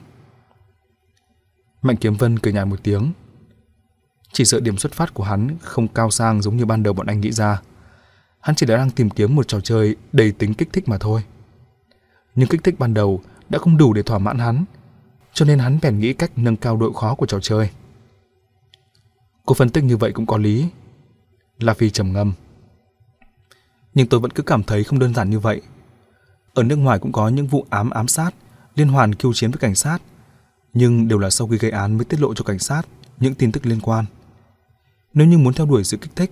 [1.81, 3.11] Mạnh Kiếm Vân cười nhạt một tiếng.
[4.31, 7.07] Chỉ sợ điểm xuất phát của hắn không cao sang giống như ban đầu bọn
[7.07, 7.61] anh nghĩ ra.
[8.39, 11.23] Hắn chỉ đang tìm kiếm một trò chơi đầy tính kích thích mà thôi.
[12.35, 14.65] Nhưng kích thích ban đầu đã không đủ để thỏa mãn hắn,
[15.33, 17.69] cho nên hắn bèn nghĩ cách nâng cao độ khó của trò chơi.
[19.49, 20.69] Cô phân tích như vậy cũng có lý.
[21.59, 22.33] La Phi trầm ngâm.
[23.93, 25.61] Nhưng tôi vẫn cứ cảm thấy không đơn giản như vậy.
[26.53, 28.31] Ở nước ngoài cũng có những vụ ám ám sát,
[28.75, 29.97] liên hoàn kiêu chiến với cảnh sát,
[30.73, 32.81] nhưng đều là sau khi gây án mới tiết lộ cho cảnh sát
[33.19, 34.05] những tin tức liên quan.
[35.13, 36.31] Nếu như muốn theo đuổi sự kích thích,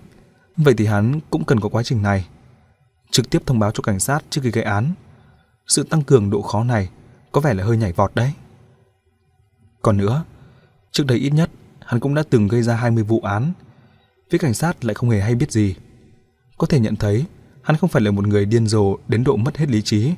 [0.57, 2.27] vậy thì hắn cũng cần có quá trình này.
[3.11, 4.93] Trực tiếp thông báo cho cảnh sát trước khi gây án.
[5.67, 6.89] Sự tăng cường độ khó này
[7.31, 8.33] có vẻ là hơi nhảy vọt đấy.
[9.81, 10.23] Còn nữa,
[10.91, 11.49] trước đây ít nhất
[11.87, 13.51] hắn cũng đã từng gây ra 20 vụ án.
[14.29, 15.75] Phía cảnh sát lại không hề hay biết gì.
[16.57, 17.25] Có thể nhận thấy,
[17.61, 20.11] hắn không phải là một người điên rồ đến độ mất hết lý trí.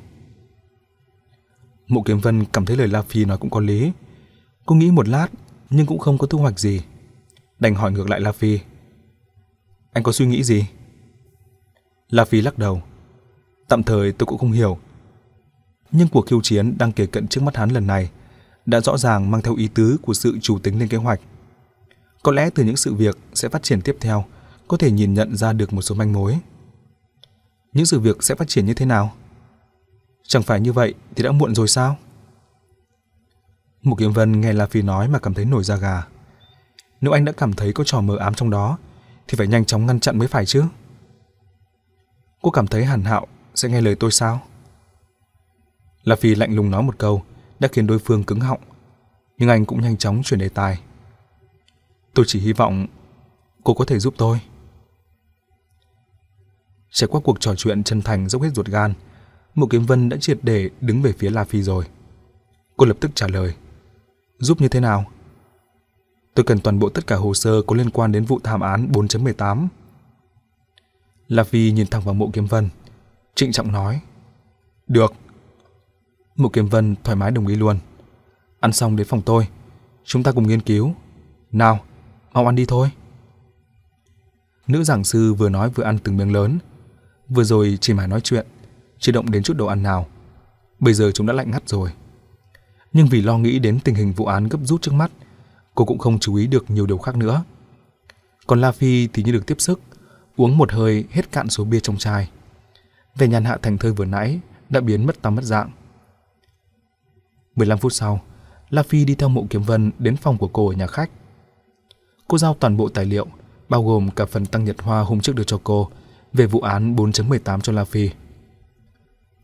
[1.86, 3.92] Mộ Kiếm Vân cảm thấy lời La Phi nói cũng có lý.
[4.66, 5.28] Cô nghĩ một lát,
[5.70, 6.80] nhưng cũng không có thu hoạch gì.
[7.58, 8.58] Đành hỏi ngược lại La Phi.
[9.92, 10.66] Anh có suy nghĩ gì?
[12.08, 12.82] La Phi lắc đầu.
[13.68, 14.78] Tạm thời tôi cũng không hiểu.
[15.92, 18.10] Nhưng cuộc khiêu chiến đang kể cận trước mắt hắn lần này
[18.66, 21.20] đã rõ ràng mang theo ý tứ của sự chủ tính lên kế hoạch.
[22.22, 24.24] Có lẽ từ những sự việc sẽ phát triển tiếp theo
[24.68, 26.38] có thể nhìn nhận ra được một số manh mối.
[27.72, 29.12] Những sự việc sẽ phát triển như thế nào?
[30.22, 31.96] Chẳng phải như vậy thì đã muộn rồi sao?
[33.82, 36.06] Mục Kiếm Vân nghe La Phi nói mà cảm thấy nổi da gà.
[37.00, 38.78] Nếu anh đã cảm thấy có trò mờ ám trong đó,
[39.28, 40.64] thì phải nhanh chóng ngăn chặn mới phải chứ.
[42.42, 44.40] Cô cảm thấy Hàn Hạo sẽ nghe lời tôi sao?
[46.02, 47.22] La Phi lạnh lùng nói một câu,
[47.60, 48.60] đã khiến đối phương cứng họng,
[49.38, 50.80] nhưng anh cũng nhanh chóng chuyển đề tài.
[52.14, 52.86] Tôi chỉ hy vọng
[53.64, 54.40] cô có thể giúp tôi.
[56.90, 58.94] Trải qua cuộc trò chuyện chân thành dốc hết ruột gan,
[59.54, 61.84] Mộ Kiếm Vân đã triệt để đứng về phía La Phi rồi.
[62.76, 63.54] Cô lập tức trả lời.
[64.38, 65.04] Giúp như thế nào?
[66.34, 68.88] Tôi cần toàn bộ tất cả hồ sơ có liên quan đến vụ thảm án
[68.92, 69.66] 4.18.
[71.28, 72.68] La Phi nhìn thẳng vào mộ kiếm vân,
[73.34, 74.00] trịnh trọng nói.
[74.86, 75.12] Được.
[76.36, 77.78] Mộ Kiếm Vân thoải mái đồng ý luôn.
[78.60, 79.48] Ăn xong đến phòng tôi,
[80.04, 80.94] chúng ta cùng nghiên cứu.
[81.52, 81.80] Nào,
[82.32, 82.90] mau ăn đi thôi.
[84.66, 86.58] Nữ giảng sư vừa nói vừa ăn từng miếng lớn.
[87.28, 88.46] Vừa rồi chỉ mải nói chuyện,
[88.98, 90.06] chưa động đến chút đồ ăn nào.
[90.78, 91.90] Bây giờ chúng đã lạnh ngắt rồi.
[92.92, 95.10] Nhưng vì lo nghĩ đến tình hình vụ án gấp rút trước mắt,
[95.74, 97.44] cô cũng không chú ý được nhiều điều khác nữa.
[98.46, 99.80] Còn La Phi thì như được tiếp sức,
[100.36, 102.30] uống một hơi hết cạn số bia trong chai.
[103.16, 105.70] Về nhàn hạ thành thơi vừa nãy đã biến mất tăm mất dạng.
[107.56, 108.20] 15 phút sau,
[108.70, 111.10] La Phi đi theo mộ kiếm vân đến phòng của cô ở nhà khách.
[112.30, 113.26] Cô giao toàn bộ tài liệu,
[113.68, 115.90] bao gồm cả phần tăng nhật hoa hôm trước đưa cho cô
[116.32, 118.10] về vụ án 4.18 cho La Phi.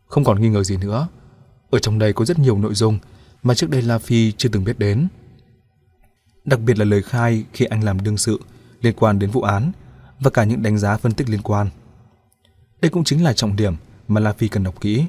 [0.05, 1.07] Không còn nghi ngờ gì nữa,
[1.69, 2.99] ở trong đây có rất nhiều nội dung
[3.43, 5.07] mà trước đây La Phi chưa từng biết đến.
[6.45, 8.39] Đặc biệt là lời khai khi anh làm đương sự
[8.81, 9.71] liên quan đến vụ án
[10.19, 11.69] và cả những đánh giá phân tích liên quan.
[12.81, 13.75] Đây cũng chính là trọng điểm
[14.07, 15.05] mà La Phi cần đọc kỹ.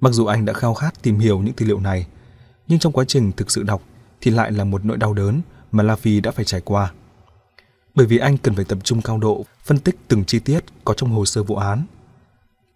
[0.00, 2.06] Mặc dù anh đã khao khát tìm hiểu những tư liệu này,
[2.68, 3.82] nhưng trong quá trình thực sự đọc
[4.20, 5.40] thì lại là một nỗi đau đớn
[5.74, 6.92] mà La Phi đã phải trải qua.
[7.94, 10.94] Bởi vì anh cần phải tập trung cao độ phân tích từng chi tiết có
[10.94, 11.84] trong hồ sơ vụ án.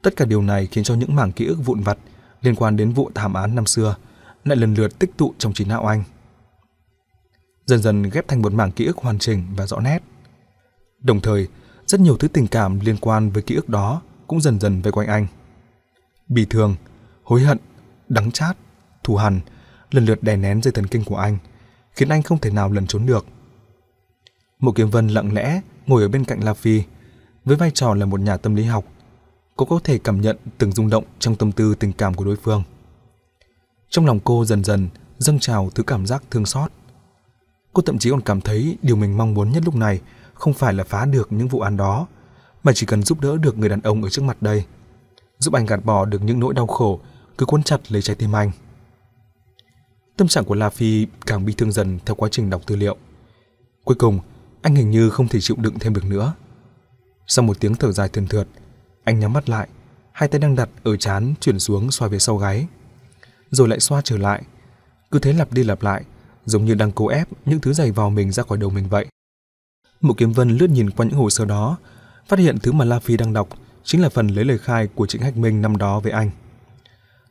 [0.02, 1.99] Tất cả điều này khiến cho những mảng ký ức vụn vặt
[2.43, 3.97] liên quan đến vụ thảm án năm xưa
[4.44, 6.05] lại lần lượt tích tụ trong trí não anh.
[7.67, 10.02] Dần dần ghép thành một mảng ký ức hoàn chỉnh và rõ nét.
[11.01, 11.49] Đồng thời,
[11.86, 14.93] rất nhiều thứ tình cảm liên quan với ký ức đó cũng dần dần vây
[14.93, 15.27] quanh anh.
[16.28, 16.77] Bì thường,
[17.23, 17.59] hối hận,
[18.09, 18.57] đắng chát,
[19.02, 19.41] thù hằn
[19.91, 21.39] lần lượt đè nén dây thần kinh của anh,
[21.99, 23.27] khiến anh không thể nào lẩn trốn được.
[24.60, 26.83] Mộ Kiếm Vân lặng lẽ ngồi ở bên cạnh La Phi,
[27.44, 28.85] với vai trò là một nhà tâm lý học,
[29.57, 32.36] cô có thể cảm nhận từng rung động trong tâm tư tình cảm của đối
[32.36, 32.62] phương.
[33.91, 36.73] Trong lòng cô dần dần dâng trào thứ cảm giác thương xót.
[37.73, 40.01] Cô thậm chí còn cảm thấy điều mình mong muốn nhất lúc này
[40.35, 42.07] không phải là phá được những vụ án đó,
[42.62, 44.65] mà chỉ cần giúp đỡ được người đàn ông ở trước mặt đây,
[45.39, 47.01] giúp anh gạt bỏ được những nỗi đau khổ
[47.39, 48.51] cứ cuốn chặt lấy trái tim anh.
[50.18, 52.97] Tâm trạng của La Phi càng bị thương dần theo quá trình đọc tư liệu.
[53.84, 54.20] Cuối cùng,
[54.62, 56.34] anh hình như không thể chịu đựng thêm được nữa.
[57.26, 58.47] Sau một tiếng thở dài thườn thượt,
[59.05, 59.68] anh nhắm mắt lại,
[60.12, 62.66] hai tay đang đặt ở chán chuyển xuống xoa về sau gáy,
[63.50, 64.42] rồi lại xoa trở lại.
[65.10, 66.05] Cứ thế lặp đi lặp lại,
[66.44, 69.06] giống như đang cố ép những thứ dày vào mình ra khỏi đầu mình vậy.
[70.00, 71.76] Mộ Kiếm Vân lướt nhìn qua những hồ sơ đó,
[72.28, 73.48] phát hiện thứ mà La Phi đang đọc
[73.84, 76.30] chính là phần lấy lời khai của Trịnh Hách Minh năm đó với anh.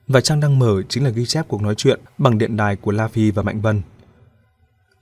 [0.08, 2.92] Và trang đang mở chính là ghi chép cuộc nói chuyện bằng điện đài của
[2.92, 3.82] La Phi và Mạnh Vân.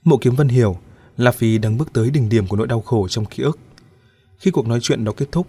[0.04, 0.78] Mộ Kiếm Vân hiểu,
[1.18, 3.60] La Phi đang bước tới đỉnh điểm của nỗi đau khổ trong ký ức.
[4.38, 5.48] Khi cuộc nói chuyện đó kết thúc,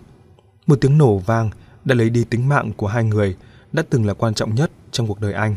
[0.67, 1.51] một tiếng nổ vang
[1.85, 3.37] đã lấy đi tính mạng của hai người
[3.73, 5.57] đã từng là quan trọng nhất trong cuộc đời anh.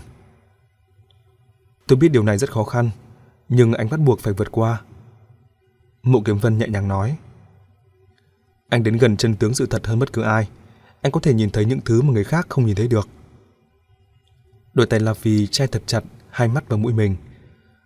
[1.88, 2.90] Tôi biết điều này rất khó khăn,
[3.50, 4.82] nhưng anh bắt buộc phải vượt qua.
[6.04, 7.18] Mộ Kiếm Vân nhẹ nhàng nói.
[8.70, 10.48] Anh đến gần chân tướng sự thật hơn bất cứ ai.
[11.02, 13.08] Anh có thể nhìn thấy những thứ mà người khác không nhìn thấy được.
[14.80, 17.16] Đôi tay La Phi che thật chặt hai mắt và mũi mình.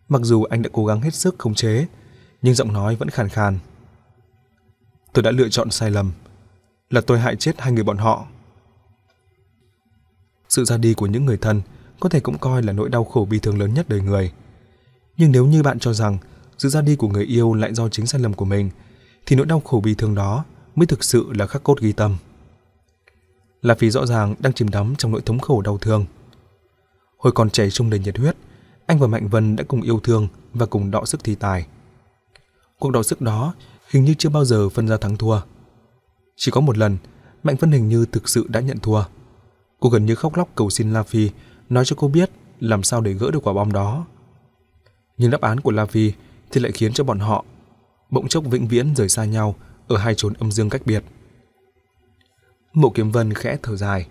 [0.10, 1.88] Mặc dù anh đã cố gắng hết sức khống chế,
[2.42, 3.60] nhưng giọng nói vẫn khàn khàn.
[5.14, 6.12] Tôi đã lựa chọn sai lầm,
[6.90, 8.28] là tôi hại chết hai người bọn họ.
[10.50, 11.62] Sự ra đi của những người thân
[12.00, 14.32] có thể cũng coi là nỗi đau khổ bi thương lớn nhất đời người.
[15.18, 16.18] Nhưng nếu như bạn cho rằng
[16.58, 18.70] sự ra đi của người yêu lại do chính sai lầm của mình,
[19.26, 22.18] thì nỗi đau khổ bi thương đó mới thực sự là khắc cốt ghi tâm.
[23.62, 26.06] La Phi rõ ràng đang chìm đắm trong nỗi thống khổ đau thương.
[27.24, 28.36] Hồi còn trẻ trung đầy nhiệt huyết,
[28.86, 31.68] anh và Mạnh Vân đã cùng yêu thương và cùng đọ sức thi tài.
[32.80, 33.54] Cuộc đọ sức đó
[33.90, 35.42] hình như chưa bao giờ phân ra thắng thua.
[36.36, 36.98] Chỉ có một lần,
[37.44, 39.04] Mạnh Vân hình như thực sự đã nhận thua.
[39.80, 41.30] Cô gần như khóc lóc cầu xin La Phi
[41.70, 42.30] nói cho cô biết
[42.60, 44.06] làm sao để gỡ được quả bom đó.
[45.18, 46.12] Nhưng đáp án của La Phi
[46.52, 47.46] thì lại khiến cho bọn họ
[48.10, 49.56] bỗng chốc vĩnh viễn rời xa nhau
[49.88, 51.04] ở hai chốn âm dương cách biệt.
[52.74, 54.08] Mộ Kiếm Vân khẽ thở dài.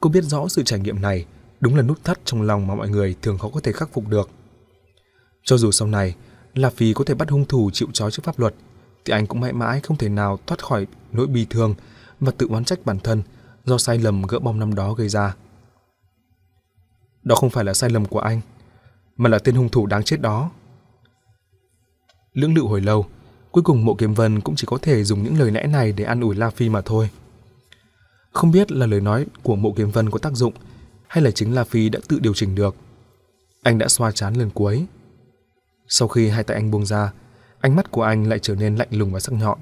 [0.00, 1.26] Cô biết rõ sự trải nghiệm này
[1.64, 4.08] đúng là nút thắt trong lòng mà mọi người thường khó có thể khắc phục
[4.08, 4.30] được.
[5.42, 6.14] Cho dù sau này
[6.54, 8.54] La Phi có thể bắt hung thủ chịu trói trước pháp luật,
[9.04, 11.74] thì anh cũng mãi mãi không thể nào thoát khỏi nỗi bi thương
[12.20, 13.22] và tự oán trách bản thân
[13.64, 15.34] do sai lầm gỡ bom năm đó gây ra.
[17.22, 18.40] Đó không phải là sai lầm của anh,
[19.16, 20.50] mà là tên hung thủ đáng chết đó.
[22.32, 23.06] Lưỡng lự hồi lâu,
[23.50, 26.04] cuối cùng Mộ Kiếm Vân cũng chỉ có thể dùng những lời lẽ này để
[26.04, 27.10] an ủi La Phi mà thôi.
[28.32, 30.52] Không biết là lời nói của Mộ Kiếm Vân có tác dụng
[31.14, 32.76] hay là chính La Phi đã tự điều chỉnh được.
[33.62, 34.86] Anh đã xoa chán lần cuối.
[35.88, 37.12] Sau khi hai tay anh buông ra,
[37.60, 39.58] ánh mắt của anh lại trở nên lạnh lùng và sắc nhọn.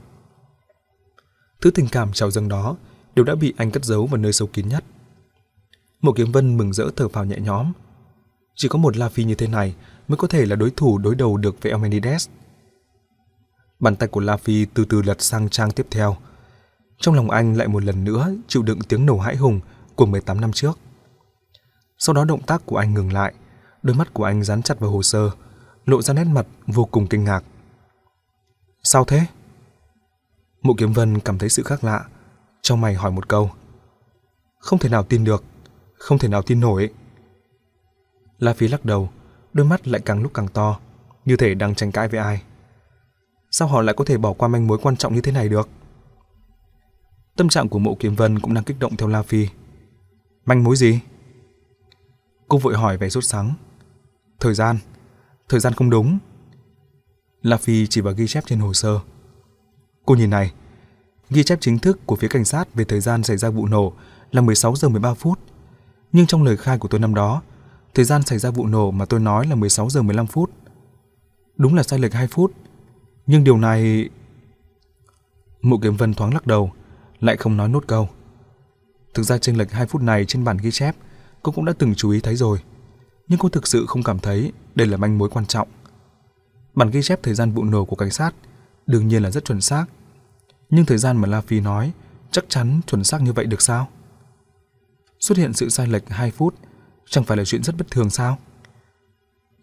[1.60, 2.76] Thứ tình cảm trào dâng đó
[3.14, 4.84] đều đã bị anh cất giấu vào nơi sâu kín nhất.
[6.00, 7.72] Mộ Kiếm Vân mừng rỡ thở phào nhẹ nhõm.
[8.54, 9.74] Chỉ có một La Phi như thế này
[10.08, 12.28] mới có thể là đối thủ đối đầu được với Elmenides.
[13.80, 16.16] Bàn tay của La Phi từ từ lật sang trang tiếp theo.
[16.98, 19.60] Trong lòng anh lại một lần nữa chịu đựng tiếng nổ hãi hùng
[19.96, 20.78] của 18 năm trước.
[22.04, 23.34] Sau đó động tác của anh ngừng lại,
[23.82, 25.30] đôi mắt của anh dán chặt vào hồ sơ,
[25.86, 27.44] lộ ra nét mặt vô cùng kinh ngạc.
[28.82, 29.26] Sao thế?
[30.62, 32.04] Mộ Kiếm Vân cảm thấy sự khác lạ,
[32.62, 33.50] trong mày hỏi một câu.
[34.58, 35.44] Không thể nào tin được,
[35.94, 36.90] không thể nào tin nổi.
[38.38, 39.10] La Phi lắc đầu,
[39.52, 40.80] đôi mắt lại càng lúc càng to,
[41.24, 42.42] như thể đang tranh cãi với ai.
[43.50, 45.68] Sao họ lại có thể bỏ qua manh mối quan trọng như thế này được?
[47.36, 49.48] Tâm trạng của Mộ Kiếm Vân cũng đang kích động theo La Phi.
[50.44, 51.00] Manh mối gì?
[52.52, 53.54] Cô vội hỏi vẻ sốt sắng.
[54.40, 54.78] Thời gian,
[55.48, 56.18] thời gian không đúng.
[57.42, 59.00] La Phi chỉ vào ghi chép trên hồ sơ.
[60.06, 60.52] Cô nhìn này,
[61.30, 63.92] ghi chép chính thức của phía cảnh sát về thời gian xảy ra vụ nổ
[64.30, 65.38] là 16 giờ 13 phút.
[66.12, 67.42] Nhưng trong lời khai của tôi năm đó,
[67.94, 70.50] thời gian xảy ra vụ nổ mà tôi nói là 16 giờ 15 phút.
[71.56, 72.52] Đúng là sai lệch 2 phút.
[73.26, 74.08] Nhưng điều này...
[75.62, 76.72] Mụ Kiếm Vân thoáng lắc đầu,
[77.20, 78.08] lại không nói nốt câu.
[79.14, 80.96] Thực ra chênh lệch 2 phút này trên bản ghi chép,
[81.42, 82.58] cô cũng đã từng chú ý thấy rồi.
[83.28, 85.68] Nhưng cô thực sự không cảm thấy đây là manh mối quan trọng.
[86.74, 88.34] Bản ghi chép thời gian vụ nổ của cảnh sát
[88.86, 89.86] đương nhiên là rất chuẩn xác.
[90.70, 91.92] Nhưng thời gian mà La Phi nói
[92.30, 93.88] chắc chắn chuẩn xác như vậy được sao?
[95.20, 96.54] Xuất hiện sự sai lệch 2 phút
[97.10, 98.38] chẳng phải là chuyện rất bất thường sao?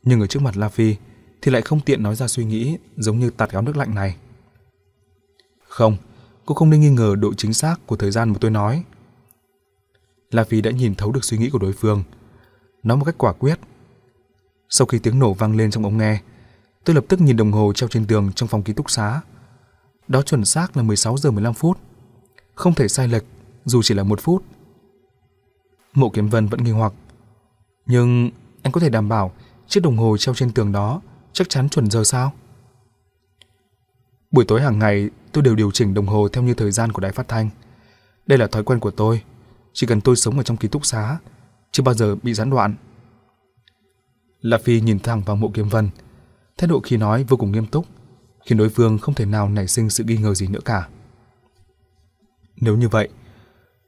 [0.03, 0.95] Nhưng ở trước mặt La Phi
[1.41, 4.15] thì lại không tiện nói ra suy nghĩ giống như tạt gáo nước lạnh này.
[5.67, 5.97] Không,
[6.45, 8.83] cô không nên nghi ngờ độ chính xác của thời gian mà tôi nói
[10.31, 12.03] là vì đã nhìn thấu được suy nghĩ của đối phương,
[12.83, 13.59] nói một cách quả quyết.
[14.69, 16.21] Sau khi tiếng nổ vang lên trong ống nghe,
[16.85, 19.21] tôi lập tức nhìn đồng hồ treo trên tường trong phòng ký túc xá.
[20.07, 21.77] Đó chuẩn xác là 16 giờ 15 phút.
[22.55, 23.23] Không thể sai lệch,
[23.65, 24.43] dù chỉ là một phút.
[25.93, 26.93] Mộ Kiếm Vân vẫn nghi hoặc.
[27.85, 29.31] Nhưng anh có thể đảm bảo
[29.67, 31.01] chiếc đồng hồ treo trên tường đó
[31.33, 32.31] chắc chắn chuẩn giờ sao?
[34.31, 37.01] Buổi tối hàng ngày tôi đều điều chỉnh đồng hồ theo như thời gian của
[37.01, 37.49] đài phát thanh.
[38.27, 39.21] Đây là thói quen của tôi.
[39.73, 41.17] Chỉ cần tôi sống ở trong ký túc xá,
[41.71, 42.75] chưa bao giờ bị gián đoạn.
[44.41, 45.89] La Phi nhìn thẳng vào mộ kiếm vân,
[46.57, 47.85] thái độ khi nói vô cùng nghiêm túc,
[48.45, 50.87] khiến đối phương không thể nào nảy sinh sự nghi ngờ gì nữa cả.
[52.55, 53.09] Nếu như vậy,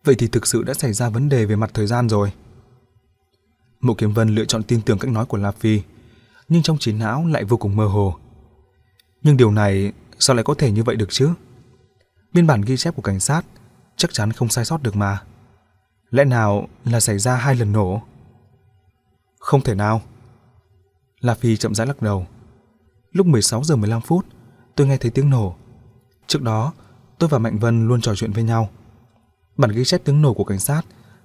[0.04, 2.32] vậy thì thực sự đã xảy ra vấn đề về mặt thời gian rồi.
[3.80, 5.82] Mộ Kiếm Vân lựa chọn tin tưởng cách nói của La Phi,
[6.50, 8.16] nhưng trong trí não lại vô cùng mơ hồ.
[9.22, 11.30] Nhưng điều này sao lại có thể như vậy được chứ?
[12.34, 13.46] Biên bản ghi chép của cảnh sát
[13.98, 15.22] chắc chắn không sai sót được mà.
[16.12, 18.02] Lẽ nào là xảy ra hai lần nổ?
[19.40, 20.02] Không thể nào.
[21.20, 22.28] La Phi chậm rãi lắc đầu.
[23.12, 24.26] Lúc 16 giờ 15 phút,
[24.76, 25.56] tôi nghe thấy tiếng nổ.
[26.28, 26.74] Trước đó,
[27.20, 28.70] tôi và Mạnh Vân luôn trò chuyện với nhau.
[29.58, 30.82] Bản ghi chép tiếng nổ của cảnh sát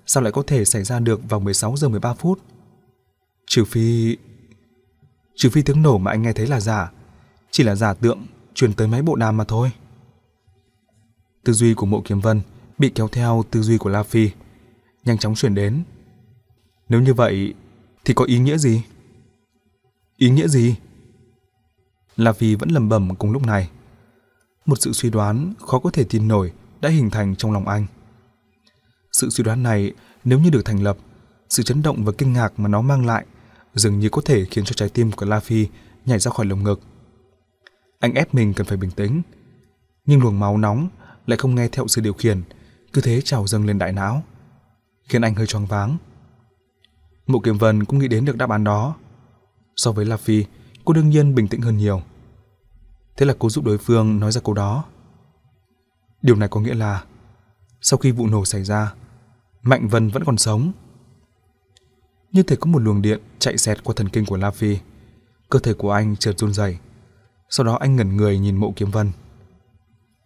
[0.06, 2.40] sao lại có thể xảy ra được vào 16 giờ 13 phút?
[3.46, 4.16] Trừ phi...
[5.34, 6.92] Trừ phi tiếng nổ mà anh nghe thấy là giả,
[7.50, 9.70] chỉ là giả tượng truyền tới máy bộ đàm mà thôi.
[11.44, 12.40] Tư duy của Mộ Kiếm Vân
[12.78, 14.30] bị kéo theo tư duy của La Phi,
[15.06, 15.82] nhanh chóng chuyển đến.
[16.88, 17.54] Nếu như vậy
[18.04, 18.82] thì có ý nghĩa gì?
[20.16, 20.76] Ý nghĩa gì?
[22.16, 23.70] La Phi vẫn lầm bầm cùng lúc này.
[24.66, 27.86] Một sự suy đoán khó có thể tin nổi đã hình thành trong lòng anh.
[29.12, 29.92] Sự suy đoán này
[30.24, 30.96] nếu như được thành lập,
[31.48, 33.26] sự chấn động và kinh ngạc mà nó mang lại
[33.74, 35.66] dường như có thể khiến cho trái tim của La Phi
[36.06, 36.80] nhảy ra khỏi lồng ngực.
[38.00, 39.22] Anh ép mình cần phải bình tĩnh,
[40.06, 40.88] nhưng luồng máu nóng
[41.26, 42.42] lại không nghe theo sự điều khiển,
[42.92, 44.22] cứ thế trào dâng lên đại não,
[45.06, 45.96] khiến anh hơi choáng váng.
[47.26, 48.96] Mộ Kiếm Vân cũng nghĩ đến được đáp án đó.
[49.76, 50.44] So với La Phi,
[50.84, 52.02] cô đương nhiên bình tĩnh hơn nhiều.
[53.16, 54.84] Thế là cô giúp đối phương nói ra câu đó.
[56.22, 57.04] Điều này có nghĩa là
[57.80, 58.94] sau khi vụ nổ xảy ra,
[59.62, 60.72] Mạnh Vân vẫn còn sống.
[62.32, 64.78] Như thể có một luồng điện chạy xẹt qua thần kinh của La Phi.
[65.50, 66.78] Cơ thể của anh chợt run rẩy.
[67.48, 69.10] Sau đó anh ngẩn người nhìn Mộ Kiếm Vân.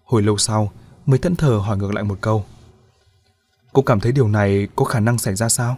[0.05, 0.73] Hồi lâu sau,
[1.07, 2.45] mới thẫn thờ hỏi ngược lại một câu.
[3.73, 5.77] Cô cảm thấy điều này có khả năng xảy ra sao?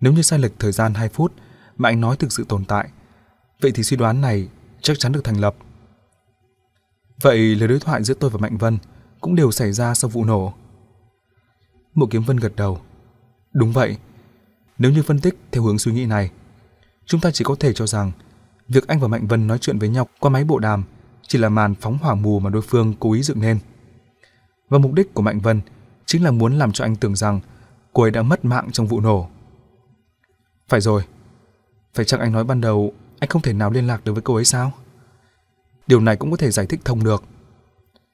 [0.00, 1.32] Nếu như sai lệch thời gian 2 phút
[1.76, 2.88] mà anh nói thực sự tồn tại,
[3.60, 4.48] vậy thì suy đoán này
[4.82, 5.54] chắc chắn được thành lập.
[7.22, 8.78] Vậy lời đối thoại giữa tôi và Mạnh Vân
[9.20, 10.54] cũng đều xảy ra sau vụ nổ.
[11.94, 12.80] Mộ Kiếm Vân gật đầu.
[13.52, 13.96] Đúng vậy.
[14.78, 16.30] Nếu như phân tích theo hướng suy nghĩ này,
[17.06, 18.12] chúng ta chỉ có thể cho rằng
[18.68, 20.84] việc anh và Mạnh Vân nói chuyện với nhau qua máy bộ đàm
[21.28, 23.58] chỉ là màn phóng hỏa mù mà đối phương cố ý dựng nên.
[24.68, 25.60] Và mục đích của Mạnh Vân
[26.10, 27.40] chính là muốn làm cho anh tưởng rằng
[27.92, 29.28] cô ấy đã mất mạng trong vụ nổ.
[30.68, 31.02] Phải rồi.
[31.94, 34.34] Phải chăng anh nói ban đầu anh không thể nào liên lạc được với cô
[34.34, 34.72] ấy sao?
[35.86, 37.24] Điều này cũng có thể giải thích thông được.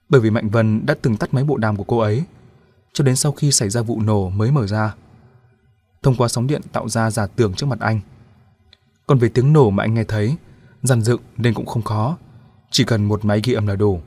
[0.08, 2.24] Bởi vì Mạnh Vân đã từng tắt máy bộ đàm của cô ấy,
[2.92, 4.94] cho đến sau khi xảy ra vụ nổ mới mở ra.
[6.02, 8.00] Thông qua sóng điện tạo ra giả tưởng trước mặt anh.
[9.06, 10.36] Còn về tiếng nổ mà anh nghe thấy,
[10.82, 12.16] dàn dựng nên cũng không khó,
[12.70, 14.00] chỉ cần một máy ghi âm là đủ.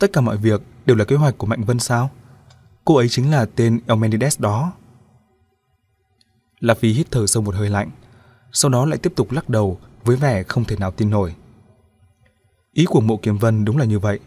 [0.00, 2.10] Tất cả mọi việc đều là kế hoạch của Mạnh Vân sao?
[2.84, 4.72] Cô ấy chính là tên Elmenides đó.
[6.60, 7.90] La Phi hít thở sâu một hơi lạnh,
[8.52, 11.34] sau đó lại tiếp tục lắc đầu với vẻ không thể nào tin nổi.
[12.72, 14.18] Ý của mộ kiếm vân đúng là như vậy.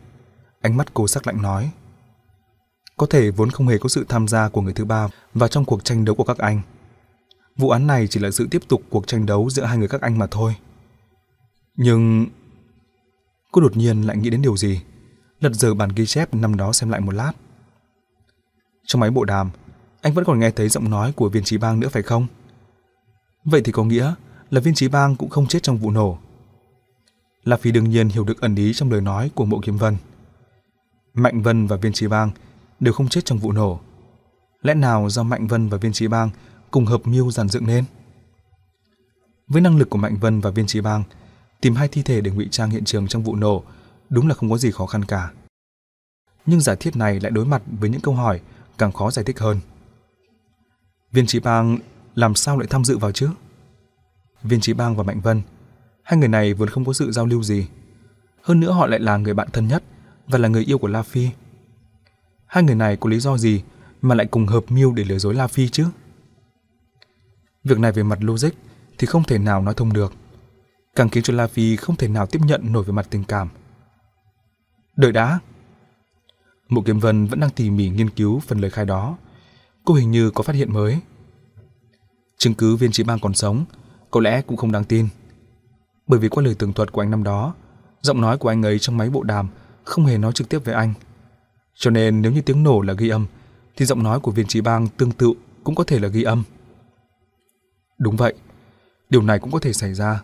[0.62, 1.72] Ánh mắt cô sắc lạnh nói.
[2.98, 5.66] Có thể vốn không hề có sự tham gia của người thứ ba vào trong
[5.66, 6.62] cuộc tranh đấu của các anh.
[7.58, 10.02] Vụ án này chỉ là sự tiếp tục cuộc tranh đấu giữa hai người các
[10.02, 10.56] anh mà thôi.
[11.76, 12.28] Nhưng...
[13.52, 14.82] Cô đột nhiên lại nghĩ đến điều gì?
[15.44, 17.32] Lật dở bản ghi chép năm đó xem lại một lát.
[18.86, 19.50] Trong máy bộ đàm,
[20.02, 22.28] anh vẫn còn nghe thấy giọng nói của viên trí bang nữa phải không?
[23.46, 24.14] Vậy thì có nghĩa
[24.50, 26.18] là viên trí bang cũng không chết trong vụ nổ.
[27.44, 29.98] La Phi đương nhiên hiểu được ẩn ý trong lời nói của mộ kiếm vân.
[31.14, 32.32] Mạnh Vân và viên trí bang
[32.80, 33.80] đều không chết trong vụ nổ.
[34.62, 36.30] Lẽ nào do Mạnh Vân và viên trí bang
[36.72, 37.84] cùng hợp mưu giàn dựng nên?
[39.48, 41.04] Với năng lực của Mạnh Vân và viên trí bang,
[41.62, 43.64] tìm hai thi thể để ngụy trang hiện trường trong vụ nổ
[44.14, 45.32] đúng là không có gì khó khăn cả.
[46.46, 48.42] Nhưng giả thiết này lại đối mặt với những câu hỏi
[48.78, 49.60] càng khó giải thích hơn.
[51.12, 51.78] Viên trí bang
[52.16, 53.30] làm sao lại tham dự vào chứ?
[54.44, 55.42] Viên trí bang và Mạnh Vân,
[56.04, 57.68] hai người này vốn không có sự giao lưu gì.
[58.42, 59.84] Hơn nữa họ lại là người bạn thân nhất
[60.28, 61.30] và là người yêu của La Phi.
[62.46, 63.64] Hai người này có lý do gì
[64.02, 65.88] mà lại cùng hợp mưu để lừa dối La Phi chứ?
[67.64, 68.52] Việc này về mặt logic
[68.98, 70.14] thì không thể nào nói thông được.
[70.96, 73.50] Càng khiến cho La Phi không thể nào tiếp nhận nổi về mặt tình cảm.
[74.96, 75.40] Đợi đã.
[76.70, 79.18] Mộ Kiếm Vân vẫn đang tỉ mỉ nghiên cứu phần lời khai đó.
[79.86, 81.00] Cô hình như có phát hiện mới.
[82.38, 83.66] Chứng cứ viên trí bang còn sống,
[84.12, 85.08] có lẽ cũng không đáng tin.
[86.08, 87.56] Bởi vì qua lời tường thuật của anh năm đó,
[88.02, 89.48] giọng nói của anh ấy trong máy bộ đàm
[89.84, 90.94] không hề nói trực tiếp với anh.
[91.76, 93.26] Cho nên nếu như tiếng nổ là ghi âm,
[93.76, 96.44] thì giọng nói của viên trí bang tương tự cũng có thể là ghi âm.
[97.98, 98.34] Đúng vậy,
[99.10, 100.24] điều này cũng có thể xảy ra.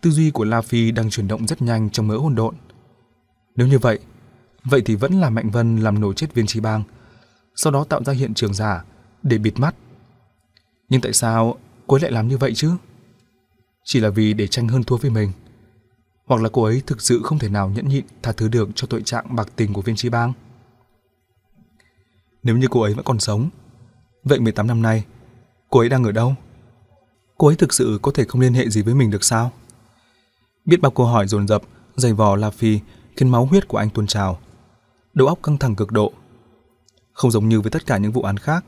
[0.00, 2.54] Tư duy của La Phi đang chuyển động rất nhanh trong mớ hỗn độn.
[3.58, 3.98] Nếu như vậy,
[4.64, 6.82] vậy thì vẫn là Mạnh Vân làm nổ chết viên trí bang,
[7.54, 8.84] sau đó tạo ra hiện trường giả
[9.22, 9.74] để bịt mắt.
[10.88, 12.72] Nhưng tại sao cô ấy lại làm như vậy chứ?
[13.84, 15.32] Chỉ là vì để tranh hơn thua với mình.
[16.26, 18.86] Hoặc là cô ấy thực sự không thể nào nhẫn nhịn tha thứ được cho
[18.86, 20.32] tội trạng bạc tình của viên trí bang.
[22.42, 23.48] Nếu như cô ấy vẫn còn sống,
[24.24, 25.04] vậy 18 năm nay,
[25.70, 26.34] cô ấy đang ở đâu?
[27.38, 29.52] Cô ấy thực sự có thể không liên hệ gì với mình được sao?
[30.64, 31.62] Biết bao câu hỏi dồn dập,
[31.96, 32.80] dày vò La Phi
[33.18, 34.38] khiến máu huyết của anh tuôn trào.
[35.14, 36.12] Đầu óc căng thẳng cực độ.
[37.12, 38.64] Không giống như với tất cả những vụ án khác,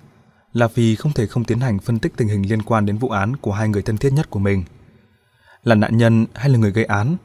[0.52, 3.08] La Phi không thể không tiến hành phân tích tình hình liên quan đến vụ
[3.08, 4.64] án của hai người thân thiết nhất của mình.
[5.64, 7.16] Là nạn nhân hay là người gây án?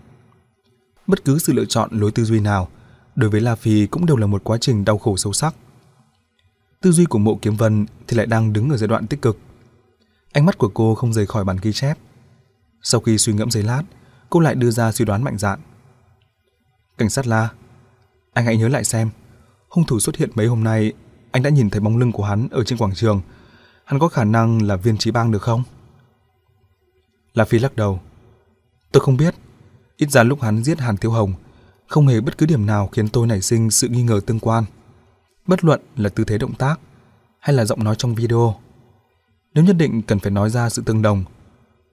[1.07, 2.67] Bất cứ sự lựa chọn lối tư duy nào,
[3.15, 5.55] đối với La Phi cũng đều là một quá trình đau khổ sâu sắc.
[6.81, 9.37] Tư duy của Mộ Kiếm Vân thì lại đang đứng ở giai đoạn tích cực.
[10.31, 11.97] Ánh mắt của cô không rời khỏi bản ghi chép.
[12.81, 13.83] Sau khi suy ngẫm giây lát,
[14.29, 15.59] cô lại đưa ra suy đoán mạnh dạn.
[16.97, 17.49] Cảnh sát La,
[18.33, 19.09] anh hãy nhớ lại xem,
[19.69, 20.93] hung thủ xuất hiện mấy hôm nay,
[21.31, 23.21] anh đã nhìn thấy bóng lưng của hắn ở trên quảng trường.
[23.85, 25.63] Hắn có khả năng là viên trí bang được không?
[27.33, 27.99] La Phi lắc đầu.
[28.91, 29.35] Tôi không biết.
[29.97, 31.33] Ít ra lúc hắn giết Hàn Thiếu Hồng,
[31.87, 34.63] không hề bất cứ điểm nào khiến tôi nảy sinh sự nghi ngờ tương quan.
[35.47, 36.79] Bất luận là tư thế động tác
[37.39, 38.55] hay là giọng nói trong video.
[39.53, 41.23] Nếu nhất định cần phải nói ra sự tương đồng,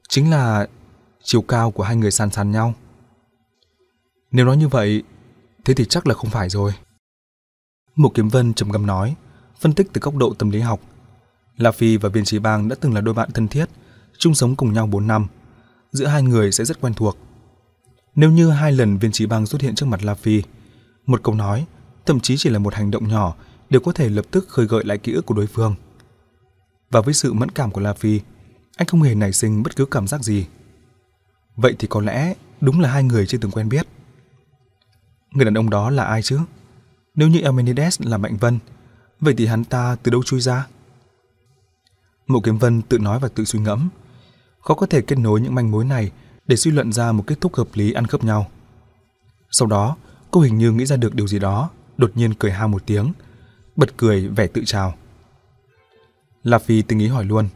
[0.08, 0.66] chính là
[1.22, 2.74] chiều cao của hai người san sàn nhau.
[4.33, 5.02] Nếu nói như vậy,
[5.65, 6.73] thế thì chắc là không phải rồi.
[7.97, 9.15] Mục Kiếm Vân trầm ngâm nói,
[9.61, 10.81] phân tích từ góc độ tâm lý học.
[11.57, 13.69] La Phi và Viên Trí Bang đã từng là đôi bạn thân thiết,
[14.19, 15.27] chung sống cùng nhau 4 năm.
[15.93, 17.17] Giữa hai người sẽ rất quen thuộc.
[18.15, 20.43] Nếu như hai lần Viên Trí Bang xuất hiện trước mặt La Phi,
[21.07, 21.67] một câu nói,
[22.07, 23.35] thậm chí chỉ là một hành động nhỏ
[23.70, 25.75] đều có thể lập tức khơi gợi lại ký ức của đối phương.
[26.91, 28.20] Và với sự mẫn cảm của La Phi,
[28.77, 30.47] anh không hề nảy sinh bất cứ cảm giác gì.
[31.57, 33.86] Vậy thì có lẽ đúng là hai người chưa từng quen biết.
[35.33, 36.39] Người đàn ông đó là ai chứ?
[37.15, 38.59] Nếu như Elmenides là Mạnh Vân,
[39.20, 40.67] vậy thì hắn ta từ đâu chui ra?
[42.27, 43.89] Mộ Kiếm Vân tự nói và tự suy ngẫm.
[44.61, 46.11] Khó có thể kết nối những manh mối này
[46.47, 48.51] để suy luận ra một kết thúc hợp lý ăn khớp nhau.
[49.51, 49.97] Sau đó,
[50.31, 53.12] cô hình như nghĩ ra được điều gì đó, đột nhiên cười ha một tiếng,
[53.77, 54.94] bật cười vẻ tự trào.
[56.43, 57.49] La Phi tình ý hỏi luôn.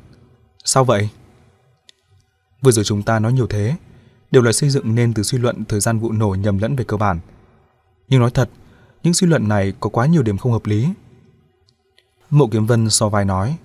[0.65, 1.09] Sao vậy?
[2.63, 3.77] Vừa rồi chúng ta nói nhiều thế,
[4.31, 6.85] đều là xây dựng nên từ suy luận thời gian vụ nổ nhầm lẫn về
[6.85, 7.21] cơ bản.
[8.09, 8.51] Nhưng nói thật,
[9.02, 10.89] những suy luận này có quá nhiều điểm không hợp lý.
[12.31, 13.57] Mộ Kiếm Vân so vai nói,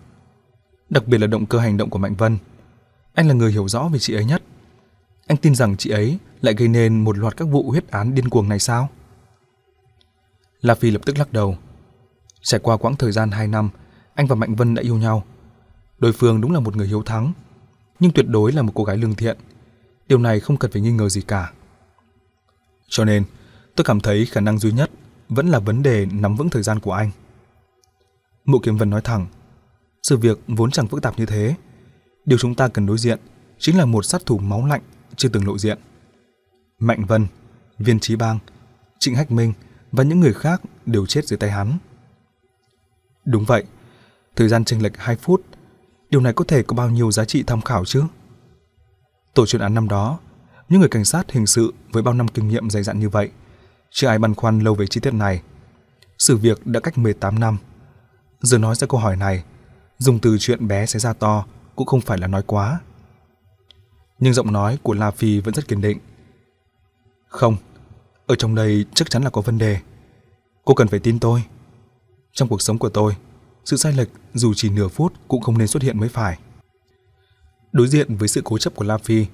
[0.89, 2.37] đặc biệt là động cơ hành động của Mạnh Vân.
[3.13, 4.43] Anh là người hiểu rõ về chị ấy nhất.
[5.27, 8.29] Anh tin rằng chị ấy lại gây nên một loạt các vụ huyết án điên
[8.29, 8.89] cuồng này sao?
[10.61, 11.57] La Phi lập tức lắc đầu.
[12.41, 13.69] Trải qua quãng thời gian 2 năm,
[14.13, 15.23] anh và Mạnh Vân đã yêu nhau.
[15.99, 17.33] Đối phương đúng là một người hiếu thắng,
[17.99, 19.37] nhưng tuyệt đối là một cô gái lương thiện.
[20.07, 21.51] Điều này không cần phải nghi ngờ gì cả.
[22.87, 23.23] Cho nên,
[23.75, 24.91] tôi cảm thấy khả năng duy nhất
[25.29, 27.11] vẫn là vấn đề nắm vững thời gian của anh.
[28.45, 29.27] Mộ Kiếm Vân nói thẳng,
[30.03, 31.55] sự việc vốn chẳng phức tạp như thế.
[32.25, 33.19] Điều chúng ta cần đối diện
[33.59, 34.81] chính là một sát thủ máu lạnh
[35.15, 35.77] chưa từng lộ diện.
[36.79, 37.27] Mạnh Vân,
[37.77, 38.39] Viên Trí Bang,
[38.99, 39.53] Trịnh Hách Minh
[39.91, 41.77] và những người khác đều chết dưới tay hắn.
[43.25, 43.63] Đúng vậy,
[44.35, 45.45] thời gian chênh lệch 2 phút,
[46.09, 48.03] điều này có thể có bao nhiêu giá trị tham khảo chứ?
[49.33, 50.19] Tổ chuyên án năm đó,
[50.69, 53.31] những người cảnh sát hình sự với bao năm kinh nghiệm dày dặn như vậy,
[53.91, 55.41] chưa ai băn khoăn lâu về chi tiết này.
[56.17, 57.57] Sự việc đã cách 18 năm.
[58.41, 59.43] Giờ nói ra câu hỏi này,
[59.97, 61.45] dùng từ chuyện bé sẽ ra to
[61.75, 62.79] cũng không phải là nói quá.
[64.19, 65.97] Nhưng giọng nói của La Phi vẫn rất kiên định.
[67.27, 67.57] Không,
[68.27, 69.79] ở trong đây chắc chắn là có vấn đề.
[70.65, 71.43] Cô cần phải tin tôi.
[72.31, 73.15] Trong cuộc sống của tôi,
[73.65, 76.39] sự sai lệch dù chỉ nửa phút cũng không nên xuất hiện mới phải.
[77.71, 79.25] Đối diện với sự cố chấp của La Phi,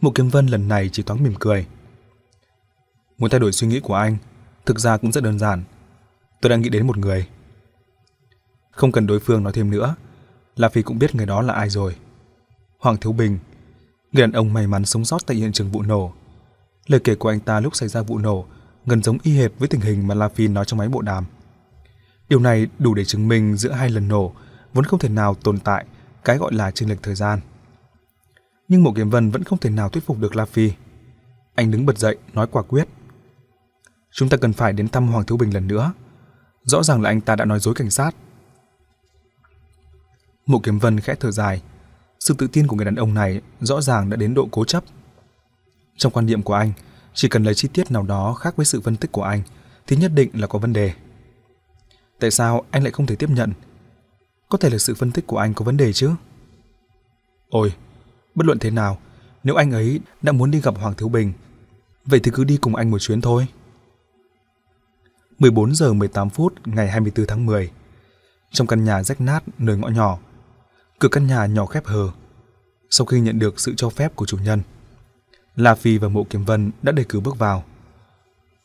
[0.00, 1.66] Mộ Kiếm Vân lần này chỉ thoáng mỉm cười.
[3.18, 4.16] Muốn thay đổi suy nghĩ của anh,
[4.66, 5.62] thực ra cũng rất đơn giản.
[6.40, 7.26] Tôi đang nghĩ đến một người.
[8.70, 9.94] Không cần đối phương nói thêm nữa,
[10.56, 11.96] La Phi cũng biết người đó là ai rồi.
[12.78, 13.38] Hoàng Thiếu Bình,
[14.12, 16.12] người đàn ông may mắn sống sót tại hiện trường vụ nổ.
[16.86, 18.46] Lời kể của anh ta lúc xảy ra vụ nổ
[18.86, 21.24] gần giống y hệt với tình hình mà La Phi nói trong máy bộ đàm.
[22.28, 24.34] Điều này đủ để chứng minh giữa hai lần nổ
[24.74, 25.84] vốn không thể nào tồn tại
[26.24, 27.40] cái gọi là chênh lệch thời gian.
[28.68, 30.72] Nhưng Mộ Kiếm Vân vẫn không thể nào thuyết phục được La Phi.
[31.54, 32.88] Anh đứng bật dậy, nói quả quyết.
[34.16, 35.92] Chúng ta cần phải đến thăm Hoàng Thiếu Bình lần nữa.
[36.62, 38.10] Rõ ràng là anh ta đã nói dối cảnh sát.
[40.46, 41.62] Mộ Kiếm Vân khẽ thở dài.
[42.20, 44.84] Sự tự tin của người đàn ông này rõ ràng đã đến độ cố chấp.
[45.96, 46.72] Trong quan niệm của anh,
[47.14, 49.42] chỉ cần lấy chi tiết nào đó khác với sự phân tích của anh
[49.86, 50.92] thì nhất định là có vấn đề.
[52.20, 53.52] Tại sao anh lại không thể tiếp nhận?
[54.48, 56.10] Có thể là sự phân tích của anh có vấn đề chứ?
[57.48, 57.74] Ôi,
[58.34, 58.98] bất luận thế nào,
[59.44, 61.32] nếu anh ấy đã muốn đi gặp Hoàng Thiếu Bình,
[62.06, 63.46] vậy thì cứ đi cùng anh một chuyến thôi.
[65.38, 67.70] 14 giờ 18 phút ngày 24 tháng 10.
[68.50, 70.18] Trong căn nhà rách nát nơi ngõ nhỏ,
[70.98, 72.10] cửa căn nhà nhỏ khép hờ.
[72.90, 74.62] Sau khi nhận được sự cho phép của chủ nhân,
[75.56, 77.64] La Phi và Mộ Kiếm Vân đã đề cử bước vào.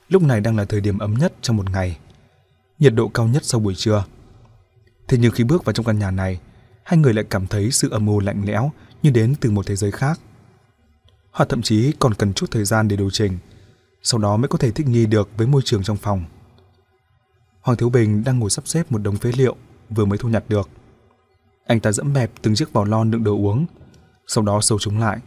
[0.10, 1.98] Lúc này đang là thời điểm ấm nhất trong một ngày,
[2.80, 4.04] nhiệt độ cao nhất sau buổi trưa.
[5.08, 6.40] Thế nhưng khi bước vào trong căn nhà này,
[6.84, 8.72] hai người lại cảm thấy sự âm u lạnh lẽo
[9.04, 10.20] như đến từ một thế giới khác.
[11.32, 13.38] Họ thậm chí còn cần chút thời gian để điều chỉnh,
[14.04, 16.26] sau đó mới có thể thích nghi được với môi trường trong phòng.
[17.62, 19.56] Hoàng Thiếu Bình đang ngồi sắp xếp một đống phế liệu
[19.90, 20.70] vừa mới thu nhặt được.
[21.68, 23.66] Anh ta dẫm bẹp từng chiếc vỏ lon đựng đồ uống,
[24.28, 25.20] sau đó sâu chúng lại.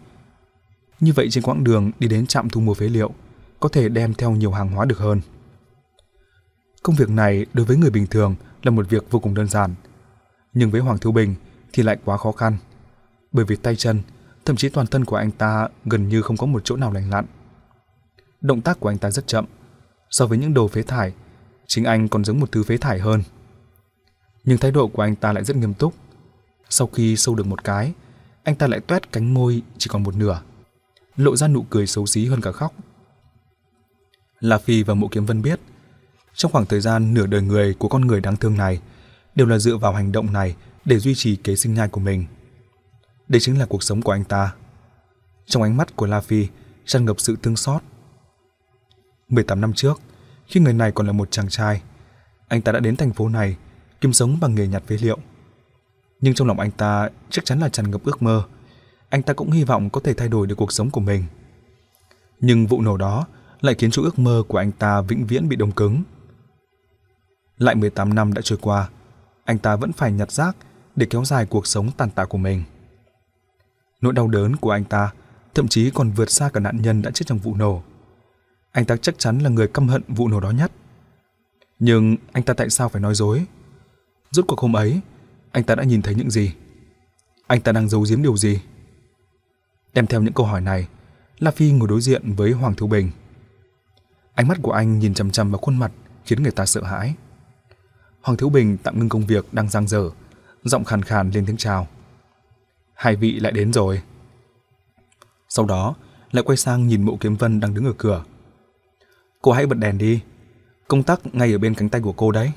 [1.01, 3.11] Như vậy trên quãng đường đi đến trạm thu mua phế liệu,
[3.61, 5.21] có thể đem theo nhiều hàng hóa được hơn.
[6.83, 9.75] Công việc này đối với người bình thường là một việc vô cùng đơn giản,
[10.55, 11.35] nhưng với Hoàng Thiếu Bình
[11.73, 12.57] thì lại quá khó khăn.
[13.33, 14.03] Bởi vì tay chân,
[14.45, 17.11] thậm chí toàn thân của anh ta gần như không có một chỗ nào lành
[17.11, 17.27] lặn.
[18.41, 19.45] Động tác của anh ta rất chậm,
[20.11, 21.13] so với những đồ phế thải,
[21.75, 23.23] chính anh còn giống một thứ phế thải hơn.
[24.45, 25.95] Nhưng thái độ của anh ta lại rất nghiêm túc.
[26.69, 27.93] Sau khi sâu được một cái,
[28.43, 30.43] anh ta lại toét cánh môi chỉ còn một nửa,
[31.17, 32.75] lộ ra nụ cười xấu xí hơn cả khóc.
[34.41, 35.61] La Phi và Mộ Kiếm Vân biết,
[36.35, 38.81] trong khoảng thời gian nửa đời người của con người đáng thương này
[39.35, 42.27] đều là dựa vào hành động này để duy trì kế sinh nhai của mình.
[43.29, 44.55] Đây chính là cuộc sống của anh ta.
[45.47, 46.47] Trong ánh mắt của La Phi
[46.85, 47.83] tràn ngập sự thương xót.
[49.29, 50.01] 18 năm trước,
[50.53, 51.83] khi người này còn là một chàng trai,
[52.49, 53.57] anh ta đã đến thành phố này
[54.01, 55.19] kiếm sống bằng nghề nhặt phế liệu.
[56.21, 58.45] Nhưng trong lòng anh ta chắc chắn là tràn ngập ước mơ.
[59.09, 61.25] Anh ta cũng hy vọng có thể thay đổi được cuộc sống của mình.
[62.41, 63.27] Nhưng vụ nổ đó
[63.61, 66.03] lại khiến cho ước mơ của anh ta vĩnh viễn bị đông cứng.
[67.59, 68.89] Lại 18 năm đã trôi qua,
[69.45, 70.57] anh ta vẫn phải nhặt rác
[70.97, 72.63] để kéo dài cuộc sống tàn tạ của mình.
[74.01, 75.11] Nỗi đau đớn của anh ta
[75.55, 77.83] thậm chí còn vượt xa cả nạn nhân đã chết trong vụ nổ.
[78.73, 80.73] Anh ta chắc chắn là người căm hận vụ nổ đó nhất.
[81.79, 83.47] Nhưng anh ta tại sao phải nói dối?
[84.31, 85.01] Rốt cuộc hôm ấy,
[85.53, 86.53] anh ta đã nhìn thấy những gì?
[87.47, 88.61] Anh ta đang giấu giếm điều gì?
[89.95, 90.89] Đem theo những câu hỏi này,
[91.39, 93.11] La Phi ngồi đối diện với Hoàng Thiếu Bình.
[94.35, 95.93] Ánh mắt của anh nhìn chằm chằm vào khuôn mặt
[96.25, 97.15] khiến người ta sợ hãi.
[98.21, 100.11] Hoàng Thiếu Bình tạm ngưng công việc đang giang dở,
[100.65, 101.89] giọng khàn khàn lên tiếng chào.
[102.95, 104.03] Hai vị lại đến rồi.
[105.49, 105.95] Sau đó,
[106.31, 108.25] lại quay sang nhìn Mộ Kiếm Vân đang đứng ở cửa.
[109.43, 110.21] Cô hãy bật đèn đi,
[110.89, 112.53] công tắc ngay ở bên cánh tay của cô đấy.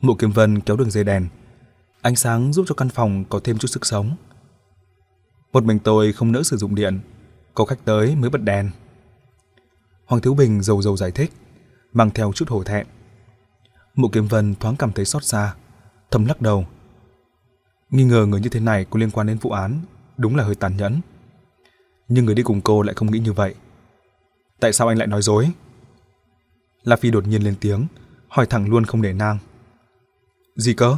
[0.00, 1.28] Mộ Kiếm Vân kéo đường dây đèn,
[2.02, 4.16] ánh sáng giúp cho căn phòng có thêm chút sức sống.
[5.52, 7.00] Một mình tôi không nỡ sử dụng điện,
[7.54, 8.70] có khách tới mới bật đèn.
[10.04, 11.32] Hoàng Thiếu Bình dầu dầu giải thích,
[11.92, 12.86] mang theo chút hổ thẹn.
[13.94, 15.54] Mộ Kiếm Vân thoáng cảm thấy xót xa,
[16.10, 16.66] thầm lắc đầu.
[17.90, 19.80] Nghi ngờ người như thế này có liên quan đến vụ án,
[20.16, 21.00] đúng là hơi tàn nhẫn.
[22.08, 23.54] Nhưng người đi cùng cô lại không nghĩ như vậy.
[24.62, 25.50] Tại sao anh lại nói dối?
[26.82, 27.86] La Phi đột nhiên lên tiếng,
[28.28, 29.38] hỏi thẳng luôn không để nang.
[30.56, 30.96] Gì cơ?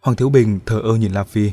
[0.00, 1.50] Hoàng Thiếu Bình thờ ơ nhìn La Phi.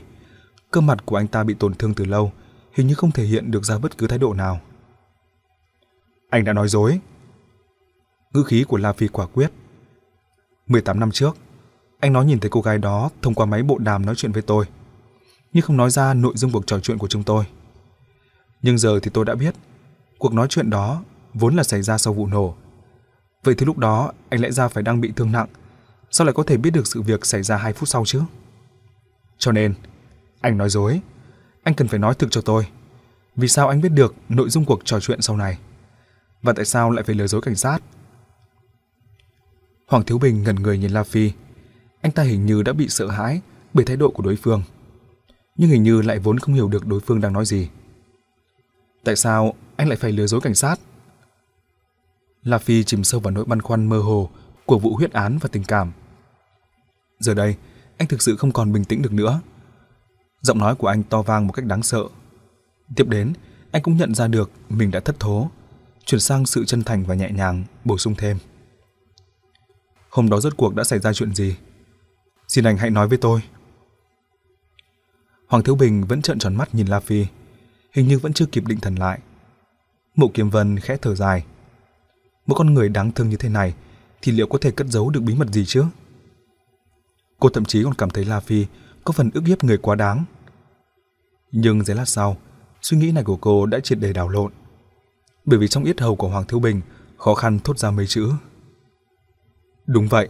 [0.72, 2.32] Cơ mặt của anh ta bị tổn thương từ lâu,
[2.74, 4.62] hình như không thể hiện được ra bất cứ thái độ nào.
[6.30, 7.00] Anh đã nói dối.
[8.34, 9.52] Ngữ khí của La Phi quả quyết.
[10.68, 11.38] 18 năm trước,
[12.00, 14.42] anh nói nhìn thấy cô gái đó thông qua máy bộ đàm nói chuyện với
[14.42, 14.66] tôi,
[15.54, 17.46] nhưng không nói ra nội dung cuộc trò chuyện của chúng tôi.
[18.62, 19.56] Nhưng giờ thì tôi đã biết,
[20.18, 21.04] cuộc nói chuyện đó
[21.34, 22.56] vốn là xảy ra sau vụ nổ.
[23.44, 25.48] Vậy thì lúc đó anh lẽ ra phải đang bị thương nặng,
[26.12, 28.22] sao lại có thể biết được sự việc xảy ra 2 phút sau chứ?
[29.38, 29.74] Cho nên,
[30.42, 31.02] anh nói dối.
[31.64, 32.68] Anh cần phải nói thực cho tôi.
[33.36, 35.58] Vì sao anh biết được nội dung cuộc trò chuyện sau này?
[36.42, 37.80] Và tại sao lại phải lừa dối cảnh sát?
[39.88, 41.32] Hoàng Thiếu Bình ngẩn người nhìn La Phi.
[42.02, 43.42] Anh ta hình như đã bị sợ hãi
[43.74, 44.64] bởi thái độ của đối phương.
[45.56, 47.70] Nhưng hình như lại vốn không hiểu được đối phương đang nói gì.
[49.04, 50.76] Tại sao anh lại phải lừa dối cảnh sát?
[52.44, 54.30] La Phi chìm sâu vào nỗi băn khoăn mơ hồ
[54.66, 55.92] của vụ huyết án và tình cảm.
[57.20, 57.56] Giờ đây,
[57.98, 59.42] anh thực sự không còn bình tĩnh được nữa.
[60.42, 62.04] Giọng nói của anh to vang một cách đáng sợ.
[62.96, 63.34] Tiếp đến,
[63.72, 65.50] anh cũng nhận ra được mình đã thất thố,
[66.06, 68.38] chuyển sang sự chân thành và nhẹ nhàng, bổ sung thêm.
[70.10, 71.56] Hôm đó rốt cuộc đã xảy ra chuyện gì?
[72.48, 73.42] Xin anh hãy nói với tôi.
[75.48, 77.26] Hoàng Thiếu Bình vẫn trợn tròn mắt nhìn La Phi,
[77.94, 79.20] hình như vẫn chưa kịp định thần lại.
[80.16, 81.46] Mộ Kiếm Vân khẽ thở dài.
[82.46, 83.74] Một con người đáng thương như thế này
[84.22, 85.86] thì liệu có thể cất giấu được bí mật gì chứ?
[87.40, 88.66] Cô thậm chí còn cảm thấy La Phi
[89.04, 90.26] có phần ức hiếp người quá đáng.
[91.52, 92.38] Nhưng giây lát sau,
[92.82, 94.52] suy nghĩ này của cô đã triệt để đảo lộn.
[95.46, 96.82] Bởi vì trong yết hầu của Hoàng Thiếu Bình
[97.18, 98.32] khó khăn thốt ra mấy chữ.
[99.86, 100.30] Đúng vậy.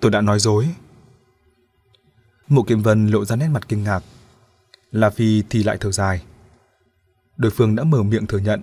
[0.00, 0.68] Tôi đã nói dối.
[2.48, 4.00] Mộ Kiếm Vân lộ ra nét mặt kinh ngạc.
[4.90, 6.22] La Phi thì lại thở dài.
[7.36, 8.60] Đối phương đã mở miệng thừa nhận,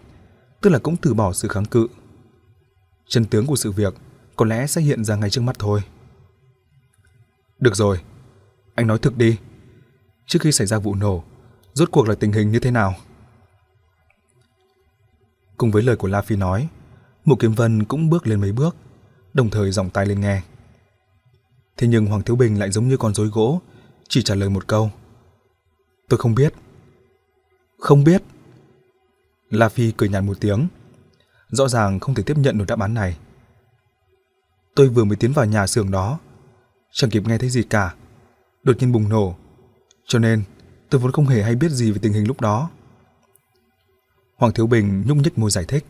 [0.62, 1.88] tức là cũng từ bỏ sự kháng cự.
[3.08, 3.94] Chân tướng của sự việc
[4.36, 5.82] có lẽ sẽ hiện ra ngay trước mắt thôi.
[7.60, 8.02] Được rồi,
[8.76, 9.38] anh nói thực đi.
[10.26, 11.24] Trước khi xảy ra vụ nổ,
[11.74, 12.96] rốt cuộc là tình hình như thế nào?
[15.58, 16.70] Cùng với lời của La Phi nói,
[17.26, 18.76] Mộ Kiếm Vân cũng bước lên mấy bước,
[19.34, 20.42] đồng thời giọng tai lên nghe.
[21.78, 23.62] Thế nhưng Hoàng Thiếu Bình lại giống như con rối gỗ,
[24.10, 24.92] chỉ trả lời một câu.
[26.10, 26.54] Tôi không biết.
[27.80, 28.24] Không biết.
[29.50, 30.68] La Phi cười nhạt một tiếng.
[31.50, 33.18] Rõ ràng không thể tiếp nhận được đáp án này.
[34.76, 36.20] Tôi vừa mới tiến vào nhà xưởng đó,
[36.92, 37.96] chẳng kịp nghe thấy gì cả.
[38.64, 39.36] Đột nhiên bùng nổ.
[40.08, 40.44] Cho nên,
[40.90, 42.70] tôi vốn không hề hay biết gì về tình hình lúc đó.
[44.36, 45.86] Hoàng Thiếu Bình nhúc nhích môi giải thích.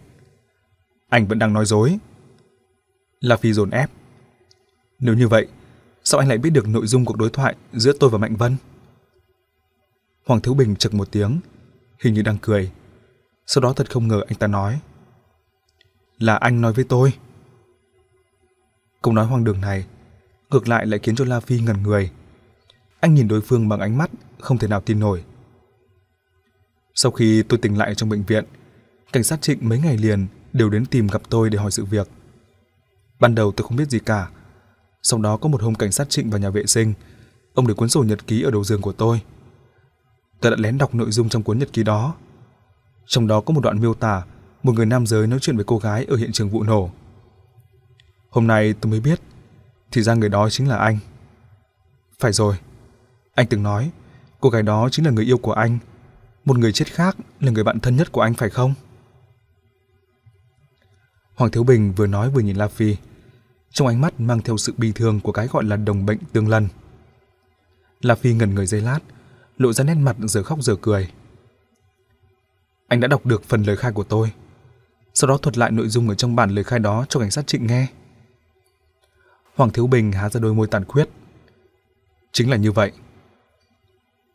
[1.10, 2.00] Anh vẫn đang nói dối.
[3.20, 3.92] La Phi dồn ép.
[5.00, 5.48] Nếu như vậy,
[6.04, 8.56] sao anh lại biết được nội dung cuộc đối thoại giữa tôi và Mạnh Vân?
[10.26, 11.40] Hoàng Thiếu Bình chực một tiếng,
[12.00, 12.72] hình như đang cười.
[13.52, 14.80] Sau đó thật không ngờ anh ta nói.
[16.18, 17.14] Là anh nói với tôi.
[19.02, 19.86] Câu nói hoang đường này
[20.50, 22.12] ngược lại lại khiến cho La Phi ngẩn người.
[23.00, 25.24] Anh nhìn đối phương bằng ánh mắt không thể nào tin nổi.
[26.96, 28.46] Sau khi tôi tỉnh lại trong bệnh viện,
[29.12, 32.10] cảnh sát Trịnh mấy ngày liền đều đến tìm gặp tôi để hỏi sự việc.
[33.20, 34.30] Ban đầu tôi không biết gì cả.
[35.02, 36.94] Sau đó có một hôm cảnh sát Trịnh vào nhà vệ sinh,
[37.54, 39.22] ông để cuốn sổ nhật ký ở đầu giường của tôi.
[40.42, 42.16] Tôi đã lén đọc nội dung trong cuốn nhật ký đó.
[43.10, 44.24] Trong đó có một đoạn miêu tả
[44.64, 46.90] một người nam giới nói chuyện với cô gái ở hiện trường vụ nổ.
[48.30, 49.20] Hôm nay tôi mới biết,
[49.92, 51.00] thì ra người đó chính là anh.
[52.20, 52.56] Phải rồi,
[53.36, 53.92] anh từng nói,
[54.40, 55.80] cô gái đó chính là người yêu của anh,
[56.46, 58.74] một người chết khác là người bạn thân nhất của anh phải không?
[61.36, 62.96] Hoàng Thiếu Bình vừa nói vừa nhìn La Phi,
[63.72, 66.48] trong ánh mắt mang theo sự bi thương của cái gọi là đồng bệnh tương
[66.48, 66.68] lân.
[68.02, 69.00] La Phi ngẩn người giây lát,
[69.58, 71.10] lộ ra nét mặt giờ khóc giờ cười.
[72.90, 74.32] Anh đã đọc được phần lời khai của tôi,
[75.14, 77.48] sau đó thuật lại nội dung ở trong bản lời khai đó cho cảnh sát
[77.48, 77.88] Trịnh nghe.
[79.56, 81.10] Hoàng Thiếu Bình há ra đôi môi tàn khuyết.
[82.32, 82.92] Chính là như vậy.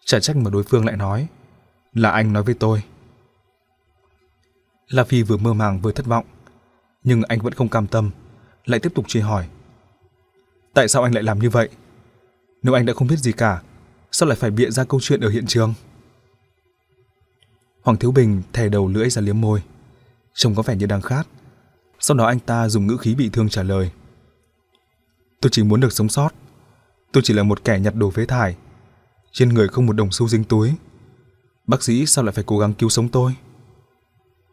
[0.05, 1.26] Chả trách mà đối phương lại nói,
[1.92, 2.83] là anh nói với tôi.
[4.89, 6.26] La Phi vừa mơ màng vừa thất vọng,
[7.05, 8.10] nhưng anh vẫn không cam tâm,
[8.65, 9.49] lại tiếp tục truy hỏi.
[10.74, 11.68] Tại sao anh lại làm như vậy?
[12.62, 13.62] Nếu anh đã không biết gì cả,
[14.12, 15.74] sao lại phải bịa ra câu chuyện ở hiện trường?
[17.85, 19.63] Hoàng Thiếu Bình thè đầu lưỡi ra liếm môi,
[20.35, 21.27] trông có vẻ như đang khát.
[22.01, 23.91] Sau đó anh ta dùng ngữ khí bị thương trả lời.
[25.41, 26.29] Tôi chỉ muốn được sống sót.
[27.13, 28.57] Tôi chỉ là một kẻ nhặt đồ phế thải.
[29.33, 30.73] Trên người không một đồng xu dính túi.
[31.67, 33.35] Bác sĩ sao lại phải cố gắng cứu sống tôi?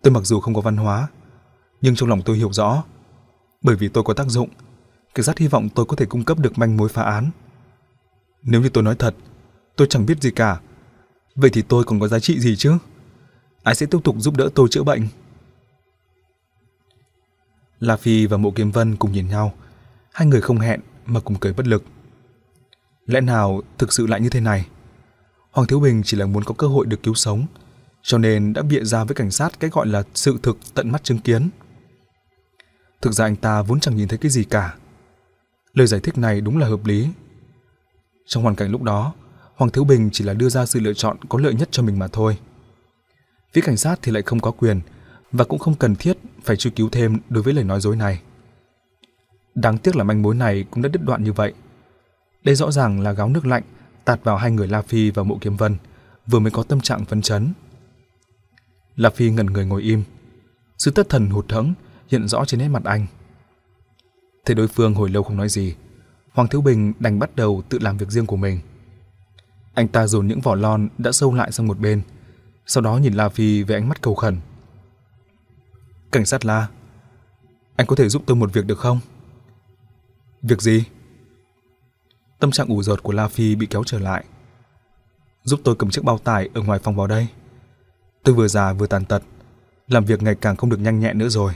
[0.03, 1.07] Tôi mặc dù không có văn hóa,
[1.81, 2.83] nhưng trong lòng tôi hiểu rõ.
[3.61, 4.49] Bởi vì tôi có tác dụng,
[5.15, 7.31] cảnh sát hy vọng tôi có thể cung cấp được manh mối phá án.
[8.43, 9.15] Nếu như tôi nói thật,
[9.75, 10.59] tôi chẳng biết gì cả.
[11.35, 12.77] Vậy thì tôi còn có giá trị gì chứ?
[13.63, 15.07] Ai sẽ tiếp tục giúp đỡ tôi chữa bệnh?
[17.79, 19.53] La Phi và Mộ Kiếm Vân cùng nhìn nhau.
[20.13, 21.83] Hai người không hẹn mà cùng cười bất lực.
[23.05, 24.67] Lẽ nào thực sự lại như thế này?
[25.51, 27.45] Hoàng Thiếu Bình chỉ là muốn có cơ hội được cứu sống,
[28.01, 31.03] cho nên đã bịa ra với cảnh sát cái gọi là sự thực tận mắt
[31.03, 31.49] chứng kiến.
[33.01, 34.75] Thực ra anh ta vốn chẳng nhìn thấy cái gì cả.
[35.73, 37.07] Lời giải thích này đúng là hợp lý.
[38.25, 39.13] Trong hoàn cảnh lúc đó,
[39.55, 41.99] Hoàng Thiếu Bình chỉ là đưa ra sự lựa chọn có lợi nhất cho mình
[41.99, 42.37] mà thôi.
[43.53, 44.81] Phía cảnh sát thì lại không có quyền
[45.31, 48.21] và cũng không cần thiết phải truy cứu thêm đối với lời nói dối này.
[49.55, 51.53] Đáng tiếc là manh mối này cũng đã đứt đoạn như vậy.
[52.43, 53.63] Đây rõ ràng là gáo nước lạnh
[54.05, 55.75] tạt vào hai người La Phi và Mộ Kiếm Vân,
[56.27, 57.53] vừa mới có tâm trạng phấn chấn.
[58.95, 60.03] La Phi ngẩn người ngồi im,
[60.77, 61.73] sự tất thần hụt hẫng
[62.07, 63.07] hiện rõ trên nét mặt anh.
[64.45, 65.75] Thấy đối phương hồi lâu không nói gì,
[66.31, 68.59] Hoàng Thiếu Bình đành bắt đầu tự làm việc riêng của mình.
[69.73, 72.01] Anh ta dồn những vỏ lon đã sâu lại sang một bên,
[72.65, 74.37] sau đó nhìn La Phi với ánh mắt cầu khẩn.
[76.11, 76.67] Cảnh sát La,
[77.75, 78.99] anh có thể giúp tôi một việc được không?
[80.41, 80.83] Việc gì?
[82.39, 84.25] Tâm trạng ủ rột của La Phi bị kéo trở lại.
[85.43, 87.27] Giúp tôi cầm chiếc bao tải ở ngoài phòng vào đây.
[88.23, 89.23] Tôi vừa già vừa tàn tật,
[89.87, 91.53] làm việc ngày càng không được nhanh nhẹn nữa rồi.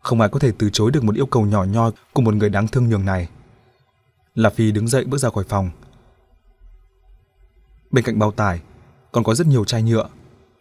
[0.00, 2.50] Không ai có thể từ chối được một yêu cầu nhỏ nhoi của một người
[2.50, 3.28] đáng thương nhường này.
[4.34, 5.70] La Phi đứng dậy bước ra khỏi phòng.
[7.90, 8.60] Bên cạnh bao tải
[9.12, 10.08] còn có rất nhiều chai nhựa,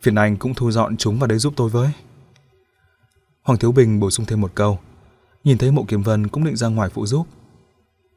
[0.02, 1.92] phiền anh cũng thu dọn chúng vào đây giúp tôi với.
[3.44, 4.80] Hoàng Thiếu Bình bổ sung thêm một câu,
[5.44, 7.28] nhìn thấy Mộ Kiếm Vân cũng định ra ngoài phụ giúp.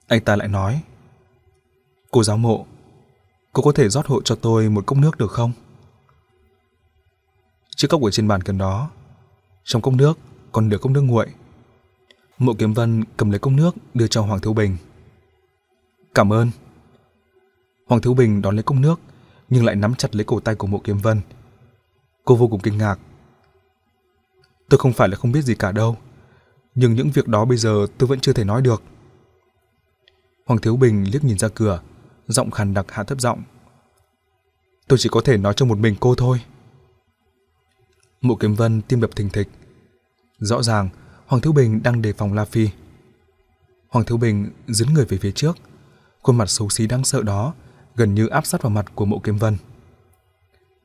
[0.07, 0.81] Anh ta lại nói,
[2.11, 2.67] cô giáo mộ,
[3.53, 5.53] cô có thể rót hộ cho tôi một cốc nước được không?
[7.77, 8.91] Chiếc cốc ở trên bàn gần đó,
[9.65, 10.19] trong cốc nước
[10.53, 11.27] còn nửa cốc nước nguội.
[12.39, 14.77] Mộ Kiếm Vân cầm lấy cốc nước đưa cho Hoàng Thiếu Bình.
[16.15, 16.51] Cảm ơn.
[17.91, 19.01] Hoàng Thiếu Bình đón lấy cốc nước,
[19.49, 21.21] nhưng lại nắm chặt lấy cổ tay của Mộ Kiếm Vân.
[22.25, 22.99] Cô vô cùng kinh ngạc.
[24.69, 25.97] Tôi không phải là không biết gì cả đâu,
[26.75, 28.83] nhưng những việc đó bây giờ tôi vẫn chưa thể nói được.
[30.47, 31.81] Hoàng Thiếu Bình liếc nhìn ra cửa,
[32.29, 33.43] giọng khàn đặc hạ thấp giọng.
[34.89, 36.41] Tôi chỉ có thể nói cho một mình cô thôi.
[38.21, 39.49] Mộ Kiếm Vân tim đập thình thịch.
[40.39, 40.89] Rõ ràng,
[41.27, 42.69] Hoàng Thiếu Bình đang đề phòng La Phi.
[43.89, 45.57] Hoàng Thiếu Bình dấn người về phía trước,
[46.23, 47.55] khuôn mặt xấu xí đáng sợ đó
[48.01, 49.57] gần như áp sát vào mặt của Mộ Kiếm Vân.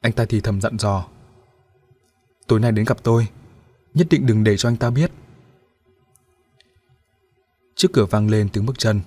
[0.01, 1.07] Anh ta thì thầm dặn dò.
[2.47, 3.27] Tối nay đến gặp tôi,
[3.93, 5.11] nhất định đừng để cho anh ta biết.
[7.75, 9.01] Trước cửa vang lên tiếng bước chân,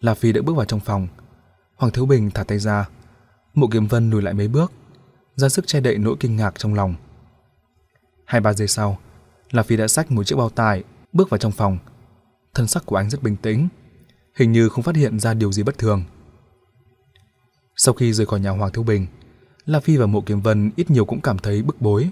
[0.00, 1.08] La Phi đã bước vào trong phòng.
[1.76, 2.88] Hoàng Thiếu Bình thả tay ra,
[3.54, 4.72] Mộ Kiếm Vân lùi lại mấy bước,
[5.36, 6.94] ra sức che đậy nỗi kinh ngạc trong lòng.
[8.24, 8.98] Hai ba giây sau,
[9.50, 11.78] La Phi đã xách một chiếc bao tải bước vào trong phòng.
[12.54, 13.68] Thân sắc của anh rất bình tĩnh,
[14.36, 16.04] hình như không phát hiện ra điều gì bất thường.
[17.76, 19.06] Sau khi rời khỏi nhà Hoàng Thiếu Bình,
[19.66, 22.10] La Phi và Mộ Kiếm Vân ít nhiều cũng cảm thấy bức bối.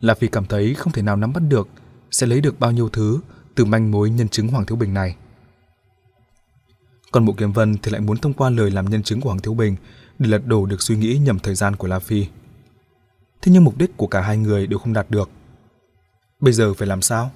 [0.00, 1.68] La Phi cảm thấy không thể nào nắm bắt được
[2.10, 3.20] sẽ lấy được bao nhiêu thứ
[3.54, 5.16] từ manh mối nhân chứng Hoàng Thiếu Bình này.
[7.10, 9.40] Còn Mộ Kiếm Vân thì lại muốn thông qua lời làm nhân chứng của Hoàng
[9.40, 9.76] Thiếu Bình
[10.18, 12.26] để lật đổ được suy nghĩ nhầm thời gian của La Phi.
[13.42, 15.30] Thế nhưng mục đích của cả hai người đều không đạt được.
[16.40, 17.30] Bây giờ phải làm sao?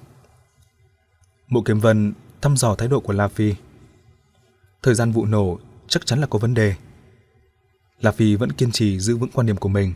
[1.48, 3.54] Mộ Kiếm Vân thăm dò thái độ của La Phi.
[4.82, 6.74] Thời gian vụ nổ chắc chắn là có vấn đề
[8.00, 9.92] là vì vẫn kiên trì giữ vững quan điểm của mình.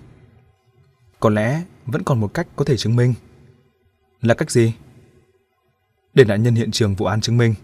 [1.21, 3.15] Có lẽ vẫn còn một cách có thể chứng minh.
[4.21, 4.75] Là cách gì?
[6.15, 7.55] Để nạn nhân hiện trường vụ án chứng minh.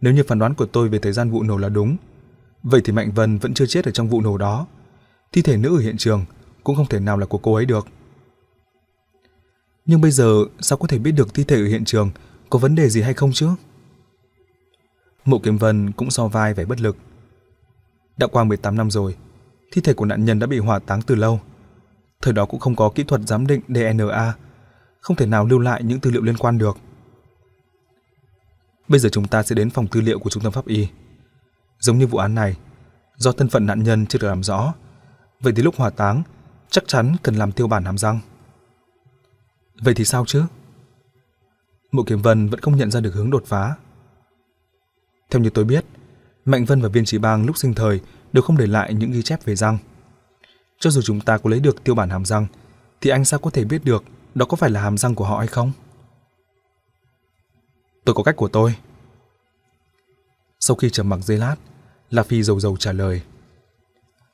[0.00, 1.96] Nếu như phán đoán của tôi về thời gian vụ nổ là đúng,
[2.62, 4.66] vậy thì Mạnh Vân vẫn chưa chết ở trong vụ nổ đó.
[5.32, 6.24] Thi thể nữ ở hiện trường
[6.64, 7.86] cũng không thể nào là của cô ấy được.
[9.86, 12.10] Nhưng bây giờ sao có thể biết được thi thể ở hiện trường
[12.50, 13.48] có vấn đề gì hay không chứ?
[15.24, 16.96] Mộ Kiếm Vân cũng so vai vẻ bất lực.
[18.16, 19.16] Đã qua 18 năm rồi,
[19.72, 21.40] thi thể của nạn nhân đã bị hỏa táng từ lâu.
[22.22, 24.34] Thời đó cũng không có kỹ thuật giám định DNA,
[25.00, 26.76] không thể nào lưu lại những tư liệu liên quan được.
[28.88, 30.88] Bây giờ chúng ta sẽ đến phòng tư liệu của trung tâm pháp y.
[31.80, 32.56] Giống như vụ án này,
[33.16, 34.74] do thân phận nạn nhân chưa được làm rõ,
[35.40, 36.22] vậy thì lúc hỏa táng
[36.70, 38.20] chắc chắn cần làm tiêu bản hàm răng.
[39.82, 40.44] Vậy thì sao chứ?
[41.92, 43.74] Mộ Kiếm Vân vẫn không nhận ra được hướng đột phá.
[45.30, 45.84] Theo như tôi biết,
[46.44, 48.00] Mạnh Vân và Viên Trí Bang lúc sinh thời
[48.32, 49.78] đều không để lại những ghi chép về răng.
[50.80, 52.46] Cho dù chúng ta có lấy được tiêu bản hàm răng,
[53.00, 54.04] thì anh sao có thể biết được
[54.34, 55.72] đó có phải là hàm răng của họ hay không?
[58.04, 58.74] Tôi có cách của tôi.
[60.60, 61.56] Sau khi trầm mặc giây lát,
[62.10, 63.22] La Phi dầu dầu trả lời.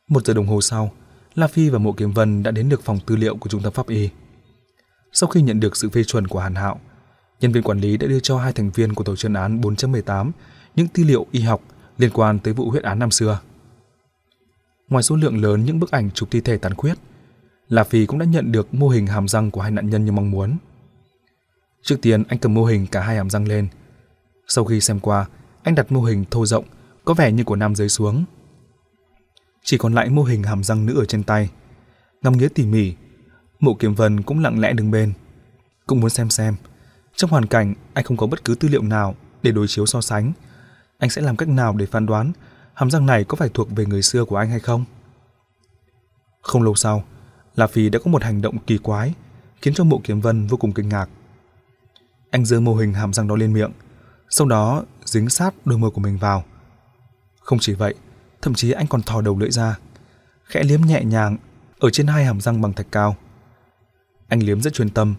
[0.09, 0.93] Một giờ đồng hồ sau,
[1.35, 3.73] La Phi và Mộ Kiếm Vân đã đến được phòng tư liệu của trung tâm
[3.73, 4.10] pháp y.
[5.12, 6.81] Sau khi nhận được sự phê chuẩn của Hàn Hạo,
[7.41, 10.31] nhân viên quản lý đã đưa cho hai thành viên của tổ chuyên án 4.18
[10.77, 11.60] những tư liệu y học
[11.99, 13.41] liên quan tới vụ huyết án năm xưa.
[14.89, 16.94] Ngoài số lượng lớn những bức ảnh chụp thi thể tàn khuyết,
[17.68, 20.12] La Phi cũng đã nhận được mô hình hàm răng của hai nạn nhân như
[20.12, 20.57] mong muốn.
[21.83, 23.68] Trước tiên anh cầm mô hình cả hai hàm răng lên.
[24.47, 25.26] Sau khi xem qua,
[25.62, 26.65] anh đặt mô hình thô rộng,
[27.05, 28.25] có vẻ như của nam giới xuống.
[29.65, 31.50] Chỉ còn lại mô hình hàm răng nữ ở trên tay.
[32.23, 32.94] Ngắm nghĩa tỉ mỉ,
[33.60, 35.12] mộ kiếm vân cũng lặng lẽ đứng bên.
[35.86, 36.55] Cũng muốn xem xem,
[37.17, 40.00] trong hoàn cảnh anh không có bất cứ tư liệu nào để đối chiếu so
[40.00, 40.33] sánh,
[40.99, 42.33] anh sẽ làm cách nào để phán đoán
[42.79, 44.85] hàm răng này có phải thuộc về người xưa của anh hay không?
[46.41, 47.05] Không lâu sau,
[47.55, 49.15] La Phi đã có một hành động kỳ quái,
[49.63, 51.09] khiến cho Mộ Kiếm Vân vô cùng kinh ngạc.
[52.31, 53.73] Anh giơ mô hình hàm răng đó lên miệng,
[54.31, 56.45] sau đó dính sát đôi môi của mình vào.
[57.41, 57.95] Không chỉ vậy,
[58.43, 59.79] thậm chí anh còn thò đầu lưỡi ra,
[60.45, 61.37] khẽ liếm nhẹ nhàng
[61.79, 63.17] ở trên hai hàm răng bằng thạch cao.
[64.29, 65.15] Anh liếm rất chuyên tâm,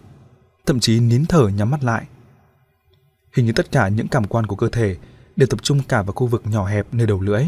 [0.66, 2.04] thậm chí nín thở nhắm mắt lại.
[3.32, 4.96] Hình như tất cả những cảm quan của cơ thể
[5.40, 7.44] đều tập trung cả vào khu vực nhỏ hẹp nơi đầu lưỡi.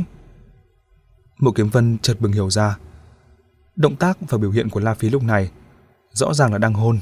[1.39, 2.79] Mộ Kiếm Vân chợt bừng hiểu ra,
[3.77, 5.51] động tác và biểu hiện của La Phi lúc này
[6.12, 6.99] rõ ràng là đang hôn.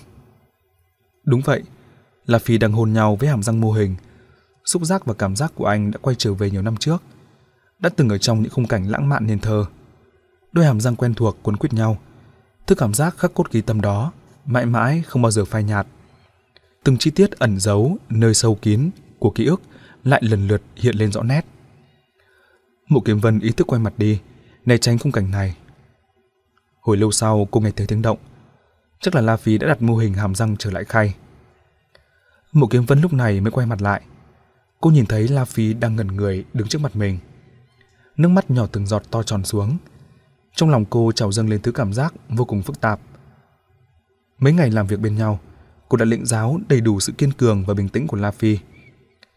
[1.24, 1.62] Đúng vậy,
[2.26, 3.96] La Phi đang hôn nhau với hàm răng mô hình.
[4.64, 7.02] Xúc giác và cảm giác của anh đã quay trở về nhiều năm trước,
[7.78, 9.64] đã từng ở trong những khung cảnh lãng mạn nên thơ.
[10.52, 11.98] Đôi hàm răng quen thuộc cuốn quýt nhau,
[12.66, 14.12] thứ cảm giác khắc cốt ký tâm đó
[14.46, 15.86] mãi mãi không bao giờ phai nhạt.
[16.84, 19.62] Từng chi tiết ẩn giấu nơi sâu kín của ký ức
[20.04, 21.46] lại lần lượt hiện lên rõ nét.
[22.88, 24.20] Mộ Kiếm Vân ý thức quay mặt đi,
[24.66, 25.56] né tránh khung cảnh này.
[26.80, 28.18] Hồi lâu sau cô nghe thấy tiếng động,
[29.00, 31.14] chắc là La Phi đã đặt mô hình hàm răng trở lại khay.
[32.52, 34.02] Mộ Kiếm Vân lúc này mới quay mặt lại.
[34.80, 37.18] Cô nhìn thấy La Phi đang ngẩn người đứng trước mặt mình.
[38.16, 39.76] Nước mắt nhỏ từng giọt to tròn xuống.
[40.56, 43.00] Trong lòng cô trào dâng lên thứ cảm giác vô cùng phức tạp.
[44.38, 45.40] Mấy ngày làm việc bên nhau,
[45.88, 48.58] cô đã lĩnh giáo đầy đủ sự kiên cường và bình tĩnh của La Phi.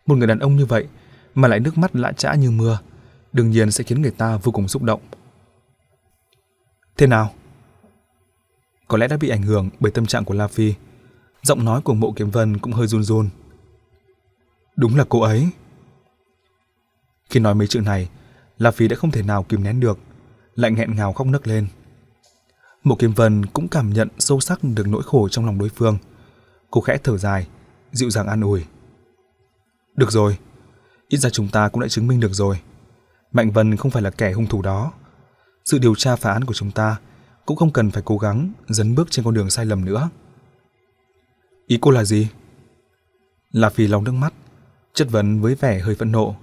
[0.06, 0.88] Một người đàn ông như vậy
[1.36, 2.80] mà lại nước mắt lã chã như mưa,
[3.34, 5.02] đương nhiên sẽ khiến người ta vô cùng xúc động.
[6.98, 7.34] Thế nào?
[8.88, 10.74] Có lẽ đã bị ảnh hưởng bởi tâm trạng của La Phi.
[11.44, 13.30] Giọng nói của Mộ Kiếm Vân cũng hơi run run.
[14.76, 15.50] Đúng là cô ấy.
[17.30, 18.10] Khi nói mấy chữ này,
[18.58, 20.00] La Phi đã không thể nào kìm nén được,
[20.56, 21.68] lại nghẹn ngào khóc nấc lên.
[22.84, 25.98] Mộ Kiếm Vân cũng cảm nhận sâu sắc được nỗi khổ trong lòng đối phương.
[26.72, 27.48] Cô khẽ thở dài,
[27.92, 28.66] dịu dàng an ủi.
[29.96, 30.38] Được rồi,
[31.08, 32.60] ít ra chúng ta cũng đã chứng minh được rồi.
[33.32, 34.94] Mạnh Vân không phải là kẻ hung thủ đó.
[35.66, 36.98] Sự điều tra phá án của chúng ta
[37.46, 40.10] cũng không cần phải cố gắng dấn bước trên con đường sai lầm nữa.
[41.68, 42.28] Ý cô là gì?
[43.52, 44.34] Là phì lòng nước mắt,
[44.94, 46.36] chất vấn với vẻ hơi phẫn nộ.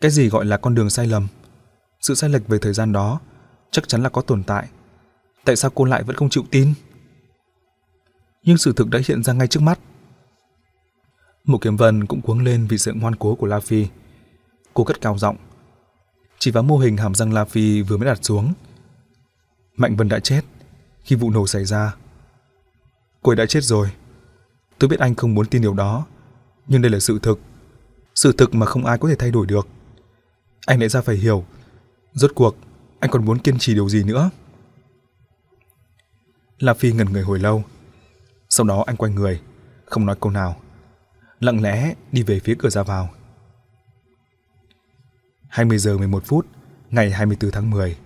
[0.00, 1.28] Cái gì gọi là con đường sai lầm?
[2.00, 3.20] Sự sai lệch về thời gian đó
[3.70, 4.68] chắc chắn là có tồn tại.
[5.44, 6.74] Tại sao cô lại vẫn không chịu tin?
[8.42, 9.78] Nhưng sự thực đã hiện ra ngay trước mắt.
[11.44, 13.86] Mục kiếm vân cũng cuống lên vì sự ngoan cố của La Phi.
[14.74, 15.36] Cô cất cao giọng.
[16.38, 18.52] Chỉ vào mô hình hàm răng La Phi vừa mới đặt xuống.
[19.76, 20.42] Mạnh Vân đã chết
[21.02, 21.94] khi vụ nổ xảy ra.
[23.22, 23.90] Cô ấy đã chết rồi.
[24.78, 26.06] Tôi biết anh không muốn tin điều đó,
[26.66, 27.40] nhưng đây là sự thực.
[28.14, 29.68] Sự thực mà không ai có thể thay đổi được.
[30.66, 31.44] Anh lẽ ra phải hiểu,
[32.12, 32.56] rốt cuộc
[33.00, 34.30] anh còn muốn kiên trì điều gì nữa?
[36.58, 37.64] La Phi ngẩn người hồi lâu.
[38.48, 39.40] Sau đó anh quay người,
[39.84, 40.60] không nói câu nào.
[41.40, 43.08] Lặng lẽ đi về phía cửa ra vào.
[45.48, 46.46] 20 giờ 11 phút,
[46.90, 47.96] ngày 24 tháng 10.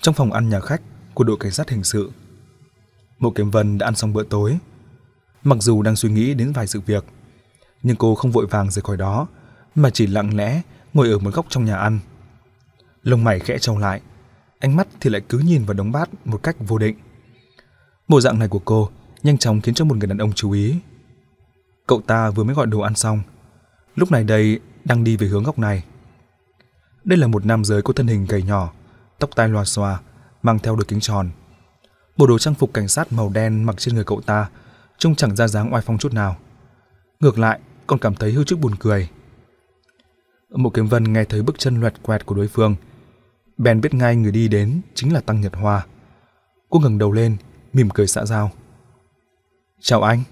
[0.00, 0.82] Trong phòng ăn nhà khách
[1.14, 2.10] của đội cảnh sát hình sự,
[3.18, 4.58] Mộ Kiếm Vân đã ăn xong bữa tối.
[5.42, 7.04] Mặc dù đang suy nghĩ đến vài sự việc,
[7.82, 9.26] nhưng cô không vội vàng rời khỏi đó,
[9.74, 11.98] mà chỉ lặng lẽ ngồi ở một góc trong nhà ăn.
[13.02, 14.00] Lông mày khẽ trao lại,
[14.58, 16.96] ánh mắt thì lại cứ nhìn vào đống bát một cách vô định.
[18.08, 18.90] Bộ dạng này của cô
[19.22, 20.76] nhanh chóng khiến cho một người đàn ông chú ý.
[21.90, 23.22] Cậu ta vừa mới gọi đồ ăn xong,
[23.94, 25.84] lúc này đây đang đi về hướng góc này.
[27.04, 28.72] Đây là một nam giới có thân hình gầy nhỏ,
[29.18, 30.00] tóc tai loà xòa,
[30.42, 31.30] mang theo đôi kính tròn.
[32.16, 34.48] Bộ đồ trang phục cảnh sát màu đen mặc trên người cậu ta
[34.98, 36.36] trông chẳng ra dáng oai phong chút nào.
[37.20, 39.08] Ngược lại, còn cảm thấy hưu chức buồn cười.
[40.50, 42.74] Mộ Kiếm Vân nghe thấy bước chân loẹt quẹt của đối phương,
[43.58, 45.86] bèn biết ngay người đi đến chính là Tăng Nhật Hoa.
[46.68, 47.36] Cô ngẩng đầu lên,
[47.72, 48.50] mỉm cười xã giao.
[49.80, 50.22] Chào anh.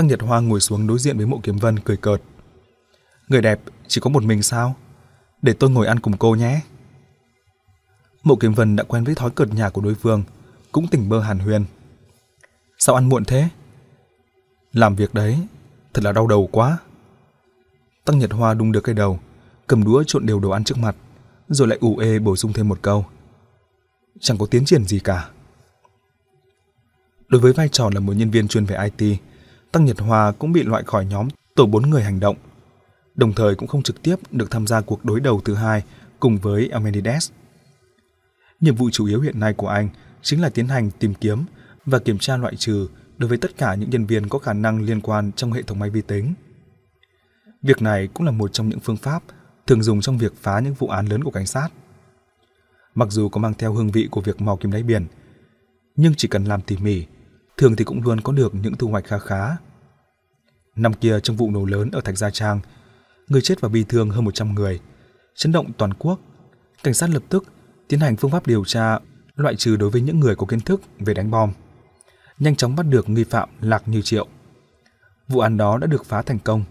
[0.00, 2.22] Tăng Nhật Hoa ngồi xuống đối diện với Mộ Kiếm Vân cười cợt.
[3.28, 4.76] Người đẹp chỉ có một mình sao?
[5.42, 6.60] Để tôi ngồi ăn cùng cô nhé.
[8.22, 10.22] Mộ Kiếm Vân đã quen với thói cợt nhà của đối phương,
[10.72, 11.64] cũng tỉnh bơ hàn huyền.
[12.78, 13.48] Sao ăn muộn thế?
[14.72, 15.38] Làm việc đấy,
[15.94, 16.78] thật là đau đầu quá.
[18.04, 19.20] Tăng Nhật Hoa đung được cái đầu,
[19.66, 20.96] cầm đũa trộn đều đồ ăn trước mặt,
[21.48, 23.06] rồi lại ủ ê bổ sung thêm một câu.
[24.20, 25.30] Chẳng có tiến triển gì cả.
[27.28, 29.20] Đối với vai trò là một nhân viên chuyên về IT,
[29.72, 32.36] Tăng Nhật Hòa cũng bị loại khỏi nhóm tổ bốn người hành động,
[33.14, 35.82] đồng thời cũng không trực tiếp được tham gia cuộc đối đầu thứ hai
[36.20, 37.30] cùng với Amenides.
[38.60, 39.88] Nhiệm vụ chủ yếu hiện nay của anh
[40.22, 41.44] chính là tiến hành tìm kiếm
[41.86, 44.82] và kiểm tra loại trừ đối với tất cả những nhân viên có khả năng
[44.82, 46.34] liên quan trong hệ thống máy vi tính.
[47.62, 49.22] Việc này cũng là một trong những phương pháp
[49.66, 51.68] thường dùng trong việc phá những vụ án lớn của cảnh sát.
[52.94, 55.06] Mặc dù có mang theo hương vị của việc mò kim đáy biển,
[55.96, 57.06] nhưng chỉ cần làm tỉ mỉ,
[57.60, 59.56] thường thì cũng luôn có được những thu hoạch khá khá.
[60.76, 62.60] Năm kia trong vụ nổ lớn ở Thạch Gia Trang,
[63.28, 64.80] người chết và bị thương hơn 100 người,
[65.34, 66.20] chấn động toàn quốc.
[66.82, 67.44] Cảnh sát lập tức
[67.88, 68.98] tiến hành phương pháp điều tra
[69.36, 71.52] loại trừ đối với những người có kiến thức về đánh bom.
[72.38, 74.26] Nhanh chóng bắt được nghi phạm Lạc Như Triệu.
[75.28, 76.64] Vụ án đó đã được phá thành công,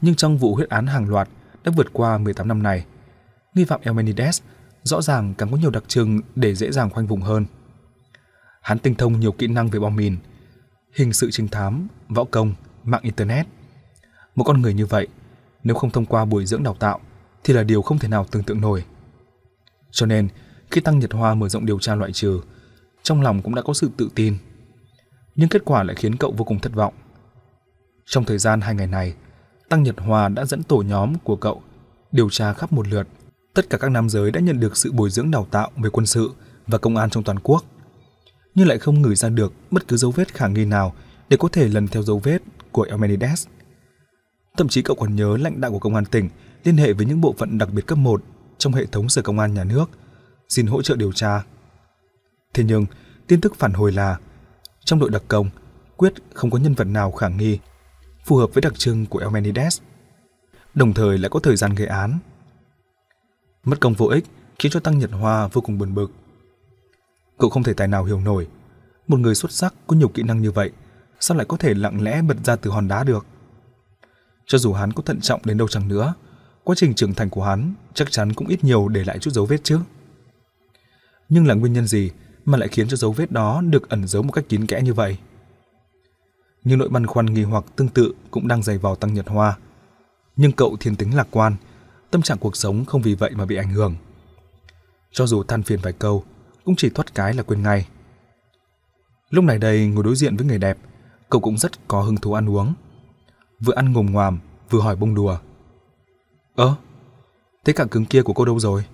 [0.00, 1.28] nhưng trong vụ huyết án hàng loạt
[1.64, 2.84] đã vượt qua 18 năm này,
[3.54, 4.42] nghi phạm Elmenides
[4.82, 7.46] rõ ràng càng có nhiều đặc trưng để dễ dàng khoanh vùng hơn.
[8.60, 10.16] Hắn tinh thông nhiều kỹ năng về bom mìn,
[10.94, 13.46] hình sự trinh thám, võ công, mạng internet.
[14.34, 15.08] Một con người như vậy,
[15.64, 17.00] nếu không thông qua bồi dưỡng đào tạo
[17.44, 18.84] thì là điều không thể nào tưởng tượng nổi.
[19.90, 20.28] Cho nên,
[20.70, 22.40] khi Tăng Nhật Hoa mở rộng điều tra loại trừ,
[23.02, 24.38] trong lòng cũng đã có sự tự tin.
[25.34, 26.94] Nhưng kết quả lại khiến cậu vô cùng thất vọng.
[28.06, 29.14] Trong thời gian hai ngày này,
[29.68, 31.62] Tăng Nhật Hoa đã dẫn tổ nhóm của cậu
[32.12, 33.08] điều tra khắp một lượt.
[33.54, 36.06] Tất cả các nam giới đã nhận được sự bồi dưỡng đào tạo về quân
[36.06, 36.30] sự
[36.66, 37.64] và công an trong toàn quốc,
[38.54, 40.94] nhưng lại không ngửi ra được bất cứ dấu vết khả nghi nào
[41.28, 43.46] để có thể lần theo dấu vết của Elmenides.
[44.56, 46.28] Thậm chí cậu còn nhớ lãnh đạo của công an tỉnh
[46.64, 48.22] liên hệ với những bộ phận đặc biệt cấp 1
[48.58, 49.90] trong hệ thống sở công an nhà nước,
[50.48, 51.44] xin hỗ trợ điều tra.
[52.54, 52.86] Thế nhưng,
[53.26, 54.18] tin tức phản hồi là
[54.84, 55.50] trong đội đặc công,
[55.96, 57.58] quyết không có nhân vật nào khả nghi
[58.24, 59.80] phù hợp với đặc trưng của Elmenides,
[60.74, 62.18] đồng thời lại có thời gian gây án.
[63.64, 64.24] Mất công vô ích
[64.58, 66.12] khiến cho Tăng Nhật Hoa vô cùng buồn bực.
[67.40, 68.48] Cậu không thể tài nào hiểu nổi,
[69.08, 70.70] một người xuất sắc có nhiều kỹ năng như vậy,
[71.20, 73.26] sao lại có thể lặng lẽ bật ra từ hòn đá được?
[74.46, 76.14] Cho dù hắn có thận trọng đến đâu chẳng nữa,
[76.64, 79.46] quá trình trưởng thành của hắn chắc chắn cũng ít nhiều để lại chút dấu
[79.46, 79.78] vết chứ.
[81.28, 82.10] Nhưng là nguyên nhân gì
[82.44, 84.94] mà lại khiến cho dấu vết đó được ẩn giấu một cách kín kẽ như
[84.94, 85.18] vậy?
[86.64, 89.56] như nỗi băn khoăn nghi hoặc tương tự cũng đang dày vào Tăng Nhật Hoa.
[90.36, 91.56] Nhưng cậu thiên tính lạc quan,
[92.10, 93.94] tâm trạng cuộc sống không vì vậy mà bị ảnh hưởng.
[95.12, 96.24] Cho dù than phiền vài câu,
[96.64, 97.88] cũng chỉ thoát cái là quên ngay.
[99.30, 100.78] Lúc này đây ngồi đối diện với người đẹp,
[101.30, 102.74] cậu cũng rất có hứng thú ăn uống.
[103.60, 104.38] Vừa ăn ngồm ngoàm,
[104.70, 105.38] vừa hỏi bông đùa.
[106.54, 106.74] Ơ,
[107.64, 108.84] thế cả cứng kia của cô đâu rồi?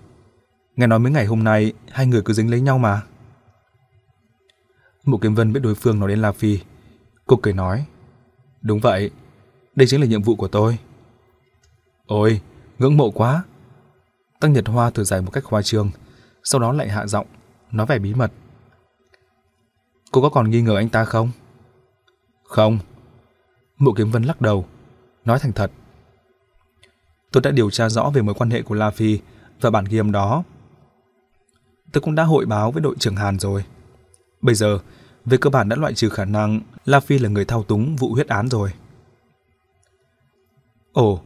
[0.77, 3.03] Nghe nói mấy ngày hôm nay hai người cứ dính lấy nhau mà.
[5.05, 6.59] Mộ Kiếm Vân biết đối phương nói đến La Phi.
[7.27, 7.87] Cô cười nói.
[8.63, 9.11] Đúng vậy,
[9.75, 10.79] đây chính là nhiệm vụ của tôi.
[12.07, 12.41] Ôi,
[12.79, 13.45] ngưỡng mộ quá.
[14.41, 15.91] Tăng Nhật Hoa thở dài một cách khoa trương,
[16.45, 17.27] sau đó lại hạ giọng,
[17.77, 18.33] nói vẻ bí mật.
[20.13, 21.31] Cô có còn nghi ngờ anh ta không?
[22.45, 22.79] Không.
[23.79, 24.67] Mộ Kiếm Vân lắc đầu,
[25.25, 25.71] nói thành thật.
[27.33, 29.21] Tôi đã điều tra rõ về mối quan hệ của La Phi
[29.61, 30.43] và bản ghi âm đó.
[31.93, 33.65] Tôi cũng đã hội báo với đội trưởng Hàn rồi.
[34.41, 34.79] Bây giờ,
[35.25, 38.15] về cơ bản đã loại trừ khả năng La Phi là người thao túng vụ
[38.15, 38.73] huyết án rồi.
[40.93, 41.21] Ồ,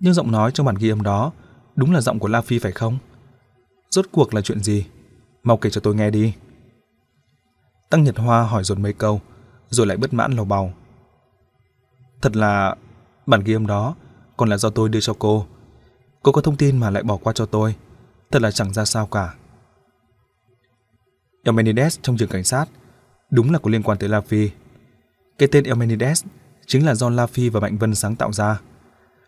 [0.00, 1.32] nhưng giọng nói trong bản ghi âm đó
[1.76, 2.98] đúng là giọng của La Phi phải không?
[3.90, 4.86] Rốt cuộc là chuyện gì?
[5.42, 6.34] Mau kể cho tôi nghe đi.
[7.90, 9.20] Tăng Nhật Hoa hỏi dồn mấy câu,
[9.70, 10.72] rồi lại bất mãn lầu bầu.
[12.22, 12.76] Thật là
[13.26, 13.94] bản ghi âm đó
[14.36, 15.46] còn là do tôi đưa cho cô.
[16.22, 17.76] Cô có thông tin mà lại bỏ qua cho tôi.
[18.30, 19.34] Thật là chẳng ra sao cả.
[21.44, 22.66] Eumenides trong trường cảnh sát
[23.30, 24.50] đúng là có liên quan tới La Phi.
[25.38, 26.24] Cái tên Eumenides
[26.66, 28.60] chính là do La Phi và Mạnh Vân sáng tạo ra.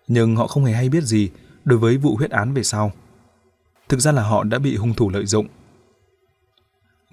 [0.09, 1.31] Nhưng họ không hề hay biết gì
[1.65, 2.93] đối với vụ huyết án về sau.
[3.89, 5.47] Thực ra là họ đã bị hung thủ lợi dụng.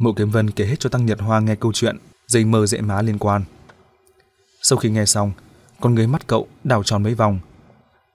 [0.02, 1.98] Mộ Kiếm Vân kể hết cho Tăng Nhật Hoa nghe câu chuyện
[2.28, 3.44] dây mơ dễ má liên quan.
[4.62, 5.32] Sau khi nghe xong,
[5.82, 7.40] con người mắt cậu đảo tròn mấy vòng,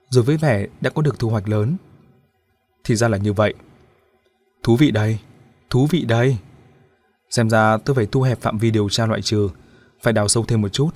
[0.09, 1.77] rồi với vẻ đã có được thu hoạch lớn.
[2.85, 3.55] Thì ra là như vậy.
[4.63, 5.19] Thú vị đây,
[5.71, 6.39] thú vị đây.
[7.31, 9.49] Xem ra tôi phải thu hẹp phạm vi điều tra loại trừ,
[10.03, 10.91] phải đào sâu thêm một chút.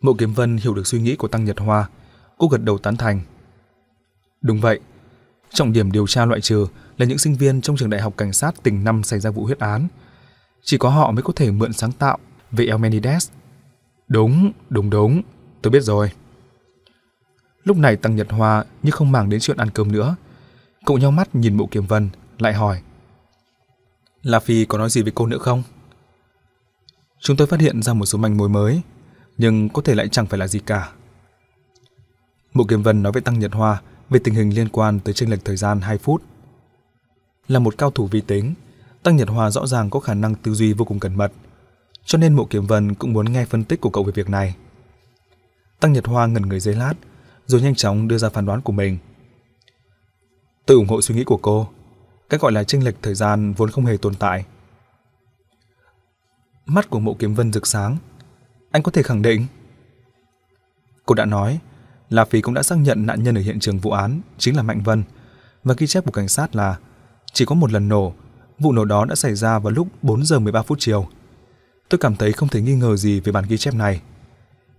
[0.00, 1.88] Mộ Kiếm Vân hiểu được suy nghĩ của Tăng Nhật Hoa,
[2.38, 3.20] cô gật đầu tán thành.
[4.42, 4.80] Đúng vậy,
[5.52, 6.66] trọng điểm điều tra loại trừ
[6.98, 9.44] là những sinh viên trong trường đại học cảnh sát tỉnh năm xảy ra vụ
[9.44, 9.88] huyết án.
[10.62, 12.18] Chỉ có họ mới có thể mượn sáng tạo
[12.50, 13.30] về Elmenides.
[14.08, 15.22] Đúng, đúng đúng,
[15.62, 16.10] tôi biết rồi.
[17.64, 20.16] Lúc này Tăng Nhật Hoa như không màng đến chuyện ăn cơm nữa.
[20.86, 22.82] Cậu nhau mắt nhìn Mộ Kiếm Vân, lại hỏi.
[24.22, 25.62] La Phi có nói gì với cô nữa không?
[27.20, 28.82] Chúng tôi phát hiện ra một số manh mối mới,
[29.38, 30.92] nhưng có thể lại chẳng phải là gì cả.
[32.54, 33.80] Mộ Kiếm Vân nói với Tăng Nhật Hoa
[34.10, 36.22] về tình hình liên quan tới chênh lệch thời gian 2 phút.
[37.48, 38.54] Là một cao thủ vi tính,
[39.02, 41.32] Tăng Nhật hòa rõ ràng có khả năng tư duy vô cùng cẩn mật,
[42.04, 44.56] cho nên Mộ Kiếm Vân cũng muốn nghe phân tích của cậu về việc này.
[45.80, 46.94] Tăng Nhật Hoa ngẩn người giây lát,
[47.46, 48.98] rồi nhanh chóng đưa ra phán đoán của mình.
[50.66, 51.68] Tôi ủng hộ suy nghĩ của cô.
[52.28, 54.44] Cái gọi là chênh lệch thời gian vốn không hề tồn tại.
[56.66, 57.96] Mắt của Mộ Kiếm Vân rực sáng.
[58.70, 59.46] Anh có thể khẳng định.
[61.06, 61.58] Cô đã nói,
[62.10, 64.62] La Phi cũng đã xác nhận nạn nhân ở hiện trường vụ án chính là
[64.62, 65.04] Mạnh Vân
[65.64, 66.78] và ghi chép của cảnh sát là
[67.32, 68.12] chỉ có một lần nổ,
[68.58, 71.08] vụ nổ đó đã xảy ra vào lúc 4 giờ 13 phút chiều.
[71.88, 74.00] Tôi cảm thấy không thể nghi ngờ gì về bản ghi chép này.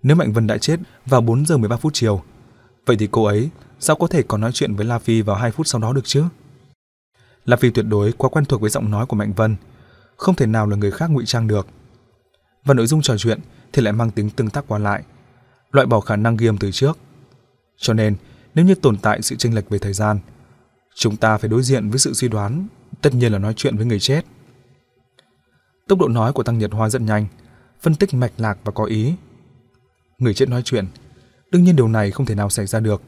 [0.03, 2.23] Nếu Mạnh Vân đã chết vào 4 giờ 13 phút chiều,
[2.85, 3.49] vậy thì cô ấy
[3.79, 6.05] sao có thể còn nói chuyện với La Phi vào 2 phút sau đó được
[6.05, 6.23] chứ?
[7.45, 9.55] La Phi tuyệt đối quá quen thuộc với giọng nói của Mạnh Vân,
[10.17, 11.67] không thể nào là người khác ngụy trang được.
[12.65, 13.39] Và nội dung trò chuyện
[13.73, 15.03] thì lại mang tính tương tác qua lại,
[15.71, 16.97] loại bỏ khả năng ghi âm từ trước.
[17.77, 18.15] Cho nên,
[18.55, 20.19] nếu như tồn tại sự chênh lệch về thời gian,
[20.95, 22.67] chúng ta phải đối diện với sự suy đoán,
[23.01, 24.25] tất nhiên là nói chuyện với người chết.
[25.87, 27.27] Tốc độ nói của Tăng Nhật Hoa rất nhanh,
[27.81, 29.13] phân tích mạch lạc và có ý.
[30.17, 30.85] Người chết nói chuyện,
[31.51, 33.01] đương nhiên điều này không thể nào xảy ra được.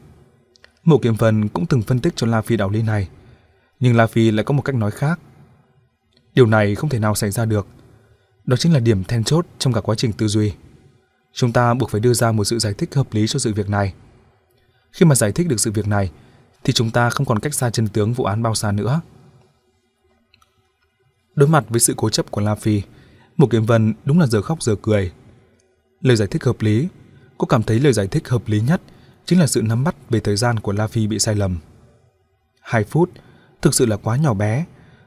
[0.84, 3.08] Mộ Kiếm Vân cũng từng phân tích cho La Phi đạo lý này,
[3.80, 5.20] nhưng La Phi lại có một cách nói khác.
[6.34, 7.66] Điều này không thể nào xảy ra được.
[8.44, 10.52] Đó chính là điểm then chốt trong cả quá trình tư duy.
[11.32, 13.70] Chúng ta buộc phải đưa ra một sự giải thích hợp lý cho sự việc
[13.70, 13.94] này.
[14.92, 16.10] Khi mà giải thích được sự việc này,
[16.66, 19.00] thì chúng ta không còn cách xa chân tướng vụ án bao xa nữa.
[21.34, 22.82] Đối mặt với sự cố chấp của La Phi,
[23.36, 25.12] một Kiếm Vân đúng là giờ khóc giờ cười.
[26.00, 26.88] Lời giải thích hợp lý,
[27.38, 28.80] cô cảm thấy lời giải thích hợp lý nhất
[29.24, 31.58] chính là sự nắm bắt về thời gian của La Phi bị sai lầm.
[32.60, 33.10] Hai phút
[33.62, 34.64] thực sự là quá nhỏ bé,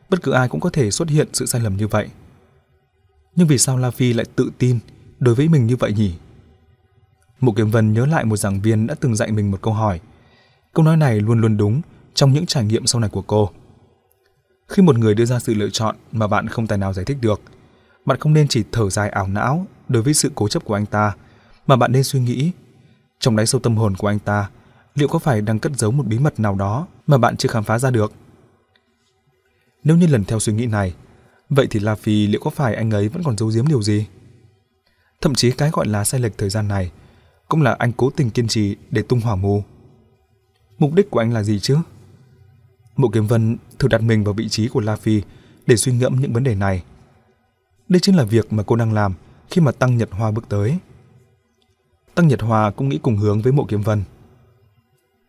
[0.09, 2.09] bất cứ ai cũng có thể xuất hiện sự sai lầm như vậy.
[3.35, 4.79] Nhưng vì sao La Phi lại tự tin
[5.19, 6.13] đối với mình như vậy nhỉ?
[7.39, 9.99] Mục Kiếm Vân nhớ lại một giảng viên đã từng dạy mình một câu hỏi.
[10.79, 11.81] Câu nói này luôn luôn đúng
[12.13, 13.49] trong những trải nghiệm sau này của cô.
[14.67, 17.17] Khi một người đưa ra sự lựa chọn mà bạn không tài nào giải thích
[17.21, 17.41] được,
[18.05, 20.85] bạn không nên chỉ thở dài ảo não đối với sự cố chấp của anh
[20.85, 21.15] ta,
[21.67, 22.51] mà bạn nên suy nghĩ
[23.19, 24.49] trong đáy sâu tâm hồn của anh ta,
[24.95, 27.63] liệu có phải đang cất giấu một bí mật nào đó mà bạn chưa khám
[27.63, 28.13] phá ra được?
[29.83, 30.93] Nếu như lần theo suy nghĩ này,
[31.49, 34.05] vậy thì La Phi liệu có phải anh ấy vẫn còn giấu giếm điều gì?
[35.21, 36.91] Thậm chí cái gọi là sai lệch thời gian này
[37.47, 39.63] cũng là anh cố tình kiên trì để tung hỏa mù.
[40.79, 41.77] Mục đích của anh là gì chứ?
[42.95, 45.21] Mộ Kiếm Vân thử đặt mình vào vị trí của La Phi
[45.67, 46.83] để suy ngẫm những vấn đề này.
[47.87, 49.13] Đây chính là việc mà cô đang làm
[49.49, 50.77] khi mà Tăng Nhật Hoa bước tới.
[52.15, 54.03] Tăng Nhật Hoa cũng nghĩ cùng hướng với Mộ Kiếm Vân.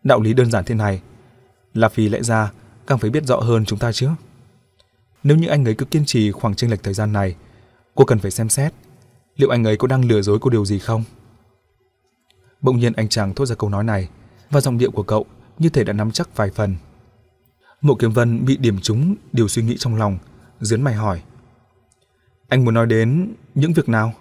[0.03, 1.01] Đạo lý đơn giản thế này,
[1.73, 2.51] La Phi lẽ ra
[2.87, 4.09] càng phải biết rõ hơn chúng ta chứ.
[5.23, 7.35] Nếu như anh ấy cứ kiên trì khoảng chênh lệch thời gian này,
[7.95, 8.73] cô cần phải xem xét
[9.35, 11.03] liệu anh ấy có đang lừa dối cô điều gì không.
[12.61, 14.09] Bỗng nhiên anh chàng thốt ra câu nói này,
[14.49, 15.25] và giọng điệu của cậu
[15.59, 16.75] như thể đã nắm chắc vài phần.
[17.81, 20.17] Mộ Kiếm Vân bị điểm trúng điều suy nghĩ trong lòng,
[20.59, 21.21] dướn mày hỏi.
[22.47, 24.13] Anh muốn nói đến những việc nào?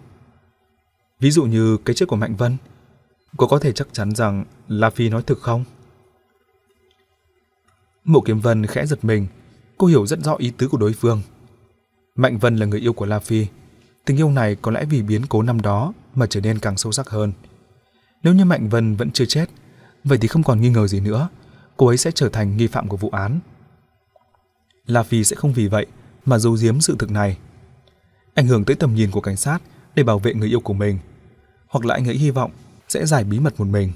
[1.20, 2.56] Ví dụ như cái chết của Mạnh Vân,
[3.36, 5.64] cô có thể chắc chắn rằng La Phi nói thực không?
[8.04, 9.26] Mộ Kiếm Vân khẽ giật mình,
[9.78, 11.22] cô hiểu rất rõ ý tứ của đối phương.
[12.16, 13.46] Mạnh Vân là người yêu của La Phi,
[14.04, 16.92] tình yêu này có lẽ vì biến cố năm đó mà trở nên càng sâu
[16.92, 17.32] sắc hơn.
[18.22, 19.46] Nếu như Mạnh Vân vẫn chưa chết,
[20.04, 21.28] vậy thì không còn nghi ngờ gì nữa,
[21.76, 23.40] cô ấy sẽ trở thành nghi phạm của vụ án.
[24.86, 25.86] La Phi sẽ không vì vậy
[26.24, 27.38] mà giấu giếm sự thực này.
[28.34, 29.58] Ảnh hưởng tới tầm nhìn của cảnh sát
[29.94, 30.98] để bảo vệ người yêu của mình,
[31.68, 32.50] hoặc là anh ấy hy vọng
[32.88, 33.92] sẽ giải bí mật một mình.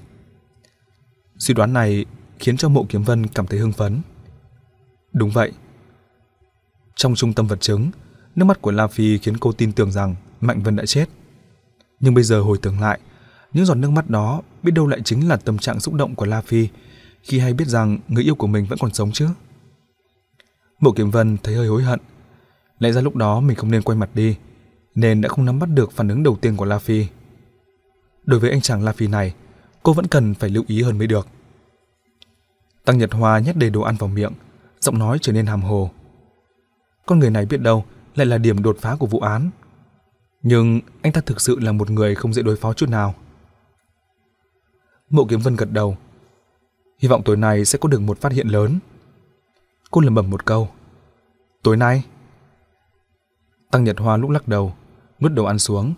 [1.38, 2.04] Suy đoán này
[2.38, 4.00] khiến cho Mộ Kiếm Vân cảm thấy hưng phấn.
[5.12, 5.52] Đúng vậy.
[6.94, 7.90] Trong trung tâm vật chứng,
[8.36, 11.08] nước mắt của La Phi khiến cô tin tưởng rằng Mạnh Vân đã chết.
[12.00, 13.00] Nhưng bây giờ hồi tưởng lại,
[13.54, 16.24] những giọt nước mắt đó biết đâu lại chính là tâm trạng xúc động của
[16.24, 16.68] La Phi
[17.22, 19.28] khi hay biết rằng người yêu của mình vẫn còn sống chứ.
[20.80, 22.00] Mộ Kiếm Vân thấy hơi hối hận.
[22.78, 24.36] Lẽ ra lúc đó mình không nên quay mặt đi,
[24.94, 27.06] nên đã không nắm bắt được phản ứng đầu tiên của La Phi.
[28.24, 29.34] Đối với anh chàng La Phi này,
[29.82, 31.28] cô vẫn cần phải lưu ý hơn mới được.
[32.84, 34.32] Tăng Nhật Hoa nhét đầy đồ ăn vào miệng,
[34.80, 35.90] giọng nói trở nên hàm hồ.
[37.06, 37.84] Con người này biết đâu
[38.14, 39.50] lại là điểm đột phá của vụ án.
[40.42, 43.14] Nhưng anh ta thực sự là một người không dễ đối phó chút nào.
[45.14, 45.96] Mộ Kiếm Vân gật đầu.
[46.98, 48.78] Hy vọng tối nay sẽ có được một phát hiện lớn.
[49.90, 50.68] Cô lẩm bẩm một câu.
[51.62, 52.02] Tối nay?
[53.70, 54.74] Tăng Nhật Hoa lúc lắc đầu,
[55.20, 55.94] nuốt đầu ăn xuống.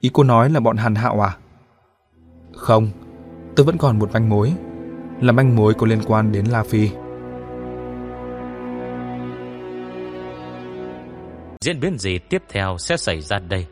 [0.00, 1.36] Ý cô nói là bọn Hàn Hạo à?
[2.54, 2.90] Không,
[3.56, 4.52] tôi vẫn còn một manh mối,
[5.20, 6.90] là manh mối có liên quan đến La Phi.
[11.60, 13.66] Diễn biến gì tiếp theo sẽ xảy ra đây?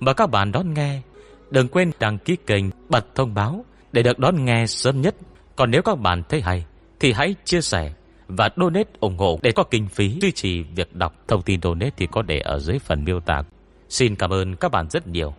[0.00, 1.02] Mời các bạn đón nghe.
[1.50, 5.14] Đừng quên đăng ký kênh, bật thông báo để được đón nghe sớm nhất.
[5.56, 6.64] Còn nếu các bạn thấy hay,
[7.00, 7.92] thì hãy chia sẻ
[8.28, 11.14] và donate ủng hộ để có kinh phí duy trì việc đọc.
[11.28, 13.42] Thông tin donate thì có để ở dưới phần miêu tả.
[13.88, 15.34] Xin cảm ơn các bạn rất nhiều.